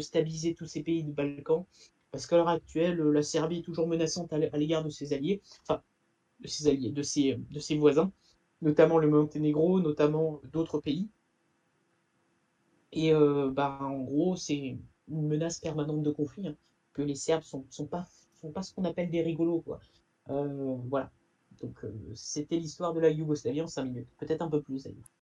stabiliser 0.00 0.54
tous 0.54 0.66
ces 0.66 0.82
pays 0.82 1.02
du 1.02 1.12
Balkans. 1.12 1.64
Parce 2.10 2.26
qu'à 2.26 2.36
l'heure 2.36 2.48
actuelle, 2.48 2.98
la 2.98 3.22
Serbie 3.22 3.58
est 3.58 3.62
toujours 3.62 3.88
menaçante 3.88 4.32
à 4.32 4.38
l'égard 4.38 4.84
de 4.84 4.90
ses 4.90 5.12
alliés, 5.12 5.42
enfin, 5.62 5.82
de 6.40 6.46
ses 6.48 6.68
alliés, 6.68 6.92
de 6.92 7.02
ses, 7.02 7.76
voisins, 7.76 8.12
notamment 8.62 8.98
le 8.98 9.08
Monténégro, 9.08 9.80
notamment 9.80 10.40
d'autres 10.52 10.78
pays. 10.78 11.08
Et 12.92 13.12
euh, 13.12 13.50
bah, 13.50 13.78
en 13.80 13.98
gros, 14.02 14.36
c'est 14.36 14.78
une 15.08 15.26
menace 15.26 15.58
permanente 15.58 16.02
de 16.02 16.10
conflit, 16.12 16.46
hein, 16.46 16.56
que 16.92 17.02
les 17.02 17.16
Serbes 17.16 17.42
sont, 17.42 17.66
sont 17.70 17.86
pas, 17.86 18.06
sont 18.40 18.52
pas 18.52 18.62
ce 18.62 18.72
qu'on 18.72 18.84
appelle 18.84 19.10
des 19.10 19.22
rigolos, 19.22 19.62
quoi. 19.62 19.80
Euh, 20.30 20.76
voilà. 20.88 21.10
Donc, 21.60 21.84
c'était 22.14 22.56
l'histoire 22.56 22.92
de 22.92 23.00
la 23.00 23.10
Yougoslavie 23.10 23.62
en 23.62 23.66
5 23.66 23.84
minutes, 23.84 24.08
peut-être 24.18 24.42
un 24.42 24.48
peu 24.48 24.62
plus 24.62 24.84
d'ailleurs. 24.84 25.13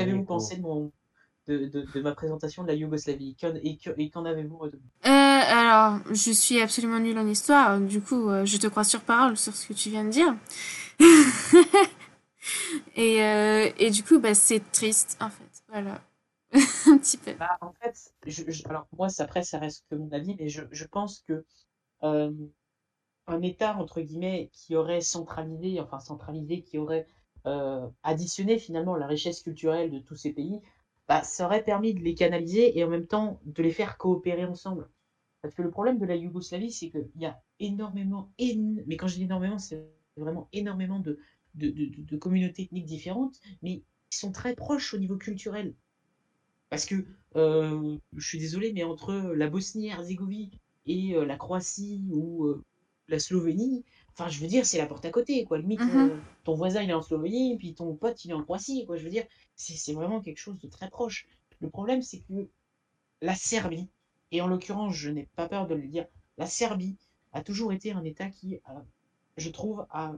Qu'avez-vous 0.00 0.24
pensé 0.24 0.56
de, 0.56 0.62
mon, 0.62 0.92
de, 1.48 1.66
de, 1.66 1.82
de 1.82 2.00
ma 2.02 2.14
présentation 2.14 2.62
de 2.64 2.68
la 2.68 2.74
Yougoslavie? 2.74 3.36
Qu'en- 3.40 3.54
Et 3.62 3.78
que- 3.78 3.94
et 3.98 4.10
qu'en 4.10 4.24
avez-vous 4.26 4.58
retenu? 4.58 4.82
Euh, 5.06 5.08
alors, 5.08 6.00
je 6.12 6.30
suis 6.30 6.60
absolument 6.60 6.98
nulle 6.98 7.18
en 7.18 7.26
histoire, 7.26 7.80
du 7.80 8.02
coup, 8.02 8.28
euh, 8.28 8.44
je 8.44 8.58
te 8.58 8.66
crois 8.66 8.84
sur 8.84 9.00
parole 9.00 9.36
sur 9.36 9.54
ce 9.54 9.66
que 9.66 9.72
tu 9.72 9.88
viens 9.88 10.04
de 10.04 10.10
dire. 10.10 10.34
et, 12.96 13.22
euh, 13.22 13.70
et 13.78 13.90
du 13.90 14.02
coup, 14.02 14.18
bah, 14.18 14.34
c'est 14.34 14.60
triste, 14.72 15.16
en 15.20 15.30
fait. 15.30 15.62
Voilà. 15.68 16.00
un 16.86 16.98
petit 16.98 17.16
peu. 17.16 17.32
Bah, 17.38 17.56
en 17.60 17.72
fait, 17.72 18.12
je, 18.26 18.44
je- 18.50 18.64
alors 18.68 18.86
moi, 18.96 19.08
ça, 19.08 19.24
après, 19.24 19.42
ça 19.42 19.58
reste 19.58 19.84
que 19.90 19.94
mon 19.94 20.10
avis, 20.12 20.36
mais 20.38 20.48
je, 20.48 20.62
je 20.70 20.84
pense 20.84 21.20
que 21.26 21.44
euh, 22.04 22.32
un 23.28 23.42
État, 23.42 23.76
entre 23.76 24.00
guillemets, 24.02 24.50
qui 24.52 24.76
aurait 24.76 25.00
centralisé, 25.02 25.80
enfin 25.80 26.00
centralisé, 26.00 26.62
qui 26.62 26.78
aurait 26.78 27.06
euh, 27.46 27.88
additionné 28.02 28.58
finalement 28.58 28.96
la 28.96 29.06
richesse 29.06 29.42
culturelle 29.42 29.90
de 29.90 29.98
tous 30.00 30.16
ces 30.16 30.32
pays, 30.32 30.60
bah, 31.08 31.22
ça 31.24 31.46
aurait 31.46 31.64
permis 31.64 31.94
de 31.94 32.00
les 32.00 32.14
canaliser 32.14 32.78
et 32.78 32.84
en 32.84 32.88
même 32.88 33.06
temps 33.06 33.40
de 33.44 33.62
les 33.62 33.72
faire 33.72 33.98
coopérer 33.98 34.44
ensemble. 34.44 34.88
Parce 35.42 35.54
que 35.54 35.62
le 35.62 35.70
problème 35.70 35.98
de 35.98 36.06
la 36.06 36.16
Yougoslavie, 36.16 36.72
c'est 36.72 36.90
qu'il 36.90 37.08
y 37.16 37.26
a 37.26 37.40
énormément, 37.60 38.30
éno- 38.38 38.82
mais 38.86 38.96
quand 38.96 39.08
je 39.08 39.16
dis 39.16 39.24
énormément, 39.24 39.58
c'est 39.58 39.84
vraiment 40.16 40.48
énormément 40.52 41.00
de, 41.00 41.18
communautés 42.18 42.62
ethniques 42.64 42.86
différentes, 42.86 43.40
mais 43.62 43.82
qui 44.10 44.18
sont 44.18 44.32
très 44.32 44.54
proches 44.54 44.94
au 44.94 44.98
niveau 44.98 45.16
culturel. 45.16 45.74
Parce 46.68 46.86
que, 46.86 47.04
euh, 47.36 47.96
je 48.16 48.26
suis 48.28 48.38
désolé, 48.38 48.72
mais 48.72 48.84
entre 48.84 49.12
la 49.14 49.48
Bosnie-Herzégovine 49.48 50.50
et 50.86 51.14
euh, 51.16 51.24
la 51.24 51.36
Croatie 51.36 52.02
ou 52.12 52.46
la 53.08 53.18
Slovénie, 53.18 53.84
enfin, 54.12 54.28
je 54.28 54.40
veux 54.40 54.46
dire, 54.46 54.66
c'est 54.66 54.78
la 54.78 54.86
porte 54.86 55.04
à 55.04 55.10
côté, 55.10 55.44
quoi. 55.44 55.58
Limite, 55.58 55.80
euh, 55.80 56.16
ton 56.44 56.54
voisin, 56.54 56.82
il 56.82 56.90
est 56.90 56.94
en 56.94 57.02
Slovénie, 57.02 57.56
puis 57.56 57.74
ton 57.74 57.94
pote, 57.94 58.24
il 58.24 58.30
est 58.30 58.34
en 58.34 58.42
Croatie, 58.42 58.86
quoi. 58.86 58.96
Je 58.96 59.04
veux 59.04 59.10
dire, 59.10 59.24
c'est 59.56 59.92
vraiment 59.92 60.20
quelque 60.20 60.38
chose 60.38 60.58
de 60.58 60.68
très 60.68 60.88
proche. 60.90 61.26
Le 61.60 61.70
problème, 61.70 62.02
c'est 62.02 62.20
que 62.20 62.48
la 63.22 63.34
Serbie, 63.34 63.88
et 64.32 64.40
en 64.40 64.46
l'occurrence, 64.46 64.94
je 64.94 65.10
n'ai 65.10 65.28
pas 65.36 65.48
peur 65.48 65.66
de 65.66 65.74
le 65.74 65.86
dire, 65.88 66.06
la 66.38 66.46
Serbie 66.46 66.96
a 67.32 67.42
toujours 67.42 67.72
été 67.72 67.92
un 67.92 68.04
État 68.04 68.28
qui, 68.30 68.56
euh, 68.56 68.80
je 69.36 69.50
trouve, 69.50 69.86
a, 69.90 70.14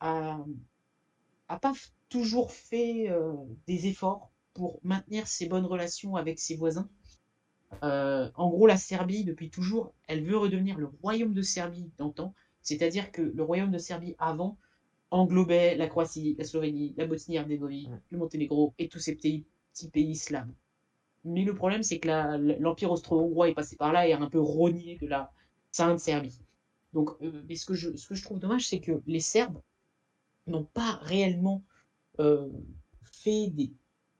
a, 0.00 0.38
a 1.48 1.58
pas 1.58 1.72
toujours 2.08 2.52
fait 2.52 3.08
euh, 3.08 3.34
des 3.66 3.86
efforts 3.86 4.30
pour 4.54 4.80
maintenir 4.82 5.26
ses 5.26 5.46
bonnes 5.46 5.64
relations 5.66 6.16
avec 6.16 6.38
ses 6.38 6.56
voisins. 6.56 6.88
Euh, 7.84 8.30
en 8.34 8.48
gros, 8.50 8.66
la 8.66 8.76
Serbie, 8.76 9.24
depuis 9.24 9.50
toujours, 9.50 9.94
elle 10.08 10.24
veut 10.24 10.36
redevenir 10.36 10.76
le 10.78 10.90
royaume 11.02 11.34
de 11.34 11.42
Serbie 11.42 11.90
d'antan, 11.98 12.34
c'est-à-dire 12.62 13.12
que 13.12 13.22
le 13.22 13.42
royaume 13.42 13.70
de 13.70 13.78
Serbie 13.78 14.14
avant 14.18 14.58
englobait 15.10 15.76
la 15.76 15.88
Croatie, 15.88 16.36
la 16.38 16.44
Slovénie, 16.44 16.94
la 16.96 17.06
Bosnie-Herzégovine, 17.06 18.00
le 18.10 18.18
Monténégro 18.18 18.74
et 18.78 18.88
tous 18.88 18.98
ces 19.00 19.14
petits, 19.16 19.44
petits 19.72 19.88
pays 19.90 20.16
slaves. 20.16 20.50
Mais 21.24 21.44
le 21.44 21.54
problème, 21.54 21.82
c'est 21.82 21.98
que 21.98 22.08
la- 22.08 22.38
l'Empire 22.38 22.90
austro-hongrois 22.92 23.48
est 23.50 23.54
passé 23.54 23.76
par 23.76 23.92
là 23.92 24.06
et 24.08 24.12
a 24.12 24.20
un 24.20 24.30
peu 24.30 24.40
rogné 24.40 24.96
de 24.98 25.06
la 25.06 25.32
Sainte 25.72 26.00
Serbie. 26.00 26.40
Donc, 26.92 27.10
euh, 27.22 27.42
mais 27.48 27.56
ce 27.56 27.66
que 27.66 27.74
je, 27.74 27.96
ce 27.96 28.06
que 28.08 28.14
je 28.14 28.22
trouve 28.24 28.38
dommage, 28.40 28.68
c'est 28.68 28.80
que 28.80 29.02
les 29.06 29.20
Serbes 29.20 29.60
n'ont 30.46 30.64
pas 30.64 30.98
réellement 31.02 31.62
euh, 32.20 32.48
fait 33.12 33.48
des, 33.48 33.72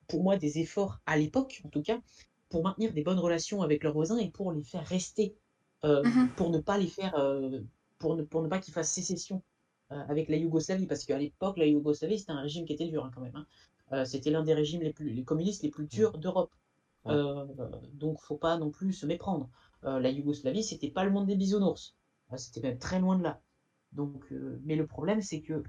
pour 0.09 0.23
moi 0.23 0.37
des 0.37 0.59
efforts 0.59 1.01
à 1.07 1.17
l'époque, 1.17 1.63
en 1.65 1.69
tout 1.69 1.83
cas, 1.83 2.01
pour 2.49 2.63
maintenir 2.65 2.93
des 2.93 3.03
bonnes 3.03 3.19
relations 3.19 3.63
avec 3.63 3.83
leurs 3.85 3.93
voisins 3.95 4.19
et 4.19 4.31
pour 4.31 4.53
les 4.53 4.63
faire 4.63 4.87
rester, 4.87 5.37
euh, 5.85 6.05
Mhm. 6.05 6.29
pour 6.37 6.51
ne 6.51 6.59
pas 6.59 6.79
les 6.79 6.87
faire, 6.89 7.15
euh, 7.17 7.61
pour 8.01 8.17
ne, 8.17 8.25
pour 8.25 8.43
ne 8.43 8.49
pas 8.49 8.59
qu'ils 8.59 8.75
fassent 8.75 8.93
sécession 8.93 9.43
euh, 9.93 10.03
avec 10.09 10.29
la 10.29 10.37
Yougoslavie, 10.37 10.87
parce 10.87 11.05
qu'à 11.05 11.19
l'époque, 11.19 11.59
la 11.59 11.67
Yougoslavie, 11.67 12.19
c'était 12.19 12.33
un 12.33 12.41
régime 12.41 12.65
qui 12.65 12.73
était 12.73 12.89
dur 12.89 13.05
hein, 13.05 13.13
quand 13.15 13.21
même. 13.21 13.37
hein. 13.37 13.47
Euh, 13.93 14.05
c'était 14.05 14.31
l'un 14.31 14.43
des 14.43 14.55
régimes 14.55 14.83
les 14.83 14.93
plus, 14.93 15.11
les 15.11 15.25
communistes 15.25 15.63
les 15.63 15.71
plus 15.71 15.87
durs 15.87 16.19
d'Europe. 16.19 16.53
Ouais. 17.05 17.13
Euh, 17.15 17.47
donc, 17.93 18.21
faut 18.21 18.37
pas 18.37 18.57
non 18.57 18.71
plus 18.71 18.93
se 18.93 19.07
méprendre. 19.07 19.49
Euh, 19.85 20.01
la 20.01 20.11
Yougoslavie, 20.11 20.65
c'était 20.65 20.91
pas 20.91 21.05
le 21.05 21.11
monde 21.11 21.27
des 21.27 21.37
bisounours. 21.37 21.97
C'était 22.37 22.61
même 22.61 22.79
très 22.79 23.01
loin 23.01 23.19
de 23.19 23.25
là. 23.25 23.41
Donc, 23.93 24.33
mais 24.63 24.77
le 24.77 24.87
problème, 24.87 25.21
c'est 25.21 25.41
que 25.41 25.65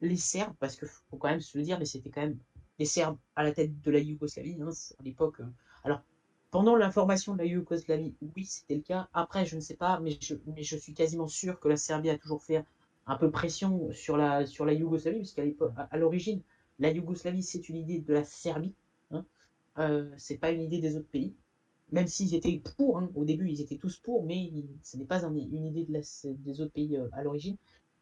les 0.00 0.16
Serbes, 0.16 0.56
parce 0.58 0.74
que 0.74 0.86
faut 0.86 1.16
quand 1.16 1.28
même 1.28 1.40
se 1.40 1.56
le 1.56 1.62
dire, 1.62 1.78
mais 1.78 1.84
c'était 1.84 2.10
quand 2.10 2.22
même 2.22 2.36
les 2.80 2.84
Serbes 2.84 3.16
à 3.36 3.44
la 3.44 3.52
tête 3.52 3.80
de 3.80 3.90
la 3.92 4.00
Yougoslavie 4.00 4.58
hein, 4.60 4.70
à 4.98 5.02
l'époque. 5.04 5.40
Alors, 5.84 6.02
pendant 6.50 6.76
la 6.76 6.90
formation 6.90 7.34
de 7.34 7.38
la 7.38 7.44
Yougoslavie, 7.44 8.14
oui, 8.36 8.44
c'était 8.44 8.76
le 8.76 8.82
cas. 8.82 9.08
Après, 9.12 9.44
je 9.46 9.56
ne 9.56 9.60
sais 9.60 9.76
pas, 9.76 10.00
mais 10.00 10.18
je, 10.20 10.76
suis 10.76 10.94
quasiment 10.94 11.28
sûr 11.28 11.60
que 11.60 11.68
la 11.68 11.76
Serbie 11.76 12.10
a 12.10 12.18
toujours 12.18 12.42
fait 12.42 12.64
un 13.06 13.16
peu 13.16 13.30
pression 13.30 13.92
sur 13.92 14.16
la, 14.16 14.42
Yougoslavie, 14.42 15.18
parce 15.18 15.32
qu'à 15.32 15.44
l'époque, 15.44 15.72
à, 15.76 15.88
à 15.90 15.96
l'origine, 15.98 16.40
la 16.78 16.90
Yougoslavie, 16.90 17.42
c'est 17.42 17.68
une 17.68 17.76
idée 17.76 17.98
de 17.98 18.12
la 18.12 18.24
Serbie. 18.24 18.74
Hein. 19.10 19.24
Euh, 19.78 20.10
c'est 20.16 20.38
pas 20.38 20.50
une 20.50 20.62
idée 20.62 20.78
des 20.78 20.96
autres 20.96 21.08
pays. 21.08 21.34
Même 21.90 22.06
s'ils 22.06 22.34
étaient 22.34 22.60
pour, 22.76 22.98
hein, 22.98 23.10
au 23.14 23.24
début, 23.24 23.48
ils 23.48 23.60
étaient 23.60 23.76
tous 23.78 23.96
pour, 23.96 24.24
mais 24.24 24.52
ce 24.82 24.96
n'est 24.96 25.06
pas 25.06 25.24
un- 25.24 25.34
une 25.34 25.64
idée 25.64 25.86
des 26.24 26.60
autres 26.60 26.72
pays 26.72 26.96
euh, 26.96 27.08
à 27.12 27.22
l'origine. 27.22 27.56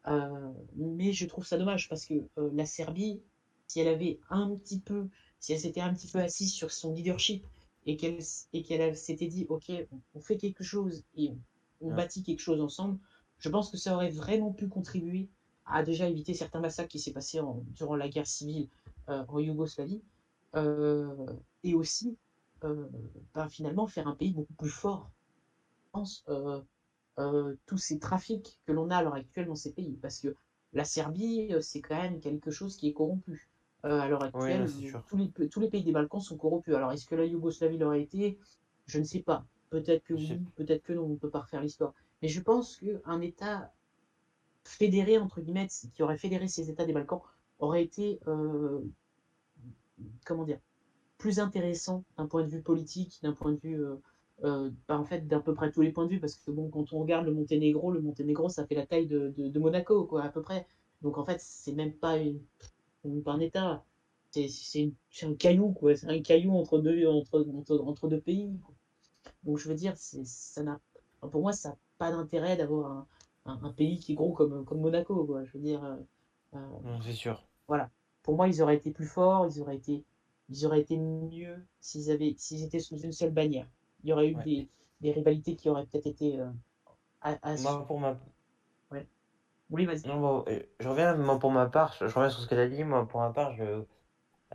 Euh, 0.07 0.51
mais 0.75 1.11
je 1.13 1.25
trouve 1.25 1.45
ça 1.45 1.57
dommage 1.57 1.89
parce 1.89 2.05
que 2.05 2.15
euh, 2.37 2.49
la 2.53 2.65
Serbie, 2.65 3.21
si 3.67 3.79
elle 3.79 3.87
avait 3.87 4.19
un 4.29 4.55
petit 4.55 4.79
peu, 4.79 5.07
si 5.39 5.53
elle 5.53 5.59
s'était 5.59 5.81
un 5.81 5.93
petit 5.93 6.07
peu 6.07 6.19
assise 6.19 6.53
sur 6.53 6.71
son 6.71 6.93
leadership 6.93 7.43
et 7.87 7.97
qu'elle 7.97 8.19
et 8.53 8.63
qu'elle 8.63 8.95
s'était 8.97 9.27
dit, 9.27 9.47
ok, 9.49 9.71
on, 10.13 10.19
fait 10.21 10.37
quelque 10.37 10.63
chose 10.63 11.03
et 11.15 11.29
on, 11.31 11.39
on 11.81 11.89
Ouais. 11.89 11.95
bâtit 11.95 12.23
quelque 12.23 12.41
chose 12.41 12.61
ensemble, 12.61 12.99
je 13.39 13.49
pense 13.49 13.71
que 13.71 13.77
ça 13.77 13.95
aurait 13.95 14.09
vraiment 14.11 14.51
pu 14.51 14.67
contribuer 14.67 15.29
à 15.65 15.83
déjà 15.83 16.07
éviter 16.07 16.33
certains 16.33 16.59
massacres 16.59 16.89
qui 16.89 16.99
s'est 16.99 17.13
passé 17.13 17.39
en- 17.39 17.63
durant 17.75 17.95
la 17.95 18.09
guerre 18.09 18.27
civile 18.27 18.69
euh, 19.09 19.23
en 19.29 19.39
Yougoslavie 19.39 20.01
euh, 20.55 21.15
et 21.63 21.75
aussi 21.75 22.17
euh, 22.63 22.87
ben, 23.35 23.49
finalement 23.49 23.87
faire 23.87 24.07
un 24.07 24.15
pays 24.15 24.33
beaucoup 24.33 24.53
plus 24.53 24.69
fort. 24.69 25.09
Je 25.85 25.91
pense 25.93 26.25
tous 27.65 27.77
ces 27.77 27.99
trafics 27.99 28.59
que 28.65 28.71
l'on 28.71 28.89
a 28.91 28.97
à 28.97 29.03
l'heure 29.03 29.15
actuelle 29.15 29.47
dans 29.47 29.55
ces 29.55 29.73
pays. 29.73 29.97
Parce 30.01 30.19
que 30.19 30.35
la 30.73 30.85
Serbie, 30.85 31.51
c'est 31.61 31.81
quand 31.81 32.01
même 32.01 32.19
quelque 32.19 32.51
chose 32.51 32.77
qui 32.77 32.87
est 32.89 32.93
corrompu. 32.93 33.49
Euh, 33.85 33.99
à 33.99 34.07
l'heure 34.07 34.23
actuelle, 34.23 34.67
tous, 35.07 35.17
les, 35.17 35.49
tous 35.49 35.59
les 35.59 35.69
pays 35.69 35.83
des 35.83 35.91
Balkans 35.91 36.19
sont 36.19 36.35
corrompus. 36.35 36.73
Alors, 36.73 36.91
est-ce 36.91 37.05
que 37.05 37.15
la 37.15 37.25
Yougoslavie 37.25 37.77
l'aurait 37.77 38.01
été? 38.01 38.39
Je 38.87 38.99
ne 38.99 39.03
sais 39.03 39.21
pas. 39.21 39.45
Peut-être 39.69 40.03
que 40.03 40.13
oui, 40.13 40.39
peut-être 40.55 40.83
que 40.83 40.93
non, 40.93 41.03
on 41.03 41.09
ne 41.09 41.15
peut 41.15 41.29
pas 41.29 41.41
refaire 41.41 41.61
l'histoire. 41.61 41.93
Mais 42.21 42.27
je 42.27 42.41
pense 42.41 42.77
qu'un 42.77 43.21
État 43.21 43.71
fédéré, 44.63 45.17
entre 45.17 45.41
guillemets, 45.41 45.67
qui 45.93 46.01
aurait 46.03 46.17
fédéré 46.17 46.47
ces 46.47 46.69
États 46.69 46.85
des 46.85 46.93
Balkans, 46.93 47.21
aurait 47.59 47.83
été, 47.83 48.19
euh, 48.27 48.81
comment 50.25 50.43
dire, 50.43 50.59
plus 51.17 51.39
intéressant 51.39 52.03
d'un 52.17 52.25
point 52.25 52.43
de 52.43 52.49
vue 52.49 52.61
politique, 52.61 53.19
d'un 53.21 53.33
point 53.33 53.51
de 53.51 53.59
vue, 53.59 53.79
euh, 53.83 53.95
euh, 54.43 54.71
bah, 54.87 54.97
en 54.97 55.05
fait, 55.05 55.27
d'à 55.27 55.39
peu 55.39 55.53
près 55.53 55.71
tous 55.71 55.81
les 55.81 55.91
points 55.91 56.05
de 56.05 56.11
vue, 56.11 56.19
parce 56.19 56.35
que 56.35 56.51
bon, 56.51 56.69
quand 56.69 56.93
on 56.93 56.99
regarde 56.99 57.25
le 57.25 57.33
Monténégro, 57.33 57.91
le 57.91 58.01
Monténégro, 58.01 58.49
ça 58.49 58.65
fait 58.65 58.75
la 58.75 58.85
taille 58.85 59.07
de, 59.07 59.33
de, 59.37 59.49
de 59.49 59.59
Monaco, 59.59 60.05
quoi, 60.05 60.23
à 60.23 60.29
peu 60.29 60.41
près. 60.41 60.65
Donc 61.01 61.17
en 61.17 61.25
fait, 61.25 61.39
c'est 61.39 61.73
même 61.73 61.93
pas 61.93 62.17
une, 62.17 62.39
un 63.05 63.39
État, 63.39 63.83
c'est 64.31 64.91
un 65.23 65.35
caillou, 65.35 65.71
quoi, 65.73 65.95
c'est 65.95 66.07
un 66.09 66.21
caillou 66.21 66.53
entre 66.53 66.79
deux, 66.79 67.07
entre, 67.07 67.45
entre, 67.53 67.79
entre 67.79 68.07
deux 68.07 68.21
pays. 68.21 68.59
quoi. 68.65 68.75
Donc 69.43 69.57
je 69.59 69.69
veux 69.69 69.75
dire, 69.75 69.93
ça 69.97 70.63
n'a, 70.63 70.79
pour 71.21 71.41
moi, 71.41 71.53
ça 71.53 71.69
n'a 71.69 71.77
pas 71.97 72.11
d'intérêt 72.11 72.57
d'avoir 72.57 72.91
un, 72.91 73.07
un, 73.45 73.59
un 73.63 73.73
pays 73.73 73.99
qui 73.99 74.13
est 74.13 74.15
gros 74.15 74.33
comme, 74.33 74.65
comme 74.65 74.81
Monaco, 74.81 75.25
quoi. 75.25 75.43
Je 75.45 75.53
veux 75.53 75.59
dire, 75.63 75.83
euh, 75.83 75.97
euh, 76.55 76.59
Non, 76.83 76.99
c'est 77.01 77.13
sûr. 77.13 77.43
voilà. 77.67 77.89
Pour 78.23 78.35
moi, 78.35 78.47
ils 78.47 78.61
auraient 78.61 78.75
été 78.77 78.91
plus 78.91 79.05
forts, 79.05 79.47
ils 79.47 79.61
auraient 79.61 79.77
été, 79.77 80.03
ils 80.49 80.65
auraient 80.65 80.81
été 80.81 80.97
mieux 80.97 81.65
s'ils 81.79 82.11
avaient, 82.11 82.35
s'ils 82.37 82.63
étaient 82.63 82.79
sous 82.79 82.99
une 82.99 83.11
seule 83.13 83.31
bannière. 83.31 83.67
Il 84.03 84.09
y 84.09 84.13
aurait 84.13 84.29
eu 84.29 84.35
Ouais. 84.35 84.43
des, 84.43 84.67
des 85.01 85.11
rivalités 85.11 85.55
qui 85.55 85.69
auraient 85.69 85.85
peut-être 85.85 86.07
été 86.07 86.39
euh, 86.39 86.49
à, 87.21 87.37
à- 87.43 87.57
Moi, 87.57 87.85
pour 87.87 87.99
ma, 87.99 88.19
Oui, 89.69 89.85
vas-y. 89.85 90.07
Bon, 90.07 90.45
euh, 90.47 90.59
je 90.79 90.87
reviens 90.87 91.15
moi, 91.15 91.39
pour 91.39 91.51
ma 91.51 91.67
part, 91.67 91.93
je, 91.99 92.05
reviens 92.05 92.29
sur 92.29 92.41
ce 92.41 92.47
que 92.47 92.55
tu 92.55 92.61
as 92.61 92.67
dit. 92.69 92.83
Moi, 92.83 93.07
pour 93.07 93.19
ma 93.21 93.31
part, 93.31 93.53
je, 93.53 93.83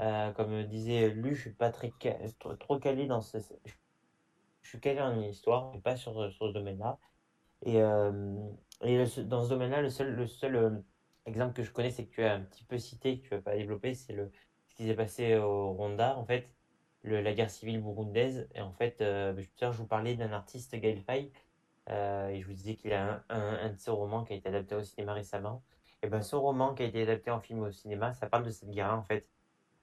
euh, 0.00 0.32
comme 0.32 0.64
disait 0.64 1.10
Lu, 1.10 1.34
je 1.34 1.42
suis 1.42 1.50
pas 1.52 1.70
trop, 1.70 2.78
calé 2.78 3.06
dans 3.06 3.20
ce. 3.20 3.38
Je 4.62 4.68
suis 4.68 4.80
calé 4.80 5.00
en 5.00 5.20
histoire, 5.20 5.72
mais 5.72 5.80
pas 5.80 5.96
sur, 5.96 6.12
sur 6.32 6.48
ce 6.48 6.52
domaine-là. 6.52 6.98
Et, 7.62 7.82
euh, 7.82 8.36
et 8.82 8.98
dans 9.24 9.44
ce 9.44 9.50
domaine-là, 9.50 9.82
le 9.82 9.90
seul, 9.90 10.14
le 10.14 10.26
seul 10.26 10.84
exemple 11.26 11.54
que 11.54 11.62
je 11.62 11.72
connais, 11.72 11.90
c'est 11.90 12.06
que 12.06 12.14
tu 12.14 12.22
as 12.24 12.34
un 12.34 12.40
petit 12.42 12.64
peu 12.64 12.78
cité, 12.78 13.20
que 13.20 13.24
tu 13.24 13.30
vas 13.30 13.42
pas 13.42 13.56
développer, 13.56 13.94
c'est 13.94 14.14
le 14.14 14.30
ce 14.72 14.76
qui 14.76 14.86
s'est 14.86 14.94
passé 14.94 15.36
au 15.36 15.72
Rwanda, 15.74 16.16
en 16.16 16.24
fait, 16.24 16.48
le, 17.02 17.20
la 17.20 17.34
guerre 17.34 17.50
civile 17.50 17.80
burundaise. 17.82 18.48
Et 18.54 18.60
en 18.62 18.72
fait, 18.72 19.02
euh, 19.02 19.38
je 19.60 19.66
vous 19.66 19.86
parlais 19.86 20.14
d'un 20.16 20.32
artiste, 20.32 20.74
Gaël 20.76 21.00
Faye, 21.02 21.30
et 21.88 22.40
je 22.40 22.46
vous 22.46 22.52
disais 22.52 22.76
qu'il 22.76 22.92
a 22.92 23.24
un, 23.28 23.36
un, 23.36 23.54
un 23.66 23.70
de 23.70 23.78
ses 23.78 23.90
romans 23.90 24.24
qui 24.24 24.32
a 24.32 24.36
été 24.36 24.48
adapté 24.48 24.74
au 24.74 24.82
cinéma 24.82 25.12
récemment. 25.14 25.62
Et 26.02 26.08
ben, 26.08 26.20
ce 26.22 26.36
roman 26.36 26.74
qui 26.74 26.82
a 26.82 26.86
été 26.86 27.02
adapté 27.02 27.30
en 27.30 27.40
film 27.40 27.60
au 27.60 27.70
cinéma, 27.70 28.12
ça 28.12 28.26
parle 28.26 28.44
de 28.44 28.50
cette 28.50 28.70
guerre 28.70 28.92
en 28.94 29.02
fait, 29.02 29.26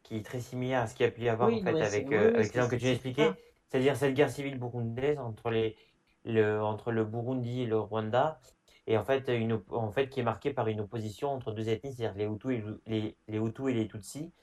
qui 0.03 0.17
est 0.17 0.25
très 0.25 0.39
similaire 0.39 0.81
à 0.81 0.87
ce 0.87 0.95
qu'il 0.95 1.05
a 1.05 1.11
pu 1.11 1.21
y 1.21 1.29
avoir 1.29 1.49
Oui, 1.49 1.61
en 1.61 1.63
fait 1.63 1.81
avec, 1.81 2.05
c'est- 2.07 2.15
euh, 2.15 2.19
oui, 2.19 2.25
oui, 2.27 2.33
avec 2.35 2.51
que 2.51 2.75
tu 2.75 3.13
ça. 3.13 3.35
c'est-à-dire 3.67 3.95
cette 3.95 4.13
guerre 4.13 4.29
civile 4.29 4.57
burundaise 4.59 5.19
entre 5.19 5.49
les, 5.49 5.77
le, 6.25 6.61
entre 6.61 6.91
le 6.91 7.05
Burundi 7.05 7.61
et 7.61 7.65
le 7.65 7.79
Rwanda, 7.79 8.39
et 8.87 8.97
en 8.97 9.03
fait, 9.03 9.29
une, 9.29 9.61
en 9.69 9.91
fait 9.91 10.09
qui 10.09 10.19
est 10.19 10.23
marquée 10.23 10.51
par 10.53 10.67
une 10.67 10.81
opposition 10.81 11.29
entre 11.31 11.51
deux 11.51 11.69
ethnies, 11.69 11.93
c'est-à-dire 11.93 12.17
les 12.17 12.25
Hutus 12.25 12.57
et 12.57 12.63
les, 12.91 13.17
les 13.27 13.37
Hutus 13.37 13.69
et 13.69 13.73
les 13.73 13.87
Tutsis, 13.87 14.33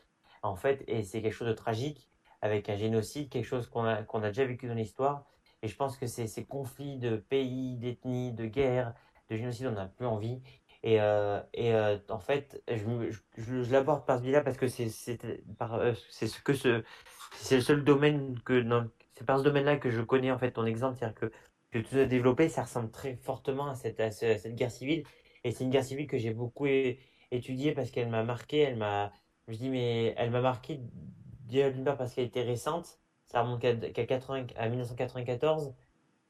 en 0.42 0.54
fait, 0.56 0.84
et 0.86 1.02
c'est 1.02 1.20
quelque 1.22 1.32
chose 1.32 1.48
de 1.48 1.52
tragique, 1.52 2.08
avec 2.42 2.68
un 2.68 2.76
génocide, 2.76 3.28
quelque 3.28 3.44
chose 3.44 3.68
qu'on 3.68 3.84
a, 3.84 4.02
qu'on 4.04 4.22
a 4.22 4.28
déjà 4.28 4.44
vécu 4.44 4.68
dans 4.68 4.74
l'histoire. 4.74 5.24
Et 5.66 5.68
je 5.68 5.74
pense 5.74 5.96
que 5.96 6.06
ces 6.06 6.44
conflits 6.44 6.96
de 6.96 7.16
pays, 7.16 7.76
d'ethnies, 7.76 8.32
de 8.32 8.46
guerres, 8.46 8.94
de 9.28 9.36
génocide, 9.36 9.66
on 9.66 9.72
n'a 9.72 9.86
plus 9.86 10.06
envie. 10.06 10.40
Et, 10.84 11.00
euh, 11.00 11.40
euh, 11.58 11.98
en 12.08 12.20
fait, 12.20 12.62
je, 12.68 13.72
l'aborde 13.72 14.06
par 14.06 14.18
ce 14.18 14.22
biais-là 14.22 14.42
parce 14.42 14.56
que 14.56 14.68
c'est 14.68 14.86
euh, 14.86 15.94
ce 16.10 17.54
le 17.54 17.60
seul 17.60 17.82
domaine 17.82 18.38
que 18.44 18.64
c'est 19.14 19.26
par 19.26 19.40
ce 19.40 19.42
domaine-là 19.42 19.78
que 19.78 19.90
je 19.90 20.02
connais 20.02 20.30
en 20.30 20.38
fait 20.38 20.52
ton 20.52 20.66
exemple, 20.66 20.98
c'est-à-dire 21.00 21.18
que 21.18 21.32
que 21.72 21.80
tout 21.80 21.96
a 21.96 22.04
développé, 22.04 22.48
ça 22.48 22.62
ressemble 22.62 22.92
très 22.92 23.16
fortement 23.16 23.66
à 23.68 23.74
cette 23.74 23.98
guerre 24.54 24.70
civile. 24.70 25.02
Et 25.42 25.50
c'est 25.50 25.64
une 25.64 25.70
guerre 25.70 25.82
civile 25.82 26.06
que 26.06 26.16
j'ai 26.16 26.32
beaucoup 26.32 26.66
étudiée 27.32 27.72
parce 27.72 27.90
qu'elle 27.90 28.08
m'a 28.08 28.22
marqué, 28.22 28.58
elle 28.58 28.76
m'a 28.76 29.12
je 29.48 29.56
dis 29.56 29.68
mais 29.68 30.14
elle 30.16 30.30
m'a 30.30 30.40
marqué 30.40 30.80
d'une 31.48 31.82
part 31.82 31.96
parce 31.96 32.14
qu'elle 32.14 32.26
était 32.26 32.42
récente, 32.42 33.00
ça 33.26 33.42
remonte 33.42 33.60
qu'à 33.60 33.74
qu'à 33.76 34.06
80 34.06 34.46
à 34.56 34.68
1994 34.68 35.74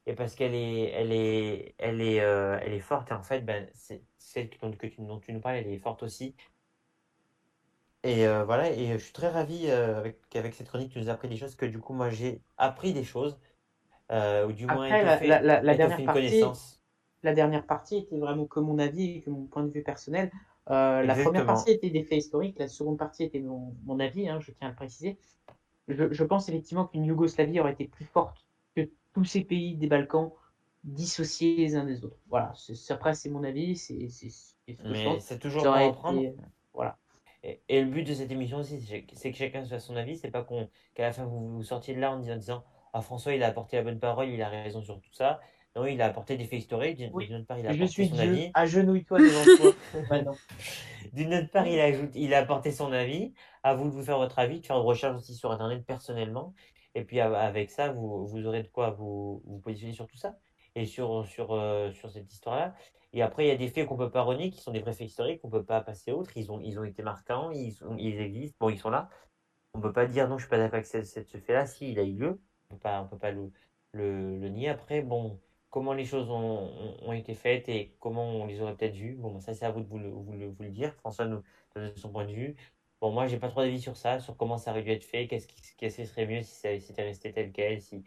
et 0.07 0.15
parce 0.15 0.35
qu'elle 0.37 0.55
est, 0.55 0.91
elle 0.93 1.13
est, 1.13 1.75
elle 1.79 2.01
est, 2.01 2.21
euh, 2.21 2.59
elle 2.63 2.73
est 2.75 2.81
forte. 2.81 3.11
Et 3.11 3.15
en 3.15 3.23
fait, 3.23 3.41
ben, 3.43 3.69
c'est 3.75 4.03
celle 4.19 4.51
que, 4.51 4.67
que 4.77 4.87
tu, 4.87 5.01
dont 5.03 5.21
tu 5.21 5.33
nous 5.33 5.41
parles, 5.41 5.57
elle 5.57 5.69
est 5.69 5.79
forte 5.79 6.03
aussi. 6.03 6.35
Et 8.03 8.27
euh, 8.27 8.45
voilà, 8.45 8.71
et 8.71 8.93
je 8.93 8.99
suis 8.99 9.13
très 9.13 9.29
ravi 9.29 9.67
euh, 9.69 9.99
avec, 9.99 10.21
qu'avec 10.31 10.55
cette 10.55 10.69
chronique, 10.69 10.93
tu 10.93 10.99
nous 11.01 11.09
as 11.11 11.13
appris 11.13 11.29
des 11.29 11.37
choses 11.37 11.57
que 11.57 11.67
du 11.67 11.81
coup, 11.81 11.93
moi, 11.93 12.09
j'ai 12.11 12.41
appris 12.57 12.93
des 12.93 13.03
choses, 13.05 13.39
euh, 14.13 14.47
ou 14.47 14.53
du 14.53 14.67
moins 14.67 14.95
la, 15.03 15.19
étoffé, 15.19 15.27
la, 15.27 15.41
la, 15.43 15.63
la 15.63 15.75
étoffé 15.75 15.77
dernière 15.77 15.99
une 16.01 16.07
partie, 16.07 16.21
connaissance. 16.31 16.83
la 17.23 17.35
dernière 17.35 17.67
partie 17.67 17.97
était 17.99 18.19
vraiment 18.19 18.47
que 18.47 18.61
mon 18.61 18.79
avis 18.79 19.23
que 19.23 19.31
mon 19.31 19.47
point 19.47 19.65
de 19.65 19.71
vue 19.71 19.83
personnel. 19.83 20.31
Euh, 20.71 21.03
la 21.03 21.15
première 21.17 21.47
partie 21.47 21.71
était 21.73 21.91
des 21.91 22.05
faits 22.05 22.19
historiques, 22.19 22.59
la 22.59 22.69
seconde 22.69 22.99
partie 22.99 23.25
était 23.25 23.41
mon, 23.41 23.75
mon 23.85 24.01
avis, 24.01 24.29
hein, 24.29 24.41
je 24.41 24.53
tiens 24.53 24.69
à 24.69 24.71
le 24.71 24.77
préciser. 24.77 25.19
Je, 25.89 26.13
je 26.13 26.25
pense 26.25 26.49
effectivement 26.49 26.87
qu'une 26.87 27.05
Yougoslavie 27.05 27.61
aurait 27.61 27.73
été 27.73 27.87
plus 27.87 28.05
forte 28.05 28.45
que 28.75 28.91
tous 29.15 29.25
ces 29.25 29.45
pays 29.45 29.77
des 29.77 29.87
Balkans 29.87 30.33
dissociés 30.85 31.57
les 31.57 31.77
uns 31.77 31.85
des 31.85 32.05
autres. 32.05 32.19
Voilà, 32.29 32.53
c'est- 32.57 32.93
après 32.93 33.15
c'est 33.15 33.31
mon 33.31 33.45
avis, 33.45 33.77
c'est 33.77 34.09
ce 34.09 35.37
toujours 35.37 35.63
bon 35.65 35.73
à 35.73 35.93
prendre. 35.93 36.21
été, 36.21 36.35
voilà. 36.75 36.99
Et, 37.43 37.61
et 37.69 37.81
le 37.83 37.91
but 37.91 38.03
de 38.03 38.15
cette 38.15 38.31
émission 38.31 38.59
aussi, 38.59 38.81
c'est 38.81 39.31
que 39.31 39.37
chacun 39.37 39.65
soit 39.65 39.79
son 39.79 39.97
avis. 39.97 40.17
C'est 40.17 40.31
pas 40.31 40.45
qu'à 40.45 41.03
la 41.03 41.13
fin 41.13 41.25
vous, 41.25 41.49
vous 41.57 41.63
sortiez 41.63 41.95
de 41.95 42.01
là 42.01 42.13
en 42.13 42.19
disant, 42.19 42.37
disant 42.37 42.65
Ah, 42.93 43.01
François, 43.03 43.35
il 43.35 43.43
a 43.43 43.47
apporté 43.49 43.77
la 43.77 43.83
bonne 43.83 44.01
parole, 44.01 44.29
il 44.29 44.43
a 44.43 44.49
raison 44.49 44.83
sur 44.83 45.01
tout 45.01 45.13
ça. 45.13 45.41
Non, 45.77 45.87
il 45.87 46.01
a 46.01 46.07
apporté 46.07 46.37
des 46.37 46.45
faits 46.45 46.59
historiques. 46.61 46.97
D'une 46.97 47.11
Oui. 47.13 47.27
d'une 47.27 47.37
autre 47.37 47.47
part, 47.47 47.59
il 47.59 47.67
a 47.67 47.73
Je 47.75 47.85
suis 47.85 48.09
son 48.09 48.15
Dieu, 48.15 48.23
avis. 48.25 48.51
agenouille-toi 48.55 49.19
devant 49.19 49.73
toi. 50.23 50.35
D'une 51.13 51.35
autre 51.35 51.51
part, 51.51 51.67
il 51.67 51.79
a, 51.79 51.89
il 52.15 52.35
a 52.35 52.39
apporté 52.39 52.73
son 52.73 52.93
avis. 52.93 53.33
À 53.63 53.75
vous 53.75 53.85
de 53.89 53.95
vous 53.95 54.03
faire 54.03 54.19
votre 54.19 54.39
avis, 54.39 54.61
de 54.61 54.67
faire 54.67 54.77
une 54.77 54.83
recherche 54.85 55.17
aussi 55.17 55.35
sur 55.35 55.51
Internet 55.53 55.85
personnellement. 55.87 56.55
Et 56.95 57.05
puis 57.05 57.21
avec 57.21 57.71
ça, 57.71 57.93
vous, 57.93 58.27
vous 58.27 58.47
aurez 58.47 58.63
de 58.63 58.69
quoi 58.69 58.91
vous, 58.91 59.43
vous 59.45 59.59
positionner 59.59 59.93
sur 59.93 60.07
tout 60.07 60.17
ça 60.17 60.37
et 60.75 60.87
sur, 60.87 61.27
sur, 61.27 61.53
euh, 61.53 61.93
sur 61.93 62.11
cette 62.11 62.33
histoire-là. 62.33 62.75
Et 63.13 63.23
après, 63.23 63.45
il 63.45 63.49
y 63.49 63.51
a 63.51 63.57
des 63.57 63.69
faits 63.69 63.87
qu'on 63.87 63.97
peut 63.97 64.11
pas 64.11 64.23
renier, 64.23 64.51
qui 64.51 64.61
sont 64.61 64.73
des 64.73 64.81
vrais 64.81 64.93
faits 64.93 65.07
historiques, 65.09 65.41
qu'on 65.41 65.51
peut 65.51 65.65
pas 65.65 65.81
passer 65.81 66.13
outre. 66.13 66.37
Ils 66.37 66.51
ont, 66.53 66.61
ils 66.61 66.79
ont 66.79 66.85
été 66.85 67.03
marquants, 67.03 67.51
ils, 67.51 67.73
sont, 67.73 67.97
ils 67.99 68.19
existent, 68.21 68.57
bon, 68.61 68.69
ils 68.71 68.79
sont 68.79 68.91
là. 68.91 69.09
On 69.75 69.81
peut 69.81 69.93
pas 69.93 70.07
dire 70.07 70.29
non, 70.29 70.39
je 70.39 70.45
suis 70.45 70.51
pas 70.51 70.59
d'accord 70.59 70.75
avec 70.75 70.87
ce, 70.87 71.03
ce, 71.03 71.23
ce 71.23 71.37
fait-là. 71.39 71.67
Si, 71.67 71.91
il 71.93 71.99
a 71.99 72.03
eu 72.03 72.13
lieu. 72.15 72.41
On 72.71 72.75
peut 72.75 72.81
pas, 72.81 73.03
on 73.03 73.07
peut 73.09 73.19
pas 73.19 73.31
le, 73.31 73.51
le, 73.93 74.39
le 74.39 74.49
nier. 74.49 74.69
Après, 74.71 75.03
bon, 75.03 75.39
comment 75.77 75.93
les 75.93 76.07
choses 76.07 76.31
ont, 76.31 77.13
été 77.13 77.35
faites 77.35 77.69
et 77.69 77.93
comment 78.01 78.25
on 78.31 78.47
les 78.47 78.63
aurait 78.63 78.75
peut-être 78.75 78.95
vues. 78.95 79.13
Bon, 79.13 79.41
ça, 79.41 79.53
c'est 79.53 79.67
à 79.67 79.71
vous 79.71 79.83
de 79.83 79.87
vous 79.87 79.99
le, 79.99 80.09
vous 80.09 80.63
le, 80.63 80.71
dire. 80.71 80.95
François 80.95 81.27
nous 81.27 81.43
donne 81.75 81.95
son 81.97 82.09
point 82.11 82.25
de 82.25 82.33
vue. 82.33 82.57
Bon, 83.03 83.13
moi, 83.13 83.27
j'ai 83.27 83.39
pas 83.39 83.49
trop 83.51 83.61
d'avis 83.61 83.79
sur 83.79 83.95
ça, 83.95 84.19
sur 84.19 84.39
comment 84.39 84.57
ça 84.57 84.71
aurait 84.71 84.83
dû 84.83 84.91
être 84.91 85.05
fait, 85.05 85.27
qu'est-ce 85.29 85.47
qui, 85.47 86.07
serait 86.07 86.27
mieux 86.27 86.41
si 86.43 86.55
ça 86.55 87.03
resté 87.03 87.31
tel 87.31 87.53
quel, 87.53 87.83
si, 87.83 88.05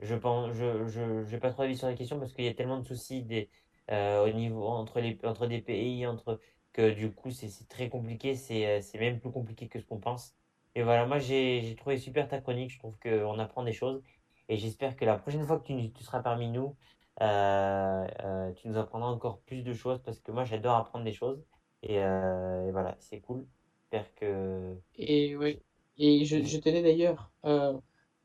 je 0.00 0.16
pense, 0.16 0.52
je, 0.52 1.24
j'ai 1.28 1.38
pas 1.38 1.50
trop 1.52 1.62
d'avis 1.62 1.76
sur 1.78 1.86
la 1.86 1.94
question 1.94 2.18
parce 2.18 2.32
qu'il 2.32 2.44
y 2.44 2.48
a 2.48 2.54
tellement 2.54 2.80
de 2.80 2.86
soucis 2.86 3.22
des, 3.22 3.50
euh, 3.92 4.26
au 4.26 4.32
niveau, 4.32 4.66
entre 4.66 4.98
les, 5.00 5.16
entre 5.22 5.46
des 5.46 5.60
pays, 5.60 6.06
entre, 6.08 6.40
que 6.72 6.90
du 6.90 7.12
coup, 7.12 7.30
c'est, 7.30 7.68
très 7.68 7.88
compliqué, 7.88 8.34
c'est, 8.34 8.66
euh, 8.66 8.80
c'est 8.80 8.98
même 8.98 9.20
plus 9.20 9.30
compliqué 9.30 9.68
que 9.68 9.78
ce 9.78 9.86
qu'on 9.86 10.00
pense. 10.00 10.34
Et 10.74 10.82
voilà, 10.82 11.06
moi, 11.06 11.20
j'ai, 11.20 11.62
j'ai 11.62 11.76
trouvé 11.76 11.98
super 11.98 12.26
ta 12.28 12.40
chronique, 12.40 12.70
je 12.72 12.78
trouve 12.80 12.98
qu'on 12.98 13.38
apprend 13.38 13.62
des 13.62 13.72
choses 13.72 14.02
et 14.50 14.56
j'espère 14.58 14.96
que 14.96 15.04
la 15.04 15.18
prochaine 15.18 15.46
fois 15.46 15.58
que 15.60 15.66
tu, 15.66 15.92
tu 15.92 16.04
seras 16.04 16.20
parmi 16.22 16.50
nous, 16.50 16.76
euh, 17.22 18.06
euh, 18.24 18.52
tu 18.54 18.68
nous 18.68 18.78
apprendras 18.78 19.08
encore 19.10 19.40
plus 19.42 19.62
de 19.62 19.72
choses 19.74 20.00
parce 20.04 20.20
que 20.20 20.32
moi, 20.32 20.44
j'adore 20.44 20.76
apprendre 20.76 21.04
des 21.04 21.12
choses 21.12 21.42
et, 21.82 22.02
euh, 22.02 22.66
et 22.68 22.72
voilà, 22.72 22.96
c'est 23.00 23.20
cool. 23.20 23.46
J'espère 23.92 24.14
que. 24.14 24.76
Et 24.96 25.36
oui. 25.36 25.60
Et 25.98 26.24
je, 26.24 26.42
je 26.44 26.58
tenais 26.58 26.82
d'ailleurs 26.82 27.30
à, 27.42 27.72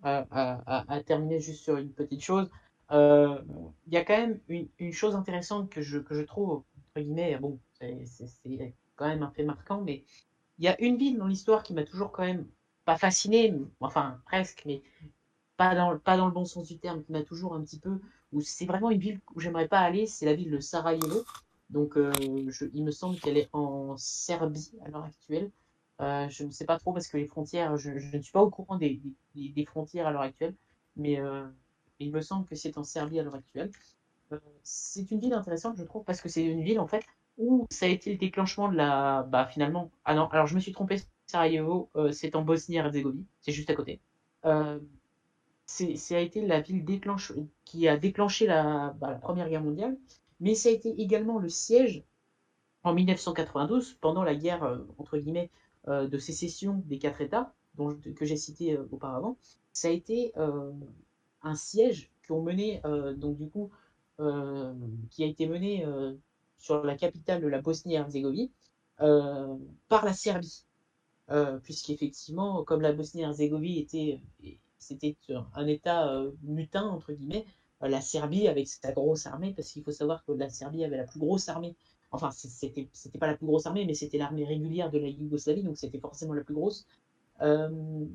à, 0.04 0.84
à- 0.88 1.04
terminer 1.04 1.40
juste 1.40 1.64
sur 1.64 1.78
une 1.78 1.92
petite 1.92 2.24
chose. 2.24 2.50
Il 2.92 3.94
y 3.94 3.98
a 3.98 4.04
quand 4.06 4.18
même 4.18 4.40
une, 4.48 4.68
une 4.80 4.94
chose 4.94 5.16
intéressante 5.16 5.70
que 5.70 5.82
je, 5.82 5.98
que 6.00 6.16
je 6.16 6.22
trouve, 6.22 6.52
entre 6.92 7.02
guillemets, 7.04 7.38
bon, 7.38 7.60
c'est 7.80 8.06
quand 8.96 9.08
même 9.08 9.24
un 9.24 9.32
fait 9.32 9.44
marquant, 9.44 9.82
mais 9.82 10.04
il 10.60 10.66
y 10.66 10.68
a 10.68 10.80
une 10.82 10.98
ville 10.98 11.18
dans 11.18 11.28
l'histoire 11.28 11.64
qui 11.64 11.74
m'a 11.74 11.84
toujours 11.86 12.12
quand 12.12 12.26
même, 12.26 12.48
pas 12.86 12.98
fasciné, 12.98 13.54
enfin 13.82 14.22
presque, 14.26 14.64
mais 14.66 14.84
pas 15.58 15.76
dans, 15.76 15.92
le 15.92 16.32
bon 16.32 16.46
sens 16.46 16.68
du 16.68 16.78
terme, 16.78 17.04
qui 17.04 17.12
m'a 17.12 17.24
toujours 17.24 17.54
un 17.56 17.62
petit 17.62 17.80
peu, 17.80 18.00
où 18.34 18.42
c'est 18.42 18.66
vraiment 18.66 18.90
une 18.90 19.00
ville 19.00 19.20
où 19.34 19.40
j'aimerais 19.40 19.68
pas 19.68 19.80
aller, 19.80 20.08
c'est 20.08 20.26
la 20.26 20.34
ville 20.34 20.52
de 20.52 20.60
Sarajevo. 20.60 21.24
Donc 21.70 21.98
euh, 21.98 22.12
il 22.22 22.84
me 22.84 22.92
semble 22.92 23.20
qu'elle 23.20 23.38
est 23.38 23.50
en 23.54 23.98
Serbie 23.98 24.72
à 24.86 24.90
l'heure 24.90 25.06
actuelle. 25.06 25.52
Euh, 26.02 26.28
je 26.30 26.44
ne 26.44 26.52
sais 26.52 26.66
pas 26.66 26.78
trop 26.78 26.94
parce 26.94 27.08
que 27.08 27.18
les 27.18 27.26
frontières, 27.26 27.78
je, 27.78 27.92
ne 27.92 28.22
suis 28.22 28.32
pas 28.32 28.42
au 28.42 28.50
courant 28.50 28.78
des, 28.78 29.02
frontières 29.66 30.08
à 30.08 30.12
l'heure 30.12 30.22
actuelle, 30.22 30.56
mais 30.98 31.20
euh, 31.20 31.46
il 32.00 32.12
me 32.12 32.22
semble 32.22 32.46
que 32.46 32.56
c'est 32.56 32.78
en 32.78 32.84
Serbie 32.84 33.20
à 33.20 33.24
l'heure 33.24 33.36
actuelle. 33.36 33.72
C'est 34.64 35.12
une 35.12 35.20
ville 35.20 35.34
intéressante, 35.34 35.78
je 35.78 35.84
trouve, 35.84 36.04
parce 36.04 36.20
que 36.20 36.28
c'est 36.28 36.44
une 36.44 36.64
ville 36.64 36.80
en 36.80 36.88
fait 36.88 37.04
où 37.38 37.66
ça 37.70 37.86
a 37.86 37.90
été 37.90 38.12
le 38.12 38.18
déclenchement 38.18 38.70
de 38.70 38.76
la, 38.76 39.24
bah 39.24 39.46
finalement, 39.46 39.92
ah 40.04 40.16
non, 40.16 40.28
alors 40.28 40.48
je 40.48 40.56
me 40.56 40.60
suis 40.60 40.72
trompé, 40.72 40.98
Sarajevo, 41.28 41.90
c'est 42.12 42.36
en 42.36 42.42
Bosnie-Herzégovine, 42.42 43.26
c'est 43.42 43.52
juste 43.52 43.70
à 43.70 43.76
côté. 43.76 44.02
Ça 45.66 46.16
a 46.16 46.20
été 46.20 46.46
la 46.46 46.62
ville 46.62 46.86
qui 47.66 47.88
a 47.88 47.98
déclenché 47.98 48.46
la, 48.48 48.96
bah, 49.00 49.12
la 49.12 49.16
Première 49.18 49.50
Guerre 49.50 49.64
mondiale, 49.64 49.98
mais 50.40 50.56
ça 50.56 50.70
a 50.70 50.72
été 50.72 51.02
également 51.02 51.40
le 51.40 51.50
siège 51.50 52.04
en 52.84 52.94
1992, 52.94 53.98
pendant 54.00 54.24
la 54.24 54.36
guerre, 54.36 54.64
euh, 54.64 54.78
entre 55.00 55.18
guillemets, 55.18 55.50
euh, 55.88 56.08
de 56.08 56.18
sécession 56.18 56.82
des 56.88 56.98
quatre 56.98 57.22
États, 57.22 57.54
dont 57.76 57.96
que 58.16 58.26
j'ai 58.26 58.38
cité 58.38 58.74
euh, 58.74 58.88
auparavant, 58.92 59.38
ça 59.72 59.88
a 59.90 59.92
été 59.92 60.34
un 61.44 61.56
siège 61.56 62.10
euh, 64.20 64.74
qui 65.12 65.24
a 65.24 65.28
été 65.28 65.48
mené 65.48 65.86
sur 66.58 66.84
la 66.84 66.96
capitale 66.96 67.42
de 67.42 67.48
la 67.48 67.62
Bosnie-Herzégovine 67.62 68.50
par 68.98 70.06
la 70.06 70.14
Serbie. 70.14 70.66
Puisqu'effectivement, 71.64 72.64
comme 72.64 72.82
la 72.82 72.94
Bosnie-Herzégovine 72.94 73.78
était, 73.78 74.22
c'était 74.80 75.16
un 75.54 75.68
État 75.68 76.10
euh, 76.10 76.32
mutin, 76.44 76.84
entre 76.84 77.14
guillemets, 77.14 77.46
euh, 77.84 77.88
la 77.88 78.02
Serbie, 78.02 78.48
avec 78.48 78.68
sa 78.68 78.92
grosse 78.92 79.26
armée, 79.26 79.54
parce 79.54 79.72
qu'il 79.72 79.84
faut 79.84 79.92
savoir 79.92 80.24
que 80.26 80.32
la 80.32 80.50
Serbie 80.50 80.84
avait 80.84 80.98
la 80.98 81.06
plus 81.06 81.20
grosse 81.20 81.50
armée. 81.50 81.76
Enfin 82.12 82.32
c'était 82.32 82.88
pas 83.20 83.28
la 83.28 83.36
plus 83.36 83.48
grosse 83.48 83.66
armée 83.66 83.84
mais 83.84 83.94
c'était 83.94 84.18
l'armée 84.18 84.46
régulière 84.46 84.90
de 84.90 85.00
la 85.00 85.10
Yougoslavie 85.10 85.64
donc 85.64 85.78
c'était 85.78 86.00
forcément 86.00 86.34
la 86.34 86.46
plus 86.46 86.54
grosse. 86.54 86.86
Euh, 87.42 88.06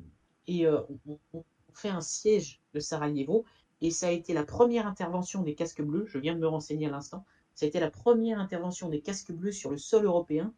et 0.47 0.65
on, 0.67 1.43
fait 1.73 1.89
un 1.89 2.01
siège 2.01 2.61
de 2.73 2.79
Sarajevo 2.79 3.45
et 3.79 3.91
ça 3.91 4.07
a 4.07 4.11
été 4.11 4.33
la 4.33 4.43
première 4.43 4.87
intervention 4.87 5.43
des 5.43 5.53
casques 5.53 5.83
bleus 5.83 6.05
je 6.07 6.17
viens 6.17 6.33
de 6.33 6.39
me 6.39 6.47
renseigner 6.47 6.87
à 6.87 6.89
l'instant 6.89 7.23
ça 7.53 7.65
a 7.65 7.69
été 7.69 7.79
la 7.79 7.91
première 7.91 8.39
intervention 8.39 8.89
des 8.89 9.01
casques 9.01 9.31
bleus 9.31 9.51
sur 9.51 9.69
le 9.69 9.77
sol 9.77 10.05
européen 10.05 10.51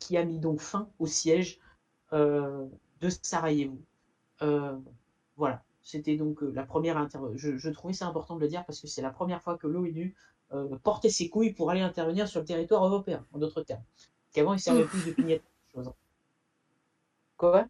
qui 0.00 0.16
a 0.16 0.24
mis 0.24 0.40
donc 0.40 0.60
fin 0.60 0.88
au 0.98 1.06
siège 1.06 1.60
de 2.10 2.68
Sarajevo 3.22 3.78
voilà 5.36 5.62
c'était 5.82 6.16
donc 6.16 6.40
la 6.42 6.64
première 6.64 6.96
intervention 6.96 7.36
je, 7.36 7.56
je, 7.56 7.70
trouvais 7.70 7.92
ça 7.94 8.06
important 8.06 8.36
de 8.36 8.40
le 8.40 8.48
dire 8.48 8.64
parce 8.64 8.80
que 8.80 8.86
c'est 8.86 9.02
la 9.02 9.10
première 9.10 9.42
fois 9.42 9.58
que 9.58 9.66
l'ONU 9.66 10.14
euh, 10.54 10.76
porter 10.82 11.08
ses 11.08 11.30
couilles 11.30 11.54
pour 11.54 11.70
aller 11.70 11.80
intervenir 11.80 12.28
sur 12.28 12.40
le 12.40 12.46
territoire 12.46 12.84
européen, 12.84 13.24
en 13.32 13.38
d'autres 13.38 13.62
termes. 13.62 13.82
Qu'avant, 14.34 14.52
il 14.52 14.60
servait 14.60 14.84
plus 14.84 15.06
de 15.06 15.12
pignette. 15.12 15.42
Quoi? 17.38 17.66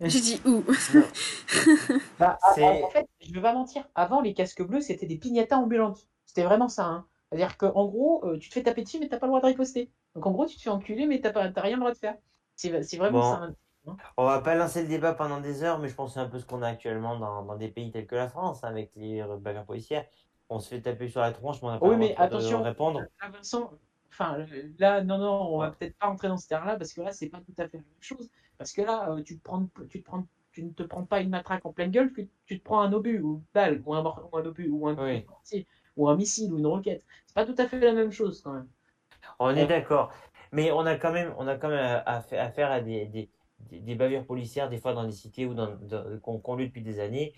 J'ai 0.00 0.20
dit 0.20 0.40
où? 0.44 0.62
Bah, 2.18 2.38
En 2.42 2.90
fait, 2.90 3.08
je 3.20 3.30
ne 3.30 3.34
vais 3.34 3.40
pas 3.40 3.54
mentir. 3.54 3.88
Avant, 3.94 4.20
les 4.20 4.34
casques 4.34 4.62
bleus, 4.62 4.82
c'était 4.82 5.06
des 5.06 5.16
pignetas 5.16 5.56
ambulantes. 5.56 6.06
C'était 6.26 6.42
vraiment 6.42 6.68
ça. 6.68 6.84
Hein. 6.84 7.06
C'est-à-dire 7.30 7.56
qu'en 7.56 7.86
gros, 7.86 8.22
euh, 8.26 8.38
tu 8.38 8.50
te 8.50 8.54
fais 8.54 8.62
taper 8.62 8.82
dessus, 8.82 8.98
mais 8.98 9.06
tu 9.06 9.12
n'as 9.12 9.18
pas 9.18 9.26
le 9.26 9.30
droit 9.30 9.40
de 9.40 9.46
riposter. 9.46 9.90
Donc 10.14 10.26
en 10.26 10.32
gros, 10.32 10.44
tu 10.44 10.56
te 10.56 10.62
fais 10.62 10.70
enculer, 10.70 11.06
mais 11.06 11.20
tu 11.20 11.28
n'as 11.28 11.62
rien 11.62 11.76
le 11.76 11.80
droit 11.80 11.92
de 11.92 11.98
faire. 11.98 12.16
C'est 12.56 12.96
vraiment 12.96 13.20
bon. 13.20 13.22
ça. 13.22 13.50
On 14.16 14.26
va 14.26 14.40
pas 14.40 14.54
lancer 14.54 14.82
le 14.82 14.88
débat 14.88 15.14
pendant 15.14 15.40
des 15.40 15.62
heures, 15.62 15.78
mais 15.78 15.88
je 15.88 15.94
pense 15.94 16.10
que 16.10 16.14
c'est 16.14 16.20
un 16.20 16.28
peu 16.28 16.38
ce 16.38 16.46
qu'on 16.46 16.62
a 16.62 16.68
actuellement 16.68 17.18
dans, 17.18 17.42
dans, 17.42 17.56
des 17.56 17.68
pays 17.68 17.90
tels 17.90 18.06
que 18.06 18.14
la 18.14 18.28
France, 18.28 18.64
hein, 18.64 18.68
avec 18.68 18.92
les 18.96 19.24
bagarres 19.40 19.64
policières 19.64 20.04
on 20.50 20.60
se 20.60 20.68
fait 20.68 20.80
taper 20.80 21.08
sur 21.08 21.20
la 21.20 21.32
tronche, 21.32 21.60
mais 21.62 21.68
on 21.68 21.72
n'a 21.72 21.78
pas 21.78 21.88
oui, 21.88 21.96
mais 21.96 22.16
attention, 22.16 22.60
de 22.60 22.64
répondre. 22.64 23.04
Vincent, 23.32 23.72
enfin, 24.10 24.38
là, 24.78 25.02
non, 25.02 25.18
non, 25.18 25.54
on 25.54 25.58
va 25.58 25.70
peut-être 25.70 25.96
pas 25.98 26.06
rentrer 26.06 26.28
dans 26.28 26.36
ce 26.36 26.48
terrain-là, 26.48 26.76
parce 26.76 26.92
que 26.92 27.02
là, 27.02 27.12
c'est 27.12 27.28
pas 27.28 27.40
tout 27.40 27.54
à 27.58 27.68
fait 27.68 27.78
la 27.78 27.82
même 27.82 28.00
chose. 28.00 28.30
Parce 28.56 28.72
que 28.72 28.82
là, 28.82 29.14
tu, 29.24 29.38
te 29.38 29.42
prends, 29.42 29.68
tu, 29.88 30.02
te 30.02 30.04
prends, 30.04 30.26
tu 30.52 30.64
ne 30.64 30.70
te 30.70 30.82
prends 30.82 31.04
pas 31.04 31.20
une 31.20 31.30
matraque 31.30 31.66
en 31.66 31.72
pleine 31.72 31.90
gueule, 31.90 32.12
tu, 32.12 32.28
tu 32.46 32.58
te 32.58 32.64
prends 32.64 32.80
un 32.80 32.92
obus, 32.92 33.20
ou 33.20 33.36
une 33.36 33.42
balle, 33.54 33.82
ou 33.84 33.94
un, 33.94 34.02
ou 34.02 34.36
un 34.36 34.44
obus, 34.44 34.68
ou 34.68 34.88
un, 34.88 34.96
oui. 34.96 35.26
ou 35.96 36.08
un 36.08 36.16
missile, 36.16 36.52
ou 36.52 36.58
une 36.58 36.66
roquette. 36.66 37.04
C'est 37.26 37.34
pas 37.34 37.44
tout 37.44 37.54
à 37.58 37.68
fait 37.68 37.78
la 37.78 37.92
même 37.92 38.10
chose, 38.10 38.40
quand 38.42 38.52
même. 38.52 38.68
On 39.38 39.50
est 39.50 39.62
Ouais. 39.62 39.66
d'accord. 39.66 40.12
Mais 40.50 40.72
on 40.72 40.86
a 40.86 40.96
quand 40.96 41.12
même, 41.12 41.34
on 41.36 41.46
a 41.46 41.56
quand 41.56 41.68
même 41.68 42.02
affaire 42.06 42.70
à 42.70 42.80
des, 42.80 43.04
des, 43.04 43.28
des, 43.60 43.80
des 43.80 43.94
bavures 43.94 44.24
policières, 44.26 44.68
des 44.68 44.78
fois 44.78 44.94
dans 44.94 45.04
des 45.04 45.12
cités 45.12 45.46
ou 45.46 45.54
dans, 45.54 45.76
dans- 45.82 46.18
qu'on 46.20 46.38
qu'on 46.38 46.56
lutte 46.56 46.68
depuis 46.68 46.82
des 46.82 47.00
années, 47.00 47.32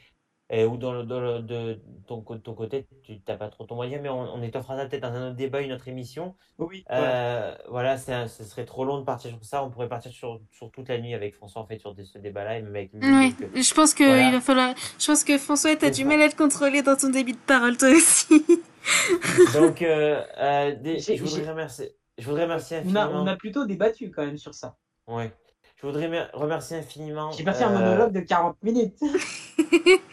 et 0.53 0.65
ou 0.65 0.77
dans 0.77 0.93
le, 0.93 1.05
dans 1.05 1.21
le- 1.21 1.41
de 1.43 1.81
ton, 2.09 2.23
côté, 2.23 2.89
tu 3.05 3.21
n'as 3.29 3.37
pas 3.37 3.49
trop 3.49 3.65
ton 3.67 3.77
moyen, 3.77 4.01
mais 4.01 4.09
on, 4.09 4.21
on 4.35 4.43
étoffera 4.43 4.77
ça 4.77 4.87
peut-être 4.87 5.03
dans 5.03 5.13
un 5.13 5.29
autre 5.29 5.37
débat, 5.37 5.61
une 5.63 5.73
autre 5.73 5.87
émission. 5.87 6.35
Oui, 6.59 6.83
voilà. 6.91 7.13
Euh, 7.53 7.55
voilà, 7.69 7.97
c'est 7.97 8.13
un- 8.13 8.27
ce 8.27 8.43
serait 8.43 8.65
trop 8.65 8.85
long 8.85 8.99
de 8.99 9.05
partir 9.05 9.31
sur 9.31 9.45
ça. 9.45 9.65
On 9.65 9.71
pourrait 9.71 9.89
partir 9.89 10.11
sur, 10.11 10.41
sur 10.51 10.71
toute 10.73 10.89
la 10.89 10.99
nuit 10.99 11.15
avec 11.15 11.37
François, 11.37 11.63
en 11.63 11.67
fait, 11.67 11.79
sur 11.79 11.95
des- 11.95 12.05
ce 12.05 12.19
débat-là, 12.19 12.59
et 12.59 12.63
même 12.63 12.75
avec 12.75 12.93
lui. 12.93 13.01
Ouais, 13.01 13.29
donc, 13.31 13.43
euh, 13.43 13.63
je 13.63 13.75
pense 13.75 13.95
que 13.95 14.03
voilà. 14.03 14.27
il 14.29 14.33
va 14.33 14.41
falloir. 14.41 14.75
Je 14.99 15.07
pense 15.07 15.23
que 15.23 15.39
François, 15.39 15.77
t'as 15.77 15.91
du 15.91 16.05
mal 16.05 16.21
à 16.21 16.29
te 16.29 16.37
contrôler 16.37 16.83
dans 16.83 16.97
ton 16.97 17.11
débit 17.11 17.35
de 17.35 17.39
parole, 17.39 17.77
toi 17.77 17.91
aussi. 17.91 18.45
donc 19.55 19.83
euh, 19.83 20.23
euh, 20.39 20.75
des- 20.75 20.99
je 20.99 21.23
voudrais 21.23 21.49
remercier, 21.51 21.93
je 22.19 22.25
voudrais 22.27 22.45
remercier 22.45 22.79
On 22.87 22.97
a, 22.97 23.03
infiniment. 23.05 23.23
on 23.23 23.27
a 23.27 23.37
plutôt 23.37 23.67
débattu 23.67 24.11
quand 24.11 24.25
même 24.27 24.39
sur 24.39 24.55
ça. 24.55 24.77
Ouais. 25.07 25.33
Je 25.81 25.87
voudrais 25.87 26.09
mer- 26.09 26.31
remercier 26.35 26.77
infiniment. 26.77 27.33
J'ai 27.33 27.45
pas 27.45 27.55
fait 27.55 27.65
un 27.65 27.75
euh, 27.75 27.79
monologue 27.79 28.13
de 28.13 28.21
40 28.21 28.63
minutes. 28.63 28.99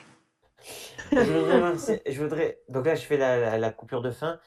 Je 1.12 1.20
voudrais 1.20 1.56
remercier, 1.56 2.02
je 2.06 2.22
voudrais, 2.22 2.60
donc 2.68 2.86
là, 2.86 2.96
je 2.96 3.06
fais 3.06 3.16
la, 3.18 3.38
la, 3.40 3.58
la 3.58 3.72
coupure 3.72 4.02
de 4.02 4.12
fin. 4.12 4.40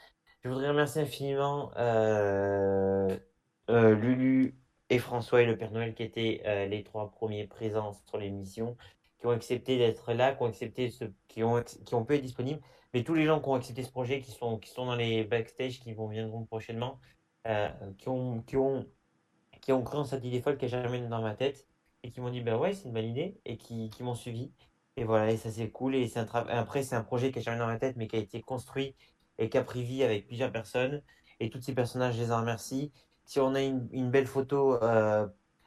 Je 0.44 0.48
voudrais 0.50 0.68
remercier 0.68 1.00
infiniment 1.00 1.70
euh, 1.78 3.16
euh, 3.70 3.94
Lulu 3.94 4.56
et 4.90 4.98
François 4.98 5.40
et 5.40 5.46
le 5.46 5.56
Père 5.56 5.70
Noël 5.70 5.94
qui 5.94 6.02
étaient 6.02 6.42
euh, 6.44 6.66
les 6.66 6.82
trois 6.84 7.10
premiers 7.10 7.46
présents 7.46 7.94
sur 8.06 8.18
l'émission, 8.18 8.76
qui 9.18 9.26
ont 9.26 9.30
accepté 9.30 9.78
d'être 9.78 10.12
là, 10.12 10.34
qui 10.34 10.42
ont 10.42 10.46
accepté 10.46 10.90
ce, 10.90 11.04
qui 11.28 11.42
ont, 11.42 11.62
qui 11.86 11.94
ont 11.94 12.04
pu 12.04 12.16
être 12.16 12.22
disponibles, 12.22 12.60
mais 12.92 13.04
tous 13.04 13.14
les 13.14 13.24
gens 13.24 13.40
qui 13.40 13.48
ont 13.48 13.54
accepté 13.54 13.82
ce 13.82 13.90
projet, 13.90 14.20
qui 14.20 14.30
sont, 14.30 14.58
qui 14.58 14.68
sont 14.70 14.84
dans 14.84 14.96
les 14.96 15.24
backstage, 15.24 15.80
qui 15.80 15.94
vont 15.94 16.08
viendront 16.08 16.44
prochainement, 16.44 16.98
euh, 17.46 17.68
qui 17.96 18.08
ont, 18.10 18.42
qui 18.42 18.56
ont, 18.58 18.84
qui 19.60 19.72
ont 19.72 19.82
cru 19.82 19.98
en 19.98 20.04
cette 20.04 20.24
idée 20.24 20.40
folle 20.40 20.56
qui 20.56 20.66
a 20.66 20.68
jamais 20.68 21.00
dans 21.00 21.22
ma 21.22 21.34
tête 21.34 21.66
et 22.02 22.10
qui 22.10 22.20
m'ont 22.20 22.30
dit, 22.30 22.40
bah 22.40 22.56
ouais, 22.56 22.72
c'est 22.72 22.84
une 22.84 22.92
bonne 22.94 23.04
idée 23.04 23.38
et 23.44 23.56
qui, 23.56 23.90
qui 23.90 24.02
m'ont 24.02 24.14
suivi. 24.14 24.52
Et 24.96 25.04
voilà, 25.04 25.30
et 25.30 25.36
ça 25.36 25.50
c'est 25.50 25.70
cool. 25.70 25.94
Et 25.94 26.08
c'est 26.08 26.20
un 26.20 26.26
après, 26.48 26.82
c'est 26.82 26.96
un 26.96 27.02
projet 27.04 27.30
qui 27.30 27.38
a 27.38 27.42
jamais 27.42 27.58
dans 27.58 27.66
ma 27.66 27.78
tête, 27.78 27.96
mais 27.96 28.06
qui 28.08 28.16
a 28.16 28.18
été 28.18 28.40
construit 28.42 28.94
et 29.38 29.48
qui 29.48 29.58
a 29.58 29.64
pris 29.64 29.82
vie 29.82 30.02
avec 30.02 30.26
plusieurs 30.26 30.52
personnes. 30.52 31.02
Et 31.40 31.48
tous 31.50 31.60
ces 31.60 31.74
personnages, 31.74 32.16
je 32.16 32.22
les 32.22 32.32
en 32.32 32.40
remercie. 32.40 32.92
Si 33.24 33.38
on 33.40 33.54
a 33.54 33.62
une, 33.62 33.88
une 33.92 34.10
belle 34.10 34.26
photo 34.26 34.82
euh, 34.82 35.26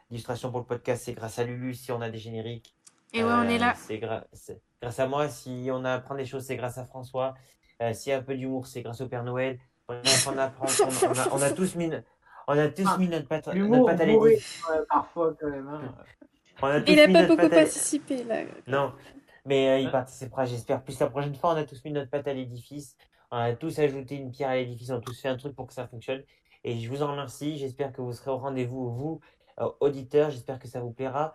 d'illustration 0.09 0.51
pour 0.51 0.59
le 0.59 0.65
podcast, 0.65 1.03
c'est 1.05 1.13
grâce 1.13 1.39
à 1.39 1.43
Lulu. 1.43 1.73
Si 1.73 1.91
on 1.91 2.01
a 2.01 2.09
des 2.09 2.19
génériques, 2.19 2.75
Et 3.13 3.23
ouais, 3.23 3.31
on 3.31 3.43
est 3.43 3.55
euh, 3.55 3.59
là. 3.59 3.73
c'est 3.75 3.99
grâce 3.99 4.99
à 4.99 5.07
moi. 5.07 5.29
Si 5.29 5.69
on 5.71 5.83
apprend 5.85 6.15
des 6.15 6.25
choses, 6.25 6.43
c'est 6.43 6.57
grâce 6.57 6.77
à 6.77 6.85
François. 6.85 7.33
Euh, 7.81 7.93
S'il 7.93 8.11
y 8.11 8.13
a 8.13 8.19
un 8.19 8.23
peu 8.23 8.35
d'humour, 8.35 8.67
c'est 8.67 8.81
grâce 8.81 9.01
au 9.01 9.07
Père 9.07 9.23
Noël. 9.23 9.59
On 9.87 9.93
a, 10.37 10.51
on 11.31 11.41
a 11.41 11.51
tous 11.51 11.75
mis, 11.75 11.89
on 12.47 12.57
a 12.57 12.67
tous 12.69 12.85
Ah, 12.85 12.97
mis 12.97 13.07
notre 13.07 13.27
patte 13.27 13.47
à 13.47 13.53
ouais, 13.53 14.37
parfois 14.89 15.33
quand 15.39 15.49
même. 15.49 15.67
hein. 15.67 15.95
On 16.61 16.67
a 16.67 16.81
tous 16.81 16.91
Il 16.91 16.99
a 16.99 17.07
mis 17.07 17.13
pas 17.13 17.23
beaucoup 17.23 17.49
participé, 17.49 18.23
là. 18.23 18.41
Non, 18.67 18.93
mais 19.45 19.69
euh, 19.69 19.79
il 19.79 19.87
Hein? 19.87 19.91
participera, 19.91 20.45
j'espère. 20.45 20.83
Plus 20.83 20.99
la 20.99 21.09
prochaine 21.09 21.35
fois, 21.35 21.53
on 21.53 21.57
a 21.57 21.63
tous 21.63 21.83
mis 21.83 21.91
notre 21.91 22.09
patte 22.09 22.27
à 22.27 22.33
l'édifice. 22.33 22.95
On 23.31 23.37
a 23.37 23.53
tous 23.53 23.79
ajouté 23.79 24.15
une 24.15 24.31
pierre 24.31 24.49
à 24.49 24.55
l'édifice. 24.55 24.89
On 24.91 24.97
a 24.97 25.01
tous 25.01 25.19
fait 25.19 25.27
un 25.29 25.37
truc 25.37 25.55
pour 25.55 25.67
que 25.67 25.73
ça 25.73 25.87
fonctionne. 25.87 26.23
Et 26.63 26.79
je 26.79 26.89
vous 26.89 27.01
en 27.03 27.11
remercie. 27.11 27.57
J'espère 27.57 27.91
que 27.91 28.01
vous 28.01 28.13
serez 28.13 28.31
au 28.31 28.37
rendez-vous, 28.37 28.89
vous, 28.91 29.19
euh, 29.59 29.69
auditeurs. 29.79 30.29
J'espère 30.29 30.59
que 30.59 30.67
ça 30.67 30.79
vous 30.81 30.91
plaira. 30.91 31.33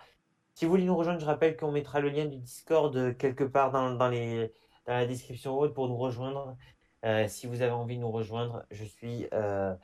Si 0.54 0.64
vous 0.64 0.70
voulez 0.72 0.84
nous 0.84 0.96
rejoindre, 0.96 1.20
je 1.20 1.26
rappelle 1.26 1.56
qu'on 1.56 1.72
mettra 1.72 2.00
le 2.00 2.08
lien 2.10 2.26
du 2.26 2.36
Discord 2.38 2.96
euh, 2.96 3.12
quelque 3.14 3.44
part 3.44 3.70
dans, 3.72 3.90
dans 3.92 4.08
les, 4.08 4.52
dans 4.86 4.94
la 4.94 5.06
description 5.06 5.58
haute 5.58 5.74
pour 5.74 5.88
nous 5.88 5.96
rejoindre. 5.96 6.56
Euh, 7.04 7.28
si 7.28 7.46
vous 7.46 7.62
avez 7.62 7.72
envie 7.72 7.96
de 7.96 8.00
nous 8.02 8.10
rejoindre, 8.10 8.64
je 8.70 8.84
suis, 8.84 9.26
euh, 9.34 9.74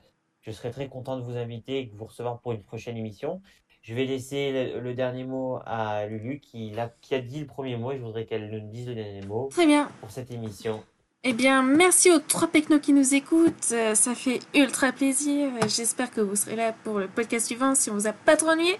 je 0.44 0.52
serai 0.52 0.70
très 0.70 0.88
content 0.88 1.16
de 1.18 1.22
vous 1.22 1.36
inviter 1.36 1.80
et 1.80 1.84
de 1.86 1.96
vous 1.96 2.04
recevoir 2.04 2.38
pour 2.40 2.52
une 2.52 2.62
prochaine 2.62 2.96
émission. 2.96 3.40
Je 3.82 3.94
vais 3.94 4.04
laisser 4.04 4.72
le, 4.74 4.80
le 4.80 4.94
dernier 4.94 5.24
mot 5.24 5.58
à 5.66 6.06
Lulu 6.06 6.40
qui, 6.40 6.70
l'a- 6.70 6.94
qui 7.02 7.14
a 7.14 7.20
dit 7.20 7.40
le 7.40 7.46
premier 7.46 7.76
mot 7.76 7.92
et 7.92 7.98
je 7.98 8.02
voudrais 8.02 8.24
qu'elle 8.24 8.50
nous 8.50 8.70
dise 8.70 8.86
le 8.88 8.94
dernier 8.94 9.20
mot 9.26 9.48
Très 9.50 9.66
bien. 9.66 9.90
pour 10.00 10.10
cette 10.10 10.30
émission. 10.30 10.82
Eh 11.26 11.32
bien, 11.32 11.62
merci 11.62 12.10
aux 12.10 12.18
trois 12.18 12.48
pecnos 12.48 12.80
qui 12.80 12.92
nous 12.92 13.14
écoutent. 13.14 13.70
Euh, 13.72 13.94
ça 13.94 14.14
fait 14.14 14.40
ultra 14.54 14.92
plaisir. 14.92 15.50
J'espère 15.68 16.10
que 16.10 16.20
vous 16.20 16.36
serez 16.36 16.56
là 16.56 16.74
pour 16.84 16.98
le 16.98 17.08
podcast 17.08 17.46
suivant 17.46 17.74
si 17.74 17.90
on 17.90 17.94
vous 17.94 18.06
a 18.06 18.12
pas 18.12 18.36
trop 18.36 18.50
ennuyé. 18.50 18.78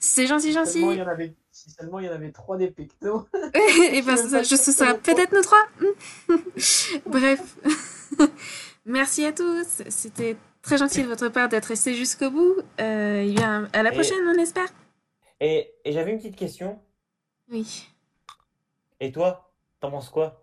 C'est 0.00 0.26
gentil, 0.26 0.52
Seulement, 0.52 0.64
gentil. 0.66 0.80
il 0.80 0.98
y 0.98 1.02
en 1.02 1.06
avait, 1.08 1.34
si 1.52 1.70
seulement 1.70 2.00
il 2.00 2.06
y 2.06 2.08
en 2.08 2.12
avait 2.14 2.32
trois 2.32 2.56
des 2.56 2.68
pectos. 2.72 3.26
Et 3.92 4.02
ben, 4.02 4.16
ça, 4.16 4.42
je, 4.42 4.56
ce 4.56 4.72
sera 4.72 4.94
peut-être 4.94 5.32
nos 5.32 5.42
trois. 5.42 5.64
Bref. 7.06 7.56
Merci 8.86 9.24
à 9.24 9.32
tous. 9.32 9.82
C'était 9.88 10.36
très 10.64 10.78
gentil 10.78 11.02
de 11.02 11.08
votre 11.08 11.28
part 11.28 11.48
d'être 11.48 11.66
resté 11.66 11.94
jusqu'au 11.94 12.30
bout. 12.30 12.56
Euh, 12.80 13.22
eh 13.24 13.32
bien, 13.32 13.68
à 13.72 13.82
la 13.82 13.90
Et- 13.90 13.94
prochaine, 13.94 14.18
on 14.26 14.38
espère. 14.38 14.68
Et, 15.40 15.72
et 15.84 15.92
j'avais 15.92 16.10
une 16.12 16.18
petite 16.18 16.36
question. 16.36 16.80
Oui. 17.50 17.88
Et 19.00 19.12
toi, 19.12 19.52
t'en 19.80 19.90
penses 19.90 20.08
quoi? 20.08 20.42